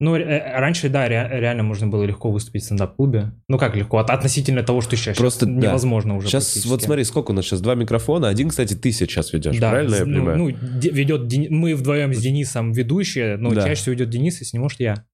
Ну, 0.00 0.16
э, 0.16 0.58
раньше, 0.58 0.88
да, 0.88 1.08
ре- 1.08 1.28
реально 1.40 1.62
можно 1.62 1.86
было 1.86 2.02
легко 2.04 2.30
выступить 2.32 2.62
в 2.62 2.64
стендап-клубе. 2.66 3.32
Ну, 3.48 3.58
как 3.58 3.76
легко? 3.76 3.98
От- 3.98 4.10
относительно 4.10 4.62
того, 4.64 4.80
что 4.80 4.96
сейчас. 4.96 5.16
Просто, 5.16 5.46
Щас 5.46 5.54
да. 5.54 5.68
невозможно 5.68 6.16
уже 6.16 6.26
Сейчас, 6.28 6.66
вот 6.66 6.82
смотри, 6.82 7.04
сколько 7.04 7.30
у 7.30 7.34
нас 7.34 7.44
сейчас? 7.44 7.60
Два 7.60 7.74
микрофона. 7.76 8.28
Один, 8.28 8.48
кстати, 8.48 8.74
ты 8.74 8.90
сейчас 8.90 9.32
ведешь, 9.32 9.56
Да, 9.58 9.70
правильно 9.70 9.94
я 9.94 10.04
ну, 10.04 10.14
понимаю? 10.14 10.38
Ну, 10.38 10.50
де- 10.80 10.90
ведет 10.90 11.26
Дени- 11.28 11.48
мы 11.48 11.74
вдвоем 11.76 12.12
с 12.12 12.18
Денисом 12.18 12.72
ведущие, 12.72 13.36
но 13.36 13.50
Да. 13.54 13.62
чаще 13.62 13.80
всего 13.82 13.92
ведет 13.92 14.10
Денис, 14.10 14.40
если 14.40 14.56
не 14.56 14.62
может 14.62 14.80
я. 14.80 15.04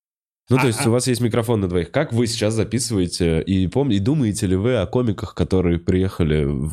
Ну, 0.49 0.57
то 0.57 0.63
А- 0.65 0.67
есть 0.67 0.85
а- 0.85 0.89
у 0.89 0.93
вас 0.93 1.07
есть 1.07 1.21
микрофон 1.21 1.61
на 1.61 1.69
двоих. 1.69 1.93
Как 1.93 2.13
вы 2.13 2.27
сейчас 2.27 2.55
записываете 2.55 3.41
и, 3.43 3.69
пом... 3.69 3.91
и 3.93 3.99
думаете 4.01 4.47
ли 4.49 4.57
вы 4.57 4.79
о 4.79 4.87
комиках, 4.87 5.35
которые 5.35 5.79
приехали 5.79 6.45
в, 6.45 6.73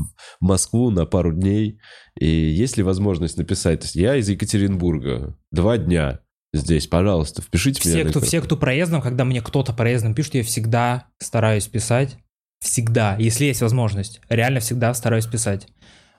в 0.00 0.06
Москву 0.40 0.90
на 0.90 1.04
пару 1.06 1.32
дней? 1.32 1.78
И 2.18 2.26
есть 2.26 2.76
ли 2.78 2.82
возможность 2.82 3.36
написать? 3.36 3.80
То 3.80 3.84
есть 3.84 3.94
я 3.94 4.16
из 4.16 4.28
Екатеринбурга. 4.28 5.36
Два 5.52 5.78
дня 5.78 6.18
здесь, 6.52 6.86
пожалуйста, 6.86 7.42
впишите 7.42 7.80
меня. 7.88 7.98
Все 7.98 8.04
на 8.04 8.10
кто, 8.10 8.20
все, 8.20 8.40
кто 8.40 8.56
проездом, 8.56 9.00
когда 9.00 9.24
мне 9.24 9.40
кто-то 9.40 9.72
проездом 9.72 10.14
пишет, 10.14 10.34
я 10.34 10.42
всегда 10.42 11.06
стараюсь 11.18 11.66
писать. 11.66 12.18
Всегда, 12.60 13.16
если 13.18 13.46
есть 13.46 13.60
возможность. 13.60 14.20
Реально 14.28 14.60
всегда 14.60 14.94
стараюсь 14.94 15.26
писать. 15.26 15.66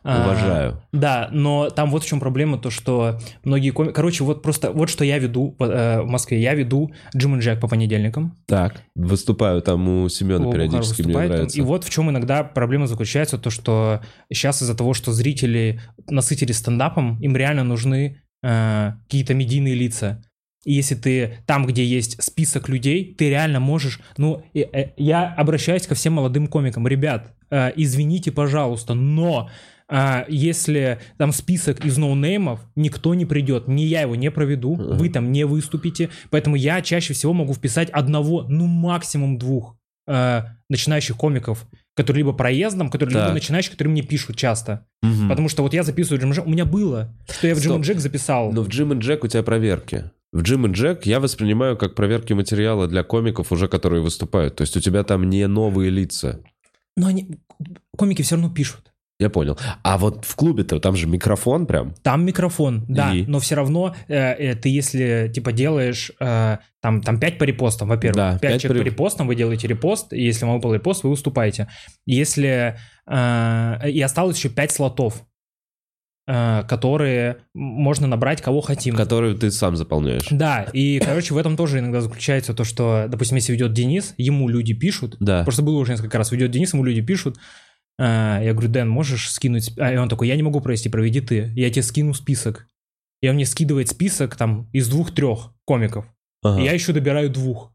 А, 0.06 0.26
Уважаю. 0.26 0.82
Да, 0.92 1.30
но 1.32 1.70
там 1.70 1.90
вот 1.90 2.04
в 2.04 2.08
чем 2.08 2.20
проблема, 2.20 2.58
то 2.58 2.70
что 2.70 3.20
многие 3.44 3.70
комики... 3.70 3.94
Короче, 3.94 4.26
вот 4.26 4.42
просто 4.42 4.72
вот 4.72 4.90
что 4.90 5.06
я 5.06 5.18
веду 5.18 5.56
э, 5.60 6.02
в 6.02 6.08
Москве. 6.08 6.42
Я 6.42 6.56
веду 6.56 6.92
Джим 7.16 7.38
и 7.38 7.40
Джек 7.40 7.62
по 7.62 7.70
понедельникам. 7.70 8.38
Так, 8.46 8.84
выступаю 8.96 9.62
там 9.62 9.88
у 9.88 10.10
Семена 10.10 10.46
О, 10.46 10.52
периодически, 10.52 11.04
мне 11.04 11.08
выступает 11.08 11.30
там. 11.30 11.38
нравится. 11.38 11.58
И 11.58 11.62
вот 11.62 11.86
в 11.86 11.90
чем 11.90 12.10
иногда 12.10 12.44
проблема 12.44 12.88
заключается, 12.88 13.38
то 13.38 13.50
что 13.50 14.02
сейчас 14.32 14.62
из-за 14.62 14.76
того, 14.76 14.94
что 14.94 15.14
зрители 15.14 15.80
насытились 16.10 16.58
стендапом, 16.58 17.18
им 17.22 17.38
реально 17.38 17.64
нужны 17.64 18.23
э, 18.44 18.92
какие-то 19.04 19.34
медийные 19.34 19.74
лица. 19.74 20.22
И 20.64 20.74
если 20.74 20.96
ты 20.96 21.40
там, 21.46 21.66
где 21.66 21.84
есть 21.84 22.22
список 22.24 22.70
людей, 22.70 23.14
ты 23.18 23.30
реально 23.30 23.60
можешь... 23.60 24.00
Ну, 24.18 24.44
э, 24.54 24.92
я 24.98 25.34
обращаюсь 25.34 25.88
ко 25.88 25.96
всем 25.96 26.14
молодым 26.14 26.48
комикам. 26.48 26.88
Ребят, 26.88 27.34
э, 27.50 27.72
извините, 27.76 28.32
пожалуйста, 28.32 28.94
но 28.94 29.50
если 30.30 31.00
там 31.18 31.32
список 31.34 31.86
из 31.86 31.98
ноунеймов, 31.98 32.62
никто 32.76 33.14
не 33.14 33.26
придет, 33.26 33.68
ни 33.68 33.82
я 33.82 34.02
его 34.02 34.16
не 34.16 34.32
проведу, 34.32 34.76
вы 34.76 35.10
там 35.10 35.32
не 35.32 35.44
выступите. 35.44 36.10
Поэтому 36.32 36.56
я 36.56 36.82
чаще 36.82 37.14
всего 37.14 37.34
могу 37.34 37.54
вписать 37.54 37.90
одного, 37.92 38.44
ну 38.48 38.66
максимум 38.66 39.38
двух 39.38 39.78
э, 40.08 40.44
начинающих 40.70 41.18
комиков, 41.18 41.68
которые 41.96 42.24
либо 42.24 42.34
проездом, 42.34 42.90
которые 42.90 43.14
либо 43.14 43.26
Так. 43.26 43.34
начинающие, 43.34 43.72
которые 43.72 43.92
мне 43.92 44.02
пишут 44.02 44.36
часто. 44.36 44.86
Мгм. 45.02 45.30
Потому 45.30 45.50
что 45.50 45.64
вот 45.64 45.74
я 45.74 45.84
записываю 45.84 46.22
Джим 46.22 46.32
Джек, 46.32 46.46
у 46.48 46.50
меня 46.50 46.66
было, 46.66 47.14
что 47.30 47.48
я 47.48 47.56
в 47.56 47.60
Джим. 47.60 47.82
Джек 47.82 48.00
записал. 48.00 48.52
Но 48.52 48.62
в 48.62 48.68
Джим 48.68 48.94
и 48.94 49.00
Джек 49.00 49.24
у 49.24 49.28
тебя 49.28 49.44
проверки. 49.44 50.12
В 50.32 50.42
Джим 50.42 50.66
и 50.66 50.72
Джек 50.72 51.06
я 51.06 51.20
воспринимаю 51.20 51.78
как 51.78 51.94
проверки 51.94 52.34
материала 52.34 52.88
для 52.88 53.04
комиков 53.04 53.52
уже, 53.52 53.68
которые 53.68 54.02
выступают. 54.02 54.56
То 54.56 54.64
есть 54.64 54.76
у 54.76 54.80
тебя 54.80 55.04
там 55.04 55.30
не 55.30 55.48
новые 55.48 55.92
лица. 55.92 56.40
Но 56.98 57.08
они, 57.08 57.38
комики 57.96 58.24
все 58.24 58.36
равно 58.36 58.50
пишут. 58.50 58.93
Я 59.24 59.30
понял. 59.30 59.58
А 59.84 59.98
вот 59.98 60.26
в 60.26 60.36
клубе-то 60.36 60.82
там 60.82 60.98
же 60.98 61.08
микрофон 61.08 61.66
прям. 61.66 61.94
Там 62.04 62.26
микрофон, 62.26 62.84
да, 62.90 63.14
И? 63.14 63.26
но 63.26 63.40
все 63.40 63.56
равно 63.56 63.96
э, 64.10 64.16
э, 64.16 64.56
ты 64.56 64.68
если 64.68 65.32
типа 65.34 65.54
делаешь 65.54 66.12
э, 66.20 66.58
там, 66.82 67.02
там 67.02 67.20
5 67.22 67.38
по 67.38 67.46
репостам, 67.46 67.88
во-первых, 67.88 68.18
Да, 68.18 68.32
5 68.38 68.42
пять 68.42 68.62
человек 68.62 68.84
по 68.84 68.90
по 68.90 68.94
репостам, 68.94 69.28
вы 69.28 69.36
делаете 69.36 69.66
репост, 69.70 70.12
и 70.12 70.22
если 70.22 70.44
вам 70.44 70.56
выпал 70.56 70.74
репост, 70.74 71.06
вы 71.06 71.12
уступаете. 71.12 71.70
Если 72.06 72.76
э, 73.08 73.90
и 73.90 74.02
осталось 74.02 74.38
еще 74.38 74.50
5 74.50 74.72
слотов, 74.72 75.24
э, 76.28 76.64
которые 76.68 77.38
можно 77.54 78.06
набрать 78.06 78.42
кого 78.42 78.60
хотим. 78.60 78.98
Которую 78.98 79.38
ты 79.38 79.52
сам 79.52 79.78
заполняешь. 79.78 80.28
Да, 80.32 80.64
и, 80.74 81.00
короче, 81.00 81.34
в 81.34 81.38
этом 81.38 81.56
тоже 81.56 81.80
иногда 81.80 82.02
заключается 82.02 82.54
то, 82.54 82.66
что, 82.66 83.06
допустим, 83.08 83.38
если 83.38 83.54
ведет 83.54 83.72
Денис, 83.72 84.14
ему 84.18 84.50
люди 84.50 84.74
пишут, 84.74 85.16
Да. 85.22 85.44
Просто 85.44 85.62
было 85.62 85.80
уже 85.80 85.94
несколько 85.94 86.18
раз. 86.18 86.30
Ведет 86.34 86.52
Денис, 86.52 86.74
ему 86.74 86.84
люди 86.84 87.00
пишут. 87.02 87.38
А, 88.00 88.42
Я 88.42 88.54
говорю, 88.54 88.70
Дэн, 88.70 88.90
можешь 88.90 89.30
скинуть... 89.32 89.66
сп-» 89.66 89.80
А, 89.82 89.94
И 89.94 89.98
он 89.98 90.10
такой, 90.10 90.28
я 90.28 90.36
не 90.36 90.44
могу 90.44 90.62
провести, 90.62 90.90
проведи 90.90 91.22
ты. 91.22 91.52
Я 91.56 91.70
тебе 91.70 91.84
скину 91.84 92.14
список. 92.14 92.68
И 93.22 93.30
он 93.30 93.36
мне 93.36 93.46
скидывает 93.46 93.90
список 93.90 94.36
там 94.36 94.70
из 94.74 94.90
двух-трех 94.90 95.54
комиков. 95.66 96.06
Ага. 96.44 96.60
И 96.60 96.66
я 96.66 96.74
еще 96.74 96.92
добираю 96.92 97.30
двух. 97.30 97.72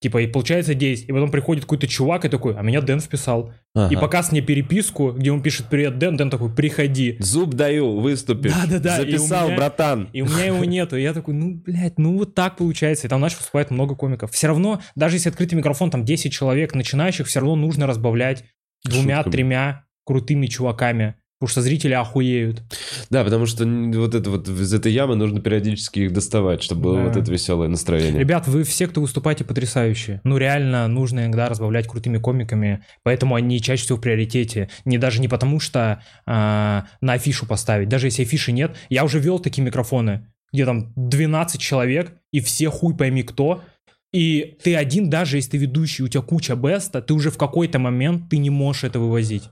Типа, 0.00 0.18
и 0.18 0.28
получается 0.28 0.74
10. 0.74 1.08
И 1.08 1.12
потом 1.12 1.28
приходит 1.32 1.64
какой-то 1.64 1.88
чувак 1.88 2.24
и 2.24 2.28
такой, 2.28 2.54
а 2.56 2.62
меня 2.62 2.80
Дэн 2.80 3.00
вписал. 3.00 3.48
И 3.74 3.78
Ага. 3.80 3.98
показ 3.98 4.30
мне 4.30 4.40
переписку, 4.42 5.10
где 5.10 5.32
он 5.32 5.42
пишет, 5.42 5.66
привет, 5.68 5.98
Дэн. 5.98 6.16
Дэн 6.16 6.30
такой, 6.30 6.54
приходи. 6.54 7.16
Зуб 7.18 7.54
даю, 7.54 7.98
выступишь. 7.98 8.52
Да-да-да, 8.52 9.02
и 9.02 9.10
Записал, 9.10 9.46
меня- 9.48 9.56
братан. 9.56 10.08
И 10.12 10.22
у 10.22 10.26
меня 10.26 10.44
его 10.44 10.64
нету. 10.64 10.96
И 10.96 11.02
я 11.02 11.12
такой, 11.14 11.34
ну, 11.34 11.54
блядь, 11.56 11.98
ну 11.98 12.16
вот 12.16 12.34
так 12.36 12.56
получается. 12.58 13.06
И 13.08 13.10
там, 13.10 13.18
знаешь, 13.20 13.36
выступает 13.36 13.72
много 13.72 13.96
комиков. 13.96 14.30
Все 14.30 14.46
равно, 14.46 14.80
даже 14.94 15.16
если 15.16 15.30
открытый 15.30 15.58
микрофон, 15.58 15.90
там 15.90 16.04
10 16.04 16.32
человек 16.32 16.74
начинающих, 16.76 17.26
все 17.26 17.40
равно 17.40 17.56
нужно 17.56 17.88
разбавлять. 17.88 18.44
Двумя-тремя 18.84 19.84
крутыми 20.04 20.46
чуваками. 20.46 21.14
Потому 21.40 21.52
что 21.52 21.62
зрители 21.62 21.92
охуеют. 21.92 22.64
Да, 23.10 23.22
потому 23.22 23.46
что 23.46 23.64
вот 23.64 24.16
это 24.16 24.28
вот 24.28 24.48
из 24.48 24.74
этой 24.74 24.90
ямы 24.90 25.14
нужно 25.14 25.40
периодически 25.40 26.00
их 26.00 26.12
доставать, 26.12 26.64
чтобы 26.64 26.82
было 26.82 26.96
Да. 26.96 27.04
вот 27.04 27.16
это 27.16 27.30
веселое 27.30 27.68
настроение. 27.68 28.18
Ребят, 28.18 28.48
вы 28.48 28.64
все, 28.64 28.88
кто 28.88 29.00
выступаете, 29.00 29.44
потрясающие. 29.44 30.20
Ну, 30.24 30.36
реально 30.36 30.88
нужно 30.88 31.20
иногда 31.20 31.48
разбавлять 31.48 31.86
крутыми 31.86 32.18
комиками, 32.18 32.82
поэтому 33.04 33.36
они 33.36 33.60
чаще 33.62 33.84
всего 33.84 33.98
в 33.98 34.00
приоритете. 34.00 34.68
Не 34.84 34.98
даже 34.98 35.20
не 35.20 35.28
потому, 35.28 35.60
что 35.60 36.02
а, 36.26 36.86
на 37.00 37.12
афишу 37.12 37.46
поставить. 37.46 37.88
Даже 37.88 38.08
если 38.08 38.22
афиши 38.22 38.50
нет, 38.50 38.76
я 38.88 39.04
уже 39.04 39.20
вел 39.20 39.38
такие 39.38 39.62
микрофоны, 39.62 40.26
где 40.52 40.64
там 40.66 40.92
12 40.96 41.60
человек, 41.60 42.14
и 42.32 42.40
все 42.40 42.68
хуй 42.68 42.96
пойми 42.96 43.22
кто. 43.22 43.62
И 44.12 44.56
ты 44.62 44.74
один, 44.74 45.10
даже 45.10 45.36
если 45.36 45.50
ты 45.50 45.56
ведущий, 45.58 46.02
у 46.02 46.08
тебя 46.08 46.22
куча 46.22 46.54
беста, 46.56 47.02
ты 47.02 47.12
уже 47.14 47.30
в 47.30 47.36
какой-то 47.36 47.78
момент 47.78 48.30
ты 48.30 48.38
не 48.38 48.50
можешь 48.50 48.84
это 48.84 48.98
вывозить. 48.98 49.44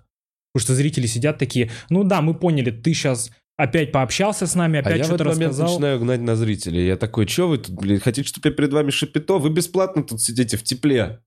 Потому 0.52 0.64
что 0.64 0.74
зрители 0.74 1.06
сидят 1.06 1.38
такие, 1.38 1.70
ну 1.90 2.04
да, 2.04 2.22
мы 2.22 2.32
поняли, 2.34 2.70
ты 2.70 2.94
сейчас 2.94 3.30
опять 3.58 3.92
пообщался 3.92 4.46
с 4.46 4.54
нами, 4.54 4.78
А 4.78 4.80
опять 4.80 4.98
я 4.98 5.02
в 5.04 5.06
что-то 5.06 5.24
этот 5.24 5.34
момент 5.34 5.50
рассказал. 5.50 5.74
начинаю 5.74 6.00
гнать 6.00 6.20
на 6.20 6.36
зрителей. 6.36 6.86
Я 6.86 6.96
такой, 6.96 7.26
что 7.26 7.48
вы 7.48 7.58
тут, 7.58 7.74
блин, 7.76 8.00
хотите, 8.00 8.26
чтобы 8.28 8.48
я 8.48 8.54
перед 8.54 8.72
вами 8.72 8.90
шапито? 8.90 9.34
Вы 9.38 9.50
бесплатно 9.50 10.02
тут 10.02 10.22
сидите 10.22 10.56
в 10.56 10.62
тепле. 10.62 11.20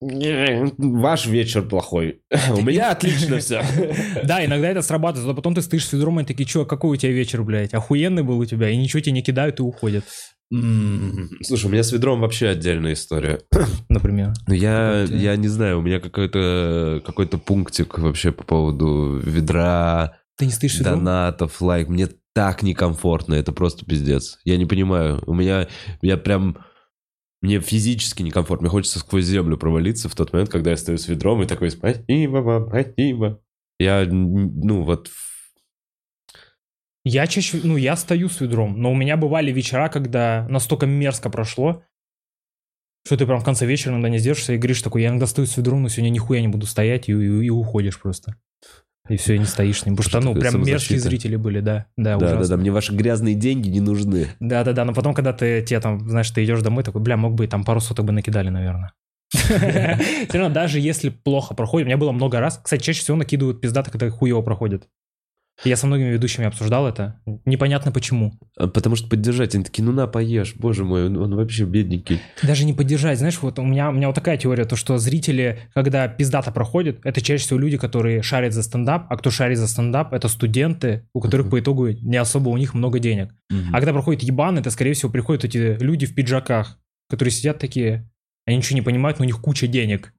Ваш 0.00 1.26
вечер 1.26 1.62
плохой. 1.62 2.20
У 2.56 2.62
меня 2.62 2.90
отлично 2.92 3.38
все. 3.38 3.62
Да, 4.24 4.44
иногда 4.44 4.68
это 4.68 4.82
срабатывает, 4.82 5.30
а 5.30 5.34
потом 5.34 5.54
ты 5.54 5.62
стоишь 5.62 5.86
с 5.86 5.92
ведром 5.92 6.20
и 6.20 6.24
такие, 6.24 6.44
чё, 6.46 6.64
какой 6.64 6.96
у 6.96 6.96
тебя 6.96 7.12
вечер, 7.12 7.42
блядь, 7.42 7.74
охуенный 7.74 8.22
был 8.22 8.38
у 8.38 8.44
тебя, 8.44 8.70
и 8.70 8.76
ничего 8.76 9.00
тебе 9.00 9.12
не 9.12 9.22
кидают 9.22 9.58
и 9.58 9.62
уходят, 9.62 10.04
Слушай, 10.50 11.66
у 11.66 11.68
меня 11.68 11.82
с 11.82 11.92
ведром 11.92 12.20
вообще 12.20 12.48
отдельная 12.48 12.94
история. 12.94 13.40
например. 13.88 14.32
Ну, 14.46 14.54
Я, 14.54 15.02
я 15.02 15.36
не 15.36 15.48
знаю, 15.48 15.78
у 15.78 15.82
меня 15.82 16.00
какой-то 16.00 17.02
какой 17.04 17.26
пунктик 17.26 17.98
вообще 17.98 18.32
по 18.32 18.44
поводу 18.44 19.20
ведра, 19.22 20.18
Ты 20.36 20.46
не 20.46 20.52
стоишь 20.52 20.78
ведром? 20.78 21.00
донатов, 21.00 21.60
лайк. 21.60 21.88
Мне 21.88 22.08
так 22.34 22.62
некомфортно, 22.62 23.34
это 23.34 23.52
просто 23.52 23.84
пиздец. 23.84 24.38
Я 24.44 24.56
не 24.56 24.66
понимаю. 24.66 25.22
У 25.26 25.34
меня, 25.34 25.68
я 26.02 26.16
прям... 26.16 26.58
Мне 27.40 27.60
физически 27.60 28.22
некомфортно. 28.22 28.64
Мне 28.64 28.70
хочется 28.70 28.98
сквозь 28.98 29.24
землю 29.24 29.56
провалиться 29.56 30.08
в 30.08 30.14
тот 30.16 30.32
момент, 30.32 30.50
когда 30.50 30.70
я 30.70 30.76
стою 30.76 30.98
с 30.98 31.06
ведром 31.08 31.42
и 31.42 31.46
такой, 31.46 31.70
спасибо 31.70 32.38
вам, 32.38 32.68
спасибо. 32.68 33.40
Я, 33.78 34.06
ну, 34.10 34.82
вот... 34.82 35.10
Я 37.08 37.26
чаще, 37.26 37.60
ну, 37.62 37.76
я 37.76 37.96
стою 37.96 38.28
с 38.28 38.40
ведром, 38.40 38.80
но 38.80 38.92
у 38.92 38.94
меня 38.94 39.16
бывали 39.16 39.50
вечера, 39.52 39.88
когда 39.88 40.46
настолько 40.50 40.84
мерзко 40.86 41.30
прошло, 41.30 41.82
что 43.06 43.16
ты 43.16 43.24
прям 43.24 43.40
в 43.40 43.44
конце 43.44 43.64
вечера 43.66 43.92
иногда 43.92 44.08
не 44.10 44.18
сдержишься 44.18 44.52
и 44.52 44.58
говоришь 44.58 44.82
такой, 44.82 45.02
я 45.02 45.08
иногда 45.08 45.26
стою 45.26 45.46
с 45.46 45.56
ведром, 45.56 45.82
но 45.82 45.88
сегодня 45.88 46.10
нихуя 46.10 46.40
не 46.40 46.48
буду 46.48 46.66
стоять, 46.66 47.08
и, 47.08 47.12
и- 47.12 47.46
и 47.46 47.50
уходишь 47.50 47.98
просто. 47.98 48.34
И 49.08 49.16
все, 49.16 49.36
и 49.36 49.38
не 49.38 49.46
стоишь 49.46 49.80
с 49.80 49.86
ним. 49.86 49.96
Потому 49.96 50.10
что, 50.10 50.20
ну, 50.20 50.38
прям 50.38 50.52
мерзкие 50.66 50.98
зрители 51.08 51.36
были, 51.36 51.60
да. 51.60 51.86
Да, 51.96 52.18
Да, 52.18 52.18
да, 52.18 52.26
ужасно. 52.36 52.48
да, 52.56 52.60
мне 52.60 52.70
ваши 52.70 52.92
грязные 52.92 53.34
деньги 53.34 53.70
не 53.70 53.80
нужны. 53.80 54.26
Да, 54.40 54.64
да, 54.64 54.74
да. 54.74 54.84
Но 54.84 54.92
потом, 54.92 55.14
когда 55.14 55.32
ты 55.32 55.62
тебе 55.62 55.80
там, 55.80 56.06
знаешь, 56.10 56.30
ты 56.30 56.44
идешь 56.44 56.60
домой, 56.60 56.84
такой, 56.84 57.00
бля, 57.00 57.16
мог 57.16 57.34
бы 57.34 57.46
и 57.46 57.48
там 57.48 57.64
пару 57.64 57.80
соток 57.80 58.04
бы 58.04 58.12
накидали, 58.12 58.50
наверное. 58.50 58.92
Все 59.32 60.38
равно, 60.38 60.50
даже 60.54 60.78
если 60.78 61.08
плохо 61.08 61.54
проходит, 61.54 61.86
у 61.86 61.88
меня 61.88 61.96
было 61.96 62.12
много 62.12 62.38
раз. 62.40 62.60
Кстати, 62.62 62.82
чаще 62.82 63.00
всего 63.00 63.16
накидывают 63.16 63.62
пиздато, 63.62 63.90
когда 63.90 64.10
хуево 64.10 64.42
проходит. 64.42 64.88
Я 65.64 65.76
со 65.76 65.86
многими 65.86 66.10
ведущими 66.10 66.46
обсуждал 66.46 66.86
это. 66.86 67.20
Непонятно 67.44 67.90
почему. 67.90 68.32
А 68.56 68.68
Потому 68.68 68.94
что 68.96 69.08
поддержать, 69.08 69.54
они 69.54 69.64
такие, 69.64 69.82
ну 69.84 69.92
на, 69.92 70.06
поешь, 70.06 70.54
боже 70.56 70.84
мой, 70.84 71.06
он, 71.06 71.16
он 71.16 71.34
вообще 71.34 71.64
бедненький. 71.64 72.20
Даже 72.42 72.64
не 72.64 72.72
поддержать. 72.72 73.18
Знаешь, 73.18 73.38
вот 73.42 73.58
у 73.58 73.64
меня, 73.64 73.88
у 73.88 73.92
меня 73.92 74.06
вот 74.06 74.14
такая 74.14 74.36
теория, 74.36 74.64
то 74.64 74.76
что 74.76 74.98
зрители, 74.98 75.58
когда 75.74 76.06
пиздато 76.06 76.52
проходит, 76.52 77.00
это 77.04 77.20
чаще 77.20 77.42
всего 77.44 77.58
люди, 77.58 77.76
которые 77.76 78.22
шарят 78.22 78.52
за 78.52 78.62
стендап, 78.62 79.06
а 79.10 79.16
кто 79.16 79.30
шарит 79.30 79.58
за 79.58 79.66
стендап, 79.66 80.12
это 80.12 80.28
студенты, 80.28 81.08
у 81.12 81.20
которых 81.20 81.46
Мгм. 81.46 81.50
по 81.50 81.60
итогу 81.60 81.88
не 81.88 82.16
особо 82.16 82.50
у 82.50 82.56
них 82.56 82.74
много 82.74 82.98
денег. 83.00 83.34
А 83.72 83.76
когда 83.78 83.92
проходит 83.92 84.22
ебан, 84.22 84.58
это, 84.58 84.70
скорее 84.70 84.92
всего, 84.92 85.10
приходят 85.10 85.44
эти 85.44 85.76
люди 85.82 86.06
в 86.06 86.14
пиджаках, 86.14 86.78
которые 87.10 87.32
сидят 87.32 87.58
такие, 87.58 88.08
они 88.46 88.58
ничего 88.58 88.76
не 88.76 88.82
понимают, 88.82 89.18
но 89.18 89.24
у 89.24 89.26
них 89.26 89.40
куча 89.40 89.66
денег. 89.66 90.12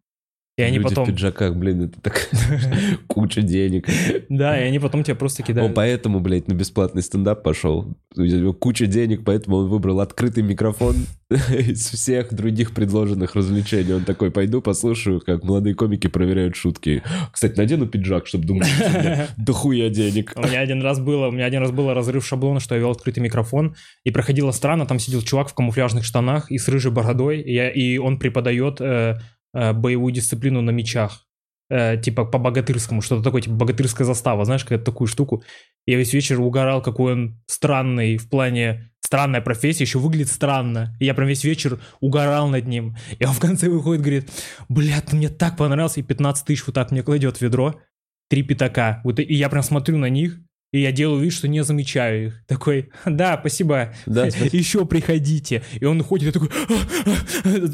И 0.60 0.62
они 0.62 0.78
Люди 0.78 0.90
потом... 0.90 1.06
в 1.06 1.08
пиджаках, 1.08 1.56
блин, 1.56 1.84
это 1.84 2.02
так 2.02 2.30
куча 3.08 3.42
денег. 3.42 3.88
Да, 4.28 4.60
и 4.60 4.68
они 4.68 4.78
потом 4.80 5.04
тебя 5.04 5.16
просто 5.16 5.42
Он 5.42 5.48
кидают. 5.48 5.74
поэтому, 5.74 6.20
блядь, 6.20 6.50
на 6.50 6.54
бесплатный 6.54 7.02
стендап 7.02 7.44
пошел. 7.44 7.96
У 8.18 8.22
него 8.22 8.52
куча 8.52 8.86
денег, 8.86 9.24
поэтому 9.24 9.56
он 9.58 9.70
выбрал 9.70 10.02
открытый 10.02 10.44
микрофон 10.44 10.96
из 11.30 11.88
всех 11.90 12.34
других 12.34 12.74
предложенных 12.74 13.36
развлечений. 13.36 13.94
Он 13.94 14.04
такой, 14.04 14.32
пойду 14.32 14.62
послушаю, 14.62 15.22
как 15.22 15.44
молодые 15.46 15.76
комики 15.76 16.08
проверяют 16.08 16.58
шутки. 16.58 17.04
Кстати, 17.32 17.56
надену 17.58 17.88
пиджак, 17.88 18.28
чтобы 18.28 18.44
думать, 18.46 18.68
меня 18.68 19.28
дохуя 19.38 19.90
денег. 19.90 20.34
У 20.36 20.42
меня 20.42 20.60
один 20.60 20.82
раз 20.82 21.00
было, 21.00 21.28
у 21.28 21.32
меня 21.32 21.46
один 21.46 21.62
раз 21.62 21.72
было 21.72 21.94
разрыв 21.94 22.26
шаблона, 22.26 22.60
что 22.60 22.76
я 22.76 22.82
вел 22.82 22.92
открытый 22.92 23.24
микрофон, 23.24 23.76
и 24.04 24.12
проходило 24.12 24.52
странно, 24.52 24.86
там 24.86 25.00
сидел 25.00 25.22
чувак 25.22 25.48
в 25.48 25.54
камуфляжных 25.54 26.04
штанах 26.04 26.52
и 26.52 26.58
с 26.58 26.68
рыжей 26.68 26.92
бородой, 26.92 27.40
и, 27.40 27.54
я- 27.54 27.70
и 27.70 27.98
он 27.98 28.20
преподает 28.20 28.82
э, 28.82 29.20
э, 29.54 29.74
боевую 29.74 30.14
дисциплину 30.14 30.62
на 30.62 30.72
мечах. 30.72 31.26
Э, 31.70 31.98
типа 32.02 32.26
по 32.26 32.40
богатырскому, 32.40 33.02
что-то 33.02 33.24
такое, 33.24 33.42
типа 33.42 33.56
богатырская 33.56 34.06
застава, 34.06 34.46
знаешь, 34.46 34.64
какая-то 34.64 34.86
такую 34.86 35.08
штуку. 35.08 35.44
Я 35.86 35.98
весь 35.98 36.14
вечер 36.14 36.40
угорал, 36.42 36.82
какой 36.82 37.14
он 37.14 37.42
странный 37.48 38.18
в 38.18 38.30
плане 38.30 38.92
странная 39.10 39.42
профессия, 39.42 39.86
еще 39.86 39.98
выглядит 39.98 40.30
странно. 40.30 40.96
И 41.00 41.06
я 41.06 41.16
прям 41.16 41.28
весь 41.28 41.44
вечер 41.44 41.80
угорал 42.00 42.48
над 42.48 42.68
ним. 42.68 42.96
И 43.18 43.26
он 43.26 43.34
в 43.34 43.40
конце 43.40 43.68
выходит, 43.68 44.04
говорит, 44.04 44.30
бля, 44.68 45.02
ты 45.02 45.16
мне 45.16 45.30
так 45.30 45.58
понравился, 45.58 46.00
и 46.00 46.04
15 46.04 46.46
тысяч 46.46 46.64
вот 46.68 46.76
так 46.76 46.92
мне 46.92 47.02
кладет 47.02 47.38
в 47.38 47.42
ведро 47.42 47.82
три 48.30 48.44
пятака. 48.44 49.02
Вот, 49.04 49.20
и 49.20 49.34
я 49.34 49.50
прям 49.50 49.64
смотрю 49.64 49.98
на 49.98 50.10
них, 50.10 50.40
и 50.72 50.82
я 50.82 50.92
делаю 50.92 51.22
вид, 51.22 51.34
что 51.34 51.48
не 51.48 51.64
замечаю 51.64 52.28
их. 52.28 52.46
Такой, 52.46 52.90
да, 53.06 53.38
спасибо, 53.40 53.94
Да, 54.06 54.30
спасибо. 54.30 54.50
еще 54.56 54.86
приходите. 54.86 55.64
И 55.80 55.86
он 55.86 56.02
уходит, 56.02 56.28
я 56.28 56.32
такой, 56.32 56.50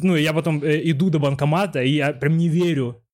ну, 0.01 0.15
я 0.15 0.34
потом 0.34 0.63
э, 0.63 0.81
иду 0.91 1.09
до 1.09 1.19
банкомата, 1.19 1.81
и 1.81 1.91
я 1.91 2.13
прям 2.13 2.38
не 2.38 2.47
верю, 2.47 3.05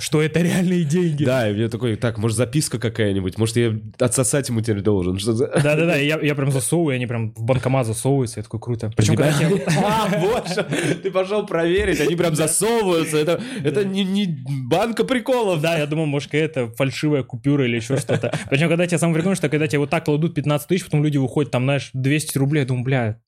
что 0.00 0.22
это 0.22 0.40
реальные 0.40 0.84
деньги. 0.84 1.24
Да, 1.24 1.48
и 1.48 1.52
мне 1.54 1.68
такой, 1.68 1.96
так, 1.96 2.18
может, 2.18 2.36
записка 2.36 2.78
какая-нибудь? 2.78 3.38
Может, 3.38 3.56
я 3.56 3.74
отсосать 3.98 4.48
ему 4.48 4.60
теперь 4.60 4.80
должен? 4.82 5.16
Да-да-да, 5.16 5.96
я, 5.96 6.18
я 6.20 6.34
прям 6.34 6.50
засовываю, 6.50 6.94
они 6.96 7.06
прям 7.06 7.32
в 7.34 7.42
банкомат 7.42 7.86
засовываются, 7.86 8.40
я 8.40 8.42
такой, 8.44 8.60
круто. 8.60 8.90
Причем, 8.96 9.16
когда 9.16 9.32
тебе- 9.32 9.64
А, 9.84 10.08
вот. 10.18 10.66
Ты 11.02 11.10
пошел 11.10 11.46
проверить, 11.46 12.00
они 12.00 12.16
прям 12.16 12.34
засовываются. 12.34 13.16
Это, 13.16 13.40
это 13.62 13.84
не, 13.84 14.04
не 14.04 14.26
банка 14.68 15.04
приколов. 15.04 15.60
Да, 15.60 15.78
я 15.78 15.86
думал, 15.86 16.06
может, 16.06 16.30
какая-то 16.30 16.68
фальшивая 16.76 17.22
купюра 17.22 17.64
или 17.66 17.76
еще 17.76 17.96
что-то. 17.96 18.32
Причем, 18.50 18.68
когда 18.68 18.86
тебе 18.86 18.98
самое 18.98 19.14
прикольное, 19.16 19.36
что 19.36 19.48
когда 19.48 19.66
тебе 19.66 19.80
вот 19.80 19.90
так 19.90 20.04
кладут 20.04 20.34
15 20.34 20.68
тысяч, 20.68 20.84
потом 20.84 21.02
люди 21.04 21.16
выходят, 21.18 21.50
там, 21.50 21.64
знаешь, 21.64 21.90
200 21.92 22.38
рублей, 22.38 22.60
я 22.60 22.66
думаю, 22.66 22.84
бля, 22.84 23.20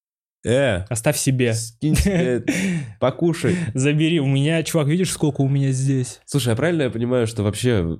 Э, 0.44 0.84
оставь 0.88 1.18
себе. 1.18 1.52
скинь 1.54 1.96
себе, 1.96 2.44
покушай. 3.00 3.56
Забери, 3.74 4.20
у 4.20 4.26
меня, 4.26 4.62
чувак, 4.62 4.88
видишь, 4.88 5.12
сколько 5.12 5.40
у 5.40 5.48
меня 5.48 5.72
здесь? 5.72 6.20
Слушай, 6.26 6.52
а 6.52 6.56
правильно 6.56 6.82
я 6.82 6.90
понимаю, 6.90 7.26
что 7.26 7.42
вообще 7.42 7.98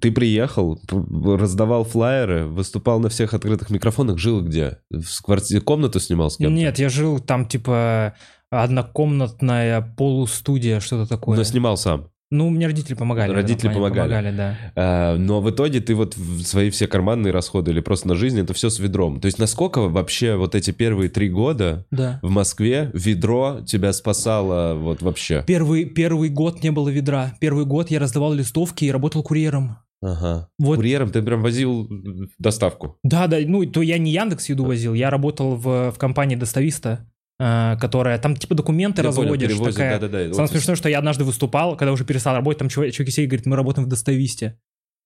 ты 0.00 0.10
приехал, 0.10 0.80
раздавал 0.90 1.84
флаеры, 1.84 2.46
выступал 2.46 2.98
на 3.00 3.08
всех 3.08 3.34
открытых 3.34 3.70
микрофонах, 3.70 4.18
жил 4.18 4.42
где? 4.42 4.78
В 4.90 5.22
квартире 5.22 5.60
комнату 5.60 6.00
снимал 6.00 6.30
с 6.30 6.36
кем-то? 6.36 6.52
Нет, 6.52 6.78
я 6.78 6.88
жил 6.88 7.20
там, 7.20 7.46
типа, 7.46 8.14
однокомнатная 8.50 9.80
полустудия, 9.96 10.80
что-то 10.80 11.08
такое. 11.08 11.36
Но 11.36 11.44
снимал 11.44 11.76
сам. 11.76 12.08
Ну, 12.34 12.50
мне 12.50 12.66
родители 12.66 12.94
помогали. 12.94 13.30
этом 13.30 13.36
Родители 13.42 13.68
плане, 13.68 13.76
помогали. 13.78 14.08
Помогали, 14.10 14.36
да. 14.36 14.56
А, 14.74 15.16
но 15.16 15.40
в 15.40 15.48
итоге 15.50 15.78
ты 15.78 15.94
вот 15.94 16.16
свои 16.44 16.70
все 16.70 16.88
карманные 16.88 17.32
расходы 17.32 17.70
или 17.70 17.78
просто 17.80 18.08
на 18.08 18.16
жизнь, 18.16 18.40
это 18.40 18.52
все 18.54 18.70
с 18.70 18.80
ведром. 18.80 19.20
То 19.20 19.26
есть 19.26 19.38
насколько 19.38 19.82
вообще 19.88 20.34
вот 20.34 20.56
эти 20.56 20.72
первые 20.72 21.08
три 21.10 21.28
года 21.28 21.86
Да. 21.92 22.18
в 22.22 22.30
Москве 22.30 22.90
ведро 22.92 23.60
тебя 23.64 23.92
спасало 23.92 24.74
вот 24.74 25.00
вообще? 25.00 25.44
Первый, 25.46 25.84
первый 25.84 26.28
год 26.28 26.62
не 26.64 26.72
было 26.72 26.88
ведра. 26.88 27.34
Первый 27.38 27.66
год 27.66 27.90
я 27.92 28.00
раздавал 28.00 28.32
листовки 28.32 28.84
и 28.84 28.90
работал 28.90 29.22
курьером. 29.22 29.78
Ага. 30.02 30.48
Вот. 30.58 30.76
Курьером 30.76 31.10
ты 31.10 31.22
прям 31.22 31.40
возил 31.40 31.88
доставку. 32.38 32.98
Да, 33.04 33.26
да, 33.26 33.38
ну, 33.46 33.64
то 33.64 33.80
я 33.80 33.96
не 33.98 34.10
Яндекс 34.12 34.48
еду 34.48 34.64
возил, 34.64 34.92
я 34.92 35.08
работал 35.08 35.54
в, 35.56 35.92
в 35.92 35.98
компании 35.98 36.36
достависта, 36.36 37.06
которая, 37.38 38.18
там 38.18 38.36
типа 38.36 38.54
документы 38.54 39.02
Я 39.02 39.10
понял, 39.10 39.22
разводишь, 39.22 39.48
перевозят, 39.48 39.74
такая... 39.74 39.98
да-да-да. 39.98 40.34
Самое 40.34 40.40
Вот 40.46 40.50
смешное, 40.50 40.76
что 40.76 40.88
я 40.88 40.98
однажды 40.98 41.24
выступал, 41.24 41.76
когда 41.76 41.92
уже 41.92 42.04
перестал 42.04 42.34
работать, 42.36 42.58
там 42.58 42.68
чувак, 42.68 42.92
чуваки 42.92 43.10
сидят 43.10 43.24
и 43.24 43.28
говорит, 43.28 43.46
мы 43.46 43.56
работаем 43.56 43.86
в 43.86 43.88
достависте. 43.90 44.58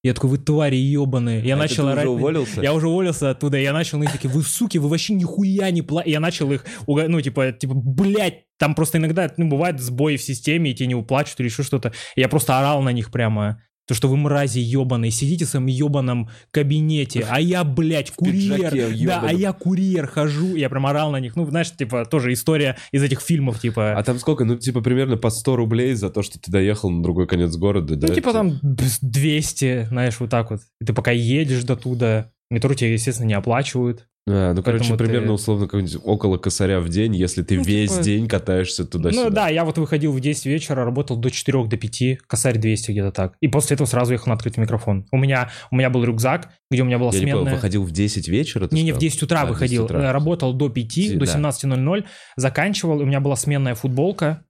Я 0.05 0.15
такой, 0.15 0.31
вы 0.31 0.39
твари 0.39 0.77
ебаные. 0.77 1.43
Я 1.43 1.55
А 1.55 1.59
начал 1.59 1.87
ты 1.87 1.91
орать. 1.93 2.05
уже 2.07 2.11
уволился? 2.11 2.61
Я 2.63 2.73
уже 2.73 2.87
уволился 2.89 3.31
оттуда, 3.31 3.59
я 3.59 3.73
начал, 3.73 3.99
ну, 3.99 4.05
и 4.05 4.07
такие, 4.07 4.29
вы 4.29 4.43
суки, 4.43 4.79
вы 4.79 4.89
вообще 4.89 5.15
нихуя 5.15 5.71
не 5.71 5.83
пла... 5.83 6.03
Я 6.07 6.21
начал 6.21 6.53
их, 6.53 6.65
ну, 6.87 7.21
типа, 7.21 7.51
типа, 7.51 7.75
блядь, 7.75 8.45
там 8.59 8.77
просто 8.77 8.99
иногда, 8.99 9.33
ну, 9.37 9.49
бывает 9.49 9.81
сбои 9.81 10.17
в 10.17 10.23
системе, 10.23 10.71
и 10.71 10.75
тебе 10.75 10.87
не 10.87 10.95
уплачивают 10.95 11.41
или 11.41 11.49
еще 11.49 11.65
что-то. 11.65 11.93
Я 12.15 12.29
просто 12.29 12.59
орал 12.59 12.81
на 12.83 12.93
них 12.93 13.11
прямо. 13.11 13.61
То, 13.89 13.95
что 13.95 14.09
вы 14.09 14.19
мрази 14.19 14.59
ебаные, 14.59 15.11
сидите 15.11 15.47
в 15.47 15.49
своем 15.49 15.65
ебаном 15.65 16.29
кабинете, 16.51 17.27
а 17.29 17.41
я, 17.41 17.65
блядь, 17.65 18.11
курьер. 18.11 18.71
Да, 19.07 19.23
а 19.27 19.33
я 19.33 19.53
курьер 19.55 20.07
хожу. 20.07 20.57
Я 20.57 20.69
прям 20.69 20.87
орал 20.87 21.11
на 21.11 21.21
них. 21.21 21.37
Ну, 21.37 21.47
знаешь, 21.47 21.71
типа, 21.75 22.05
тоже 22.05 22.35
история 22.35 22.77
из 22.93 23.03
этих 23.03 23.23
фильмов, 23.23 23.59
типа... 23.61 23.95
А 23.97 24.03
там 24.03 24.19
сколько? 24.19 24.45
Ну, 24.45 24.57
типа, 24.57 24.83
примерно 24.83 25.17
по 25.17 25.31
100 25.31 25.57
рублей 25.57 25.95
за 25.95 26.11
то, 26.11 26.23
что 26.23 26.39
ты 26.39 26.51
доехал 26.51 26.91
на 26.91 27.03
другой 27.03 27.27
конец 27.27 27.57
города, 27.57 27.97
да? 27.97 28.09
Ну, 28.09 28.15
типа 28.15 28.33
там 28.33 28.61
бс- 28.63 28.99
200, 29.01 29.87
знаешь, 29.87 30.21
вот 30.21 30.29
так 30.29 30.51
вот. 30.51 30.61
И 30.81 30.85
ты 30.85 30.93
пока 30.93 31.11
едешь 31.11 31.65
до 31.65 31.75
туда, 31.75 32.31
метро 32.51 32.75
тебе, 32.75 32.93
естественно, 32.93 33.27
не 33.27 33.35
оплачивают. 33.35 34.07
А, 34.31 34.53
ну, 34.53 34.63
короче, 34.63 34.81
поэтому 34.81 34.99
ты- 34.99 35.05
примерно, 35.05 35.33
условно, 35.33 35.65
какой-нибудь 35.67 35.97
около 36.05 36.37
косаря 36.37 36.81
в 36.81 36.89
день, 36.91 37.17
если 37.17 37.43
ты 37.43 37.57
Ну, 37.57 37.63
весь 37.63 37.93
типа- 37.93 38.03
день 38.03 38.29
катаешься 38.29 38.85
туда-сюда. 38.85 39.25
Ну 39.25 39.31
да, 39.31 39.49
я 39.49 39.65
вот 39.65 39.79
выходил 39.79 40.13
в 40.13 40.21
10 40.21 40.45
вечера, 40.47 40.85
работал 40.85 41.17
до 41.17 41.31
4 41.31 41.67
до 41.69 41.77
5, 41.79 42.19
косарь 42.27 42.59
200 42.59 42.91
где-то 42.91 43.11
так. 43.13 43.35
И 43.41 43.49
после 43.49 43.75
этого 43.75 43.87
сразу 43.87 44.13
ехал 44.13 44.29
на 44.29 44.35
открытый 44.35 44.61
микрофон. 44.63 45.07
У 45.13 45.17
меня, 45.17 45.51
у 45.71 45.77
меня 45.77 45.89
был 45.89 46.05
рюкзак, 46.05 46.51
где 46.71 46.83
у 46.83 46.85
меня 46.85 46.99
была 46.99 47.11
Я 47.13 47.21
не 47.21 47.25
сменная... 47.33 47.55
выходил 47.55 47.85
в 47.85 47.91
10 47.91 48.29
вечера? 48.29 48.69
Не, 48.71 48.83
не, 48.83 48.91
в 48.93 48.95
сказал? 48.97 49.01
10 49.01 49.23
утра 49.23 49.41
А, 49.41 49.45
в 49.45 49.49
10 49.49 49.55
выходил, 49.55 49.85
утра. 49.85 50.01
Э, 50.03 50.13
работал 50.13 50.53
до 50.53 50.69
5, 50.69 51.15
до 51.17 51.25
Да. 51.25 51.33
17.00, 51.33 52.05
заканчивал, 52.37 52.99
у 52.99 53.05
меня 53.07 53.21
была 53.21 53.37
сменная 53.37 53.75
футболка, 53.75 54.45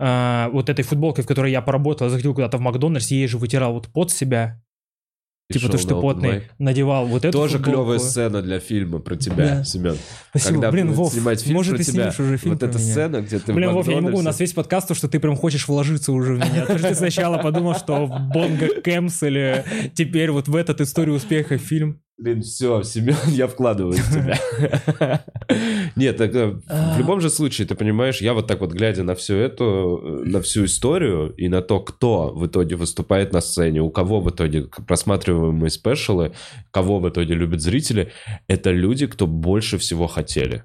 э, 0.00 0.48
вот 0.52 0.68
этой 0.70 0.82
футболкой, 0.82 1.22
в 1.24 1.26
которой 1.26 1.52
я 1.52 1.60
поработал, 1.62 2.06
я 2.06 2.10
заходил 2.10 2.34
куда-то 2.34 2.56
в 2.58 2.60
Макдональдс, 2.62 3.10
ей 3.10 3.26
же 3.28 3.38
вытирал 3.38 3.74
вот 3.74 3.88
пот 3.88 4.10
с 4.10 4.14
себя, 4.16 4.62
типа 5.58 5.68
то, 5.72 5.78
что 5.78 6.00
потный, 6.00 6.30
mic. 6.30 6.42
надевал 6.58 7.06
вот 7.06 7.24
эту 7.24 7.36
Тоже 7.36 7.58
футболку. 7.58 7.78
клевая 7.80 7.98
сцена 7.98 8.42
для 8.42 8.60
фильма 8.60 8.98
про 9.00 9.16
тебя, 9.16 9.36
Да. 9.36 9.64
Семен. 9.64 9.96
Спасибо. 10.30 10.52
Когда 10.54 10.70
Блин, 10.70 10.92
Вов, 10.92 11.12
снимать 11.12 11.42
фильм 11.42 11.56
может, 11.56 11.74
про 11.76 11.78
ты 11.78 11.84
тебя, 11.84 12.10
снимешь 12.12 12.20
уже 12.20 12.36
фильм 12.38 12.54
вот 12.54 12.62
эта 12.62 12.78
меня? 12.78 12.90
сцена, 12.92 13.20
где 13.20 13.38
ты 13.38 13.52
Блин, 13.52 13.70
Вов, 13.72 13.88
я 13.88 13.94
не 13.94 14.00
могу, 14.00 14.18
у 14.18 14.22
нас 14.22 14.38
весь 14.40 14.52
подкаст, 14.52 14.88
то, 14.88 14.94
что 14.94 15.08
ты 15.08 15.18
прям 15.20 15.36
хочешь 15.36 15.66
вложиться 15.68 16.12
уже 16.12 16.34
в 16.34 16.38
меня. 16.38 16.66
Ты 16.66 16.94
сначала 16.94 17.38
подумал, 17.38 17.74
что 17.74 18.06
в 18.06 18.20
Бонго 18.32 18.80
Кэмс 18.82 19.22
или 19.24 19.64
теперь 19.94 20.30
вот 20.30 20.48
в 20.48 20.54
этот 20.56 20.80
историю 20.80 21.16
успеха 21.16 21.58
фильм. 21.58 22.00
Блин, 22.20 22.42
все, 22.42 22.82
Семен, 22.82 23.16
я 23.28 23.46
вкладываю 23.46 23.94
в 23.94 24.12
тебя. 24.12 25.24
Нет, 25.96 26.18
так, 26.18 26.34
э, 26.34 26.60
в 26.68 26.98
любом 26.98 27.20
же 27.22 27.30
случае, 27.30 27.66
ты 27.66 27.74
понимаешь, 27.74 28.20
я 28.20 28.34
вот 28.34 28.46
так 28.46 28.60
вот 28.60 28.72
глядя 28.72 29.04
на 29.04 29.14
всю 29.14 29.36
эту, 29.36 30.24
э, 30.24 30.28
на 30.28 30.42
всю 30.42 30.66
историю 30.66 31.32
и 31.38 31.48
на 31.48 31.62
то, 31.62 31.80
кто 31.80 32.30
в 32.34 32.46
итоге 32.46 32.76
выступает 32.76 33.32
на 33.32 33.40
сцене, 33.40 33.80
у 33.80 33.90
кого 33.90 34.20
в 34.20 34.28
итоге 34.28 34.68
просматриваемые 34.86 35.70
спешалы, 35.70 36.34
кого 36.70 36.98
в 36.98 37.08
итоге 37.08 37.32
любят 37.32 37.62
зрители, 37.62 38.12
это 38.48 38.70
люди, 38.70 39.06
кто 39.06 39.26
больше 39.26 39.78
всего 39.78 40.06
хотели. 40.06 40.64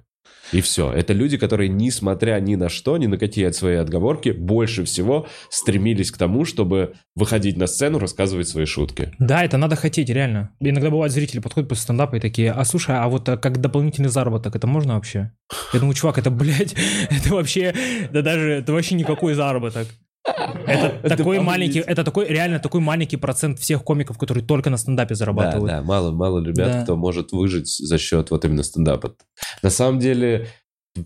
И 0.51 0.61
все. 0.61 0.91
Это 0.91 1.13
люди, 1.13 1.37
которые, 1.37 1.69
несмотря 1.69 2.39
ни 2.39 2.55
на 2.55 2.69
что, 2.69 2.97
ни 2.97 3.07
на 3.07 3.17
какие 3.17 3.49
свои 3.51 3.75
отговорки, 3.75 4.29
больше 4.29 4.83
всего 4.83 5.27
стремились 5.49 6.11
к 6.11 6.17
тому, 6.17 6.45
чтобы 6.45 6.93
выходить 7.15 7.57
на 7.57 7.67
сцену, 7.67 7.99
рассказывать 7.99 8.47
свои 8.47 8.65
шутки. 8.65 9.11
Да, 9.19 9.43
это 9.43 9.57
надо 9.57 9.75
хотеть, 9.75 10.09
реально. 10.09 10.51
Иногда 10.59 10.89
бывают 10.89 11.13
зрители 11.13 11.39
подходят 11.39 11.69
после 11.69 11.83
стендапа 11.83 12.15
и 12.15 12.19
такие, 12.19 12.51
а 12.51 12.63
слушай, 12.65 12.95
а 12.95 13.07
вот 13.07 13.27
а 13.29 13.37
как 13.37 13.59
дополнительный 13.59 14.09
заработок, 14.09 14.55
это 14.55 14.67
можно 14.67 14.95
вообще? 14.95 15.31
Я 15.73 15.79
думаю, 15.79 15.95
чувак, 15.95 16.17
это, 16.17 16.29
блядь, 16.31 16.75
это 17.09 17.33
вообще, 17.33 17.73
да 18.11 18.21
даже, 18.21 18.51
это 18.51 18.73
вообще 18.73 18.95
никакой 18.95 19.33
заработок. 19.33 19.87
Это 20.25 21.17
такой 21.17 21.39
маленький, 21.39 21.79
это 21.79 22.03
такой, 22.03 22.27
реально 22.27 22.59
такой 22.59 22.81
маленький 22.81 23.17
процент 23.17 23.59
всех 23.59 23.83
комиков, 23.83 24.17
которые 24.17 24.43
только 24.43 24.69
на 24.69 24.77
стендапе 24.77 25.09
Да, 25.09 25.15
зарабатывают. 25.15 25.67
да, 25.71 25.81
мало, 25.83 26.11
мало 26.11 26.43
ребят, 26.43 26.71
Да. 26.71 26.83
кто 26.83 26.95
может 26.95 27.31
выжить 27.31 27.67
за 27.67 27.97
счет 27.97 28.31
вот 28.31 28.43
именно 28.45 28.63
стендапа. 28.63 29.15
На 29.61 29.69
самом 29.69 29.99
деле, 29.99 30.47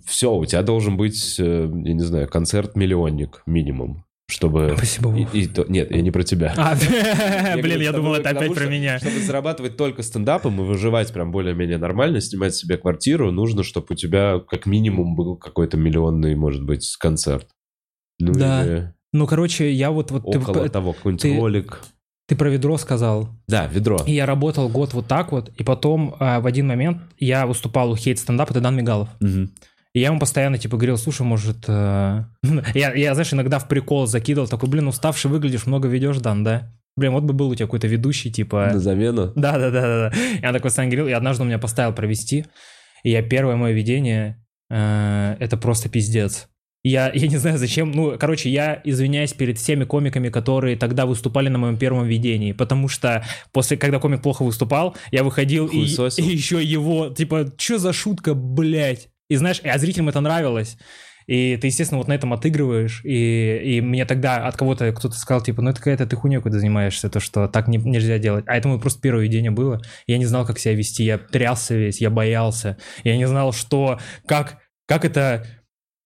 все, 0.06 0.34
у 0.34 0.46
тебя 0.46 0.62
должен 0.62 0.98
быть, 0.98 1.36
э, 1.40 1.44
я 1.84 1.94
не 1.94 2.04
знаю, 2.04 2.28
концерт-миллионник 2.30 3.42
минимум, 3.46 4.06
чтобы... 4.30 4.76
Спасибо, 4.78 5.14
И, 5.18 5.42
и 5.42 5.48
то, 5.48 5.66
нет, 5.68 5.92
я 5.92 6.02
не 6.02 6.12
про 6.12 6.24
тебя. 6.24 6.54
А, 6.56 6.76
Я 6.80 7.54
блин, 7.56 7.64
говорю, 7.64 7.82
я 7.82 7.92
думал, 7.92 8.14
это 8.16 8.30
опять 8.30 8.54
про 8.54 8.68
меня. 8.68 9.00
Чтобы 9.00 9.20
зарабатывать 9.20 9.76
только 9.78 10.04
стендапом 10.04 10.62
и 10.62 10.64
выживать 10.64 11.12
прям 11.12 11.32
более-менее 11.32 11.78
нормально, 11.78 12.22
снимать 12.22 12.56
себе 12.56 12.78
квартиру, 12.78 13.32
нужно, 13.32 13.64
чтобы 13.64 13.88
у 13.90 13.96
тебя 13.96 14.40
как 14.48 14.66
минимум 14.66 15.16
был 15.16 15.36
какой-то 15.36 15.76
миллионный, 15.78 16.36
может 16.36 16.64
быть, 16.64 16.96
концерт. 17.00 17.50
Ну 18.20 18.34
Да. 18.34 18.64
или 18.66 18.94
Ну, 19.14 19.26
короче, 19.28 19.72
я 19.72 19.92
вот, 19.92 20.12
вот 20.12 20.32
ты, 20.32 20.40
около 20.40 20.70
того, 20.70 20.94
какой-нибудь 20.94 21.22
ты- 21.22 21.36
ролик. 21.36 21.80
ты 22.28 22.36
про 22.36 22.50
ведро 22.50 22.78
сказал. 22.78 23.30
Да, 23.48 23.68
ведро. 23.68 24.00
И 24.06 24.14
я 24.14 24.26
работал 24.26 24.70
год 24.70 24.94
вот 24.94 25.08
так 25.08 25.32
вот, 25.32 25.50
и 25.58 25.64
потом 25.64 26.16
а, 26.20 26.40
в 26.40 26.46
один 26.46 26.68
момент 26.68 27.02
я 27.18 27.48
выступал 27.48 27.92
у 27.92 27.96
хейт 27.96 28.20
стендап, 28.20 28.52
это 28.52 28.62
Дан 28.62 28.76
Мигалов. 28.76 29.10
Мгм. 29.20 29.52
И 29.94 30.00
я 30.00 30.08
ему 30.08 30.20
постоянно, 30.20 30.60
типа, 30.60 30.78
говорил, 30.78 30.98
слушай, 30.98 31.24
может... 31.24 31.66
э, 31.68 32.24
я, 32.76 32.94
я, 32.94 33.14
знаешь, 33.16 33.34
иногда 33.34 33.58
в 33.58 33.68
прикол 33.68 34.06
закидывал, 34.06 34.48
такой, 34.48 34.70
блин, 34.70 34.88
уставший 34.88 35.32
выглядишь, 35.32 35.66
много 35.66 35.88
ведешь, 35.88 36.18
Дан, 36.18 36.44
да? 36.44 36.72
Блин, 36.96 37.14
вот 37.14 37.24
бы 37.24 37.34
был 37.34 37.50
у 37.50 37.56
тебя 37.56 37.66
какой-то 37.66 37.88
ведущий, 37.88 38.32
типа... 38.32 38.70
На 38.74 38.80
замену. 38.80 39.32
Да, 39.36 39.58
да, 39.58 39.72
да, 39.72 39.82
да, 39.82 40.10
да. 40.10 40.18
Я 40.42 40.52
такой 40.52 40.66
постоянно 40.66 40.92
говорил, 40.92 41.08
и 41.08 41.14
однажды 41.14 41.42
он 41.42 41.48
меня 41.48 41.58
поставил 41.58 41.94
провести, 41.94 42.46
и 43.04 43.10
я 43.10 43.24
первое 43.24 43.56
мое 43.56 43.74
видение, 43.74 44.46
э, 44.70 45.36
это 45.40 45.58
просто 45.58 45.90
пиздец. 45.90 46.48
Я, 46.82 47.12
я 47.14 47.28
не 47.28 47.36
знаю 47.36 47.58
зачем, 47.58 47.92
ну, 47.92 48.18
короче, 48.18 48.50
я 48.50 48.82
извиняюсь 48.86 49.34
перед 49.34 49.58
всеми 49.58 49.84
комиками, 49.84 50.30
которые 50.30 50.78
тогда 50.78 51.06
выступали 51.06 51.50
на 51.50 51.58
моем 51.58 51.78
первом 51.78 52.06
видении, 52.08 52.54
потому 52.54 52.88
что 52.88 53.26
после, 53.52 53.76
когда 53.76 54.00
комик 54.00 54.22
плохо 54.22 54.44
выступал, 54.44 54.96
я 55.12 55.26
выходил 55.26 55.68
и, 55.68 55.80
и 55.80 56.24
еще 56.24 56.64
его, 56.64 57.10
типа, 57.10 57.52
что 57.58 57.80
за 57.80 57.92
шутка, 57.92 58.34
блядь? 58.34 59.10
И 59.30 59.36
знаешь, 59.36 59.60
а 59.64 59.78
зрителям 59.78 60.08
это 60.08 60.22
нравилось. 60.22 60.78
И 61.28 61.58
ты, 61.58 61.68
естественно, 61.68 62.00
вот 62.00 62.08
на 62.08 62.14
этом 62.14 62.34
отыгрываешь. 62.34 63.02
И, 63.04 63.62
и 63.64 63.82
мне 63.82 64.06
тогда 64.06 64.48
от 64.48 64.58
кого-то 64.58 64.92
кто-то 64.94 65.16
сказал, 65.16 65.44
типа, 65.44 65.62
ну 65.62 65.70
это 65.70 65.78
какая-то 65.78 66.08
ты 66.08 66.16
хуйней 66.16 66.38
какой-то 66.38 66.58
занимаешься, 66.58 67.08
то, 67.08 67.20
что 67.20 67.48
так 67.48 67.68
не, 67.68 67.78
нельзя 67.78 68.18
делать. 68.18 68.46
А 68.48 68.58
это 68.58 68.68
мое 68.68 68.80
просто 68.80 69.00
первое 69.00 69.26
видение 69.26 69.52
было. 69.52 69.80
Я 70.08 70.18
не 70.18 70.26
знал, 70.26 70.44
как 70.44 70.58
себя 70.58 70.74
вести. 70.74 71.04
Я 71.04 71.20
трясся 71.20 71.76
весь, 71.76 72.02
я 72.02 72.10
боялся. 72.10 72.78
Я 73.04 73.16
не 73.16 73.28
знал, 73.28 73.54
что, 73.54 74.00
как, 74.26 74.58
как 74.88 75.06
это... 75.06 75.46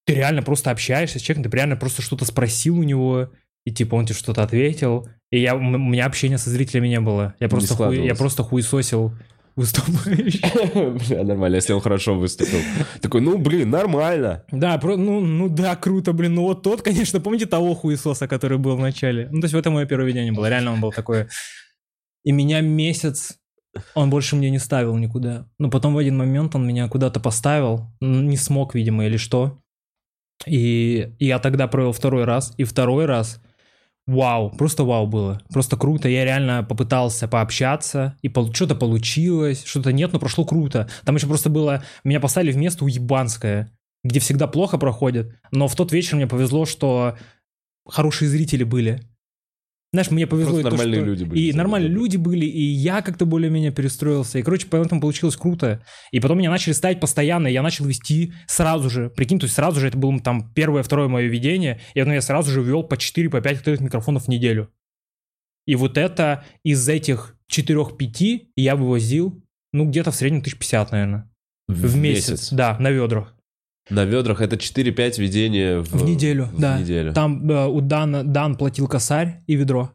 Ты 0.05 0.15
реально 0.15 0.41
просто 0.41 0.71
общаешься 0.71 1.19
с 1.19 1.21
человеком, 1.21 1.49
ты 1.49 1.57
реально 1.57 1.75
просто 1.75 2.01
что-то 2.01 2.25
спросил 2.25 2.77
у 2.77 2.83
него, 2.83 3.29
и 3.65 3.71
типа 3.71 3.95
он 3.95 4.05
тебе 4.05 4.17
что-то 4.17 4.43
ответил. 4.43 5.07
И 5.31 5.39
я, 5.39 5.55
у 5.55 5.59
меня 5.59 6.05
общения 6.05 6.37
со 6.37 6.49
зрителями 6.49 6.89
не 6.89 6.99
было. 6.99 7.35
Я 7.39 7.49
просто, 7.49 7.75
хуй- 7.75 8.05
я 8.05 8.15
просто 8.15 8.43
хуесосил 8.43 9.13
выступающих. 9.55 10.41
Бля, 11.07 11.23
нормально, 11.23 11.55
если 11.55 11.73
он 11.73 11.81
хорошо 11.81 12.15
выступил. 12.15 12.59
Такой, 13.01 13.21
ну, 13.21 13.37
блин, 13.37 13.69
нормально. 13.69 14.43
Да, 14.51 14.77
про, 14.77 14.97
ну, 14.97 15.21
ну 15.21 15.47
да, 15.47 15.75
круто, 15.75 16.11
блин. 16.11 16.35
Ну 16.35 16.43
вот 16.43 16.63
тот, 16.63 16.81
конечно, 16.81 17.19
помните 17.19 17.45
того 17.45 17.73
хуесоса, 17.75 18.27
который 18.27 18.57
был 18.57 18.75
в 18.75 18.79
начале? 18.79 19.29
Ну, 19.31 19.41
то 19.41 19.45
есть 19.45 19.53
в 19.53 19.57
этом 19.57 19.73
мое 19.73 19.85
первое 19.85 20.07
видение 20.07 20.33
было. 20.33 20.49
Реально 20.49 20.73
он 20.73 20.81
был 20.81 20.91
такой... 20.91 21.27
И 22.25 22.31
меня 22.31 22.61
месяц 22.61 23.37
он 23.95 24.09
больше 24.09 24.35
мне 24.35 24.49
не 24.49 24.59
ставил 24.59 24.95
никуда. 24.97 25.47
Но 25.59 25.69
потом 25.69 25.93
в 25.93 25.97
один 25.97 26.17
момент 26.17 26.55
он 26.55 26.67
меня 26.67 26.87
куда-то 26.87 27.19
поставил. 27.19 27.91
Не 28.01 28.37
смог, 28.37 28.75
видимо, 28.75 29.05
или 29.05 29.17
что. 29.17 29.62
И 30.45 31.13
я 31.19 31.39
тогда 31.39 31.67
провел 31.67 31.91
второй 31.91 32.25
раз. 32.25 32.53
И 32.57 32.63
второй 32.63 33.05
раз... 33.05 33.41
Вау, 34.05 34.49
просто 34.49 34.83
вау 34.83 35.07
было. 35.07 35.41
Просто 35.49 35.77
круто. 35.77 36.09
Я 36.09 36.25
реально 36.25 36.61
попытался 36.63 37.29
пообщаться, 37.29 38.17
и 38.21 38.27
пол- 38.27 38.53
что-то 38.53 38.75
получилось, 38.75 39.63
что-то 39.63 39.93
нет, 39.93 40.11
но 40.11 40.19
прошло 40.19 40.43
круто. 40.43 40.89
Там 41.05 41.15
еще 41.15 41.27
просто 41.27 41.49
было... 41.49 41.83
Меня 42.03 42.19
поставили 42.19 42.51
в 42.51 42.57
место 42.57 42.83
уебанское, 42.83 43.71
где 44.03 44.19
всегда 44.19 44.47
плохо 44.47 44.77
проходит. 44.77 45.33
Но 45.51 45.69
в 45.69 45.75
тот 45.75 45.93
вечер 45.93 46.17
мне 46.17 46.27
повезло, 46.27 46.65
что 46.65 47.17
хорошие 47.87 48.27
зрители 48.27 48.65
были. 48.65 49.01
Знаешь, 49.93 50.09
мне 50.09 50.25
повезло 50.25 50.53
Просто 50.53 50.59
и 50.61 50.63
то, 50.63 50.69
нормальные 50.71 50.99
что- 51.01 51.05
люди 51.05 51.23
были, 51.23 51.39
И 51.39 51.53
нормальные 51.53 51.89
главное. 51.91 52.03
люди 52.03 52.17
были, 52.17 52.45
и 52.47 52.61
я 52.63 53.03
как-то 53.03 53.27
более-менее 53.27 53.71
перестроился. 53.71 54.39
И, 54.39 54.41
короче, 54.41 54.65
поэтому 54.67 54.99
получилось 54.99 55.35
круто. 55.37 55.85
И 56.11 56.19
потом 56.19 56.39
меня 56.39 56.49
начали 56.49 56.73
ставить 56.73 56.99
постоянно, 56.99 57.47
и 57.47 57.53
я 57.53 57.61
начал 57.61 57.85
вести 57.85 58.33
сразу 58.47 58.89
же. 58.89 59.11
Прикинь, 59.11 59.37
то 59.37 59.43
есть 59.43 59.55
сразу 59.55 59.79
же 59.79 59.87
это 59.89 59.97
было 59.97 60.19
там 60.19 60.51
первое, 60.55 60.81
второе 60.81 61.09
мое 61.09 61.27
видение, 61.27 61.79
и 61.93 62.01
ну, 62.01 62.11
я 62.11 62.21
сразу 62.21 62.49
же 62.49 62.63
вел 62.63 62.81
по 62.81 62.97
4, 62.97 63.29
по 63.29 63.39
5 63.39 63.57
открытых 63.57 63.81
микрофонов 63.85 64.25
в 64.25 64.27
неделю. 64.29 64.71
И 65.67 65.75
вот 65.75 65.97
это 65.99 66.43
из 66.63 66.89
этих 66.89 67.37
4-5 67.47 68.49
я 68.55 68.75
вывозил, 68.75 69.43
ну, 69.73 69.85
где-то 69.85 70.09
в 70.11 70.15
среднем 70.15 70.41
1050, 70.41 70.91
наверное. 70.91 71.29
В, 71.67 71.95
месяц. 71.95 72.51
Да, 72.51 72.77
на 72.79 72.89
ведрах. 72.89 73.35
На 73.89 74.05
ведрах 74.05 74.41
это 74.41 74.55
4-5 74.55 75.19
видения 75.19 75.79
в, 75.79 75.89
В 75.91 76.05
неделю, 76.05 76.45
в 76.45 76.59
да. 76.59 76.79
неделю. 76.79 77.13
Там 77.13 77.49
э, 77.49 77.67
у 77.67 77.81
Дана, 77.81 78.23
Дан 78.23 78.55
платил 78.55 78.87
косарь 78.87 79.41
и 79.47 79.55
ведро. 79.55 79.91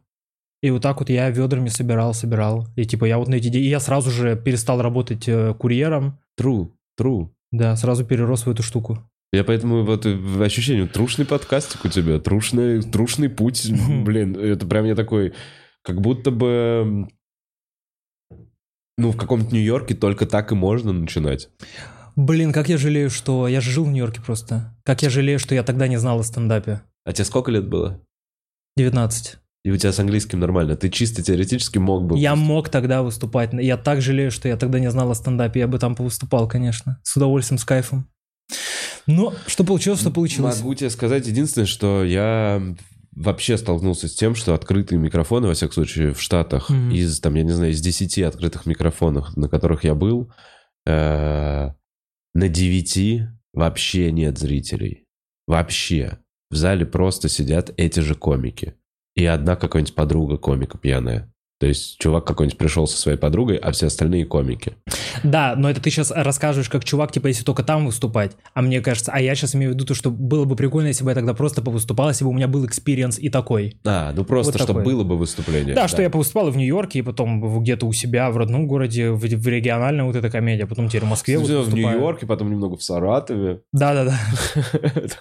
И 0.61 0.69
вот 0.71 0.81
так 0.81 0.99
вот 0.99 1.09
я 1.09 1.29
ведрами 1.29 1.69
собирал, 1.69 2.13
собирал. 2.13 2.67
И 2.75 2.85
типа 2.85 3.05
я 3.05 3.17
вот 3.17 3.27
на 3.29 3.35
эти 3.35 3.49
деньги... 3.49 3.65
И 3.65 3.69
я 3.69 3.79
сразу 3.79 4.11
же 4.11 4.35
перестал 4.35 4.81
работать 4.81 5.27
э, 5.27 5.53
курьером. 5.57 6.19
True, 6.39 6.69
true. 6.99 7.29
Да, 7.51 7.75
сразу 7.75 8.05
перерос 8.05 8.45
в 8.45 8.49
эту 8.51 8.61
штуку. 8.61 8.99
Я 9.31 9.43
поэтому 9.43 9.83
вот 9.83 10.05
э, 10.05 10.43
ощущение, 10.43 10.87
трушный 10.87 11.25
подкастик 11.25 11.85
у 11.85 11.87
тебя, 11.87 12.19
трушный, 12.19 12.81
трушный 12.81 13.29
путь, 13.29 13.71
блин, 14.05 14.35
это 14.35 14.65
прям 14.67 14.85
я 14.85 14.95
такой, 14.95 15.33
как 15.83 16.01
будто 16.01 16.31
бы, 16.31 17.07
ну, 18.97 19.11
в 19.11 19.17
каком-то 19.17 19.53
Нью-Йорке 19.53 19.95
только 19.95 20.25
так 20.25 20.51
и 20.51 20.55
можно 20.55 20.93
начинать. 20.93 21.49
Блин, 22.19 22.51
как 22.51 22.67
я 22.67 22.77
жалею, 22.77 23.09
что... 23.09 23.47
Я 23.47 23.61
же 23.61 23.71
жил 23.71 23.85
в 23.85 23.87
Нью-Йорке 23.87 24.19
просто. 24.19 24.75
Как 24.83 25.01
я 25.03 25.09
жалею, 25.09 25.39
что 25.39 25.55
я 25.55 25.63
тогда 25.63 25.87
не 25.87 25.95
знал 25.97 26.19
о 26.19 26.23
стендапе. 26.25 26.81
А 27.05 27.13
тебе 27.13 27.23
сколько 27.23 27.49
лет 27.49 27.69
было? 27.69 28.01
19. 28.75 29.37
И 29.63 29.71
у 29.71 29.77
тебя 29.77 29.93
с 29.93 29.99
английским 30.01 30.37
нормально. 30.41 30.75
Ты 30.75 30.89
чисто 30.89 31.23
теоретически 31.23 31.77
мог 31.77 32.03
бы... 32.03 32.19
Я 32.19 32.35
мог 32.35 32.67
тогда 32.67 33.03
выступать. 33.03 33.51
Я 33.53 33.77
так 33.77 34.01
жалею, 34.01 34.31
что 34.31 34.49
я 34.49 34.57
тогда 34.57 34.79
не 34.79 34.91
знал 34.91 35.09
о 35.09 35.15
стендапе. 35.15 35.61
Я 35.61 35.67
бы 35.69 35.79
там 35.79 35.95
повыступал, 35.95 36.45
конечно. 36.49 36.99
С 37.03 37.15
удовольствием, 37.15 37.57
с 37.57 37.63
кайфом. 37.63 38.09
Но 39.07 39.33
что 39.47 39.63
получилось, 39.63 40.01
что 40.01 40.11
получилось. 40.11 40.57
Могу 40.59 40.75
тебе 40.75 40.89
сказать 40.89 41.25
единственное, 41.25 41.67
что 41.67 42.03
я 42.03 42.61
вообще 43.13 43.57
столкнулся 43.57 44.09
с 44.09 44.13
тем, 44.13 44.35
что 44.35 44.53
открытые 44.53 44.99
микрофоны, 44.99 45.47
во 45.47 45.53
всяком 45.53 45.73
случае, 45.73 46.13
в 46.13 46.21
Штатах, 46.21 46.69
Мгм. 46.69 46.91
из, 46.91 47.17
там, 47.21 47.35
я 47.35 47.43
не 47.43 47.51
знаю, 47.51 47.71
из 47.71 47.79
10 47.79 48.23
открытых 48.23 48.65
микрофонов, 48.65 49.37
на 49.37 49.47
которых 49.47 49.85
я 49.85 49.95
был, 49.95 50.33
э, 50.85 51.69
на 52.33 52.47
9 52.49 53.29
вообще 53.53 54.11
нет 54.11 54.37
зрителей. 54.37 55.05
Вообще. 55.47 56.19
В 56.51 56.55
зале 56.55 56.85
просто 56.85 57.29
сидят 57.29 57.71
эти 57.77 57.99
же 57.99 58.15
комики. 58.15 58.75
И 59.15 59.25
одна 59.25 59.55
какая-нибудь 59.55 59.95
подруга 59.95 60.37
комика 60.37 60.77
пьяная. 60.77 61.31
То 61.59 61.67
есть 61.67 61.97
чувак 61.99 62.25
какой-нибудь 62.25 62.57
пришел 62.57 62.87
со 62.87 62.97
своей 62.97 63.17
подругой, 63.17 63.57
а 63.57 63.71
все 63.71 63.87
остальные 63.87 64.25
комики. 64.25 64.73
Да, 65.23 65.55
но 65.57 65.69
это 65.69 65.81
ты 65.81 65.89
сейчас 65.89 66.09
рассказываешь 66.09 66.69
как 66.69 66.85
чувак, 66.85 67.11
типа, 67.11 67.27
если 67.27 67.43
только 67.43 67.63
там 67.63 67.85
выступать. 67.85 68.37
А 68.53 68.61
мне 68.61 68.79
кажется, 68.79 69.11
а 69.13 69.19
я 69.19 69.35
сейчас 69.35 69.55
имею 69.55 69.71
в 69.71 69.73
виду 69.73 69.85
то, 69.85 69.93
что 69.93 70.09
было 70.09 70.45
бы 70.45 70.55
прикольно, 70.55 70.87
если 70.87 71.03
бы 71.03 71.11
я 71.11 71.15
тогда 71.15 71.33
просто 71.33 71.61
повыступал, 71.61 72.07
если 72.07 72.23
бы 72.23 72.29
у 72.29 72.33
меня 72.33 72.47
был 72.47 72.65
experience 72.65 73.19
и 73.19 73.29
такой. 73.29 73.77
А, 73.85 74.13
ну 74.13 74.23
просто, 74.23 74.53
Вот 74.53 74.61
чтобы 74.61 74.81
было 74.83 75.03
бы 75.03 75.17
выступление. 75.17 75.75
Да, 75.75 75.89
что 75.89 76.01
я 76.01 76.09
повыступал 76.09 76.47
и 76.47 76.51
в 76.51 76.57
Нью-Йорке, 76.57 76.99
и 76.99 77.01
потом 77.01 77.61
где-то 77.61 77.85
у 77.85 77.91
себя 77.91 78.31
в 78.31 78.37
родном 78.37 78.65
городе, 78.65 79.11
в, 79.11 79.19
в 79.19 79.47
региональной 79.47 80.05
вот 80.05 80.15
эта 80.15 80.29
комедия, 80.29 80.65
потом 80.65 80.87
теперь 80.87 81.03
в 81.03 81.09
Москве 81.09 81.37
вот 81.37 81.47
Сначала 81.47 81.65
в. 81.65 81.73
Нью-Йорке, 81.73 82.25
потом 82.25 82.51
немного 82.51 82.77
в 82.77 82.83
Саратове. 82.83 83.61
Да-да-да. 83.73 84.17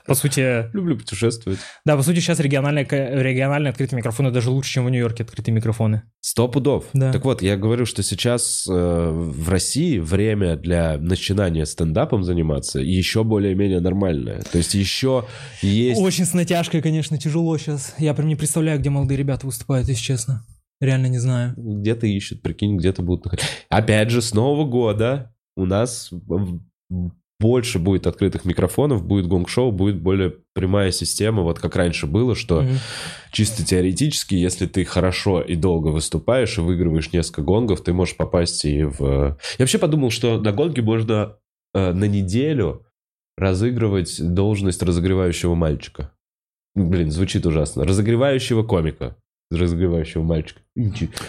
По 0.07 0.15
сути, 0.15 0.71
Люблю 0.73 0.97
путешествовать. 0.97 1.59
да, 1.85 1.97
по 1.97 2.03
сути, 2.03 2.21
сейчас 2.21 2.39
региональные 2.39 2.85
открытые 2.85 3.97
микрофоны 3.97 4.31
даже 4.31 4.51
лучше, 4.51 4.75
чем 4.75 4.85
в 4.85 4.91
Нью-Йорке 4.91 5.25
открытые 5.25 5.53
микрофоны. 5.53 6.03
Сто 6.29 6.47
пудов. 6.47 6.85
Да. 6.93 7.11
Так 7.11 7.25
вот, 7.25 7.41
я 7.41 7.57
говорю, 7.57 7.87
что 7.87 8.03
сейчас 8.03 8.67
э, 8.69 8.73
в 8.73 9.49
России 9.49 9.99
время 9.99 10.57
для 10.57 10.99
начинания 10.99 11.65
стендапом 11.65 12.23
заниматься 12.23 12.81
еще 12.81 13.25
более-менее 13.25 13.81
нормальное. 13.81 14.43
То 14.43 14.59
есть 14.59 14.75
еще 14.75 15.25
есть... 15.63 15.99
Очень 15.99 16.27
с 16.27 16.35
натяжкой, 16.35 16.83
конечно, 16.83 17.17
тяжело 17.17 17.57
сейчас. 17.57 17.95
Я 17.97 18.13
прям 18.13 18.29
не 18.29 18.37
представляю, 18.37 18.79
где 18.79 18.91
молодые 18.91 19.17
ребята 19.17 19.47
выступают, 19.47 19.89
если 19.89 20.03
честно. 20.03 20.45
Реально 20.83 21.07
не 21.07 21.19
знаю. 21.19 21.55
Где-то 21.57 22.07
ищут, 22.07 22.43
прикинь, 22.43 22.77
где-то 22.77 23.01
будут 23.01 23.25
находить. 23.25 23.47
Опять 23.71 24.11
же, 24.11 24.21
с 24.21 24.35
Нового 24.35 24.69
года 24.69 25.35
у 25.57 25.65
нас 25.65 26.11
больше 27.41 27.79
будет 27.79 28.07
открытых 28.07 28.45
микрофонов, 28.45 29.05
будет 29.05 29.27
гонг-шоу, 29.29 29.71
будет 29.71 30.01
более 30.01 30.35
прямая 30.55 30.91
система, 30.91 31.43
вот 31.43 31.61
как 31.61 31.77
раньше 31.77 32.07
было, 32.07 32.35
что 32.35 32.63
Мгм. 32.63 32.79
чисто 33.33 33.65
теоретически, 33.65 34.35
если 34.35 34.67
ты 34.67 34.85
хорошо 34.85 35.41
и 35.41 35.55
долго 35.55 35.89
выступаешь 35.89 36.59
и 36.59 36.61
выигрываешь 36.61 37.13
несколько 37.13 37.43
гонгов, 37.43 37.83
ты 37.83 37.93
можешь 37.93 38.17
попасть 38.17 38.65
и 38.65 38.83
в... 38.83 39.01
Я 39.01 39.37
вообще 39.61 39.79
подумал, 39.79 40.11
что 40.11 40.41
на 40.41 40.53
гонге 40.53 40.83
можно 40.83 41.37
э, 41.75 41.93
на 41.93 42.05
неделю 42.05 42.85
разыгрывать 43.37 44.21
должность 44.21 44.83
разогревающего 44.83 45.55
мальчика. 45.55 46.13
Блин, 46.75 47.11
звучит 47.11 47.47
ужасно. 47.47 47.85
Разогревающего 47.85 48.65
комика. 48.65 49.17
Разогревающего 49.51 50.23
мальчика. 50.23 50.61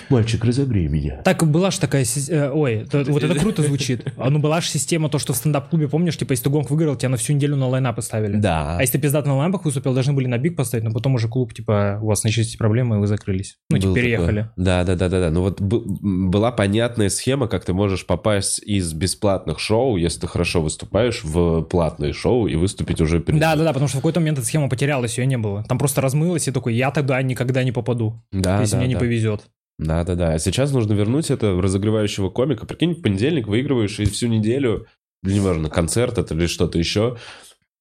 Мальчик, 0.10 0.44
разогрей 0.44 0.88
меня. 0.88 1.22
Так 1.24 1.46
была 1.50 1.72
же 1.72 1.80
такая... 1.80 2.06
э, 2.30 2.52
ой, 2.52 2.88
вот 2.92 3.24
это 3.24 3.36
круто 3.36 3.64
звучит. 3.64 4.06
А 4.18 4.30
ну 4.30 4.40
была 4.40 4.62
же 4.62 4.68
система, 4.70 5.10
то, 5.10 5.20
что 5.20 5.34
в 5.34 5.38
стендап-клубе, 5.38 5.88
помнишь, 5.88 6.18
типа, 6.18 6.34
если 6.34 6.46
ты 6.46 6.50
гонг 6.50 6.70
выиграл, 6.70 6.96
тебя 6.96 7.10
на 7.10 7.18
всю 7.18 7.34
неделю 7.34 7.56
на 7.56 7.68
лайнапы 7.68 8.02
ставили. 8.02 8.38
Да. 8.38 8.78
А 8.78 8.82
если 8.82 8.94
ты 8.94 9.00
пиздато 9.00 9.28
на 9.28 9.36
лампах 9.36 9.66
выступил, 9.66 9.94
должны 9.94 10.14
были 10.14 10.28
на 10.28 10.38
биг 10.38 10.56
поставить, 10.56 10.84
но 10.84 10.92
потом 10.92 11.16
уже 11.16 11.28
клуб, 11.28 11.54
типа, 11.54 12.00
у 12.02 12.08
вас 12.08 12.24
начались 12.24 12.56
проблемы, 12.56 12.98
и 12.98 13.00
вы 13.00 13.08
закрылись. 13.08 13.58
Ну, 13.70 13.78
типа, 13.78 13.94
переехали. 13.94 14.50
Да, 14.56 14.84
да, 14.84 14.96
да, 14.96 15.10
да, 15.10 15.20
да. 15.20 15.32
Ну 15.32 15.42
вот 15.42 15.60
была 15.62 16.52
понятная 16.52 17.10
схема, 17.10 17.48
как 17.48 17.66
ты 17.66 17.74
можешь 17.74 18.06
попасть 18.06 18.60
из 18.60 18.94
бесплатных 18.94 19.60
шоу, 19.60 19.98
если 19.98 20.22
ты 20.22 20.28
хорошо 20.28 20.62
выступаешь, 20.62 21.24
в 21.24 21.64
платные 21.64 22.14
шоу 22.14 22.48
и 22.48 22.56
выступить 22.56 23.02
уже 23.02 23.20
перед... 23.20 23.40
Да, 23.40 23.56
да, 23.56 23.64
да, 23.64 23.74
потому 23.74 23.88
что 23.88 23.98
в 23.98 24.00
какой-то 24.02 24.20
момент 24.20 24.38
эта 24.38 24.48
схема 24.48 24.70
потерялась, 24.70 25.18
ее 25.18 25.26
не 25.26 25.38
было. 25.38 25.64
Там 25.64 25.78
просто 25.78 26.02
размылось, 26.02 26.48
и 26.48 26.52
такой, 26.52 26.76
я 26.76 26.92
тогда 26.92 27.22
никогда 27.22 27.64
не 27.64 27.72
попаду, 27.72 28.22
да, 28.32 28.62
если 28.62 28.78
мне 28.78 28.88
не 28.88 28.96
повезет. 28.96 29.39
Да, 29.80 30.04
да, 30.04 30.16
да. 30.16 30.34
А 30.34 30.40
сейчас 30.40 30.74
нужно 30.74 30.94
вернуть 30.94 31.32
это 31.32 31.60
разогревающего 31.60 32.30
комика. 32.30 32.66
Прикинь, 32.66 32.94
в 32.94 33.02
понедельник 33.02 33.48
выигрываешь 33.48 34.00
и 34.00 34.06
всю 34.06 34.28
неделю, 34.28 34.86
или 35.24 35.34
неважно, 35.34 35.70
концерт 35.70 36.18
это 36.18 36.36
или 36.36 36.48
что-то 36.48 36.78
еще. 36.78 37.18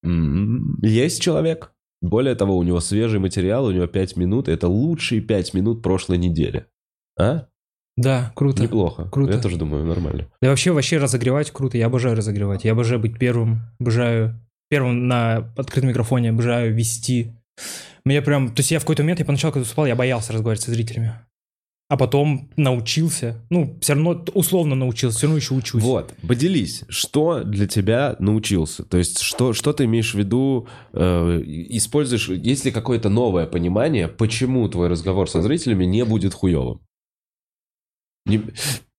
М, 0.03 0.79
Есть 0.81 1.21
человек. 1.21 1.71
Более 2.01 2.35
того, 2.35 2.57
у 2.57 2.63
него 2.63 2.79
свежий 2.79 3.19
материал, 3.19 3.65
у 3.65 3.71
него 3.71 3.85
5 3.85 4.15
минут. 4.15 4.47
и 4.47 4.51
Это 4.51 4.69
лучшие 4.69 5.19
5 5.19 5.53
минут 5.53 5.83
прошлой 5.83 6.17
недели. 6.17 6.65
А? 7.19 7.47
Да, 7.97 8.31
круто. 8.33 8.63
Неплохо. 8.63 9.09
Круто. 9.11 9.33
Я 9.33 9.41
тоже 9.41 9.57
думаю, 9.57 9.85
нормально. 9.85 10.29
Да 10.41 10.47
вообще, 10.49 10.71
вообще 10.71 10.99
разогревать 10.99 11.51
круто. 11.51 11.77
Я 11.77 11.87
обожаю 11.87 12.15
разогревать. 12.15 12.63
Я 12.63 12.71
обожаю 12.71 13.01
быть 13.01 13.19
первым. 13.19 13.63
Обожаю 13.77 14.39
первым 14.69 15.09
на 15.09 15.51
открытом 15.57 15.89
микрофоне. 15.89 16.29
Обожаю 16.29 16.73
вести. 16.73 17.33
Мне 18.05 18.21
прям... 18.21 18.55
То 18.55 18.61
есть 18.61 18.71
я 18.71 18.79
в 18.79 18.83
какой-то 18.83 19.03
момент, 19.03 19.19
я 19.19 19.25
поначалу, 19.25 19.51
когда 19.51 19.63
выступал, 19.63 19.85
я 19.85 19.97
боялся 19.97 20.31
разговаривать 20.31 20.63
со 20.63 20.71
зрителями. 20.71 21.11
А 21.91 21.97
потом 21.97 22.51
научился. 22.55 23.43
Ну, 23.49 23.75
все 23.81 23.93
равно 23.93 24.23
условно 24.35 24.75
научился. 24.75 25.17
Все 25.17 25.25
равно 25.25 25.37
еще 25.37 25.55
учусь. 25.55 25.81
Вот, 25.81 26.13
поделись, 26.27 26.83
что 26.87 27.43
для 27.43 27.65
тебя 27.67 28.15
научился? 28.19 28.83
То 28.83 28.97
есть, 28.99 29.19
что, 29.21 29.53
что 29.53 29.73
ты 29.73 29.85
имеешь 29.85 30.13
в 30.13 30.17
виду, 30.17 30.67
э, 30.93 31.41
используешь, 31.45 32.29
есть 32.29 32.63
ли 32.65 32.69
какое-то 32.71 33.09
новое 33.09 33.47
понимание, 33.47 34.07
почему 34.07 34.69
твой 34.69 34.87
разговор 34.87 35.27
со 35.27 35.41
зрителями 35.41 35.85
не 35.85 36.05
будет 36.05 36.35
хуевым? 36.35 36.79
Не- 38.27 38.43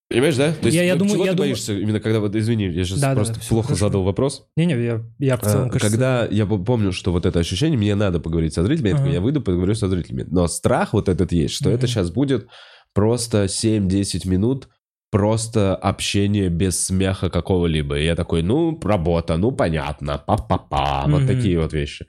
Понимаешь, 0.08 0.34
да? 0.36 0.52
То 0.52 0.66
есть, 0.66 0.76
Я- 0.76 0.82
я 0.82 0.96
думаю- 0.96 1.12
чего 1.14 1.24
я 1.26 1.30
ты 1.30 1.36
думаю- 1.36 1.50
боишься, 1.52 1.72
именно 1.78 2.00
когда 2.00 2.18
вот, 2.18 2.34
извини, 2.34 2.64
я 2.64 2.84
сейчас 2.84 2.98
Да-да-да, 2.98 3.14
просто 3.14 3.38
всё 3.38 3.48
плохо 3.50 3.68
хорошо. 3.68 3.86
задал 3.86 4.02
вопрос. 4.02 4.44
Не-не, 4.56 4.74
я, 4.82 5.04
я 5.20 5.36
в 5.36 5.42
целом, 5.42 5.68
А, 5.68 5.70
кажется... 5.70 5.88
Когда 5.88 6.26
я 6.26 6.46
по- 6.46 6.58
помню, 6.58 6.90
что 6.90 7.12
вот 7.12 7.24
это 7.26 7.38
ощущение, 7.38 7.78
мне 7.78 7.94
надо 7.94 8.18
поговорить 8.18 8.52
со 8.52 8.64
зрителями, 8.64 8.88
я 8.88 8.94
такой, 8.96 9.10
Ага. 9.10 9.14
я 9.14 9.20
выйду, 9.20 9.40
поговорю 9.40 9.76
со 9.76 9.88
зрителями. 9.88 10.26
Но 10.28 10.48
страх 10.48 10.94
вот 10.94 11.08
этот 11.08 11.30
есть, 11.30 11.54
что 11.54 11.70
это 11.70 11.82
Мгм. 11.82 11.86
сейчас 11.86 12.10
будет 12.10 12.48
просто 12.94 13.44
7-10 13.48 14.26
минут 14.28 14.68
просто 15.10 15.74
общение 15.74 16.48
без 16.48 16.80
смеха 16.80 17.30
какого-либо. 17.30 17.98
И 17.98 18.04
я 18.04 18.14
такой, 18.14 18.42
ну, 18.42 18.78
работа, 18.80 19.36
ну, 19.36 19.50
понятно, 19.52 20.22
па-па-па, 20.24 21.06
вот 21.08 21.22
Мгм. 21.22 21.26
такие 21.26 21.58
вот 21.60 21.72
вещи. 21.72 22.06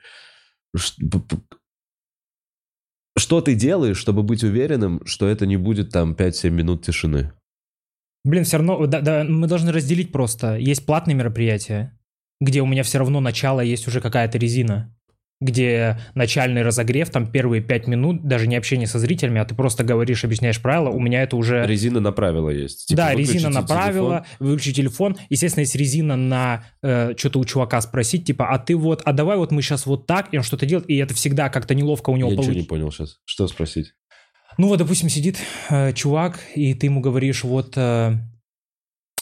Что 3.18 3.42
ты 3.42 3.56
делаешь, 3.56 3.98
чтобы 3.98 4.24
быть 4.24 4.44
уверенным, 4.44 5.06
что 5.06 5.28
это 5.28 5.46
не 5.46 5.58
будет 5.58 5.90
там 5.90 6.14
5-7 6.14 6.54
минут 6.54 6.86
тишины? 6.86 7.34
Блин, 8.24 8.44
все 8.44 8.58
равно, 8.58 8.86
да, 8.86 9.02
да, 9.02 9.24
мы 9.24 9.48
должны 9.48 9.72
разделить 9.72 10.12
просто. 10.12 10.56
Есть 10.58 10.86
платные 10.86 11.16
мероприятия, 11.16 11.98
где 12.40 12.62
у 12.62 12.68
меня 12.68 12.84
все 12.84 13.00
равно 13.00 13.20
начало 13.20 13.62
есть 13.62 13.88
уже 13.88 14.00
какая-то 14.00 14.38
резина, 14.38 14.96
где 15.42 16.00
начальный 16.14 16.62
разогрев, 16.62 17.10
там 17.10 17.30
первые 17.30 17.62
пять 17.62 17.88
минут, 17.88 18.24
даже 18.24 18.48
не 18.48 18.56
общение 18.56 18.88
со 18.88 19.00
зрителями, 19.00 19.42
а 19.42 19.46
ты 19.46 19.56
просто 19.56 19.84
говоришь, 19.84 20.24
объясняешь 20.24 20.62
правила, 20.62 20.90
у 20.90 21.00
меня 21.00 21.24
это 21.24 21.36
уже... 21.36 21.66
Резина 21.66 22.00
на 22.00 22.12
правила 22.12 22.50
есть. 22.50 22.88
Типа, 22.88 22.98
да, 22.98 23.16
резина 23.16 23.50
на 23.50 23.64
правила, 23.64 24.26
телефон. 24.30 24.48
выключи 24.48 24.74
телефон. 24.74 25.18
Естественно, 25.30 25.62
есть 25.62 25.76
резина 25.76 26.16
на 26.16 26.64
э, 26.84 27.14
что-то 27.18 27.40
у 27.40 27.46
чувака 27.46 27.82
спросить, 27.82 28.26
типа, 28.26 28.50
а 28.50 28.60
ты 28.60 28.76
вот, 28.76 29.02
а 29.04 29.14
давай 29.14 29.38
вот 29.38 29.52
мы 29.52 29.62
сейчас 29.64 29.88
вот 29.88 30.06
так, 30.06 30.28
и 30.32 30.38
он 30.38 30.44
что-то 30.44 30.66
делает, 30.66 30.90
и 30.90 30.96
это 30.98 31.16
всегда 31.16 31.50
как-то 31.50 31.74
неловко 31.74 32.12
у 32.12 32.18
него 32.18 32.30
Я 32.30 32.38
ничего 32.38 32.54
не 32.54 32.64
понял 32.64 32.92
сейчас. 32.92 33.18
Что 33.26 33.48
спросить? 33.48 33.94
Ну 34.58 34.68
вот, 34.68 34.78
допустим, 34.78 35.10
сидит 35.10 35.38
э, 35.70 35.94
чувак, 35.94 36.40
и 36.56 36.74
ты 36.74 36.86
ему 36.88 37.02
говоришь, 37.02 37.44
вот 37.44 37.74
э, 37.78 38.14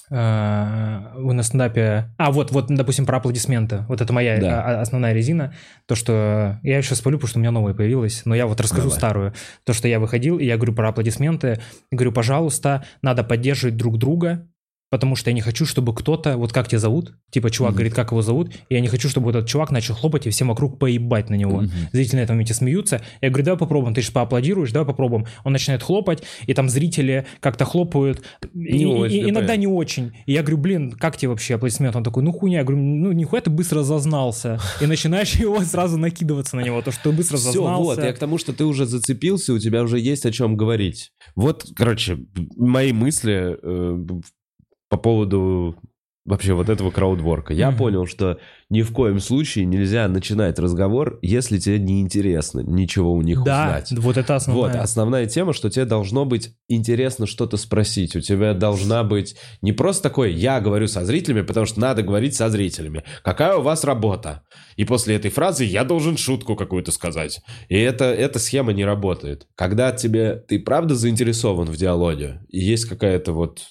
вы 0.10 1.34
на 1.34 1.44
стендапе... 1.44 2.10
А, 2.18 2.32
вот, 2.32 2.52
вот, 2.52 2.68
допустим, 2.68 3.06
про 3.06 3.18
аплодисменты. 3.18 3.86
Вот 3.88 4.02
это 4.02 4.12
моя 4.12 4.40
Да. 4.40 4.62
а, 4.62 4.82
основная 4.82 5.14
резина. 5.14 5.54
То, 5.86 5.96
что... 5.96 6.60
Я 6.64 6.82
сейчас 6.82 7.00
спалю, 7.00 7.18
потому 7.18 7.30
что 7.30 7.40
у 7.40 7.42
меня 7.42 7.52
новая 7.52 7.74
появилась, 7.74 8.24
но 8.26 8.36
я 8.36 8.48
вот 8.48 8.60
расскажу 8.60 8.88
Давай. 8.90 8.98
старую. 8.98 9.34
То, 9.66 9.74
что 9.74 9.88
я 9.88 10.00
выходил, 10.00 10.40
и 10.40 10.46
я 10.46 10.56
говорю 10.58 10.74
про 10.74 10.90
аплодисменты. 10.90 11.60
Говорю, 11.92 12.12
пожалуйста, 12.12 12.84
надо 13.02 13.24
поддерживать 13.24 13.78
друг 13.78 13.98
друга, 13.98 14.48
потому 14.90 15.16
что 15.16 15.30
я 15.30 15.34
не 15.34 15.42
хочу, 15.42 15.66
чтобы 15.66 15.94
кто-то... 15.94 16.38
Вот 16.38 16.52
как 16.54 16.68
тебя 16.68 16.80
зовут? 16.80 17.14
Типа 17.32 17.50
чувак 17.52 17.72
Мгм. 17.72 17.78
говорит, 17.78 17.94
как 17.94 18.12
его 18.12 18.22
зовут, 18.22 18.52
и 18.70 18.74
я 18.76 18.80
не 18.82 18.88
хочу, 18.88 19.08
чтобы 19.10 19.30
этот 19.30 19.48
чувак 19.48 19.72
начал 19.72 19.94
хлопать 19.96 20.26
и 20.28 20.30
всем 20.30 20.48
вокруг 20.48 20.80
поебать 20.80 21.30
на 21.30 21.36
него. 21.36 21.62
Мгм. 21.62 21.70
Зрители 21.92 22.18
на 22.18 22.22
этом 22.22 22.36
моменте 22.38 22.54
смеются. 22.54 23.02
Я 23.22 23.30
говорю, 23.30 23.46
давай 23.46 23.60
попробуем. 23.60 23.94
Ты 23.94 24.02
сейчас 24.02 24.12
поаплодируешь, 24.12 24.72
давай 24.72 24.88
попробуем. 24.88 25.26
Он 25.44 25.54
начинает 25.54 25.84
хлопать, 25.84 26.24
и 26.48 26.54
там 26.54 26.70
зрители 26.70 27.26
как-то 27.40 27.66
хлопают. 27.66 28.24
Не 28.54 28.82
и- 28.82 28.86
очень, 28.86 29.16
и 29.18 29.30
иногда 29.30 29.56
не 29.56 29.68
очень. 29.68 30.12
И 30.26 30.34
я 30.34 30.42
говорю, 30.42 30.58
блин, 30.58 30.92
как 30.92 31.18
тебе 31.18 31.30
вообще 31.30 31.56
аплодисмент? 31.56 31.96
Он 31.96 32.04
такой, 32.04 32.24
ну 32.24 32.32
хуйня. 32.32 32.60
Я 32.60 32.64
говорю, 32.64 32.82
ну 32.84 33.12
нихуя 33.12 33.42
ты 33.42 33.50
быстро 33.50 33.84
зазнался. 33.84 34.60
И 34.82 34.86
начинаешь 34.86 35.34
его 35.36 35.62
сразу 35.62 35.98
накидываться 35.98 36.56
на 36.56 36.62
него, 36.62 36.82
то, 36.82 36.92
что 36.92 37.04
ты 37.04 37.12
быстро 37.16 37.38
Все, 37.38 37.46
зазнался. 37.48 37.82
вот, 37.84 38.04
я 38.04 38.14
к 38.14 38.18
тому, 38.20 38.38
что 38.38 38.54
ты 38.54 38.66
уже 38.66 38.86
зацепился, 38.86 39.54
у 39.54 39.60
тебя 39.60 39.84
уже 39.84 40.00
есть 40.00 40.26
о 40.26 40.32
чем 40.32 40.58
говорить. 40.58 41.12
Вот, 41.36 41.66
короче, 41.76 42.18
мои 42.58 42.92
мысли 42.92 43.58
э, 43.62 44.06
по 44.90 44.98
поводу 44.98 45.76
вообще 46.30 46.54
вот 46.54 46.70
этого 46.70 46.92
краудворка. 46.92 47.54
Я 47.54 47.72
понял, 47.72 48.06
что 48.06 48.38
ни 48.70 48.84
в 48.84 48.92
коем 48.94 49.20
случае 49.20 49.66
нельзя 49.66 50.08
начинать 50.08 50.60
разговор, 50.60 51.18
если 51.24 51.58
тебе 51.58 51.80
не 51.80 52.02
интересно 52.02 52.60
ничего 52.60 53.14
у 53.14 53.22
них 53.24 53.44
да, 53.44 53.66
узнать. 53.66 53.92
вот 54.00 54.18
это 54.18 54.36
основное. 54.36 54.72
Вот, 54.72 54.76
основная 54.76 55.26
тема, 55.26 55.54
что 55.54 55.72
тебе 55.72 55.86
должно 55.86 56.26
быть 56.26 56.54
интересно 56.68 57.26
что-то 57.26 57.58
спросить. 57.58 58.16
У 58.16 58.22
тебя 58.22 58.54
должна 58.54 59.04
быть 59.04 59.38
не 59.64 59.72
просто 59.72 60.04
такой, 60.04 60.34
я 60.34 60.62
говорю 60.62 60.88
со 60.88 61.04
зрителями, 61.04 61.42
потому 61.42 61.66
что 61.66 61.80
надо 61.80 62.04
говорить 62.04 62.36
со 62.36 62.50
зрителями. 62.50 63.04
Какая 63.24 63.56
у 63.56 63.64
вас 63.64 63.84
работа? 63.84 64.44
И 64.76 64.86
после 64.86 65.16
этой 65.16 65.32
фразы 65.32 65.64
я 65.64 65.84
должен 65.84 66.16
шутку 66.16 66.56
какую-то 66.56 66.92
сказать. 66.92 67.42
И 67.70 67.78
это, 67.78 68.06
эта 68.06 68.38
схема 68.38 68.72
не 68.72 68.86
работает. 68.86 69.48
Когда 69.56 69.92
тебе, 69.92 70.36
ты 70.36 70.60
правда 70.60 70.94
заинтересован 70.94 71.66
в 71.66 71.76
диалоге, 71.76 72.42
и 72.50 72.60
есть 72.60 72.86
какая-то 72.86 73.34
вот 73.34 73.62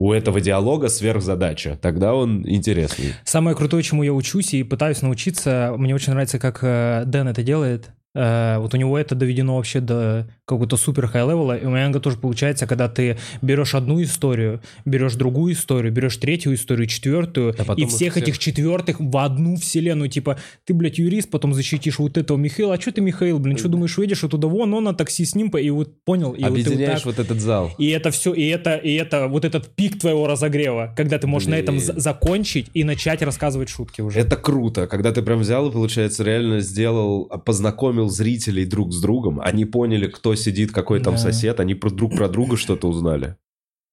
у 0.00 0.12
этого 0.12 0.40
диалога 0.40 0.88
сверхзадача, 0.88 1.78
тогда 1.80 2.14
он 2.14 2.42
интересный. 2.48 3.14
Самое 3.24 3.54
крутое, 3.54 3.82
чему 3.82 4.02
я 4.02 4.14
учусь 4.14 4.54
и 4.54 4.64
пытаюсь 4.64 5.02
научиться, 5.02 5.74
мне 5.76 5.94
очень 5.94 6.12
нравится, 6.12 6.38
как 6.38 6.60
э, 6.62 7.04
Дэн 7.04 7.28
это 7.28 7.42
делает. 7.42 7.90
Э, 8.14 8.56
вот 8.58 8.72
у 8.72 8.78
него 8.78 8.98
это 8.98 9.14
доведено 9.14 9.56
вообще 9.56 9.80
до 9.80 10.26
какого-то 10.50 10.76
супер 10.76 11.06
хай 11.06 11.22
левела, 11.22 11.56
и 11.56 11.64
у 11.64 11.70
меня 11.70 11.92
тоже 12.00 12.16
получается, 12.16 12.66
когда 12.66 12.88
ты 12.88 13.16
берешь 13.42 13.74
одну 13.74 14.02
историю, 14.02 14.60
берешь 14.84 15.14
другую 15.14 15.52
историю, 15.54 15.92
берешь 15.92 16.16
третью 16.16 16.54
историю, 16.54 16.86
четвертую, 16.86 17.54
А 17.58 17.74
и 17.74 17.86
всех 17.86 18.14
всех- 18.14 18.16
этих 18.18 18.38
четвертых 18.38 18.96
в 18.98 19.16
одну 19.16 19.56
вселенную, 19.56 20.08
типа, 20.10 20.38
ты, 20.64 20.74
блядь, 20.74 20.98
юрист, 20.98 21.30
потом 21.30 21.54
защитишь 21.54 21.98
вот 21.98 22.16
этого 22.18 22.36
Михаила, 22.36 22.74
а 22.74 22.80
что 22.80 22.90
ты, 22.92 23.00
Михаил, 23.00 23.38
блин, 23.38 23.56
что 23.56 23.68
думаешь, 23.68 23.96
уедешь 23.98 24.24
оттуда, 24.24 24.48
вон, 24.48 24.74
он 24.74 24.84
на 24.84 24.94
такси 24.94 25.24
с 25.24 25.34
ним, 25.34 25.48
и 25.50 25.70
вот 25.70 26.02
понял, 26.04 26.32
и 26.32 26.42
вот 26.42 26.48
ты 26.48 26.50
вот 26.50 26.50
Объединяешь 26.52 27.02
так- 27.02 27.06
вот 27.06 27.18
этот 27.18 27.40
зал. 27.40 27.70
и 27.78 27.88
это 27.88 28.10
все, 28.10 28.32
и 28.34 28.46
это, 28.48 28.74
и 28.76 28.92
это 28.94 29.28
вот 29.28 29.44
этот 29.44 29.68
пик 29.76 29.98
твоего 30.00 30.26
разогрева, 30.26 30.92
когда 30.96 31.18
ты 31.18 31.26
можешь 31.26 31.48
на 31.48 31.54
этом 31.54 31.76
Блин. 31.76 31.86
за- 31.86 32.00
закончить 32.00 32.66
и 32.74 32.84
начать 32.84 33.22
рассказывать 33.22 33.68
шутки 33.68 34.00
уже. 34.00 34.18
Это 34.18 34.36
круто, 34.36 34.86
когда 34.86 35.12
ты 35.12 35.22
прям 35.22 35.40
взял 35.40 35.68
и, 35.68 35.72
получается, 35.72 36.24
реально 36.24 36.60
сделал, 36.60 37.26
познакомил 37.44 38.08
зрителей 38.08 38.64
друг 38.64 38.92
с 38.92 39.00
другом. 39.00 39.40
Они 39.40 39.64
поняли, 39.64 40.06
кто 40.08 40.34
сидит, 40.40 40.72
какой 40.72 41.00
там 41.00 41.14
Да. 41.14 41.20
сосед, 41.20 41.60
они 41.60 41.74
про 41.74 41.90
друг 41.90 42.16
про 42.16 42.28
друга 42.28 42.56
что-то 42.56 42.88
узнали. 42.88 43.36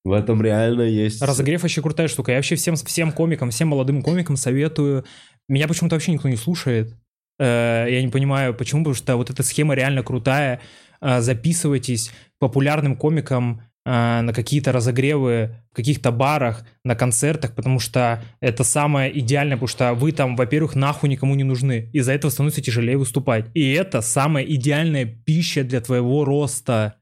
В 0.04 0.12
этом 0.14 0.42
реально 0.42 0.84
есть... 0.84 1.22
Разогрев 1.22 1.62
вообще 1.64 1.82
крутая 1.82 2.08
штука. 2.08 2.32
Я 2.32 2.38
вообще 2.38 2.56
всем, 2.56 2.76
всем 2.76 3.12
комикам, 3.12 3.50
всем 3.50 3.68
молодым 3.70 4.02
комикам 4.02 4.38
советую. 4.38 5.04
Меня 5.50 5.68
почему-то 5.68 5.96
вообще 5.96 6.14
никто 6.14 6.30
не 6.30 6.38
слушает. 6.38 6.96
Э, 7.40 7.88
Я 7.90 8.02
не 8.02 8.08
понимаю, 8.08 8.54
почему, 8.54 8.82
потому 8.82 8.96
что 8.96 9.18
вот 9.18 9.30
эта 9.30 9.44
схема 9.44 9.76
реально 9.76 10.04
крутая. 10.04 10.62
Э, 11.02 11.20
Записывайтесь 11.22 12.12
популярным 12.40 12.96
комикам 12.96 13.62
на 13.88 14.34
какие-то 14.34 14.74
разогревы 14.74 15.56
в 15.72 15.76
каких-то 15.76 16.12
барах, 16.12 16.66
на 16.84 16.94
концертах, 16.94 17.56
потому 17.56 17.80
что 17.80 18.22
это 18.42 18.66
самое 18.66 19.18
идеальное, 19.18 19.56
потому 19.56 19.70
что 19.70 19.94
вы 19.94 20.12
там, 20.12 20.36
во-первых, 20.36 20.76
нахуй 20.76 21.08
никому 21.08 21.36
не 21.36 21.46
нужны. 21.46 21.90
Из-за 21.94 22.12
этого 22.12 22.30
становится 22.30 22.62
тяжелее 22.62 22.98
выступать. 22.98 23.46
И 23.54 23.72
это 23.72 24.02
самая 24.02 24.44
идеальная 24.44 25.06
пища 25.06 25.64
для 25.64 25.80
твоего 25.80 26.26
роста. 26.26 26.96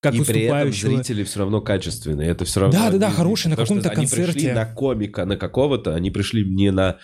Как 0.00 0.14
и 0.14 0.22
при 0.22 0.42
этом 0.42 0.72
зрители 0.72 1.24
все 1.24 1.40
равно 1.40 1.60
качественные. 1.60 2.30
Это 2.30 2.44
все 2.44 2.60
равно... 2.60 2.78
Да, 2.78 2.90
да, 2.92 2.98
да, 2.98 3.10
хорошие, 3.10 3.50
на 3.50 3.56
каком-то 3.56 3.90
они 3.90 4.06
пришли 4.06 4.24
концерте. 4.26 4.54
на 4.54 4.64
комика, 4.64 5.24
на 5.24 5.36
какого-то, 5.36 5.96
они 5.96 6.12
пришли 6.12 6.44
не 6.48 6.70
на 6.70 6.98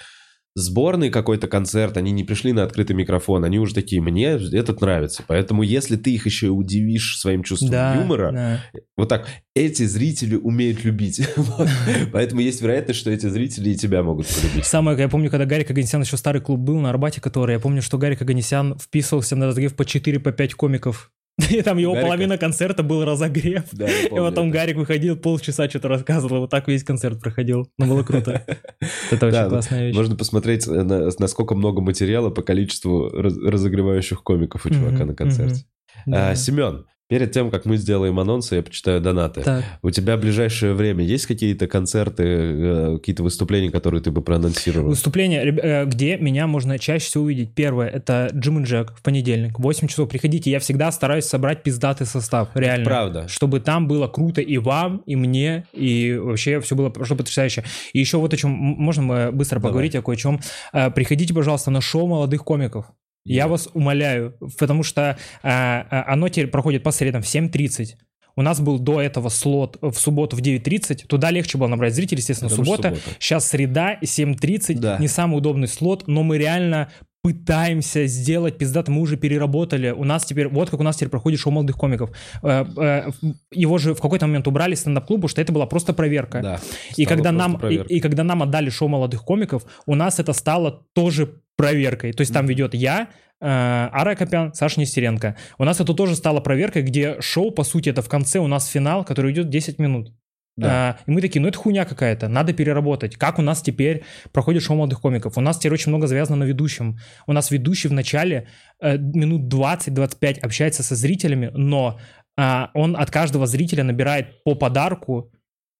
сборный 0.54 1.10
какой-то 1.10 1.48
концерт, 1.48 1.96
они 1.96 2.12
не 2.12 2.24
пришли 2.24 2.52
на 2.52 2.62
открытый 2.62 2.94
микрофон, 2.94 3.44
они 3.44 3.58
уже 3.58 3.74
такие, 3.74 4.00
мне 4.00 4.38
этот 4.52 4.80
нравится. 4.80 5.24
Поэтому 5.26 5.62
если 5.62 5.96
ты 5.96 6.14
их 6.14 6.26
еще 6.26 6.46
и 6.46 6.50
удивишь 6.50 7.18
своим 7.18 7.42
чувством 7.42 7.70
Да, 7.70 7.94
юмора, 7.96 8.32
да. 8.32 8.80
вот 8.96 9.08
так, 9.08 9.26
эти 9.54 9.84
зрители 9.84 10.36
умеют 10.36 10.84
любить. 10.84 11.26
Поэтому 12.12 12.40
есть 12.40 12.60
вероятность, 12.62 13.00
что 13.00 13.10
эти 13.10 13.26
зрители 13.28 13.70
и 13.70 13.76
тебя 13.76 14.02
могут 14.02 14.26
полюбить. 14.28 14.64
Самое, 14.64 14.98
я 14.98 15.08
помню, 15.08 15.30
когда 15.30 15.44
Гарик 15.44 15.70
Аганесян 15.70 16.02
еще 16.02 16.16
старый 16.16 16.40
клуб 16.40 16.60
был 16.60 16.78
на 16.78 16.90
Арбате, 16.90 17.20
который, 17.20 17.54
я 17.54 17.60
помню, 17.60 17.82
что 17.82 17.98
Гарик 17.98 18.22
Аганесян 18.22 18.78
вписывался 18.78 19.36
на 19.36 19.46
разогрев 19.46 19.74
по 19.74 19.82
4-5 19.82 20.20
по 20.20 20.56
комиков. 20.56 21.10
И 21.50 21.62
там 21.62 21.78
его 21.78 21.92
Гарика? 21.94 22.06
половина 22.06 22.38
концерта 22.38 22.82
был 22.84 23.04
разогрев. 23.04 23.64
Да, 23.72 23.86
я 23.88 24.02
И 24.04 24.08
помню 24.08 24.24
потом 24.30 24.48
это. 24.48 24.54
Гарик 24.58 24.76
выходил, 24.76 25.16
полчаса 25.16 25.68
что-то 25.68 25.88
рассказывал, 25.88 26.40
вот 26.40 26.50
так 26.50 26.68
весь 26.68 26.84
концерт 26.84 27.20
проходил. 27.20 27.68
Ну, 27.76 27.86
было 27.86 28.02
круто. 28.04 28.44
Это 29.10 29.26
очень 29.26 29.48
классная 29.48 29.86
вещь. 29.86 29.96
Можно 29.96 30.14
посмотреть, 30.16 30.66
э, 30.68 30.82
на- 30.84 31.10
насколько 31.18 31.54
много 31.56 31.80
материала 31.80 32.30
по 32.30 32.42
количеству 32.42 33.08
раз- 33.10 33.36
разогревающих 33.36 34.22
комиков 34.22 34.64
у 34.64 34.70
чувака 34.70 35.04
на 35.04 35.14
концерте. 35.14 35.64
А, 36.06 36.34
Семен, 36.36 36.86
перед 37.08 37.32
тем, 37.32 37.50
как 37.50 37.64
мы 37.66 37.76
сделаем 37.76 38.18
анонсы, 38.18 38.56
я 38.56 38.62
почитаю 38.62 39.00
донаты. 39.00 39.42
Так. 39.42 39.64
У 39.82 39.90
тебя 39.90 40.16
в 40.16 40.20
ближайшее 40.20 40.72
время 40.74 41.04
есть 41.04 41.26
какие-то 41.26 41.66
концерты, 41.66 42.22
э, 42.24 42.96
какие-то 42.98 43.22
выступления, 43.22 43.70
которые 43.70 44.02
ты 44.02 44.10
бы 44.10 44.22
проанонсировал? 44.22 44.88
Выступление, 44.88 45.44
реб- 45.44 45.60
э, 45.62 45.84
где 45.84 46.16
меня 46.16 46.46
можно 46.46 46.78
чаще 46.78 47.04
всего 47.06 47.24
увидеть. 47.24 47.54
Первое, 47.54 47.88
это 47.88 48.30
Джим 48.34 48.60
и 48.60 48.64
Джек 48.64 48.94
в 48.96 49.02
понедельник. 49.02 49.58
8 49.58 49.86
часов 49.88 50.08
приходите. 50.08 50.50
Я 50.50 50.58
всегда 50.60 50.90
стараюсь 50.92 51.24
собрать 51.26 51.62
пиздатый 51.62 52.06
состав. 52.06 52.48
Реально. 52.54 52.84
Правда. 52.84 53.28
Чтобы 53.28 53.60
там 53.60 53.86
было 53.86 54.08
круто 54.08 54.40
и 54.40 54.56
вам, 54.58 55.02
и 55.06 55.14
мне, 55.16 55.66
и 55.72 56.16
вообще 56.16 56.60
все 56.60 56.74
было 56.74 56.88
просто 56.88 57.14
потрясающе. 57.16 57.64
И 57.92 57.98
еще 58.00 58.16
вот 58.16 58.32
о 58.32 58.36
чем, 58.36 58.50
можно 58.50 59.02
мы 59.02 59.32
быстро 59.32 59.56
Давай. 59.58 59.70
поговорить 59.70 59.94
о 59.94 60.02
кое-чем. 60.02 60.40
Э, 60.72 60.90
Приходите, 60.90 61.34
пожалуйста, 61.34 61.70
на 61.70 61.80
шоу 61.80 62.06
молодых 62.06 62.44
комиков. 62.44 62.86
Я 63.24 63.48
вас 63.48 63.68
умоляю, 63.72 64.36
потому 64.58 64.82
что 64.82 65.16
э, 65.42 65.48
оно 65.48 66.28
теперь 66.28 66.48
проходит 66.48 66.82
по 66.82 66.90
средам 66.90 67.22
в 67.22 67.26
7.30. 67.26 67.94
У 68.36 68.42
нас 68.42 68.60
был 68.60 68.78
до 68.78 69.00
этого 69.00 69.28
слот 69.28 69.78
в 69.80 69.94
субботу 69.94 70.36
в 70.36 70.40
9.30. 70.40 71.06
Туда 71.06 71.30
легче 71.30 71.56
было 71.56 71.68
набрать 71.68 71.94
зрителей, 71.94 72.18
естественно, 72.18 72.50
Потому 72.50 72.64
суббота. 72.64 72.88
суббота. 72.88 73.16
Сейчас 73.18 73.48
среда, 73.48 73.96
7.30. 74.02 74.78
Да. 74.78 74.98
Не 74.98 75.08
самый 75.08 75.38
удобный 75.38 75.68
слот, 75.68 76.04
но 76.08 76.22
мы 76.22 76.38
реально 76.38 76.90
пытаемся 77.22 78.04
сделать 78.04 78.58
пиздато, 78.58 78.92
мы 78.92 79.00
уже 79.00 79.16
переработали. 79.16 79.90
У 79.92 80.04
нас 80.04 80.26
теперь, 80.26 80.46
вот 80.48 80.68
как 80.68 80.80
у 80.80 80.82
нас 80.82 80.96
теперь 80.96 81.08
проходит 81.08 81.40
шоу 81.40 81.52
молодых 81.54 81.76
комиков. 81.76 82.10
Э, 82.42 83.10
Его 83.50 83.78
же 83.78 83.94
в 83.94 84.00
какой-то 84.02 84.26
момент 84.26 84.46
убрали 84.46 84.74
потому 84.74 85.28
что 85.28 85.40
это 85.40 85.50
была 85.50 85.64
просто 85.64 85.94
проверка. 85.94 86.42
Да. 86.42 86.60
И 86.98 87.06
когда, 87.06 87.32
нам, 87.32 87.56
и, 87.66 87.76
и 87.76 88.00
когда 88.00 88.24
нам 88.24 88.42
отдали 88.42 88.68
шоу 88.68 88.88
молодых 88.88 89.22
комиков, 89.22 89.64
у 89.86 89.94
нас 89.94 90.18
это 90.18 90.34
стало 90.34 90.86
тоже 90.92 91.40
проверкой. 91.56 92.12
То 92.12 92.22
есть 92.22 92.32
там 92.32 92.46
ведет 92.46 92.74
я, 92.74 93.08
э, 93.40 93.46
Ара 93.46 94.14
Копян, 94.14 94.52
Саша 94.54 94.80
Нестеренко. 94.80 95.36
У 95.58 95.64
нас 95.64 95.80
это 95.80 95.94
тоже 95.94 96.16
стало 96.16 96.40
проверкой, 96.40 96.82
где 96.82 97.20
шоу, 97.20 97.50
по 97.50 97.64
сути, 97.64 97.88
это 97.88 98.02
в 98.02 98.08
конце 98.08 98.38
у 98.38 98.46
нас 98.46 98.66
финал, 98.66 99.04
который 99.04 99.32
идет 99.32 99.48
10 99.48 99.78
минут. 99.78 100.12
Да. 100.56 100.68
А, 100.68 100.98
и 101.06 101.10
мы 101.10 101.20
такие, 101.20 101.42
ну 101.42 101.48
это 101.48 101.58
хуйня 101.58 101.84
какая-то, 101.84 102.28
надо 102.28 102.52
переработать. 102.52 103.16
Как 103.16 103.38
у 103.38 103.42
нас 103.42 103.60
теперь 103.60 104.04
проходит 104.32 104.62
шоу 104.62 104.76
молодых 104.76 105.00
комиков? 105.00 105.36
У 105.36 105.40
нас 105.40 105.58
теперь 105.58 105.72
очень 105.72 105.90
много 105.90 106.06
завязано 106.06 106.36
на 106.36 106.44
ведущем. 106.44 106.98
У 107.26 107.32
нас 107.32 107.50
ведущий 107.50 107.88
в 107.88 107.92
начале 107.92 108.48
э, 108.80 108.96
минут 108.96 109.52
20-25 109.52 110.38
общается 110.40 110.82
со 110.84 110.94
зрителями, 110.94 111.50
но 111.54 111.98
а, 112.36 112.70
он 112.74 112.96
от 112.96 113.10
каждого 113.10 113.46
зрителя 113.46 113.82
набирает 113.84 114.42
по 114.44 114.54
подарку 114.54 115.32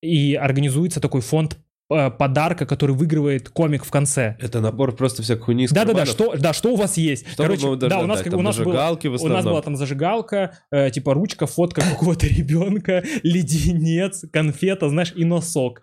и 0.03 0.35
организуется 0.35 1.01
такой 1.01 1.21
фонд 1.21 1.55
э, 1.55 1.64
подарка, 1.89 2.65
который 2.67 2.95
выигрывает 2.97 3.49
комик 3.51 3.85
в 3.85 3.91
конце. 3.91 4.37
Это 4.41 4.61
набор 4.61 4.95
просто 4.97 5.23
всякой 5.23 5.43
хуйни 5.43 5.65
из 5.65 5.71
Да-да-да, 5.71 6.05
карманов. 6.05 6.09
что, 6.09 6.35
да, 6.43 6.53
что 6.53 6.73
у 6.73 6.77
вас 6.77 6.97
есть? 6.97 7.29
Что 7.31 7.43
Короче, 7.43 7.67
мы 7.67 7.77
да, 7.77 8.01
у 8.01 8.07
нас, 8.07 8.23
как- 8.23 8.33
у 8.35 8.41
нас 8.43 8.57
было, 8.57 8.65
зажигалки 8.65 9.07
в 9.09 9.23
у 9.23 9.29
нас 9.29 9.45
была 9.45 9.61
там 9.63 9.77
зажигалка, 9.77 10.59
э, 10.71 10.91
типа 10.91 11.13
ручка, 11.15 11.47
фотка 11.47 11.83
какого-то 11.83 12.27
ребенка, 12.27 13.03
леденец, 13.23 14.25
конфета, 14.33 14.89
знаешь, 14.89 15.13
и 15.15 15.25
носок. 15.25 15.83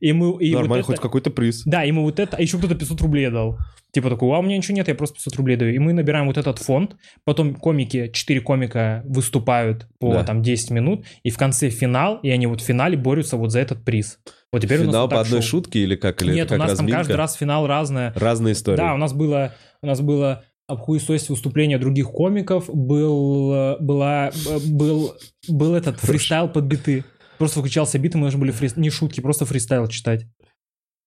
И 0.00 0.12
мы, 0.12 0.42
и 0.42 0.52
вот 0.54 0.60
Нормально, 0.62 0.80
это- 0.80 0.86
хоть 0.92 1.00
какой-то 1.00 1.30
приз. 1.30 1.62
Да, 1.66 1.84
и 1.84 1.92
мы 1.92 2.02
вот 2.02 2.18
это, 2.18 2.36
а 2.36 2.40
еще 2.42 2.58
кто-то 2.58 2.74
500 2.74 3.00
рублей 3.02 3.30
дал. 3.30 3.58
Типа 3.94 4.10
такой, 4.10 4.34
а 4.36 4.40
у 4.40 4.42
меня 4.42 4.56
ничего 4.56 4.74
нет, 4.76 4.88
я 4.88 4.94
просто 4.96 5.14
500 5.14 5.36
рублей 5.36 5.56
даю. 5.56 5.72
И 5.72 5.78
мы 5.78 5.92
набираем 5.92 6.26
вот 6.26 6.36
этот 6.36 6.58
фонд, 6.58 6.96
потом 7.24 7.54
комики, 7.54 8.10
4 8.12 8.40
комика 8.40 9.02
выступают 9.06 9.86
по 10.00 10.12
Да. 10.14 10.24
там 10.24 10.42
10 10.42 10.70
минут, 10.72 11.04
и 11.22 11.30
в 11.30 11.38
конце 11.38 11.70
финал, 11.70 12.18
и 12.22 12.28
они 12.30 12.48
вот 12.48 12.60
в 12.60 12.64
финале 12.64 12.96
борются 12.96 13.36
вот 13.36 13.52
за 13.52 13.60
этот 13.60 13.84
приз. 13.84 14.18
Вот 14.52 14.62
теперь 14.62 14.80
у 14.80 14.84
нас 14.84 14.90
Финал 14.90 15.02
вот 15.06 15.10
по 15.14 15.20
одной 15.20 15.40
шоу. 15.42 15.48
шутке 15.62 15.78
или 15.80 15.94
как? 15.96 16.20
Или 16.22 16.34
Нет, 16.34 16.46
это 16.46 16.56
у 16.56 16.58
как 16.58 16.68
нас 16.68 16.76
там 16.76 16.86
разминка? 16.86 16.98
каждый 16.98 17.16
раз 17.16 17.34
финал 17.34 17.66
разное. 17.68 18.12
Разные 18.16 18.52
истории. 18.54 18.76
Да, 18.78 18.94
у 18.94 18.96
нас 18.96 19.12
было, 19.12 19.54
у 19.80 19.86
нас 19.86 20.00
было 20.00 20.44
обхуесось 20.66 21.28
выступление 21.28 21.78
других 21.78 22.08
комиков, 22.10 22.68
был, 22.72 23.76
была, 23.80 24.32
был, 24.66 25.14
был 25.48 25.74
этот 25.74 25.98
фристайл 26.00 26.48
под 26.48 26.64
биты. 26.64 27.04
Просто 27.38 27.60
включался 27.60 27.98
бит, 27.98 28.14
и 28.14 28.18
мы 28.18 28.24
должны 28.24 28.40
были 28.40 28.52
фри- 28.52 28.72
не 28.76 28.90
шутки, 28.90 29.20
просто 29.20 29.44
фристайл 29.44 29.86
читать. 29.88 30.26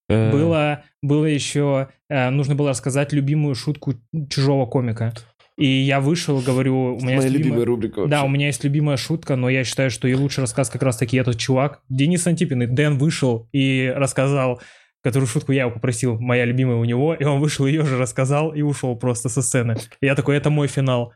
Э, 0.09 0.31
Было, 0.31 0.83
было 1.01 1.25
еще, 1.25 1.89
э, 2.09 2.29
нужно 2.29 2.55
было 2.55 2.69
рассказать 2.69 3.13
любимую 3.13 3.55
шутку 3.55 3.95
чужого 4.29 4.65
комика. 4.65 5.13
И 5.57 5.65
я 5.65 5.99
вышел, 5.99 6.39
говорю, 6.39 6.95
у 6.95 6.97
меня 6.97 7.05
Моя 7.05 7.15
есть 7.15 7.27
любимая 7.29 7.45
любимая... 7.45 7.65
рубрика 7.65 7.99
вообще. 8.01 8.11
Да, 8.11 8.23
у 8.23 8.29
меня 8.29 8.45
есть 8.45 8.63
любимая 8.63 8.97
шутка, 8.97 9.35
но 9.35 9.49
я 9.49 9.63
считаю, 9.63 9.89
что 9.89 10.07
и 10.07 10.13
лучший 10.13 10.41
рассказ 10.41 10.69
как 10.69 10.83
раз-таки 10.83 11.17
этот 11.17 11.37
чувак. 11.37 11.81
Денис 11.89 12.25
Антипин, 12.27 12.61
и 12.63 12.67
Дэн 12.67 12.97
вышел 12.99 13.49
и 13.51 13.91
рассказал, 13.95 14.61
которую 15.01 15.27
шутку 15.27 15.51
я 15.53 15.61
его 15.61 15.71
попросил, 15.71 16.19
моя 16.19 16.45
любимая 16.45 16.77
у 16.77 16.85
него, 16.85 17.15
и 17.15 17.23
он 17.23 17.39
вышел, 17.39 17.65
ее 17.65 17.83
же 17.85 17.97
рассказал 17.97 18.53
и 18.53 18.61
ушел 18.61 18.95
просто 18.95 19.29
со 19.29 19.41
сцены. 19.41 19.77
И 19.99 20.05
я 20.05 20.13
такой, 20.13 20.37
это 20.37 20.51
мой 20.51 20.67
финал. 20.67 21.13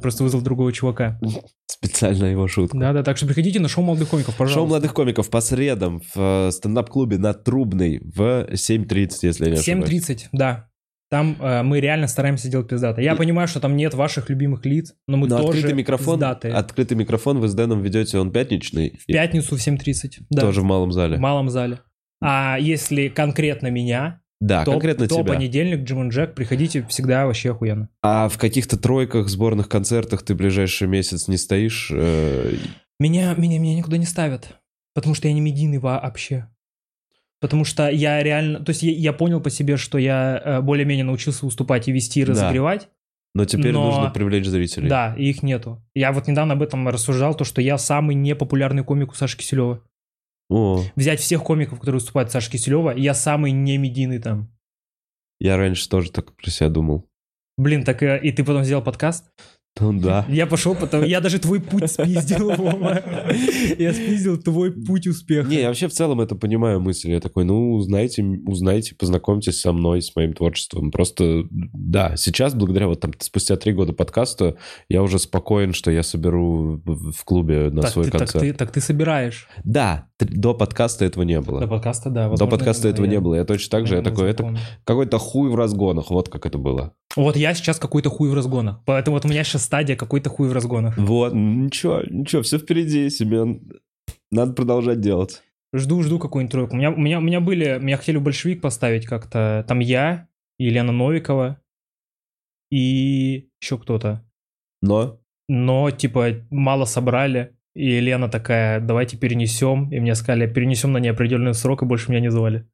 Просто 0.00 0.22
вызвал 0.24 0.42
другого 0.42 0.72
чувака. 0.72 1.18
Специально 1.66 2.26
его 2.26 2.46
шутка. 2.48 2.76
Да-да, 2.78 3.02
так 3.02 3.16
что 3.16 3.26
приходите 3.26 3.60
на 3.60 3.68
шоу 3.68 3.84
молодых 3.84 4.08
комиков, 4.08 4.36
пожалуйста. 4.36 4.60
Шоу 4.60 4.66
молодых 4.66 4.94
комиков 4.94 5.30
по 5.30 5.40
средам 5.40 6.00
в 6.14 6.48
э, 6.48 6.50
стендап-клубе 6.52 7.18
на 7.18 7.34
Трубной 7.34 8.00
в 8.02 8.20
7.30, 8.52 9.10
если 9.22 9.44
я 9.46 9.50
не 9.52 9.58
ошибаюсь. 9.58 10.08
7.30, 10.08 10.18
да. 10.32 10.68
Там 11.10 11.36
э, 11.40 11.62
мы 11.62 11.80
реально 11.80 12.06
стараемся 12.08 12.48
делать 12.48 12.68
пиздато. 12.68 13.00
Я 13.00 13.12
И- 13.12 13.16
понимаю, 13.16 13.48
что 13.48 13.60
там 13.60 13.76
нет 13.76 13.94
ваших 13.94 14.30
любимых 14.30 14.64
лиц, 14.66 14.94
но 15.06 15.16
мы 15.16 15.28
Но 15.28 15.36
тоже 15.38 15.58
открытый 15.58 15.74
микрофон, 15.76 16.14
пиздатые. 16.16 16.54
открытый 16.54 16.96
микрофон 16.96 17.38
вы 17.40 17.48
с 17.48 17.54
Дэном 17.54 17.82
ведете, 17.82 18.18
он 18.18 18.32
пятничный. 18.32 18.98
В 19.00 19.06
пятницу 19.06 19.56
в 19.56 19.60
7.30, 19.60 20.22
да. 20.30 20.40
Тоже 20.42 20.60
в 20.62 20.64
малом 20.64 20.92
зале. 20.92 21.16
В 21.16 21.20
малом 21.20 21.50
зале. 21.50 21.80
А 22.22 22.56
если 22.58 23.08
конкретно 23.08 23.68
меня, 23.70 24.20
Да, 24.46 24.64
то, 24.64 24.72
конкретно 24.72 25.08
то 25.08 25.14
тебя. 25.22 25.24
понедельник, 25.34 25.84
Джим 25.84 26.08
Джек, 26.10 26.34
приходите, 26.34 26.86
всегда 26.88 27.26
вообще 27.26 27.52
охуенно. 27.52 27.88
А 28.02 28.28
в 28.28 28.36
каких-то 28.36 28.76
тройках, 28.78 29.28
сборных 29.28 29.68
концертах 29.68 30.22
ты 30.22 30.34
ближайший 30.34 30.86
месяц 30.86 31.28
не 31.28 31.36
стоишь? 31.38 31.90
э, 31.92 32.54
Меня, 33.00 33.34
меня, 33.34 33.58
меня 33.58 33.74
никуда 33.74 33.96
не 33.96 34.04
ставят, 34.06 34.56
потому 34.94 35.14
что 35.14 35.28
я 35.28 35.34
не 35.34 35.40
медийный 35.40 35.78
вообще. 35.78 36.48
Потому 37.40 37.64
что 37.64 37.88
я 37.90 38.22
реально, 38.22 38.60
то 38.60 38.70
есть 38.70 38.82
я, 38.82 38.92
я 38.92 39.12
понял 39.12 39.40
по 39.40 39.50
себе, 39.50 39.76
что 39.76 39.98
я 39.98 40.40
э, 40.44 40.60
более-менее 40.60 41.04
научился 41.04 41.44
выступать 41.44 41.88
и 41.88 41.92
вести, 41.92 42.20
и 42.20 42.24
Да. 42.24 42.32
разогревать. 42.32 42.88
Но 43.34 43.44
теперь 43.46 43.72
Но- 43.72 43.86
нужно 43.86 44.10
привлечь 44.10 44.46
зрителей. 44.46 44.88
Да, 44.88 45.14
и 45.18 45.24
их 45.30 45.42
нету. 45.42 45.82
Я 45.94 46.12
вот 46.12 46.28
недавно 46.28 46.54
об 46.54 46.62
этом 46.62 46.86
рассуждал, 46.88 47.34
то, 47.34 47.44
что 47.44 47.60
я 47.60 47.78
самый 47.78 48.14
непопулярный 48.14 48.84
комик 48.84 49.10
у 49.12 49.14
Саши 49.14 49.36
Киселева. 49.36 49.82
О, 50.50 50.82
Взять 50.94 51.20
всех 51.20 51.42
комиков, 51.42 51.78
которые 51.80 52.00
выступают 52.00 52.30
с 52.30 52.32
Сашей 52.32 52.52
Киселева, 52.52 52.90
я 52.90 53.14
самый 53.14 53.52
не 53.52 53.78
медийный 53.78 54.18
там. 54.18 54.50
я 55.40 55.56
раньше 55.56 55.88
тоже 55.88 56.10
так 56.10 56.34
про 56.36 56.50
себя 56.50 56.68
думал. 56.68 57.08
Блин, 57.56 57.84
так 57.84 58.02
э, 58.02 58.20
и 58.22 58.32
ты 58.32 58.44
потом 58.44 58.64
сделал 58.64 58.82
подкаст? 58.82 59.30
Ну 59.80 59.92
да. 60.00 60.24
Я 60.28 60.46
пошел 60.46 60.76
потом, 60.76 61.02
я 61.02 61.20
даже 61.20 61.40
твой 61.40 61.60
путь 61.60 61.90
спиздил, 61.90 62.50
Вова. 62.54 63.02
Я 63.76 63.92
спиздил 63.92 64.40
твой 64.40 64.70
путь 64.70 65.08
успеха. 65.08 65.48
Не, 65.48 65.62
я 65.62 65.68
вообще 65.68 65.88
в 65.88 65.92
целом 65.92 66.20
это 66.20 66.36
понимаю 66.36 66.80
мысль. 66.80 67.10
Я 67.10 67.20
такой, 67.20 67.44
ну, 67.44 67.74
узнайте, 67.74 68.22
узнайте, 68.22 68.94
познакомьтесь 68.94 69.60
со 69.60 69.72
мной, 69.72 70.00
с 70.00 70.14
моим 70.14 70.32
творчеством. 70.32 70.92
Просто, 70.92 71.44
да, 71.50 72.16
сейчас, 72.16 72.54
благодаря 72.54 72.86
вот 72.86 73.00
там 73.00 73.12
спустя 73.18 73.56
три 73.56 73.72
года 73.72 73.92
подкаста, 73.92 74.56
я 74.88 75.02
уже 75.02 75.18
спокоен, 75.18 75.72
что 75.72 75.90
я 75.90 76.04
соберу 76.04 76.80
в 76.84 77.24
клубе 77.24 77.70
на 77.70 77.82
так, 77.82 77.90
свой 77.90 78.04
ты, 78.04 78.10
так, 78.12 78.20
концерт. 78.20 78.44
ты, 78.44 78.52
так 78.52 78.70
ты 78.70 78.80
собираешь. 78.80 79.48
Да, 79.64 80.06
до 80.20 80.54
подкаста 80.54 81.04
этого 81.04 81.24
не 81.24 81.40
было. 81.40 81.60
До 81.60 81.66
подкаста, 81.66 82.10
да. 82.10 82.24
До 82.24 82.30
возможно, 82.30 82.56
подкаста 82.56 82.84
да, 82.84 82.88
этого 82.90 83.06
я- 83.06 83.10
не 83.10 83.20
было. 83.20 83.34
Я 83.34 83.44
точно 83.44 83.70
так 83.70 83.88
же, 83.88 83.96
я 83.96 84.02
наверное, 84.02 84.34
такой, 84.34 84.52
это 84.52 84.60
какой-то 84.84 85.18
хуй 85.18 85.50
в 85.50 85.56
разгонах, 85.56 86.10
вот 86.10 86.28
как 86.28 86.46
это 86.46 86.58
было. 86.58 86.94
Вот 87.16 87.36
я 87.36 87.54
сейчас 87.54 87.78
какой-то 87.78 88.10
хуй 88.10 88.28
в 88.28 88.34
разгонах. 88.34 88.82
Поэтому 88.84 89.16
вот 89.16 89.24
у 89.24 89.28
меня 89.28 89.44
сейчас 89.44 89.64
стадия 89.64 89.96
какой-то 89.96 90.30
хуй 90.30 90.48
в 90.48 90.52
разгонах. 90.52 90.96
Вот, 90.98 91.32
ничего, 91.32 92.02
ничего, 92.08 92.42
все 92.42 92.58
впереди, 92.58 93.08
Семен. 93.08 93.62
Надо 94.30 94.52
продолжать 94.52 95.00
делать. 95.00 95.42
Жду, 95.72 96.02
жду 96.02 96.18
какую-нибудь 96.18 96.52
тройку. 96.52 96.74
У 96.74 96.78
меня, 96.78 96.90
у 96.90 96.96
меня, 96.96 97.18
у 97.18 97.22
меня 97.22 97.40
были, 97.40 97.78
меня 97.80 97.96
хотели 97.96 98.18
большевик 98.18 98.60
поставить 98.60 99.06
как-то. 99.06 99.64
Там 99.68 99.80
я, 99.80 100.28
Елена 100.58 100.92
Новикова 100.92 101.60
и 102.70 103.48
еще 103.60 103.78
кто-то. 103.78 104.24
Но 104.82 105.20
Но, 105.48 105.90
типа, 105.90 106.46
мало 106.50 106.84
собрали. 106.84 107.56
И 107.74 107.86
Елена 107.86 108.28
такая, 108.28 108.80
давайте 108.80 109.16
перенесем. 109.16 109.90
И 109.92 109.98
мне 109.98 110.14
сказали, 110.14 110.52
перенесем 110.52 110.92
на 110.92 110.98
неопределенный 110.98 111.54
срок, 111.54 111.82
и 111.82 111.86
больше 111.86 112.10
меня 112.10 112.20
не 112.20 112.30
звали. 112.30 112.68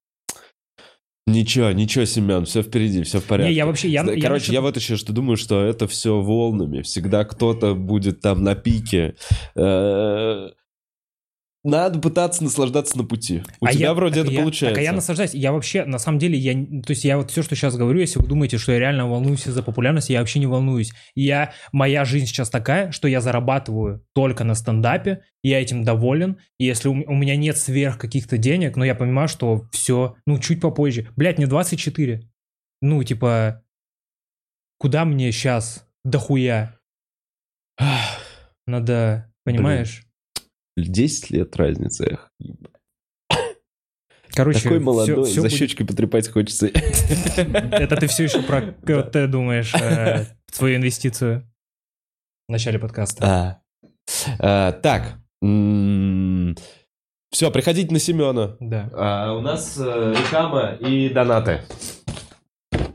Ничего, 1.33 1.71
ничего, 1.73 2.05
Семен, 2.05 2.45
все 2.45 2.63
впереди, 2.63 3.03
все 3.03 3.21
в 3.21 3.25
порядке. 3.25 3.51
Не, 3.51 3.57
я 3.57 3.67
вообще... 3.67 3.89
Я, 3.89 4.05
Да, 4.05 4.13
я 4.13 4.21
Короче, 4.21 4.41
насчет- 4.43 4.53
я 4.55 4.61
вот 4.61 4.77
еще 4.77 4.97
что 4.97 5.13
думаю, 5.13 5.37
что 5.37 5.65
это 5.65 5.87
все 5.89 6.21
волнами. 6.21 6.83
Всегда 6.83 7.25
кто-то 7.25 7.75
будет 7.75 8.21
там 8.21 8.43
на 8.43 8.55
пике. 8.55 9.15
Э, 9.55 10.49
Надо 11.63 11.99
пытаться 11.99 12.43
наслаждаться 12.43 12.97
на 12.97 13.05
пути. 13.05 13.43
У 13.61 13.67
А 13.67 13.73
тебя 13.73 13.89
я- 13.89 13.95
вроде 13.95 14.21
это 14.21 14.31
я- 14.31 14.41
получается. 14.41 14.75
Так, 14.75 14.79
а 14.79 14.83
я 14.83 14.93
наслаждаюсь. 14.93 15.35
Я 15.35 15.53
вообще, 15.53 15.85
на 15.85 15.99
самом 15.99 16.19
деле, 16.19 16.39
я, 16.39 16.55
то 16.55 16.91
есть 16.93 17.05
я 17.05 17.19
вот 17.19 17.31
все, 17.31 17.43
что 17.43 17.55
сейчас 17.55 17.77
говорю, 17.77 18.01
если 18.01 18.19
вы 18.19 18.27
думаете, 18.27 18.57
что 18.57 18.73
я 18.73 18.79
реально 18.79 19.07
волнуюсь 19.07 19.47
из-за 19.47 19.63
популярности, 19.63 20.13
я 20.13 20.21
вообще 20.21 20.39
не 20.39 20.47
волнуюсь. 20.47 20.93
Я, 21.15 21.53
моя 21.73 22.07
жизнь 22.07 22.25
сейчас 22.27 22.49
такая, 22.49 22.93
что 22.93 23.09
я 23.09 23.21
зарабатываю 23.21 24.03
только 24.15 24.43
на 24.45 24.55
стендапе, 24.55 25.23
я 25.43 25.61
этим 25.61 25.85
доволен. 25.85 26.39
И 26.59 26.65
если 26.65 26.89
у, 26.89 26.93
у 26.93 27.15
меня 27.15 27.37
нет 27.37 27.59
сверх 27.59 27.99
каких-то 27.99 28.39
денег, 28.39 28.77
но 28.77 28.85
я 28.87 28.95
понимаю, 28.95 29.29
что 29.29 29.69
все, 29.71 30.17
ну, 30.27 30.39
чуть 30.39 30.63
попозже. 30.63 31.09
Блять, 31.17 31.37
мне 31.37 31.47
24. 31.47 32.27
Ну, 32.81 33.05
типа, 33.05 33.63
куда 34.79 35.05
мне 35.05 35.31
сейчас 35.31 35.87
дохуя? 36.05 36.79
Надо, 38.67 39.31
понимаешь? 39.45 40.07
10 40.77 41.31
лет 41.31 41.57
разницы. 41.57 42.05
эх. 42.05 42.31
Короче, 44.33 44.61
Такой 44.63 44.79
молодой, 44.79 45.15
всё- 45.15 45.25
всё 45.25 45.41
за 45.43 45.49
будет- 45.49 45.59
щечки 45.59 45.83
потрепать 45.83 46.29
хочется. 46.29 46.67
Это 47.37 47.97
ты 47.97 48.07
все 48.07 48.25
еще 48.25 48.43
про 48.43 48.63
КТ 48.63 49.29
думаешь, 49.29 49.75
э, 49.75 50.25
свою 50.53 50.77
инвестицию 50.77 51.51
в 52.49 52.53
начале 52.53 52.79
подкаста. 52.79 53.25
А. 53.27 53.61
А, 54.39 54.73
Так. 54.73 55.19
Все, 57.33 57.51
приходите 57.51 57.93
на 57.93 57.99
Семена. 57.99 58.57
Да. 58.61 58.89
А, 58.93 59.33
у 59.35 59.41
нас 59.41 59.77
э, 59.79 60.15
реклама 60.17 60.75
и 60.75 61.09
донаты. 61.09 61.63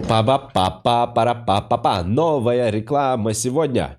па 0.08 0.24
ба 0.24 0.38
па 0.40 0.70
па 0.72 1.08
пара 1.08 1.34
па 1.36 1.62
па 1.62 1.78
па 1.78 2.04
Новая 2.04 2.70
реклама 2.70 3.34
сегодня. 3.34 3.98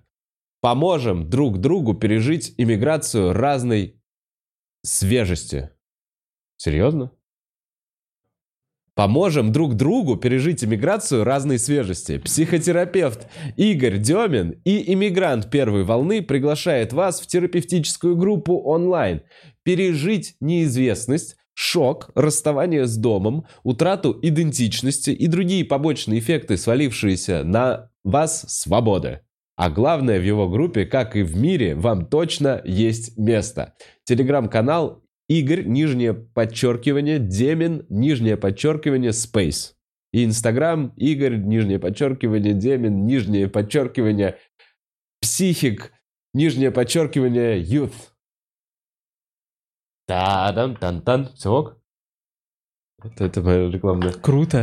Поможем 0.66 1.30
друг 1.30 1.58
другу 1.58 1.94
пережить 1.94 2.52
иммиграцию 2.56 3.32
разной 3.32 4.02
свежести. 4.82 5.70
Серьезно? 6.56 7.12
Поможем 8.96 9.52
друг 9.52 9.74
другу 9.74 10.16
пережить 10.16 10.64
иммиграцию 10.64 11.22
разной 11.22 11.60
свежести. 11.60 12.18
Психотерапевт 12.18 13.28
Игорь 13.56 13.98
Демин 13.98 14.60
и 14.64 14.92
иммигрант 14.92 15.52
первой 15.52 15.84
волны 15.84 16.20
приглашает 16.20 16.92
вас 16.92 17.20
в 17.20 17.28
терапевтическую 17.28 18.16
группу 18.16 18.58
онлайн. 18.58 19.22
Пережить 19.62 20.34
неизвестность, 20.40 21.36
шок, 21.54 22.10
расставание 22.16 22.88
с 22.88 22.96
домом, 22.96 23.46
утрату 23.62 24.18
идентичности 24.20 25.10
и 25.10 25.28
другие 25.28 25.64
побочные 25.64 26.18
эффекты, 26.18 26.56
свалившиеся 26.56 27.44
на 27.44 27.92
вас 28.02 28.40
свободы. 28.48 29.20
А 29.56 29.70
главное, 29.70 30.20
в 30.20 30.22
его 30.22 30.48
группе, 30.48 30.84
как 30.84 31.16
и 31.16 31.22
в 31.22 31.36
мире, 31.36 31.74
вам 31.74 32.06
точно 32.06 32.60
есть 32.64 33.16
место. 33.16 33.74
Телеграм-канал 34.04 35.02
Игорь, 35.28 35.64
нижнее 35.64 36.14
подчеркивание, 36.14 37.18
Демин, 37.18 37.86
нижнее 37.88 38.36
подчеркивание, 38.36 39.10
Space. 39.10 39.72
И 40.12 40.24
Инстаграм 40.24 40.92
Игорь, 40.96 41.36
нижнее 41.36 41.78
подчеркивание, 41.78 42.52
Демин, 42.52 43.06
нижнее 43.06 43.48
подчеркивание, 43.48 44.38
Психик, 45.20 45.92
нижнее 46.34 46.70
подчеркивание, 46.70 47.60
Youth. 47.60 48.12
Та-дан-тан-тан. 50.06 51.32
Все 51.34 51.50
ок? 51.50 51.80
Это, 53.02 53.24
это 53.24 53.40
моя 53.40 53.70
рекламная. 53.70 54.12
Круто. 54.12 54.62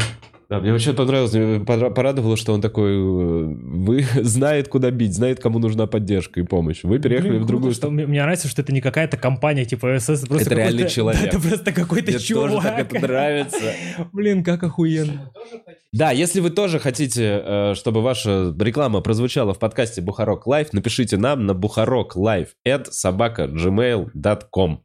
Да, 0.54 0.60
мне 0.60 0.72
вообще 0.72 0.94
понравилось, 0.94 1.34
мне 1.34 1.66
порадовало, 1.66 2.38
что 2.38 2.54
он 2.54 2.62
такой, 2.62 2.92
э, 2.92 2.96
вы 2.96 4.06
знает, 4.22 4.68
куда 4.68 4.92
бить, 4.92 5.16
знает, 5.16 5.40
кому 5.40 5.58
нужна 5.58 5.88
поддержка 5.88 6.40
и 6.40 6.44
помощь. 6.44 6.84
Вы 6.84 7.00
переехали 7.00 7.32
Блин, 7.32 7.42
в 7.42 7.46
другую 7.48 7.74
страну. 7.74 7.96
мне, 7.96 8.06
мне 8.06 8.22
нравится, 8.22 8.48
что 8.48 8.62
это 8.62 8.72
не 8.72 8.80
какая-то 8.80 9.18
компания 9.18 9.66
типа 9.66 9.98
СС, 9.98 10.28
просто 10.28 10.46
Это 10.52 10.54
реальный 10.54 10.88
человек. 10.88 11.24
Это 11.34 11.40
просто 11.40 11.72
какой-то 11.72 12.12
Мне 12.12 12.20
тоже 12.20 12.26
чувак. 12.28 12.64
так 12.64 12.94
это 12.94 13.00
нравится. 13.08 13.74
Блин, 14.12 14.44
как 14.44 14.62
охуенно. 14.62 15.32
Да, 15.92 16.12
если 16.12 16.40
вы 16.40 16.52
тоже 16.52 16.78
хотите, 16.78 17.42
э, 17.44 17.74
чтобы 17.74 18.04
ваша 18.04 18.54
реклама 18.60 19.02
прозвучала 19.02 19.56
в 19.56 19.60
подкасте 19.60 20.02
Бухарог 20.02 20.46
Лайв, 20.46 20.72
напишите 20.72 21.18
нам 21.18 21.48
на 21.48 21.56
бухарог 21.56 22.16
лайв 22.16 22.50
at 22.64 22.92
собака 22.92 23.46
gmail.com. 23.46 24.84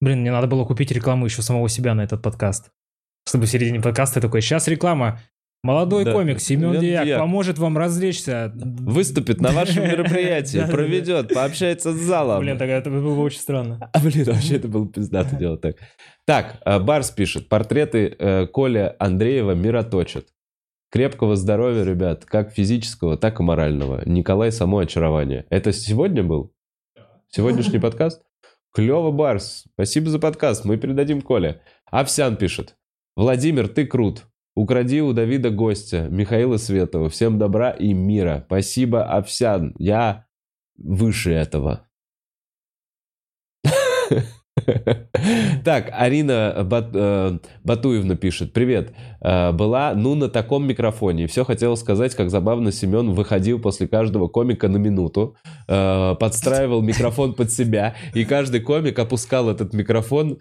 Блин, 0.00 0.20
мне 0.22 0.32
надо 0.32 0.48
было 0.48 0.64
купить 0.64 0.90
рекламу 0.90 1.26
еще 1.26 1.42
самого 1.42 1.68
себя 1.68 1.94
на 1.94 2.02
этот 2.02 2.22
подкаст. 2.22 2.72
Чтобы 3.26 3.46
в 3.46 3.48
середине 3.50 3.80
подкаста 3.80 4.20
такой, 4.20 4.42
сейчас 4.42 4.68
реклама. 4.68 5.20
Молодой 5.62 6.04
Да. 6.04 6.12
комик 6.12 6.40
Семен 6.40 6.78
Дияк 6.78 7.06
Дьяк. 7.06 7.18
поможет 7.18 7.58
вам 7.58 7.78
развлечься. 7.78 8.52
Выступит 8.54 9.40
на 9.40 9.50
вашем 9.50 9.84
мероприятии, 9.88 10.62
проведет, 10.70 11.32
пообщается 11.32 11.92
с 11.94 11.96
залом. 11.96 12.40
Блин, 12.40 12.58
тогда 12.58 12.74
это 12.74 12.90
было 12.90 13.14
бы 13.14 13.22
очень 13.22 13.40
странно. 13.40 13.90
А, 13.94 13.98
блин, 13.98 14.24
вообще 14.26 14.56
это 14.56 14.68
было 14.68 14.86
пиздато 14.86 15.36
делать 15.36 15.62
так. 15.62 15.76
Так, 16.26 16.60
э, 16.66 16.78
Барс 16.80 17.10
пишет. 17.12 17.48
Портреты 17.48 18.14
э, 18.18 18.46
Коля 18.46 18.94
Андреева 18.98 19.52
мироточат. 19.52 20.26
Крепкого 20.90 21.34
здоровья, 21.34 21.82
ребят, 21.82 22.26
как 22.26 22.52
физического, 22.52 23.16
так 23.16 23.40
и 23.40 23.42
морального. 23.42 24.02
Николай 24.06 24.52
само 24.52 24.78
очарование. 24.80 25.46
Это 25.48 25.72
сегодня 25.72 26.22
был? 26.22 26.52
Сегодняшний 27.30 27.78
подкаст? 27.80 28.20
Клево, 28.74 29.10
Барс. 29.12 29.64
Спасибо 29.72 30.10
за 30.10 30.18
подкаст. 30.18 30.66
Мы 30.66 30.76
передадим 30.76 31.22
Коле. 31.22 31.62
Овсян 31.90 32.36
пишет. 32.36 32.76
Владимир, 33.16 33.68
ты 33.68 33.86
крут. 33.86 34.24
Укради 34.56 35.02
у 35.02 35.12
Давида 35.12 35.50
гостя, 35.50 36.08
Михаила 36.10 36.56
Светова. 36.56 37.08
Всем 37.08 37.38
добра 37.38 37.70
и 37.70 37.92
мира. 37.92 38.44
Спасибо, 38.46 39.04
Овсян. 39.04 39.74
Я 39.78 40.26
выше 40.76 41.32
этого. 41.32 41.88
Так, 45.64 45.88
Арина 45.92 46.52
э, 46.56 47.38
Батуевна 47.64 48.14
пишет. 48.14 48.52
Привет. 48.52 48.92
Э, 49.20 49.52
Была, 49.52 49.94
ну, 49.94 50.14
на 50.14 50.28
таком 50.28 50.66
микрофоне. 50.66 51.26
Все 51.26 51.44
хотела 51.44 51.74
сказать, 51.74 52.14
как 52.14 52.30
забавно 52.30 52.70
Семен 52.70 53.12
выходил 53.12 53.58
после 53.60 53.88
каждого 53.88 54.28
комика 54.28 54.68
на 54.68 54.76
минуту, 54.76 55.36
э, 55.66 56.14
подстраивал 56.20 56.82
микрофон 56.82 57.34
под 57.34 57.50
себя, 57.50 57.94
и 58.14 58.24
каждый 58.24 58.60
комик 58.60 58.98
опускал 58.98 59.48
этот 59.50 59.72
микрофон, 59.72 60.38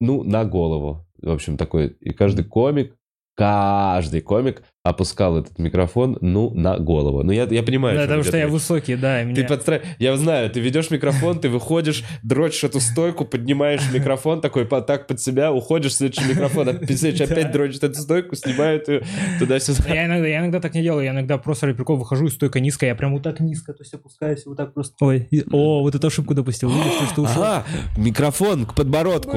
ну, 0.00 0.22
на 0.24 0.44
голову. 0.44 1.06
В 1.22 1.30
общем, 1.30 1.56
такой. 1.56 1.88
И 2.00 2.10
каждый 2.12 2.44
комик, 2.44 2.94
каждый 3.36 4.20
комик 4.20 4.62
опускал 4.82 5.36
этот 5.38 5.58
микрофон, 5.58 6.16
ну, 6.22 6.50
на 6.54 6.78
голову. 6.78 7.22
Ну, 7.22 7.32
я, 7.32 7.44
я 7.44 7.62
понимаю, 7.62 7.96
Да, 7.98 8.02
потому 8.04 8.22
что 8.22 8.38
я 8.38 8.44
речь. 8.44 8.52
высокий, 8.52 8.96
да, 8.96 9.20
и 9.20 9.26
Ты 9.26 9.30
меня... 9.40 9.48
подстра... 9.48 9.82
Я 9.98 10.16
знаю, 10.16 10.48
ты 10.50 10.60
ведешь 10.60 10.90
микрофон, 10.90 11.38
ты 11.38 11.50
выходишь, 11.50 12.02
дрочишь 12.22 12.64
эту 12.64 12.80
стойку, 12.80 13.26
поднимаешь 13.26 13.82
микрофон 13.92 14.40
такой 14.40 14.64
по- 14.64 14.80
так 14.80 15.06
под 15.06 15.20
себя, 15.20 15.52
уходишь, 15.52 15.96
следующий 15.96 16.26
микрофон, 16.30 16.64
следующий 16.86 17.24
опять 17.30 17.52
дрочит 17.52 17.84
эту 17.84 18.00
стойку, 18.00 18.36
снимают 18.36 18.88
ее 18.88 19.02
туда-сюда. 19.38 19.84
Я 19.94 20.06
иногда, 20.06 20.26
я 20.26 20.38
иногда 20.40 20.60
так 20.60 20.74
не 20.74 20.80
делаю, 20.82 21.04
я 21.04 21.10
иногда 21.10 21.36
просто 21.36 21.66
ради 21.66 21.76
прикола 21.76 21.98
выхожу, 21.98 22.26
и 22.26 22.30
стойка 22.30 22.58
низкая, 22.60 22.88
я 22.90 22.96
прям 22.96 23.12
вот 23.12 23.22
так 23.22 23.40
низко, 23.40 23.74
то 23.74 23.82
есть 23.82 23.92
опускаюсь, 23.92 24.46
и 24.46 24.48
вот 24.48 24.56
так 24.56 24.72
просто... 24.72 24.94
Ой, 25.04 25.28
о, 25.52 25.82
вот 25.82 25.94
эту 25.94 26.06
ошибку 26.06 26.32
допустил, 26.34 26.70
видишь, 26.70 27.10
что 27.12 27.22
ушел. 27.22 27.42
Ага, 27.42 27.64
микрофон 27.98 28.64
к 28.64 28.74
подбородку. 28.74 29.36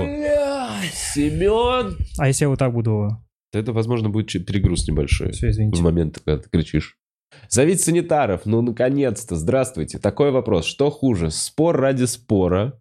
Семен! 0.92 1.98
А 2.18 2.28
если 2.28 2.46
я 2.46 2.50
вот 2.50 2.60
так 2.60 2.74
буду... 2.74 3.10
Это, 3.52 3.72
возможно, 3.72 4.10
будет 4.10 4.46
перегруз 4.46 4.88
небольшой. 4.88 5.32
Все, 5.32 5.48
в 5.48 5.52
извините. 5.52 5.82
момент, 5.82 6.22
когда 6.26 6.42
ты 6.42 6.50
кричишь. 6.50 6.98
Зовите 7.50 7.84
санитаров, 7.84 8.46
ну, 8.46 8.62
наконец-то, 8.62 9.36
здравствуйте. 9.36 10.00
Такой 10.00 10.32
вопрос, 10.32 10.66
что 10.66 10.90
хуже, 10.90 11.32
спор 11.32 11.78
ради 11.78 12.06
спора, 12.06 12.80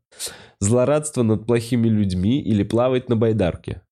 злорадство 0.60 1.22
над 1.22 1.46
плохими 1.46 1.88
людьми 1.88 2.40
или 2.40 2.62
плавать 2.62 3.08
на 3.08 3.16
байдарке? 3.16 3.82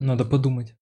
Надо 0.00 0.24
подумать. 0.24 0.74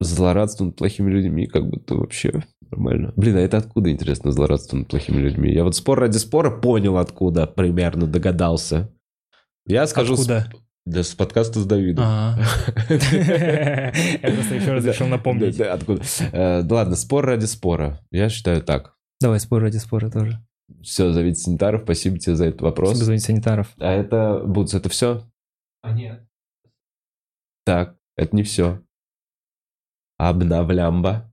Злорадство 0.00 0.64
над 0.64 0.76
плохими 0.76 1.10
людьми, 1.10 1.46
как 1.46 1.68
будто 1.68 1.94
вообще 1.94 2.44
нормально. 2.70 3.12
Блин, 3.16 3.36
а 3.36 3.40
это 3.40 3.56
откуда, 3.58 3.90
интересно, 3.90 4.30
злорадство 4.30 4.76
над 4.76 4.88
плохими 4.88 5.18
людьми? 5.20 5.52
Я 5.52 5.64
вот 5.64 5.74
спор 5.74 6.00
ради 6.00 6.18
спора 6.18 6.50
понял, 6.50 6.98
откуда, 6.98 7.46
примерно 7.46 8.06
догадался. 8.06 8.90
Я 9.66 9.86
скажу... 9.86 10.14
Откуда? 10.14 10.50
Да, 10.84 11.02
с 11.02 11.16
подкаста 11.16 11.58
с 11.58 11.66
Давидом. 11.66 12.04
А. 12.06 12.38
Я 12.88 13.92
просто 14.22 14.54
еще 14.54 14.72
раз 14.72 14.84
решил 14.84 15.08
напомнить. 15.08 15.56
да, 15.56 15.64
да, 15.64 15.72
откуда? 15.72 16.02
Э, 16.32 16.62
да 16.62 16.74
ладно, 16.76 16.94
спор 16.94 17.26
ради 17.26 17.46
спора. 17.46 18.00
Я 18.12 18.28
считаю 18.28 18.62
так. 18.62 18.94
Давай 19.20 19.40
спор 19.40 19.62
ради 19.62 19.78
спора 19.78 20.10
тоже. 20.10 20.38
Все, 20.82 21.12
зовите 21.12 21.40
санитаров. 21.40 21.82
Спасибо 21.82 22.18
тебе 22.18 22.36
за 22.36 22.46
этот 22.46 22.60
вопрос. 22.60 22.90
Спасибо 22.90 23.04
звонить 23.04 23.24
санитаров. 23.24 23.74
А 23.80 23.92
это, 23.92 24.42
Бутс, 24.46 24.74
это 24.74 24.88
все? 24.88 25.24
А 25.82 25.92
нет. 25.92 26.24
Так, 27.64 27.96
это 28.16 28.36
не 28.36 28.44
все. 28.44 28.80
Обновлямба. 30.18 31.32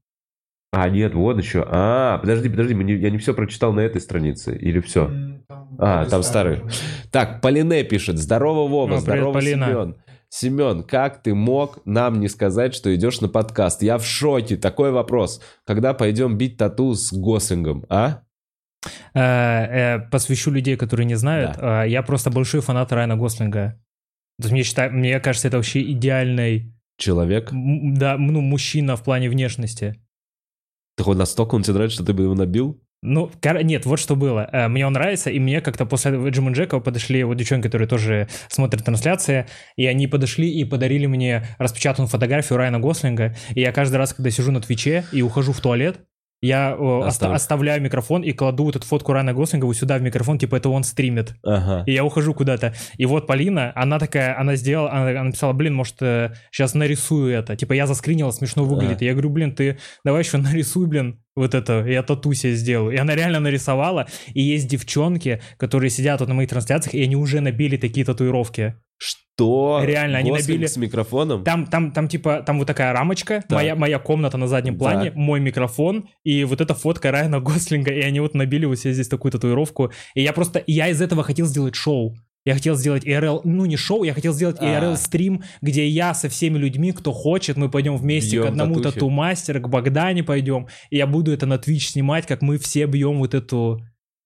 А, 0.71 0.89
нет, 0.89 1.13
вот 1.13 1.37
еще. 1.37 1.65
А, 1.69 2.17
подожди, 2.17 2.49
подожди, 2.49 2.73
мы 2.73 2.83
не- 2.83 2.95
я 2.95 3.09
не 3.11 3.17
все 3.19 3.33
прочитал 3.33 3.73
на 3.73 3.81
этой 3.81 4.01
странице. 4.01 4.55
Или 4.57 4.79
все? 4.79 5.11
А, 5.77 6.05
там 6.05 6.23
старый. 6.23 6.61
Так, 7.11 7.41
Полине 7.41 7.83
пишет. 7.83 8.17
Здорово, 8.17 8.67
Вова. 8.67 8.85
О, 8.85 8.87
привет, 8.87 9.01
здорово, 9.03 9.33
Полина. 9.33 9.65
Семен. 9.67 9.95
Семен, 10.29 10.83
как 10.83 11.21
ты 11.21 11.35
мог 11.35 11.79
нам 11.85 12.19
не 12.19 12.27
сказать, 12.27 12.73
что 12.73 12.93
идешь 12.95 13.21
на 13.21 13.29
подкаст? 13.29 13.83
Я 13.83 13.99
в 13.99 14.05
шоке. 14.05 14.57
Такой 14.57 14.91
вопрос. 14.91 15.41
Когда 15.65 15.93
пойдем 15.93 16.37
бить 16.39 16.57
тату 16.57 16.95
с 16.95 17.13
Гослингом, 17.13 17.85
а? 17.89 18.21
Э, 19.13 19.19
э, 19.19 19.99
Посвящу 20.09 20.49
людей, 20.49 20.75
которые 20.75 21.05
не 21.05 21.15
знают. 21.15 21.55
Э, 21.59 21.83
Я 21.87 22.01
просто 22.01 22.31
большой 22.31 22.61
фанат 22.61 22.91
Райана 22.91 23.15
Гослинга. 23.15 23.79
То 24.41 24.45
есть 24.47 24.51
мне, 24.53 24.63
считай- 24.63 24.89
мне 24.89 25.19
кажется, 25.19 25.47
это 25.49 25.57
вообще 25.57 25.83
идеальный, 25.91 26.73
Человек. 26.97 27.51
м, 27.51 27.95
да, 27.95 28.17
ну, 28.17 28.41
мужчина 28.41 28.95
в 28.95 29.03
плане 29.03 29.29
внешности. 29.29 29.95
Так 30.95 31.07
он 31.07 31.17
настолько 31.17 31.55
он 31.55 31.63
тебе 31.63 31.73
нравится, 31.75 31.95
что 31.95 32.05
ты 32.05 32.13
бы 32.13 32.23
его 32.23 32.35
набил? 32.35 32.79
Ну, 33.05 33.29
кор- 33.41 33.63
нет, 33.63 33.85
вот 33.85 33.99
что 33.99 34.15
было. 34.15 34.47
Э, 34.53 34.69
Мне 34.69 34.87
он 34.87 34.93
нравится, 34.93 35.29
и 35.29 35.37
мне 35.37 35.59
как-то 35.59 35.85
после 35.85 36.11
Джима 36.29 36.51
Джека 36.53 36.79
подошли 36.79 37.23
вот 37.25 37.35
девчонки, 37.35 37.65
которые 37.65 37.87
тоже 37.87 38.29
смотрят 38.47 38.85
трансляции, 38.85 39.45
и 39.75 39.85
они 39.87 40.07
подошли 40.07 40.49
и 40.49 40.63
подарили 40.63 41.05
мне 41.05 41.45
распечатанную 41.57 42.07
фотографию 42.07 42.57
Райана 42.57 42.79
Гослинга, 42.79 43.35
и 43.55 43.59
я 43.61 43.73
каждый 43.73 43.97
раз, 43.97 44.13
когда 44.13 44.29
сижу 44.29 44.51
на 44.53 44.61
Твиче 44.61 45.03
и 45.11 45.21
ухожу 45.21 45.51
в 45.51 45.59
туалет, 45.59 45.99
я 46.47 46.75
оста- 46.75 47.07
Оставь. 47.07 47.35
оставляю 47.35 47.81
микрофон 47.81 48.21
и 48.21 48.31
кладу 48.33 48.65
вот 48.65 48.75
эту 48.75 48.85
фотку 48.85 49.13
Райана 49.13 49.33
Гослинга 49.33 49.65
вот 49.65 49.75
сюда 49.77 49.97
в 49.97 50.01
микрофон, 50.01 50.37
типа 50.37 50.57
это 50.57 50.69
он 50.69 50.83
стримит. 50.83 51.35
Ага. 51.43 51.83
И 51.87 51.93
я 51.93 52.03
ухожу 52.03 52.33
куда-то. 52.33 52.73
И 52.97 53.05
вот 53.05 53.27
Полина, 53.27 53.71
она 53.75 53.97
такая, 53.99 54.37
она 54.39 54.55
сделала, 54.55 54.91
она, 54.91 55.09
она 55.11 55.23
написала, 55.23 55.53
блин, 55.53 55.73
может, 55.73 55.95
сейчас 56.51 56.73
нарисую 56.73 57.33
это. 57.33 57.55
Типа 57.55 57.73
я 57.73 57.87
заскринила, 57.87 58.31
смешно 58.31 58.65
выглядит. 58.65 58.97
Ага. 58.97 59.05
Я 59.05 59.11
говорю, 59.13 59.29
блин, 59.29 59.55
ты 59.55 59.77
давай 60.03 60.21
еще 60.23 60.37
нарисуй, 60.37 60.87
блин, 60.87 61.22
вот 61.35 61.55
это, 61.55 61.85
я 61.87 62.03
тату 62.03 62.33
себе 62.33 62.53
сделаю. 62.53 62.93
И 62.93 62.97
она 62.97 63.15
реально 63.15 63.39
нарисовала. 63.39 64.07
И 64.33 64.41
есть 64.41 64.67
девчонки, 64.67 65.41
которые 65.57 65.89
сидят 65.89 66.19
вот 66.19 66.29
на 66.29 66.35
моих 66.35 66.49
трансляциях, 66.49 66.93
и 66.93 67.01
они 67.03 67.15
уже 67.15 67.41
набили 67.41 67.77
такие 67.77 68.05
татуировки. 68.05 68.75
Что? 68.97 69.81
Реально, 69.83 70.19
они 70.19 70.29
Гослинг 70.31 70.59
набили- 70.61 70.67
с 70.67 70.77
микрофоном? 70.77 71.43
Там, 71.43 71.65
там, 71.65 71.91
там 71.91 72.07
типа, 72.07 72.43
там 72.45 72.59
вот 72.59 72.67
такая 72.67 72.93
рамочка, 72.93 73.41
Так. 73.41 73.51
моя, 73.51 73.75
моя 73.75 73.99
комната 73.99 74.37
на 74.37 74.47
заднем 74.47 74.77
плане, 74.77 75.05
Так. 75.09 75.15
мой 75.15 75.39
микрофон, 75.39 76.07
и 76.23 76.43
вот 76.43 76.61
эта 76.61 76.75
фотка 76.75 77.11
Райана 77.11 77.39
Гослинга, 77.39 77.91
и 77.91 78.01
они 78.01 78.19
вот 78.19 78.35
набили 78.35 78.65
вот 78.65 78.79
себе 78.79 78.93
здесь 78.93 79.07
такую 79.07 79.31
татуировку. 79.31 79.91
И 80.13 80.21
я 80.21 80.33
просто, 80.33 80.63
я 80.67 80.87
из 80.87 81.01
этого 81.01 81.23
хотел 81.23 81.47
сделать 81.47 81.75
шоу. 81.75 82.15
Я 82.45 82.55
хотел 82.55 82.75
сделать 82.75 83.05
IRL, 83.05 83.41
ну 83.45 83.65
не 83.65 83.77
шоу, 83.77 84.03
я 84.03 84.13
хотел 84.13 84.33
сделать 84.33 84.57
А. 84.59 84.65
IRL 84.65 84.97
стрим, 84.97 85.43
где 85.61 85.87
я 85.87 86.13
со 86.13 86.27
всеми 86.27 86.57
людьми, 86.57 86.91
кто 86.91 87.13
хочет, 87.13 87.55
мы 87.55 87.69
пойдем 87.69 87.95
вместе 87.95 88.31
Бьем 88.31 88.43
к 88.43 88.47
одному 88.47 88.75
татухи. 88.75 88.95
тату-мастеру, 88.95 89.61
к 89.61 89.69
Богдане 89.69 90.23
пойдем, 90.23 90.67
и 90.89 90.97
я 90.97 91.07
буду 91.07 91.31
это 91.31 91.45
на 91.45 91.55
Twitch 91.55 91.91
снимать, 91.91 92.25
как 92.27 92.41
мы 92.41 92.57
все 92.57 92.85
бьем 92.85 93.19
вот 93.19 93.33
эту... 93.33 93.81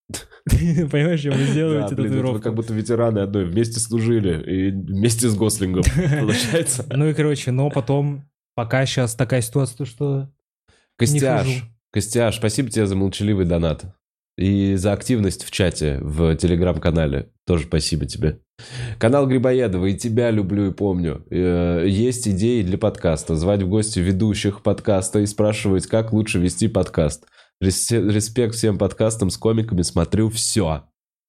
Понимаешь, 0.44 1.20
чем 1.20 1.34
вы 1.34 1.46
Да, 1.54 1.88
блин, 1.94 2.26
вы 2.26 2.40
как 2.40 2.54
будто 2.54 2.72
ветераны 2.72 3.20
одной 3.20 3.44
вместе 3.44 3.78
служили 3.78 4.42
и 4.42 4.70
вместе 4.70 5.28
с 5.28 5.36
Гослингом, 5.36 5.84
получается. 6.20 6.86
Ну 6.90 7.08
и 7.08 7.14
короче, 7.14 7.52
но 7.52 7.70
потом, 7.70 8.28
пока 8.54 8.84
сейчас 8.84 9.14
такая 9.14 9.42
ситуация, 9.42 9.76
то 9.76 9.84
что 9.84 10.28
Костяш. 10.96 11.46
Костяш, 11.92 12.36
спасибо 12.36 12.68
тебе 12.68 12.86
за 12.86 12.96
молчаливый 12.96 13.46
донат. 13.46 13.84
И 14.38 14.76
за 14.76 14.92
активность 14.92 15.44
в 15.44 15.50
чате, 15.50 15.98
в 16.00 16.36
телеграм-канале. 16.36 17.30
Тоже 17.46 17.64
спасибо 17.66 18.06
тебе. 18.06 18.38
Канал 18.98 19.26
Грибоедова, 19.26 19.86
и 19.86 19.96
тебя 19.96 20.30
люблю 20.30 20.68
и 20.70 20.72
помню. 20.72 21.24
Э, 21.30 21.84
Есть 21.86 22.28
идеи 22.28 22.62
для 22.62 22.78
подкаста. 22.78 23.34
Звать 23.34 23.62
в 23.62 23.68
гости 23.68 23.98
ведущих 23.98 24.62
подкаста 24.62 25.18
и 25.20 25.26
спрашивать, 25.26 25.86
как 25.86 26.12
лучше 26.12 26.38
вести 26.38 26.68
подкаст. 26.68 27.24
Респект 27.60 28.54
всем 28.54 28.78
подкастам 28.78 29.30
с 29.30 29.36
комиками, 29.36 29.82
смотрю 29.82 30.28
все. 30.30 30.84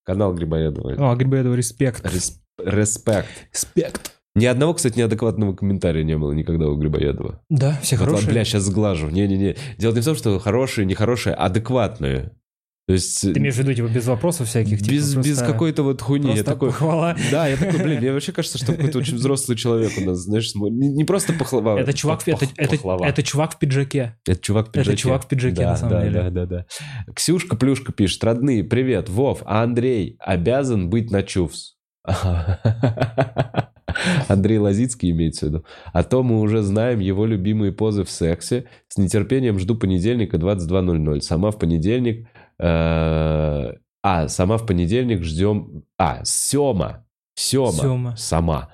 Канал 0.06 0.34
Грибоедова. 0.34 1.12
О, 1.12 1.16
Грибоедов, 1.16 1.56
респект. 1.56 2.06
Рес- 2.06 2.40
Респект. 2.64 3.28
Респект. 3.54 4.12
Ни 4.36 4.46
одного, 4.46 4.76
кстати, 4.76 4.98
неадекватного 5.00 5.56
комментария 5.56 6.04
не 6.04 6.18
было 6.18 6.32
никогда 6.34 6.68
у 6.68 6.76
Грибоедова. 6.76 7.42
Да, 7.50 7.80
все 7.82 7.96
Вот, 7.98 8.06
хорошие. 8.06 8.30
бля, 8.30 8.46
сейчас 8.46 8.64
сглажу. 8.64 9.10
Не-не-не. 9.10 9.56
Дело 9.80 9.94
не 9.96 10.02
в 10.02 10.06
том, 10.06 10.16
что 10.16 10.38
хорошие, 10.40 10.86
нехорошие, 10.86 11.34
адекватные. 11.34 12.32
То 12.90 12.94
есть... 12.94 13.22
Ты 13.22 13.38
имеешь 13.38 13.54
в 13.54 13.60
виду, 13.60 13.72
типа, 13.72 13.86
без 13.86 14.08
вопросов 14.08 14.48
всяких? 14.48 14.80
типа, 14.80 14.92
без, 14.92 15.14
без 15.14 15.38
просто- 15.38 15.46
какой-то 15.46 15.84
вот 15.84 16.02
хуйни. 16.02 16.34
Я 16.36 16.42
такой... 16.42 16.70
похвала. 16.70 17.16
Да, 17.32 17.48
я 17.48 17.56
такой, 17.56 17.84
блин, 17.84 18.00
мне 18.00 18.12
вообще 18.12 18.32
кажется, 18.32 18.58
что 18.58 18.74
какой-то 18.74 18.98
очень 18.98 19.14
взрослый 19.14 19.56
человек 19.56 19.92
у 20.00 20.02
нас, 20.02 20.18
знаешь, 20.18 20.56
не, 20.56 20.90
не 20.90 21.04
просто 21.04 21.34
похлава. 21.34 21.78
Это 21.78 21.94
чувак, 21.94 22.24
пох- 22.26 22.34
это, 22.34 22.48
это, 22.58 22.72
пахлава. 22.72 23.06
это 23.06 23.22
чувак 23.22 23.54
в 23.54 23.60
пиджаке. 23.60 24.18
Это 24.26 24.42
чувак 24.42 24.70
в 24.70 24.72
пиджаке. 24.72 24.90
это 24.94 25.00
чувак 25.00 25.26
в 25.26 25.28
пиджаке, 25.28 25.56
да, 25.58 25.70
на 25.70 25.78
самом 25.78 25.92
да, 25.92 26.02
деле. 26.02 26.14
Да, 26.20 26.30
да, 26.32 26.46
да. 26.48 26.66
Ксюшка 27.14 27.56
Плюшка 27.56 27.94
пишет, 27.94 28.24
родные, 28.24 28.64
привет, 28.64 29.08
Вов, 29.08 29.44
а 29.46 29.62
Андрей 29.62 30.16
обязан 30.18 30.90
быть 30.90 31.12
на 31.12 31.22
чувс? 31.22 31.78
Андрей 34.28 34.58
Лазицкий 34.58 35.12
имеется 35.12 35.46
в 35.46 35.50
виду. 35.50 35.66
А 35.94 36.04
то 36.04 36.24
мы 36.24 36.40
уже 36.40 36.64
знаем 36.64 37.00
его 37.00 37.28
любимые 37.28 37.72
позы 37.72 38.04
в 38.04 38.10
сексе. 38.10 38.66
С 38.88 38.98
нетерпением 38.98 39.60
жду 39.60 39.76
понедельника 39.76 40.38
22.00. 40.38 41.22
Сама 41.22 41.52
в 41.52 41.60
понедельник... 41.60 42.28
э, 42.60 43.74
А, 44.02 44.28
сама 44.28 44.58
в 44.58 44.66
понедельник 44.66 45.24
ждем... 45.24 45.84
А, 45.98 46.22
Сема. 46.24 47.06
Сема. 47.36 47.72
Сёма. 47.72 48.16
Сама. 48.18 48.70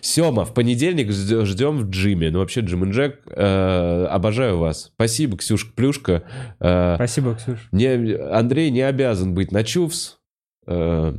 Сема, 0.00 0.44
в 0.46 0.54
понедельник 0.54 1.08
жд- 1.10 1.44
ждем 1.44 1.76
в 1.78 1.90
джиме. 1.90 2.30
Ну, 2.30 2.38
вообще, 2.38 2.60
Джим 2.60 2.84
и 2.84 2.90
Джек, 2.92 3.20
э, 3.26 4.06
обожаю 4.10 4.58
вас. 4.58 4.90
Спасибо, 4.94 5.36
Ксюшка 5.36 5.72
Плюшка. 5.74 6.22
Э, 6.58 6.94
Спасибо, 6.96 7.34
Ксюш. 7.34 7.68
не, 7.70 7.86
Андрей 8.16 8.70
не 8.70 8.80
обязан 8.80 9.34
быть 9.34 9.52
на 9.52 9.62
чувс. 9.62 10.18
Э, 10.66 11.14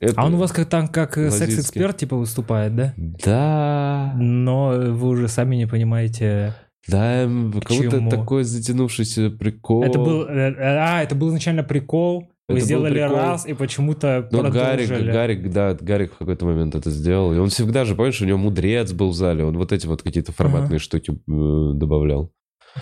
Это- 0.00 0.14
А 0.20 0.26
он 0.26 0.34
у 0.34 0.36
вас 0.36 0.52
как 0.52 0.68
там 0.68 0.86
как 0.88 1.16
э, 1.18 1.30
секс-эксперт 1.30 1.96
типа 1.96 2.16
выступает, 2.16 2.76
да? 2.76 2.94
Да, 2.96 4.12
Но 4.16 4.68
вы 4.68 5.08
уже 5.08 5.28
сами 5.28 5.56
не 5.56 5.66
понимаете. 5.66 6.54
Да, 6.88 7.22
м, 7.22 7.52
как 7.52 7.76
будто 7.76 7.90
Почему? 7.90 8.10
такой 8.10 8.44
затянувшийся 8.44 9.30
прикол. 9.30 9.82
Это 9.84 9.98
был, 9.98 10.22
э, 10.26 10.52
э, 10.52 10.54
а, 10.58 11.02
это 11.02 11.14
был 11.14 11.28
изначально 11.28 11.62
прикол. 11.62 12.28
Вы 12.48 12.56
Это 12.56 12.64
сделали 12.64 12.94
прикол. 13.00 13.16
раз 13.16 13.46
и 13.46 13.52
почему-то 13.52 14.26
Ну, 14.32 14.42
Гарик, 14.50 14.88
продолжили. 14.88 15.12
Гарик, 15.12 15.50
да, 15.52 15.74
Гарик 15.78 16.14
в 16.14 16.18
какой-то 16.18 16.46
момент 16.46 16.74
это 16.74 16.90
сделал. 16.90 17.34
И 17.34 17.38
он 17.38 17.50
всегда 17.50 17.84
же, 17.84 17.94
помнишь, 17.94 18.22
у 18.22 18.24
него 18.24 18.38
мудрец 18.38 18.92
был 18.92 19.10
в 19.10 19.14
зале, 19.14 19.44
он 19.44 19.58
вот 19.58 19.70
эти 19.72 19.86
вот 19.86 20.02
какие-то 20.02 20.32
форматные 20.32 20.78
штуки 20.78 21.12
э, 21.12 21.72
добавлял. 21.74 22.32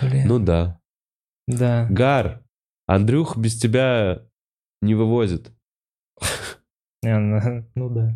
Блин, 0.01 0.27
Ну 0.27 0.39
да. 0.39 0.79
да. 1.47 1.85
Гар, 1.89 2.41
Андрюх 2.87 3.35
без 3.37 3.59
тебя 3.59 4.21
не 4.81 4.95
вывозит. 4.95 5.51
Ну, 7.03 7.41
Ну 7.75 7.89
да. 7.89 8.15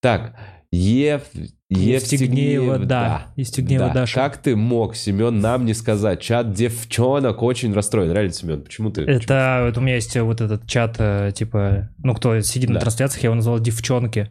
Так, 0.00 0.36
Ев... 0.72 1.22
Евстигнеева, 1.68 2.74
Евстигнеев, 2.74 2.86
да. 2.86 3.26
Евстигнеева, 3.36 3.86
Да. 3.88 3.94
Даша. 3.94 4.14
Как 4.14 4.36
ты 4.38 4.54
мог, 4.56 4.94
Семен, 4.96 5.40
нам 5.40 5.64
не 5.64 5.74
сказать? 5.74 6.20
Чат 6.20 6.52
девчонок 6.52 7.42
очень 7.42 7.72
расстроен. 7.72 8.12
Реально, 8.12 8.32
Семен, 8.32 8.62
почему 8.62 8.90
ты... 8.90 9.02
Это 9.02 9.62
вот 9.66 9.78
у 9.78 9.80
меня 9.80 9.96
есть 9.96 10.16
вот 10.16 10.40
этот 10.40 10.66
чат, 10.66 10.96
э, 10.98 11.32
типа, 11.34 11.90
ну, 11.98 12.14
кто 12.14 12.40
сидит 12.40 12.68
Да. 12.68 12.74
на 12.74 12.80
трансляциях, 12.80 13.22
я 13.22 13.28
его 13.28 13.34
назвал 13.36 13.58
девчонки. 13.60 14.30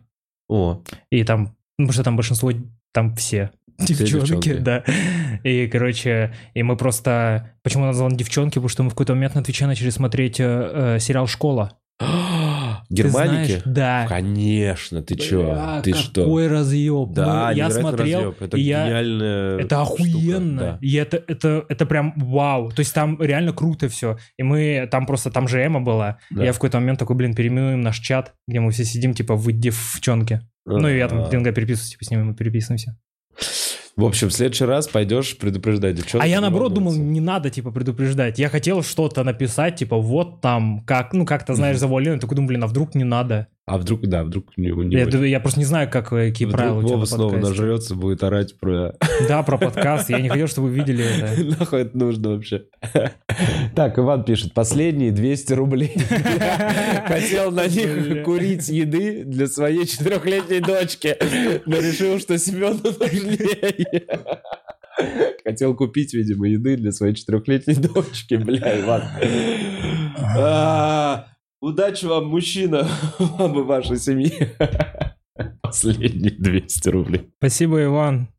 О, 0.49 0.82
И 1.11 1.24
там, 1.24 1.56
ну, 1.78 1.86
потому 1.88 1.91
что 1.94 2.03
там 2.03 2.16
большинство, 2.16 2.52
там 2.94 3.16
все. 3.16 3.52
Девчонки, 3.78 4.26
девчонки. 4.26 4.53
да. 4.57 4.84
И, 5.44 5.68
короче, 5.68 6.34
и 6.53 6.64
мы 6.64 6.76
просто... 6.76 7.53
Почему 7.64 7.86
назвал 7.86 8.11
девчонки? 8.11 8.56
Потому 8.56 8.68
что 8.70 8.84
мы 8.84 8.90
в 8.90 8.94
какой-то 8.94 9.14
момент 9.14 9.36
на 9.36 9.44
Твиче 9.44 9.68
начали 9.68 9.90
смотреть 9.90 10.40
э, 10.40 10.95
э, 10.95 10.99
сериал 10.99 11.28
«Школа». 11.28 11.78
Ты 12.90 12.95
Германики? 12.95 13.48
знаешь? 13.52 13.61
Да. 13.66 14.06
Конечно, 14.10 15.02
ты 15.03 15.16
чё? 15.16 15.82
Ты 15.84 15.94
что? 15.94 16.22
Какой 16.24 16.48
разъеб. 16.48 17.11
Да, 17.11 17.49
Мы- 17.49 17.56
я 17.57 17.70
смотрел, 17.70 18.20
разъёб. 18.20 18.41
Это 18.41 18.57
я... 18.57 18.86
гениальная 18.86 19.57
Это 19.60 19.86
штука, 19.86 20.02
охуенно. 20.02 20.60
да. 20.60 20.78
И 20.82 20.95
это, 20.95 21.24
это, 21.28 21.66
это 21.70 21.86
прям 21.86 22.14
вау. 22.18 22.72
То 22.72 22.80
есть 22.80 22.94
там 22.94 23.22
реально 23.22 23.53
круто 23.53 23.90
все. 23.90 24.18
И 24.38 24.44
мы 24.44 24.88
там 24.91 25.06
просто, 25.06 25.30
там 25.30 25.48
же 25.48 25.64
Эма 25.64 25.82
была. 25.82 26.18
Да. 26.32 26.44
Я 26.44 26.52
в 26.52 26.56
какой-то 26.56 26.80
момент 26.80 26.98
такой, 26.98 27.16
блин, 27.16 27.36
переименуем 27.36 27.82
наш 27.82 27.99
чат, 27.99 28.34
где 28.48 28.60
мы 28.60 28.72
все 28.72 28.84
сидим, 28.86 29.14
типа, 29.14 29.36
в 29.36 29.52
девчонке. 29.52 30.41
Ну, 30.66 30.88
и 30.88 30.98
я 30.98 31.07
там, 31.07 31.22
А. 31.22 31.30
блин, 31.30 31.44
когда 31.44 31.56
переписываюсь, 31.56 31.91
типа, 31.91 32.06
с 32.06 32.10
ними 32.11 32.24
мы 32.24 32.34
переписываемся. 32.36 32.98
В 34.00 34.06
общем, 34.06 34.30
в 34.30 34.32
следующий 34.32 34.64
раз 34.64 34.88
пойдешь 34.88 35.38
предупреждать 35.38 35.96
девчонок. 35.96 36.24
А 36.24 36.28
я 36.28 36.40
наоборот 36.40 36.74
думал, 36.74 36.96
не 36.96 37.20
надо, 37.20 37.50
типа, 37.50 37.72
предупреждать. 37.72 38.40
Я 38.40 38.48
хотел 38.48 38.82
что-то 38.82 39.26
написать, 39.26 39.76
типа, 39.76 39.98
вот 39.98 40.40
там, 40.40 40.86
как, 40.86 41.12
ну, 41.12 41.26
как-то, 41.26 41.54
знаешь, 41.54 41.78
завуалированно. 41.78 42.22
Такой 42.22 42.38
думаю, 42.38 42.48
блин, 42.48 42.64
а 42.64 42.68
вдруг 42.68 42.96
не 42.96 43.04
надо? 43.04 43.48
А 43.70 43.78
вдруг, 43.78 44.02
да, 44.08 44.24
вдруг 44.24 44.58
не, 44.58 44.72
не 44.72 44.96
Я, 44.96 45.06
будет. 45.06 45.26
я 45.26 45.40
просто 45.40 45.60
не 45.60 45.66
знаю, 45.66 45.88
как, 45.91 46.12
э, 46.12 46.30
какие 46.30 46.48
Вдруг 46.48 46.60
правила 46.60 46.80
у 46.80 46.82
тебя 46.82 46.94
Вова 46.96 47.06
снова 47.06 47.38
нажрется, 47.38 47.94
будет 47.94 48.24
орать 48.24 48.58
про... 48.58 48.96
Да, 49.28 49.44
про 49.44 49.60
подкаст. 49.60 50.10
Я 50.10 50.20
не 50.22 50.28
хотел, 50.28 50.48
чтобы 50.48 50.70
вы 50.70 50.74
видели 50.74 51.06
это. 51.06 51.44
Нахуй 51.60 51.82
это 51.82 51.96
нужно 51.96 52.30
вообще? 52.32 52.64
Так, 53.76 54.00
Иван 54.00 54.24
пишет, 54.24 54.56
последние 54.56 55.12
200 55.12 55.54
рублей. 55.54 55.94
Хотел 57.06 57.52
на 57.52 57.68
них 57.68 58.24
курить 58.24 58.68
еды 58.70 59.24
для 59.24 59.46
своей 59.46 59.86
четырехлетней 59.86 60.62
дочки, 60.62 61.16
но 61.68 61.78
решил, 61.78 62.20
что 62.20 62.40
Семену 62.40 62.80
нужнее. 62.84 64.04
Хотел 65.46 65.76
купить, 65.76 66.16
видимо, 66.16 66.48
еды 66.48 66.76
для 66.76 66.91
своей 66.91 67.14
четырехлетней 67.14 67.76
дочки, 67.76 68.34
бля, 68.34 68.82
Иван. 68.82 69.04
Удачи 71.61 72.06
вам, 72.06 72.27
мужчина, 72.27 72.88
вам 73.19 73.60
и 73.60 73.64
вашей 73.64 73.98
семье. 73.98 74.56
Последние 75.61 76.31
200 76.31 76.90
рублей. 76.90 77.30
Спасибо, 77.38 77.84
Иван. 77.84 78.30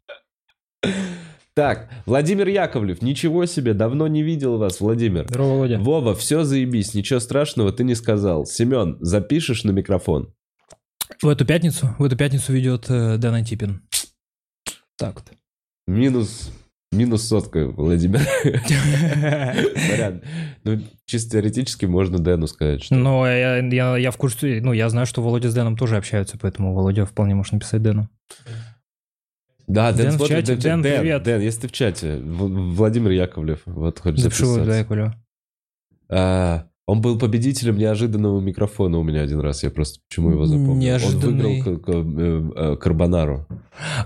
Так, 1.55 1.91
Владимир 2.07 2.49
Яковлев, 2.49 3.03
ничего 3.03 3.45
себе, 3.45 3.75
давно 3.75 4.07
не 4.07 4.23
видел 4.23 4.57
вас, 4.57 4.81
Владимир. 4.81 5.27
Здорово, 5.29 5.49
Володя. 5.51 5.79
Вова, 5.79 6.15
все 6.15 6.45
заебись, 6.45 6.95
ничего 6.95 7.21
страшного 7.21 7.73
ты 7.73 7.85
не 7.85 7.95
сказал. 7.95 8.47
Семен, 8.47 8.97
запишешь 9.01 9.65
на 9.65 9.73
микрофон? 9.73 10.33
В 11.21 11.29
эту 11.29 11.45
пятницу, 11.45 11.95
в 11.99 12.05
эту 12.05 12.17
пятницу 12.17 12.53
ведет 12.53 12.89
э, 12.89 13.19
Дэн 13.19 13.35
Антипин. 13.35 13.83
Так 14.97 15.17
вот. 15.17 15.25
Минус, 15.87 16.51
минус 16.93 17.27
сотка, 17.29 17.67
Владимир. 17.67 18.21
Ну, 20.63 20.79
чисто 21.07 21.31
теоретически 21.33 21.87
можно 21.87 22.19
Дэну 22.19 22.47
сказать, 22.47 22.85
что... 22.85 22.95
Но 22.95 23.27
я, 23.27 23.59
я, 23.67 23.97
я 23.97 24.11
в 24.11 24.17
курсе, 24.19 24.61
ну, 24.63 24.73
я 24.75 24.91
знаю, 24.91 25.07
что 25.07 25.23
Володя 25.23 25.49
с 25.51 25.55
Дэном 25.55 25.77
тоже 25.77 25.97
общаются, 25.97 26.37
поэтому 26.39 26.75
Володя 26.75 27.07
вполне 27.07 27.35
может 27.35 27.53
написать 27.55 27.83
Дэну. 27.83 28.09
Да, 29.67 29.93
Дэн, 29.93 30.07
Дэн 30.07 30.15
в 30.15 30.17
смотрит, 30.19 30.47
чате. 30.47 30.57
Дэн, 30.57 30.83
Дэн, 30.83 31.01
привет. 31.01 31.23
Дэн, 31.23 31.41
если 31.41 31.61
ты 31.63 31.69
в 31.69 31.73
чате, 31.73 32.17
В- 32.19 32.75
Владимир 32.75 33.11
Яковлев, 33.13 33.61
вот 33.65 34.01
хочешь 34.01 34.21
Запишу, 34.21 34.47
записаться. 34.47 34.79
я 34.79 34.85
понял. 34.85 35.13
А, 36.11 36.65
он 36.91 37.01
был 37.01 37.19
победителем 37.19 37.79
неожиданного 37.79 38.41
микрофона 38.41 38.99
у 38.99 39.03
меня 39.03 39.23
один 39.23 39.41
раз, 39.41 39.63
я 39.63 39.71
просто 39.71 40.01
почему 40.09 40.31
его 40.31 40.45
запомнил. 40.47 40.75
Неожиданный. 40.75 41.61
Он 41.63 41.75
выиграл 41.77 42.19
э, 42.19 42.73
э, 42.73 42.77
карбонару. 42.77 43.47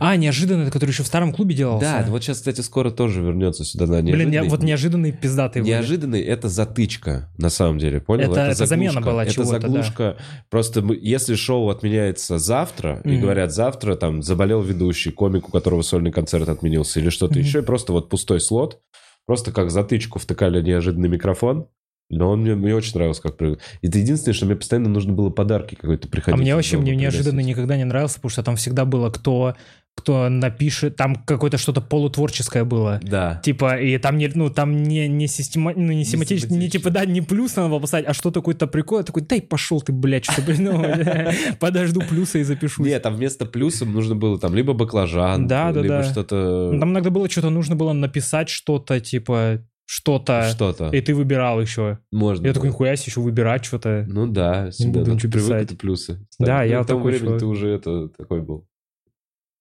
А, 0.01 0.17
неожиданно, 0.17 0.63
это 0.63 0.71
который 0.71 0.91
еще 0.91 1.03
в 1.03 1.07
старом 1.07 1.33
клубе 1.33 1.55
делался? 1.55 2.05
Да, 2.05 2.11
вот 2.11 2.23
сейчас, 2.23 2.39
кстати, 2.39 2.61
скоро 2.61 2.91
тоже 2.91 3.23
вернется 3.23 3.65
сюда 3.65 3.87
на 3.87 4.03
Блин, 4.03 4.05
не- 4.05 4.13
неожиданный. 4.33 4.49
вот 4.51 4.63
неожиданный 4.63 5.13
пиздатый. 5.13 5.63
Неожиданный 5.63 6.21
это 6.21 6.49
затычка, 6.49 7.31
на 7.39 7.49
самом 7.51 7.79
деле, 7.79 8.01
понял? 8.01 8.31
Это- 8.33 8.41
это 8.43 8.67
замена 8.67 8.93
заглушка. 8.93 9.11
была 9.11 9.23
Это 9.25 9.33
чего-то, 9.33 9.51
да. 9.53 9.61
заглушка. 9.61 10.17
Просто 10.51 10.83
мы- 10.83 10.99
если 11.01 11.35
шоу 11.37 11.71
отменяется 11.71 12.39
завтра, 12.39 13.01
и 13.05 13.13
Мгм. 13.13 13.21
говорят, 13.23 13.53
завтра 13.53 13.95
там 13.97 14.23
заболел 14.23 14.61
ведущий, 14.63 15.11
комик, 15.11 15.49
у 15.49 15.51
которого 15.53 15.83
сольный 15.83 16.13
концерт 16.13 16.49
отменился, 16.49 17.01
или 17.01 17.09
что-то 17.09 17.35
Мгм. 17.35 17.43
еще, 17.43 17.59
и 17.61 17.63
просто 17.63 17.93
вот 17.93 18.09
пустой 18.11 18.41
слот, 18.41 18.79
просто 19.27 19.53
как 19.53 19.71
затычку 19.71 20.19
втыкали 20.19 20.61
неожиданный 20.63 21.09
микрофон, 21.09 21.67
но 22.11 22.31
он 22.31 22.43
мне, 22.43 22.55
мне 22.55 22.75
очень 22.75 22.95
нравился, 22.95 23.23
как... 23.23 23.37
при- 23.37 23.59
Это 23.83 23.99
единственное, 23.99 24.35
что 24.35 24.47
мне 24.47 24.57
постоянно 24.57 24.89
нужно 24.89 25.13
было 25.13 25.31
подарки 25.31 25.75
какой-то 25.75 26.09
приходить. 26.09 26.39
А 26.39 26.43
мне 26.43 26.55
вообще 26.55 26.77
мне 26.79 26.95
неожиданно 26.95 27.41
никогда 27.41 27.77
не 27.77 27.85
нравился, 27.85 28.17
потому 28.17 28.31
что 28.31 28.43
там 28.43 28.57
всегда 28.57 28.85
было 28.85 29.11
кто, 29.11 29.55
кто 29.97 30.29
напишет, 30.29 30.97
там 30.97 31.15
какое-то 31.17 31.57
что-то 31.57 31.81
полутворческое 31.81 32.65
было. 32.65 33.01
Да. 33.03 33.41
Типа, 33.45 33.77
и 33.77 33.97
там 33.99 34.19
не, 34.19 34.29
ну, 34.35 34.51
там 34.51 34.83
не, 34.83 35.09
не, 35.09 35.27
система, 35.29 35.73
ну, 35.75 35.93
не 35.93 35.97
не 35.99 36.05
семантично. 36.05 36.69
типа, 36.69 36.91
да, 36.91 37.05
не 37.07 37.21
плюс 37.23 37.57
надо 37.57 37.69
было 37.71 37.79
поставить, 37.79 38.07
а 38.07 38.13
что-то 38.13 38.41
какой-то 38.41 38.67
прикол. 38.67 38.99
Я 38.99 39.05
такой, 39.05 39.23
дай 39.23 39.41
пошел 39.41 39.81
ты, 39.81 39.93
блядь, 39.93 40.25
что 40.25 40.43
блин, 40.43 40.65
ну, 40.65 40.85
подожду 41.61 42.01
плюса 42.01 42.39
и 42.39 42.43
запишу. 42.43 42.85
Нет, 42.85 43.03
там 43.03 43.15
вместо 43.15 43.47
плюса 43.47 43.85
нужно 43.87 44.15
было 44.15 44.39
там 44.39 44.55
либо 44.55 44.73
баклажан, 44.75 45.47
Да, 45.47 45.73
да, 45.73 45.81
либо 45.81 45.99
да. 45.99 46.05
что-то... 46.05 46.77
Там 46.79 46.91
иногда 46.91 47.11
было 47.11 47.31
что-то, 47.31 47.51
нужно 47.51 47.77
было 47.77 47.93
написать 47.93 48.49
что-то, 48.49 49.01
типа, 49.01 49.61
что-то, 49.87 50.49
Что-то. 50.51 50.89
и 50.91 51.01
ты 51.01 51.15
выбирал 51.15 51.61
еще. 51.61 51.99
Можно. 52.11 52.47
Я 52.47 52.53
такой, 52.55 52.69
было. 52.69 52.73
нихуя 52.75 52.97
себе, 52.97 53.11
еще 53.11 53.21
выбирать 53.21 53.65
что-то. 53.65 54.05
Ну 54.09 54.27
да, 54.27 54.71
всегда 54.71 55.01
буду 55.01 55.13
ничего 55.15 55.33
писать. 55.33 55.65
это 55.65 55.77
плюсы. 55.77 56.27
Да, 56.39 56.61
Ну, 56.63 56.69
я 56.69 56.83
к 56.83 56.87
тому 56.87 57.01
такой 57.01 57.19
времени 57.19 57.39
ты 57.39 57.47
уже 57.47 57.69
это 57.71 58.09
такой 58.09 58.41
был. 58.43 58.67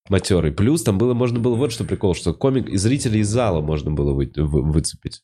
Матерый. 0.10 0.52
Плюс 0.52 0.84
там 0.84 0.98
было, 0.98 1.14
можно 1.14 1.40
было 1.40 1.56
вот 1.56 1.72
что 1.72 1.86
прикол, 1.86 2.14
что 2.14 2.34
комик 2.34 2.68
и 2.70 2.78
зрителей 2.78 3.22
из 3.22 3.30
зала 3.30 3.62
можно 3.62 3.92
было 3.92 4.14
вы- 4.14 4.32
вы- 4.36 4.62
выцепить. 4.64 5.22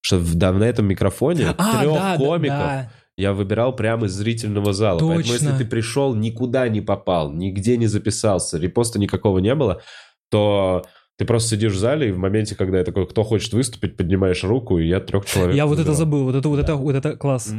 Что 0.00 0.18
в- 0.18 0.34
да, 0.34 0.52
на 0.52 0.64
этом 0.64 0.86
микрофоне 0.86 1.40
трех 1.44 1.54
А, 1.58 1.84
да, 1.84 1.92
да, 1.94 2.16
комиков 2.18 2.58
да. 2.58 2.92
я 3.16 3.32
выбирал 3.34 3.74
прямо 3.76 4.06
из 4.06 4.12
зрительного 4.12 4.72
зала. 4.72 4.98
Поэтому 4.98 5.18
Точно. 5.22 5.32
если 5.32 5.58
ты 5.58 5.64
пришел, 5.66 6.14
никуда 6.14 6.68
не 6.68 6.80
попал, 6.80 7.32
нигде 7.32 7.76
не 7.76 7.86
записался, 7.86 8.58
репоста 8.58 8.98
никакого 8.98 9.38
не 9.40 9.54
было, 9.54 9.82
то 10.30 10.84
ты 11.16 11.24
просто 11.24 11.56
сидишь 11.56 11.72
в 11.72 11.78
зале, 11.78 12.08
и 12.08 12.12
в 12.12 12.18
моменте, 12.18 12.54
когда 12.54 12.78
я 12.78 12.84
такой, 12.84 13.06
кто 13.06 13.22
хочет 13.22 13.52
выступить, 13.52 13.96
поднимаешь 13.96 14.42
руку, 14.42 14.78
и 14.78 14.88
я 14.88 15.00
трех 15.00 15.26
человек 15.26 15.54
Я 15.54 15.66
вот 15.66 15.78
это 15.78 15.94
забыл, 15.94 16.24
вот 16.24 16.34
это, 16.34 16.48
вот 16.48 16.58
это, 16.58 16.74
вот 16.74 16.94
это 16.94 17.16
класс. 17.16 17.52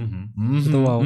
Это 0.67 0.77
вау. 0.77 1.03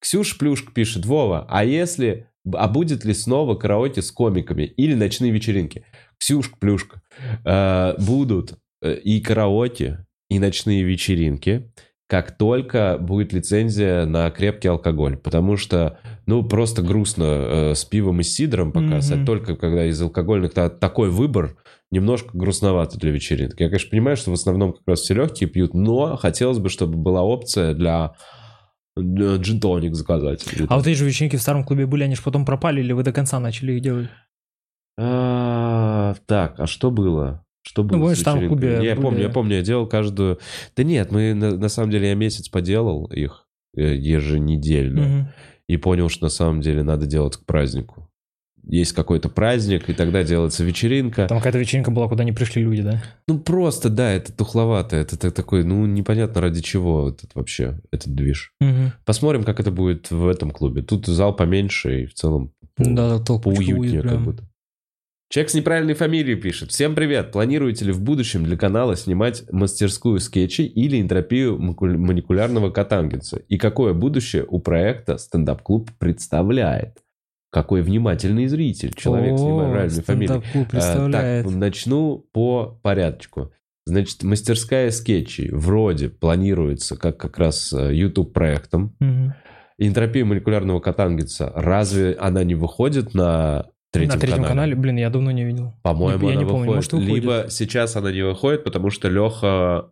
Ксюш 0.00 0.36
Плюшка 0.36 0.72
пишет, 0.72 1.06
Вова, 1.06 1.46
а 1.48 1.64
если... 1.64 2.28
А 2.52 2.68
будет 2.68 3.06
ли 3.06 3.14
снова 3.14 3.54
караоке 3.54 4.02
с 4.02 4.12
комиками 4.12 4.64
или 4.64 4.92
ночные 4.92 5.32
вечеринки? 5.32 5.86
Ксюшка 6.18 6.58
Плюшка, 6.58 7.00
э, 7.42 7.94
будут 7.98 8.58
э, 8.82 8.96
и 8.96 9.18
караоке, 9.22 10.04
и 10.28 10.38
ночные 10.38 10.82
вечеринки, 10.82 11.72
как 12.06 12.36
только 12.36 12.98
будет 13.00 13.32
лицензия 13.32 14.04
на 14.04 14.30
крепкий 14.30 14.68
алкоголь. 14.68 15.16
Потому 15.16 15.56
что, 15.56 15.98
ну, 16.26 16.42
просто 16.42 16.82
грустно 16.82 17.24
э, 17.24 17.74
с 17.74 17.84
пивом 17.84 18.20
и 18.20 18.22
с 18.22 18.34
сидром 18.34 18.72
показывать. 18.72 19.18
Мгм. 19.20 19.26
Только 19.26 19.56
когда 19.56 19.86
из 19.86 20.00
алкогольных 20.00 20.52
та- 20.54 20.70
такой 20.70 21.10
выбор, 21.10 21.56
немножко 21.90 22.30
грустновато 22.36 22.98
для 22.98 23.10
вечеринки. 23.10 23.62
Я, 23.62 23.68
конечно, 23.68 23.90
понимаю, 23.90 24.16
что 24.16 24.30
в 24.30 24.34
основном 24.34 24.72
как 24.72 24.82
раз 24.86 25.00
все 25.00 25.14
легкие 25.14 25.48
пьют, 25.48 25.74
но 25.74 26.16
хотелось 26.16 26.58
бы, 26.58 26.68
чтобы 26.68 26.96
была 26.96 27.22
опция 27.22 27.74
для 27.74 28.14
джин-тоник 28.98 29.94
заказать. 29.94 30.44
А 30.60 30.66
там. 30.66 30.78
вот 30.78 30.86
эти 30.86 30.96
же 30.96 31.04
вечеринки 31.04 31.36
в 31.36 31.42
старом 31.42 31.64
клубе 31.64 31.86
были, 31.86 32.04
они 32.04 32.14
же 32.16 32.22
потом 32.22 32.44
пропали, 32.44 32.80
или 32.80 32.92
вы 32.92 33.02
до 33.02 33.12
конца 33.12 33.38
начали 33.40 33.72
их 33.72 33.82
делать? 33.82 34.08
А, 34.98 36.14
Так, 36.26 36.58
а 36.60 36.66
что 36.66 36.90
было? 36.90 37.44
Что 37.66 37.82
было 37.82 37.98
помнишь, 38.00 38.18
с 38.18 38.22
там 38.22 38.40
в 38.40 38.48
клубе 38.48 38.72
Я 38.82 38.94
были- 38.94 39.02
помню, 39.02 39.20
я 39.22 39.28
помню, 39.30 39.56
я 39.56 39.62
делал 39.62 39.86
каждую... 39.86 40.38
Да 40.76 40.82
нет, 40.84 41.10
мы 41.10 41.32
на, 41.34 41.56
на 41.56 41.68
самом 41.68 41.90
деле 41.90 42.08
я 42.08 42.14
месяц 42.14 42.48
поделал 42.48 43.06
их 43.06 43.46
э, 43.76 43.94
еженедельно. 43.96 45.00
Мгм. 45.02 45.28
И 45.68 45.76
понял, 45.76 46.08
что 46.08 46.24
на 46.24 46.30
самом 46.30 46.60
деле 46.60 46.82
надо 46.82 47.06
делать 47.06 47.36
к 47.36 47.44
празднику. 47.44 48.08
Есть 48.66 48.92
какой-то 48.92 49.28
праздник, 49.28 49.90
и 49.90 49.92
тогда 49.92 50.22
делается 50.22 50.64
вечеринка. 50.64 51.26
Там 51.26 51.36
какая-то 51.38 51.58
вечеринка 51.58 51.90
была, 51.90 52.08
куда 52.08 52.24
не 52.24 52.32
пришли 52.32 52.62
люди, 52.62 52.82
да? 52.82 53.02
Ну, 53.28 53.38
просто, 53.38 53.90
да, 53.90 54.10
это 54.10 54.32
тухловато. 54.32 54.96
Это, 54.96 55.16
это 55.16 55.30
такой, 55.30 55.64
ну, 55.64 55.84
непонятно 55.84 56.40
ради 56.40 56.62
чего 56.62 57.10
этот 57.10 57.34
вообще, 57.34 57.78
этот 57.92 58.14
движ. 58.14 58.52
Угу. 58.62 58.92
Посмотрим, 59.04 59.44
как 59.44 59.60
это 59.60 59.70
будет 59.70 60.10
в 60.10 60.26
этом 60.26 60.50
клубе. 60.50 60.80
Тут 60.80 61.06
зал 61.06 61.36
поменьше 61.36 62.04
и 62.04 62.06
в 62.06 62.14
целом 62.14 62.52
по- 62.74 62.84
Да, 62.84 63.18
толпочка 63.18 63.62
поуютнее 63.62 64.02
как 64.02 64.22
будто. 64.22 64.44
Человек 65.34 65.50
с 65.50 65.54
неправильной 65.54 65.94
фамилией 65.94 66.36
пишет. 66.36 66.70
Всем 66.70 66.94
привет. 66.94 67.32
Планируете 67.32 67.86
ли 67.86 67.90
в 67.90 68.00
будущем 68.00 68.44
для 68.44 68.56
канала 68.56 68.94
снимать 68.94 69.42
мастерскую 69.50 70.20
скетчей 70.20 70.64
или 70.64 71.00
энтропию 71.00 71.58
маникулярного 71.58 72.70
катангенса? 72.70 73.38
И 73.48 73.58
какое 73.58 73.94
будущее 73.94 74.44
у 74.46 74.60
проекта 74.60 75.18
стендап-клуб 75.18 75.90
представляет? 75.98 77.02
Какой 77.50 77.82
внимательный 77.82 78.46
зритель. 78.46 78.94
Человек 78.94 79.36
с 79.36 79.42
О, 79.42 79.66
неправильной 79.66 80.02
фамилией. 80.04 80.42
А, 80.54 80.64
представляет. 80.66 81.46
Так, 81.46 81.54
начну 81.56 82.24
по 82.32 82.78
порядку. 82.80 83.50
Значит, 83.86 84.22
мастерская 84.22 84.92
скетчей 84.92 85.50
вроде 85.50 86.10
планируется 86.10 86.96
как 86.96 87.16
как 87.16 87.38
раз 87.38 87.72
э, 87.72 87.92
YouTube-проектом. 87.92 88.94
Мгм. 89.00 89.34
Энтропия 89.78 90.24
молекулярного 90.24 90.78
катангенса, 90.78 91.50
разве 91.56 92.12
она 92.20 92.44
не 92.44 92.54
выходит 92.54 93.14
на 93.14 93.66
третьем, 93.94 94.14
На 94.14 94.20
третьем 94.20 94.36
канале? 94.42 94.48
канале, 94.48 94.74
блин, 94.76 94.96
я 94.96 95.10
давно 95.10 95.30
не 95.30 95.44
видел. 95.44 95.72
По-моему, 95.82 96.28
Я 96.28 96.34
она 96.34 96.42
не 96.42 96.46
помню, 96.46 96.58
выходит. 96.72 96.74
может, 96.76 96.92
выходит. 96.92 97.14
Либо 97.14 97.46
сейчас 97.48 97.96
она 97.96 98.12
не 98.12 98.22
выходит, 98.22 98.64
потому 98.64 98.90
что 98.90 99.08
Леха 99.08 99.90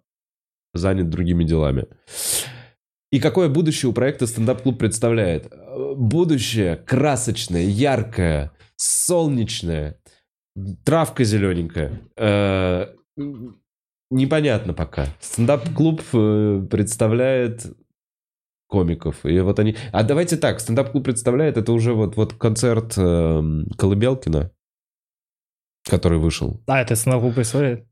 занят 0.75 1.09
другими 1.11 1.45
делами. 1.45 1.87
И 3.11 3.21
какое 3.21 3.49
будущее 3.49 3.91
у 3.91 3.93
проекта 3.93 4.27
«Стендап-клуб» 4.27 4.79
представляет? 4.79 5.47
Э, 5.53 5.95
Будущее 5.97 6.77
красочное, 6.77 7.63
яркое, 7.65 8.53
солнечное, 8.77 9.97
травка 10.85 11.25
зелененькая. 11.25 12.01
Э, 12.17 12.87
Непонятно 14.11 14.75
пока. 14.75 15.07
Стендап-клуб 15.21 16.03
э, 16.13 16.67
представляет 16.71 17.67
комиков. 18.73 19.27
И 19.27 19.39
вот 19.41 19.59
они... 19.59 19.77
А 19.93 20.03
давайте 20.03 20.39
так, 20.39 20.59
стендап-клуб 20.59 21.05
представляет, 21.05 21.59
это 21.59 21.73
уже 21.73 21.93
вот, 21.93 22.17
вот 22.17 22.33
концерт 22.33 22.97
эм, 22.97 23.67
Колыбелкина, 23.77 24.51
который 25.89 26.19
вышел. 26.19 26.63
А, 26.67 26.81
это 26.81 26.97
стендап-клуб 26.97 27.35
представляет? 27.35 27.87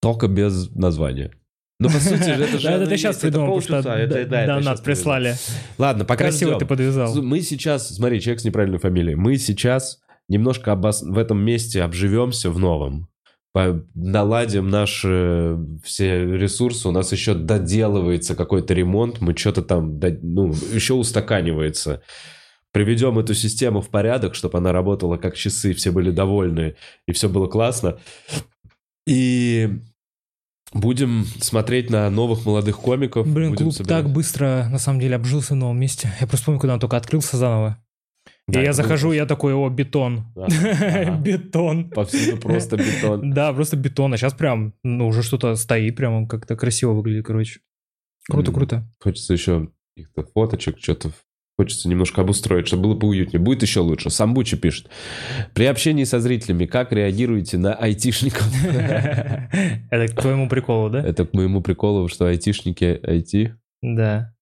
Только 0.00 0.26
без 0.26 0.70
названия. 0.74 1.32
Ну, 1.78 1.90
по 1.90 1.98
сути 1.98 2.34
же, 2.34 2.44
это 2.44 2.58
же... 2.58 2.68
Это 2.70 2.86
ты 2.86 2.96
сейчас 2.96 3.18
придумал, 3.18 3.60
потому 3.60 3.82
что 3.82 4.26
донат 4.26 4.82
прислали. 4.82 5.34
Ладно, 5.76 6.06
пока 6.06 6.24
Красиво 6.24 6.58
ты 6.58 6.64
подвязал. 6.64 7.14
Мы 7.22 7.42
сейчас, 7.42 7.94
смотри, 7.94 8.22
человек 8.22 8.40
с 8.40 8.44
неправильной 8.44 8.78
фамилией. 8.78 9.16
Мы 9.16 9.36
сейчас 9.36 10.00
немножко 10.28 10.70
обос- 10.70 11.04
в 11.04 11.18
этом 11.18 11.44
месте 11.44 11.82
обживемся 11.82 12.48
в 12.50 12.58
новом. 12.58 13.09
Наладим 13.54 14.68
наши 14.68 15.58
все 15.82 16.24
ресурсы. 16.36 16.88
У 16.88 16.92
нас 16.92 17.10
еще 17.12 17.34
доделывается 17.34 18.36
какой-то 18.36 18.74
ремонт. 18.74 19.20
Мы 19.20 19.36
что-то 19.36 19.62
там, 19.62 19.98
ну, 20.22 20.52
еще 20.72 20.94
устаканивается. 20.94 22.02
Приведем 22.72 23.18
эту 23.18 23.34
систему 23.34 23.80
в 23.80 23.88
порядок, 23.88 24.36
чтобы 24.36 24.58
она 24.58 24.70
работала 24.70 25.16
как 25.16 25.34
часы, 25.36 25.74
все 25.74 25.90
были 25.90 26.12
довольны, 26.12 26.76
и 27.08 27.12
все 27.12 27.28
было 27.28 27.48
классно. 27.48 27.98
И 29.08 29.68
будем 30.72 31.26
смотреть 31.40 31.90
на 31.90 32.08
новых 32.10 32.46
молодых 32.46 32.78
комиков. 32.78 33.26
Блин, 33.26 33.56
клуб 33.56 33.72
собирать. 33.72 34.04
так 34.04 34.12
быстро, 34.12 34.68
на 34.70 34.78
самом 34.78 35.00
деле, 35.00 35.16
обжился 35.16 35.54
в 35.54 35.56
новом 35.56 35.80
месте. 35.80 36.12
Я 36.20 36.28
просто 36.28 36.46
помню, 36.46 36.60
когда 36.60 36.74
он 36.74 36.80
только 36.80 36.96
открылся 36.96 37.36
заново. 37.36 37.82
Да, 38.48 38.60
и 38.60 38.64
я 38.64 38.72
захожу, 38.72 39.12
я 39.12 39.26
такой, 39.26 39.54
о, 39.54 39.68
бетон. 39.68 40.24
Ага. 40.34 41.18
Бетон. 41.24 41.90
Повсюду 41.90 42.36
просто 42.36 42.76
бетон. 42.76 43.30
Да, 43.34 43.52
просто 43.52 43.76
бетон. 43.76 44.12
А 44.12 44.16
сейчас 44.16 44.34
прям, 44.34 44.74
ну, 44.82 45.06
уже 45.06 45.22
что-то 45.22 45.54
стоит, 45.56 45.96
прям 45.96 46.26
как-то 46.26 46.56
красиво 46.56 46.92
выглядит, 46.92 47.26
короче. 47.26 47.60
Круто, 48.28 48.52
круто. 48.52 48.88
Хочется 49.00 49.32
еще 49.32 49.68
каких-то 49.94 50.24
фоточек, 50.34 50.78
что-то 50.78 51.12
хочется 51.60 51.90
немножко 51.90 52.22
обустроить, 52.22 52.68
чтобы 52.68 52.84
было 52.84 52.94
поуютнее. 52.94 53.38
Будет 53.38 53.60
еще 53.62 53.80
лучше. 53.80 54.08
Самбучи 54.08 54.56
пишет. 54.56 54.88
При 55.52 55.66
общении 55.66 56.04
со 56.04 56.18
зрителями 56.18 56.64
как 56.64 56.90
реагируете 56.90 57.58
на 57.58 57.74
айтишников? 57.74 58.50
Это 59.90 60.08
к 60.08 60.18
твоему 60.18 60.48
приколу, 60.48 60.88
да? 60.88 61.06
Это 61.06 61.26
к 61.26 61.34
моему 61.34 61.60
приколу, 61.60 62.08
что 62.08 62.26
айтишники 62.26 62.98
IT. 63.02 63.52
Да. 63.82 64.34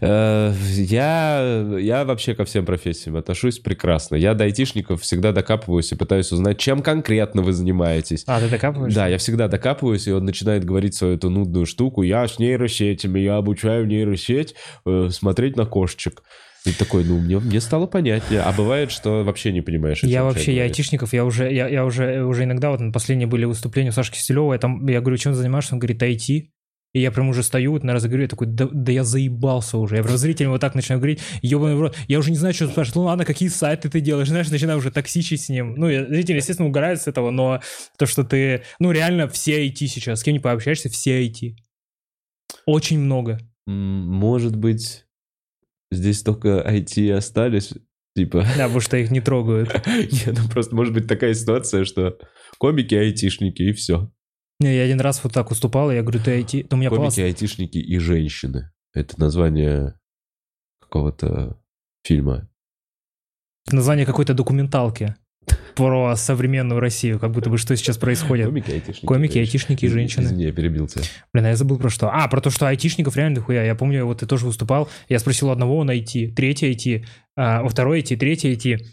Э, 0.00 0.52
Я, 0.76 1.66
я 1.78 2.04
вообще 2.04 2.34
ко 2.34 2.44
всем 2.44 2.64
профессиям 2.64 3.16
отношусь 3.16 3.58
прекрасно. 3.58 4.16
Я 4.16 4.34
до 4.34 4.44
айтишников 4.44 5.02
всегда 5.02 5.32
докапываюсь 5.32 5.92
и 5.92 5.96
пытаюсь 5.96 6.32
узнать, 6.32 6.58
чем 6.58 6.82
конкретно 6.82 7.42
вы 7.42 7.52
занимаетесь. 7.52 8.24
А, 8.26 8.40
ты 8.40 8.48
докапываешься? 8.48 8.98
Да, 9.00 9.08
я 9.08 9.18
всегда 9.18 9.48
докапываюсь, 9.48 10.06
и 10.06 10.12
он 10.12 10.24
начинает 10.24 10.64
говорить 10.64 10.94
свою 10.94 11.14
эту 11.16 11.30
нудную 11.30 11.66
штуку. 11.66 12.02
Я 12.02 12.26
с 12.26 12.38
нейросетями, 12.38 13.20
я 13.20 13.36
обучаю 13.36 13.86
нейросеть 13.86 14.54
э, 14.86 15.08
смотреть 15.10 15.56
на 15.56 15.66
кошечек. 15.66 16.22
И 16.66 16.72
такой, 16.72 17.04
ну, 17.04 17.18
мне, 17.18 17.38
мне 17.38 17.60
стало 17.60 17.86
понятнее. 17.86 18.40
А 18.40 18.50
бывает, 18.52 18.90
что 18.90 19.22
вообще 19.22 19.52
не 19.52 19.60
понимаешь, 19.60 20.02
Я 20.02 20.24
вообще, 20.24 20.52
я 20.52 20.60
говорит. 20.62 20.70
айтишников, 20.72 21.12
я 21.12 21.24
уже, 21.26 21.52
я, 21.52 21.68
я 21.68 21.84
уже, 21.84 22.24
уже 22.24 22.44
иногда, 22.44 22.70
вот 22.70 22.80
на 22.80 22.90
последние 22.90 23.26
были 23.26 23.44
выступления 23.44 23.90
у 23.90 23.92
Саши 23.92 24.12
Киселева, 24.12 24.54
я, 24.54 24.58
там, 24.58 24.86
я 24.88 25.00
говорю, 25.02 25.18
чем 25.18 25.34
занимаешься? 25.34 25.74
Он 25.74 25.78
говорит, 25.78 26.02
IT. 26.02 26.44
И 26.94 27.00
я 27.00 27.10
прям 27.10 27.28
уже 27.28 27.42
стою, 27.42 27.72
вот 27.72 27.82
на 27.82 27.92
разговоре, 27.92 28.22
я 28.22 28.28
такой, 28.28 28.46
да, 28.46 28.68
да 28.72 28.92
я 28.92 29.02
заебался 29.02 29.78
уже. 29.78 29.96
Я 29.96 30.04
прям 30.04 30.16
зрителям 30.16 30.52
вот 30.52 30.60
так 30.60 30.76
начинаю 30.76 31.00
говорить, 31.00 31.20
ебаный 31.42 31.74
в 31.74 31.80
рот. 31.80 31.96
Я 32.06 32.20
уже 32.20 32.30
не 32.30 32.36
знаю, 32.36 32.54
что 32.54 32.68
спрашивать. 32.68 32.94
Ну 32.94 33.02
ладно, 33.02 33.24
какие 33.24 33.48
сайты 33.48 33.90
ты 33.90 34.00
делаешь? 34.00 34.28
Знаешь, 34.28 34.48
начинаю 34.48 34.78
уже 34.78 34.92
токсичить 34.92 35.40
с 35.40 35.48
ним. 35.48 35.74
Ну, 35.74 35.88
я- 35.88 36.06
зрители, 36.06 36.36
естественно, 36.36 36.68
угорают 36.68 37.02
с 37.02 37.08
этого, 37.08 37.30
но 37.32 37.60
то, 37.98 38.06
что 38.06 38.22
ты... 38.22 38.62
Ну, 38.78 38.92
реально, 38.92 39.26
все 39.26 39.66
IT 39.66 39.74
сейчас. 39.88 40.20
С 40.20 40.22
кем 40.22 40.34
не 40.34 40.38
пообщаешься, 40.40 40.88
все 40.88 41.26
IT. 41.26 41.56
Очень 42.64 43.00
много. 43.00 43.40
Может 43.66 44.54
быть, 44.54 45.04
здесь 45.90 46.22
только 46.22 46.64
IT 46.64 47.10
остались, 47.12 47.72
типа... 48.16 48.46
Да, 48.56 48.64
потому 48.64 48.80
что 48.80 48.96
их 48.96 49.10
не 49.10 49.20
трогают. 49.20 49.74
Нет, 49.86 50.38
ну 50.40 50.48
просто 50.48 50.76
может 50.76 50.94
быть 50.94 51.08
такая 51.08 51.34
ситуация, 51.34 51.84
что 51.84 52.16
комики 52.58 52.94
айтишники 52.94 53.62
и 53.62 53.72
все. 53.72 54.12
Не, 54.60 54.76
Я 54.76 54.84
один 54.84 55.00
раз 55.00 55.22
вот 55.24 55.32
так 55.32 55.50
выступал, 55.50 55.90
и 55.90 55.94
я 55.94 56.02
говорю, 56.02 56.20
ты 56.20 56.40
IT. 56.40 56.68
Да 56.68 56.76
у 56.76 56.78
меня 56.78 56.90
Комики, 56.90 57.04
класс. 57.04 57.18
айтишники 57.18 57.78
и 57.78 57.98
женщины. 57.98 58.70
Это 58.92 59.18
название 59.18 59.98
какого-то 60.80 61.58
фильма. 62.04 62.48
Название 63.70 64.06
какой-то 64.06 64.34
документалки 64.34 65.16
про 65.74 66.14
современную 66.16 66.80
Россию, 66.80 67.18
как 67.18 67.32
будто 67.32 67.50
бы 67.50 67.58
что 67.58 67.76
сейчас 67.76 67.98
происходит. 67.98 68.46
Комики, 68.46 68.70
айтишники. 68.70 69.06
Комики, 69.06 69.38
айтишники 69.38 69.84
и 69.86 69.88
женщины. 69.88 70.24
Извини, 70.24 70.44
я 70.44 70.52
перебил 70.52 70.86
тебя. 70.86 71.02
Блин, 71.32 71.46
а 71.46 71.48
я 71.48 71.56
забыл 71.56 71.78
про 71.78 71.90
что. 71.90 72.10
А, 72.12 72.28
про 72.28 72.40
то, 72.40 72.50
что 72.50 72.68
айтишников 72.68 73.16
реально 73.16 73.36
дохуя. 73.36 73.64
Я 73.64 73.74
помню, 73.74 74.04
вот 74.06 74.20
ты 74.20 74.26
тоже 74.26 74.46
выступал, 74.46 74.88
я 75.08 75.18
спросил 75.18 75.48
у 75.48 75.50
одного, 75.50 75.78
он 75.78 75.90
IT, 75.90 76.34
третий 76.34 76.72
IT, 76.72 77.06
а, 77.36 77.62
у 77.64 77.68
второй 77.68 78.02
IT, 78.02 78.16
третий 78.16 78.52
IT. 78.54 78.84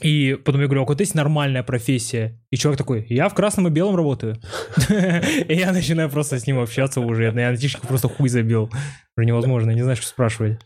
И 0.00 0.36
потом 0.44 0.60
я 0.60 0.66
говорю, 0.66 0.82
а 0.82 0.86
вот 0.86 1.00
есть 1.00 1.14
нормальная 1.14 1.62
профессия? 1.62 2.40
И 2.50 2.56
чувак 2.56 2.76
такой, 2.76 3.06
я 3.08 3.28
в 3.28 3.34
красном 3.34 3.68
и 3.68 3.70
белом 3.70 3.96
работаю. 3.96 4.36
И 4.88 5.54
я 5.54 5.72
начинаю 5.72 6.10
просто 6.10 6.38
с 6.38 6.46
ним 6.46 6.58
общаться 6.58 7.00
уже. 7.00 7.24
Я 7.24 7.32
на 7.32 7.48
айтишников 7.48 7.88
просто 7.88 8.08
хуй 8.08 8.28
забил. 8.28 8.70
Уже 9.16 9.26
невозможно, 9.26 9.70
не 9.70 9.82
знаешь, 9.82 9.98
что 9.98 10.08
спрашивать. 10.08 10.58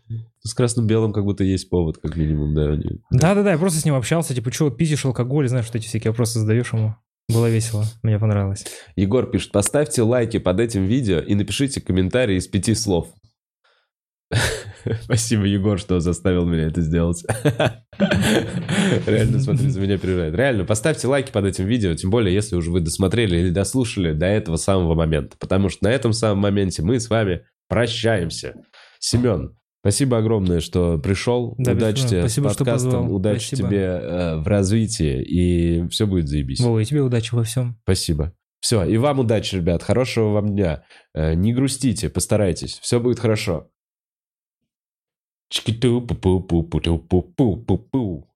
С 0.43 0.55
красным-белым 0.55 1.13
как 1.13 1.25
будто 1.25 1.45
есть 1.45 1.69
повод, 1.69 1.99
как 1.99 2.17
минимум, 2.17 2.55
да. 2.55 2.77
Да-да-да, 3.11 3.53
я 3.53 3.59
просто 3.59 3.81
с 3.81 3.85
ним 3.85 3.95
общался, 3.95 4.35
типа, 4.35 4.51
что, 4.51 4.71
пиздишь 4.71 5.05
алкоголь, 5.05 5.49
знаешь, 5.49 5.67
что 5.67 5.79
эти 5.79 5.87
всякие 5.87 6.13
вопросы 6.13 6.39
задаешь 6.39 6.73
ему. 6.73 6.97
Было 7.29 7.51
весело, 7.51 7.85
мне 8.03 8.19
понравилось. 8.19 8.65
Егор 8.97 9.31
пишет, 9.31 9.53
поставьте 9.53 10.01
лайки 10.01 10.39
под 10.39 10.61
этим 10.61 10.85
видео 10.85 11.19
и 11.19 11.35
напишите 11.35 11.83
комментарий 11.83 12.39
из 12.39 12.47
пяти 12.47 12.75
слов. 12.75 13.09
Спасибо, 15.03 15.45
Егор, 15.45 15.79
что 15.79 16.01
заставил 16.01 16.47
меня 16.47 16.65
это 16.67 16.83
сделать. 16.83 17.25
Реально, 19.07 19.41
смотри, 19.41 19.69
за 19.69 19.81
меня 19.81 19.99
переживает. 19.99 20.35
Реально, 20.35 20.65
поставьте 20.65 21.09
лайки 21.09 21.31
под 21.33 21.47
этим 21.47 21.67
видео, 21.67 21.95
тем 21.95 22.11
более, 22.11 22.35
если 22.35 22.57
уже 22.57 22.71
вы 22.71 22.81
досмотрели 22.81 23.39
или 23.39 23.51
дослушали 23.51 24.13
до 24.13 24.27
этого 24.27 24.57
самого 24.57 24.95
момента. 24.95 25.37
Потому 25.39 25.69
что 25.69 25.85
на 25.85 25.89
этом 25.89 26.13
самом 26.13 26.41
моменте 26.43 26.83
мы 26.83 27.01
с 27.01 27.09
вами 27.11 27.43
прощаемся. 27.69 28.55
Семен, 28.99 29.57
спасибо 29.81 30.19
огромное, 30.19 30.61
что 30.61 30.99
пришел. 30.99 31.55
Да, 31.59 31.73
удачи 31.73 32.07
тебе 32.07 32.21
Спасибо, 32.21 32.49
с 32.49 32.53
что 32.55 32.65
подкастом, 32.65 32.91
позвал. 32.93 33.15
удачи 33.15 33.47
Спасибо. 33.49 33.69
тебе 33.69 33.83
э, 33.85 34.37
в 34.39 34.47
развитии, 34.47 35.23
и 35.23 35.89
все 35.89 36.07
будет 36.07 36.29
заебись. 36.29 36.61
Вова, 36.61 36.79
и 36.81 36.85
тебе 36.85 37.01
удачи 37.03 37.35
во 37.35 37.45
всем. 37.45 37.79
Спасибо. 37.85 38.33
Все, 38.61 38.85
и 38.85 38.97
вам 38.97 39.21
удачи, 39.21 39.55
ребят. 39.55 39.83
Хорошего 39.83 40.31
вам 40.31 40.49
дня. 40.55 40.83
Э, 41.15 41.35
Не 41.35 41.55
грустите, 41.55 42.09
постарайтесь. 42.09 42.79
Все 42.83 42.99
будет 43.01 43.21
хорошо. 43.21 43.71
Chicky 45.51 45.73
doo 45.73 46.01
boo 46.01 46.15
boo 46.41 46.41
boo 46.41 46.81
boo 46.81 46.99
boo 47.09 47.23
boo 47.37 47.57
boo 47.57 47.79
boo. 47.93 48.28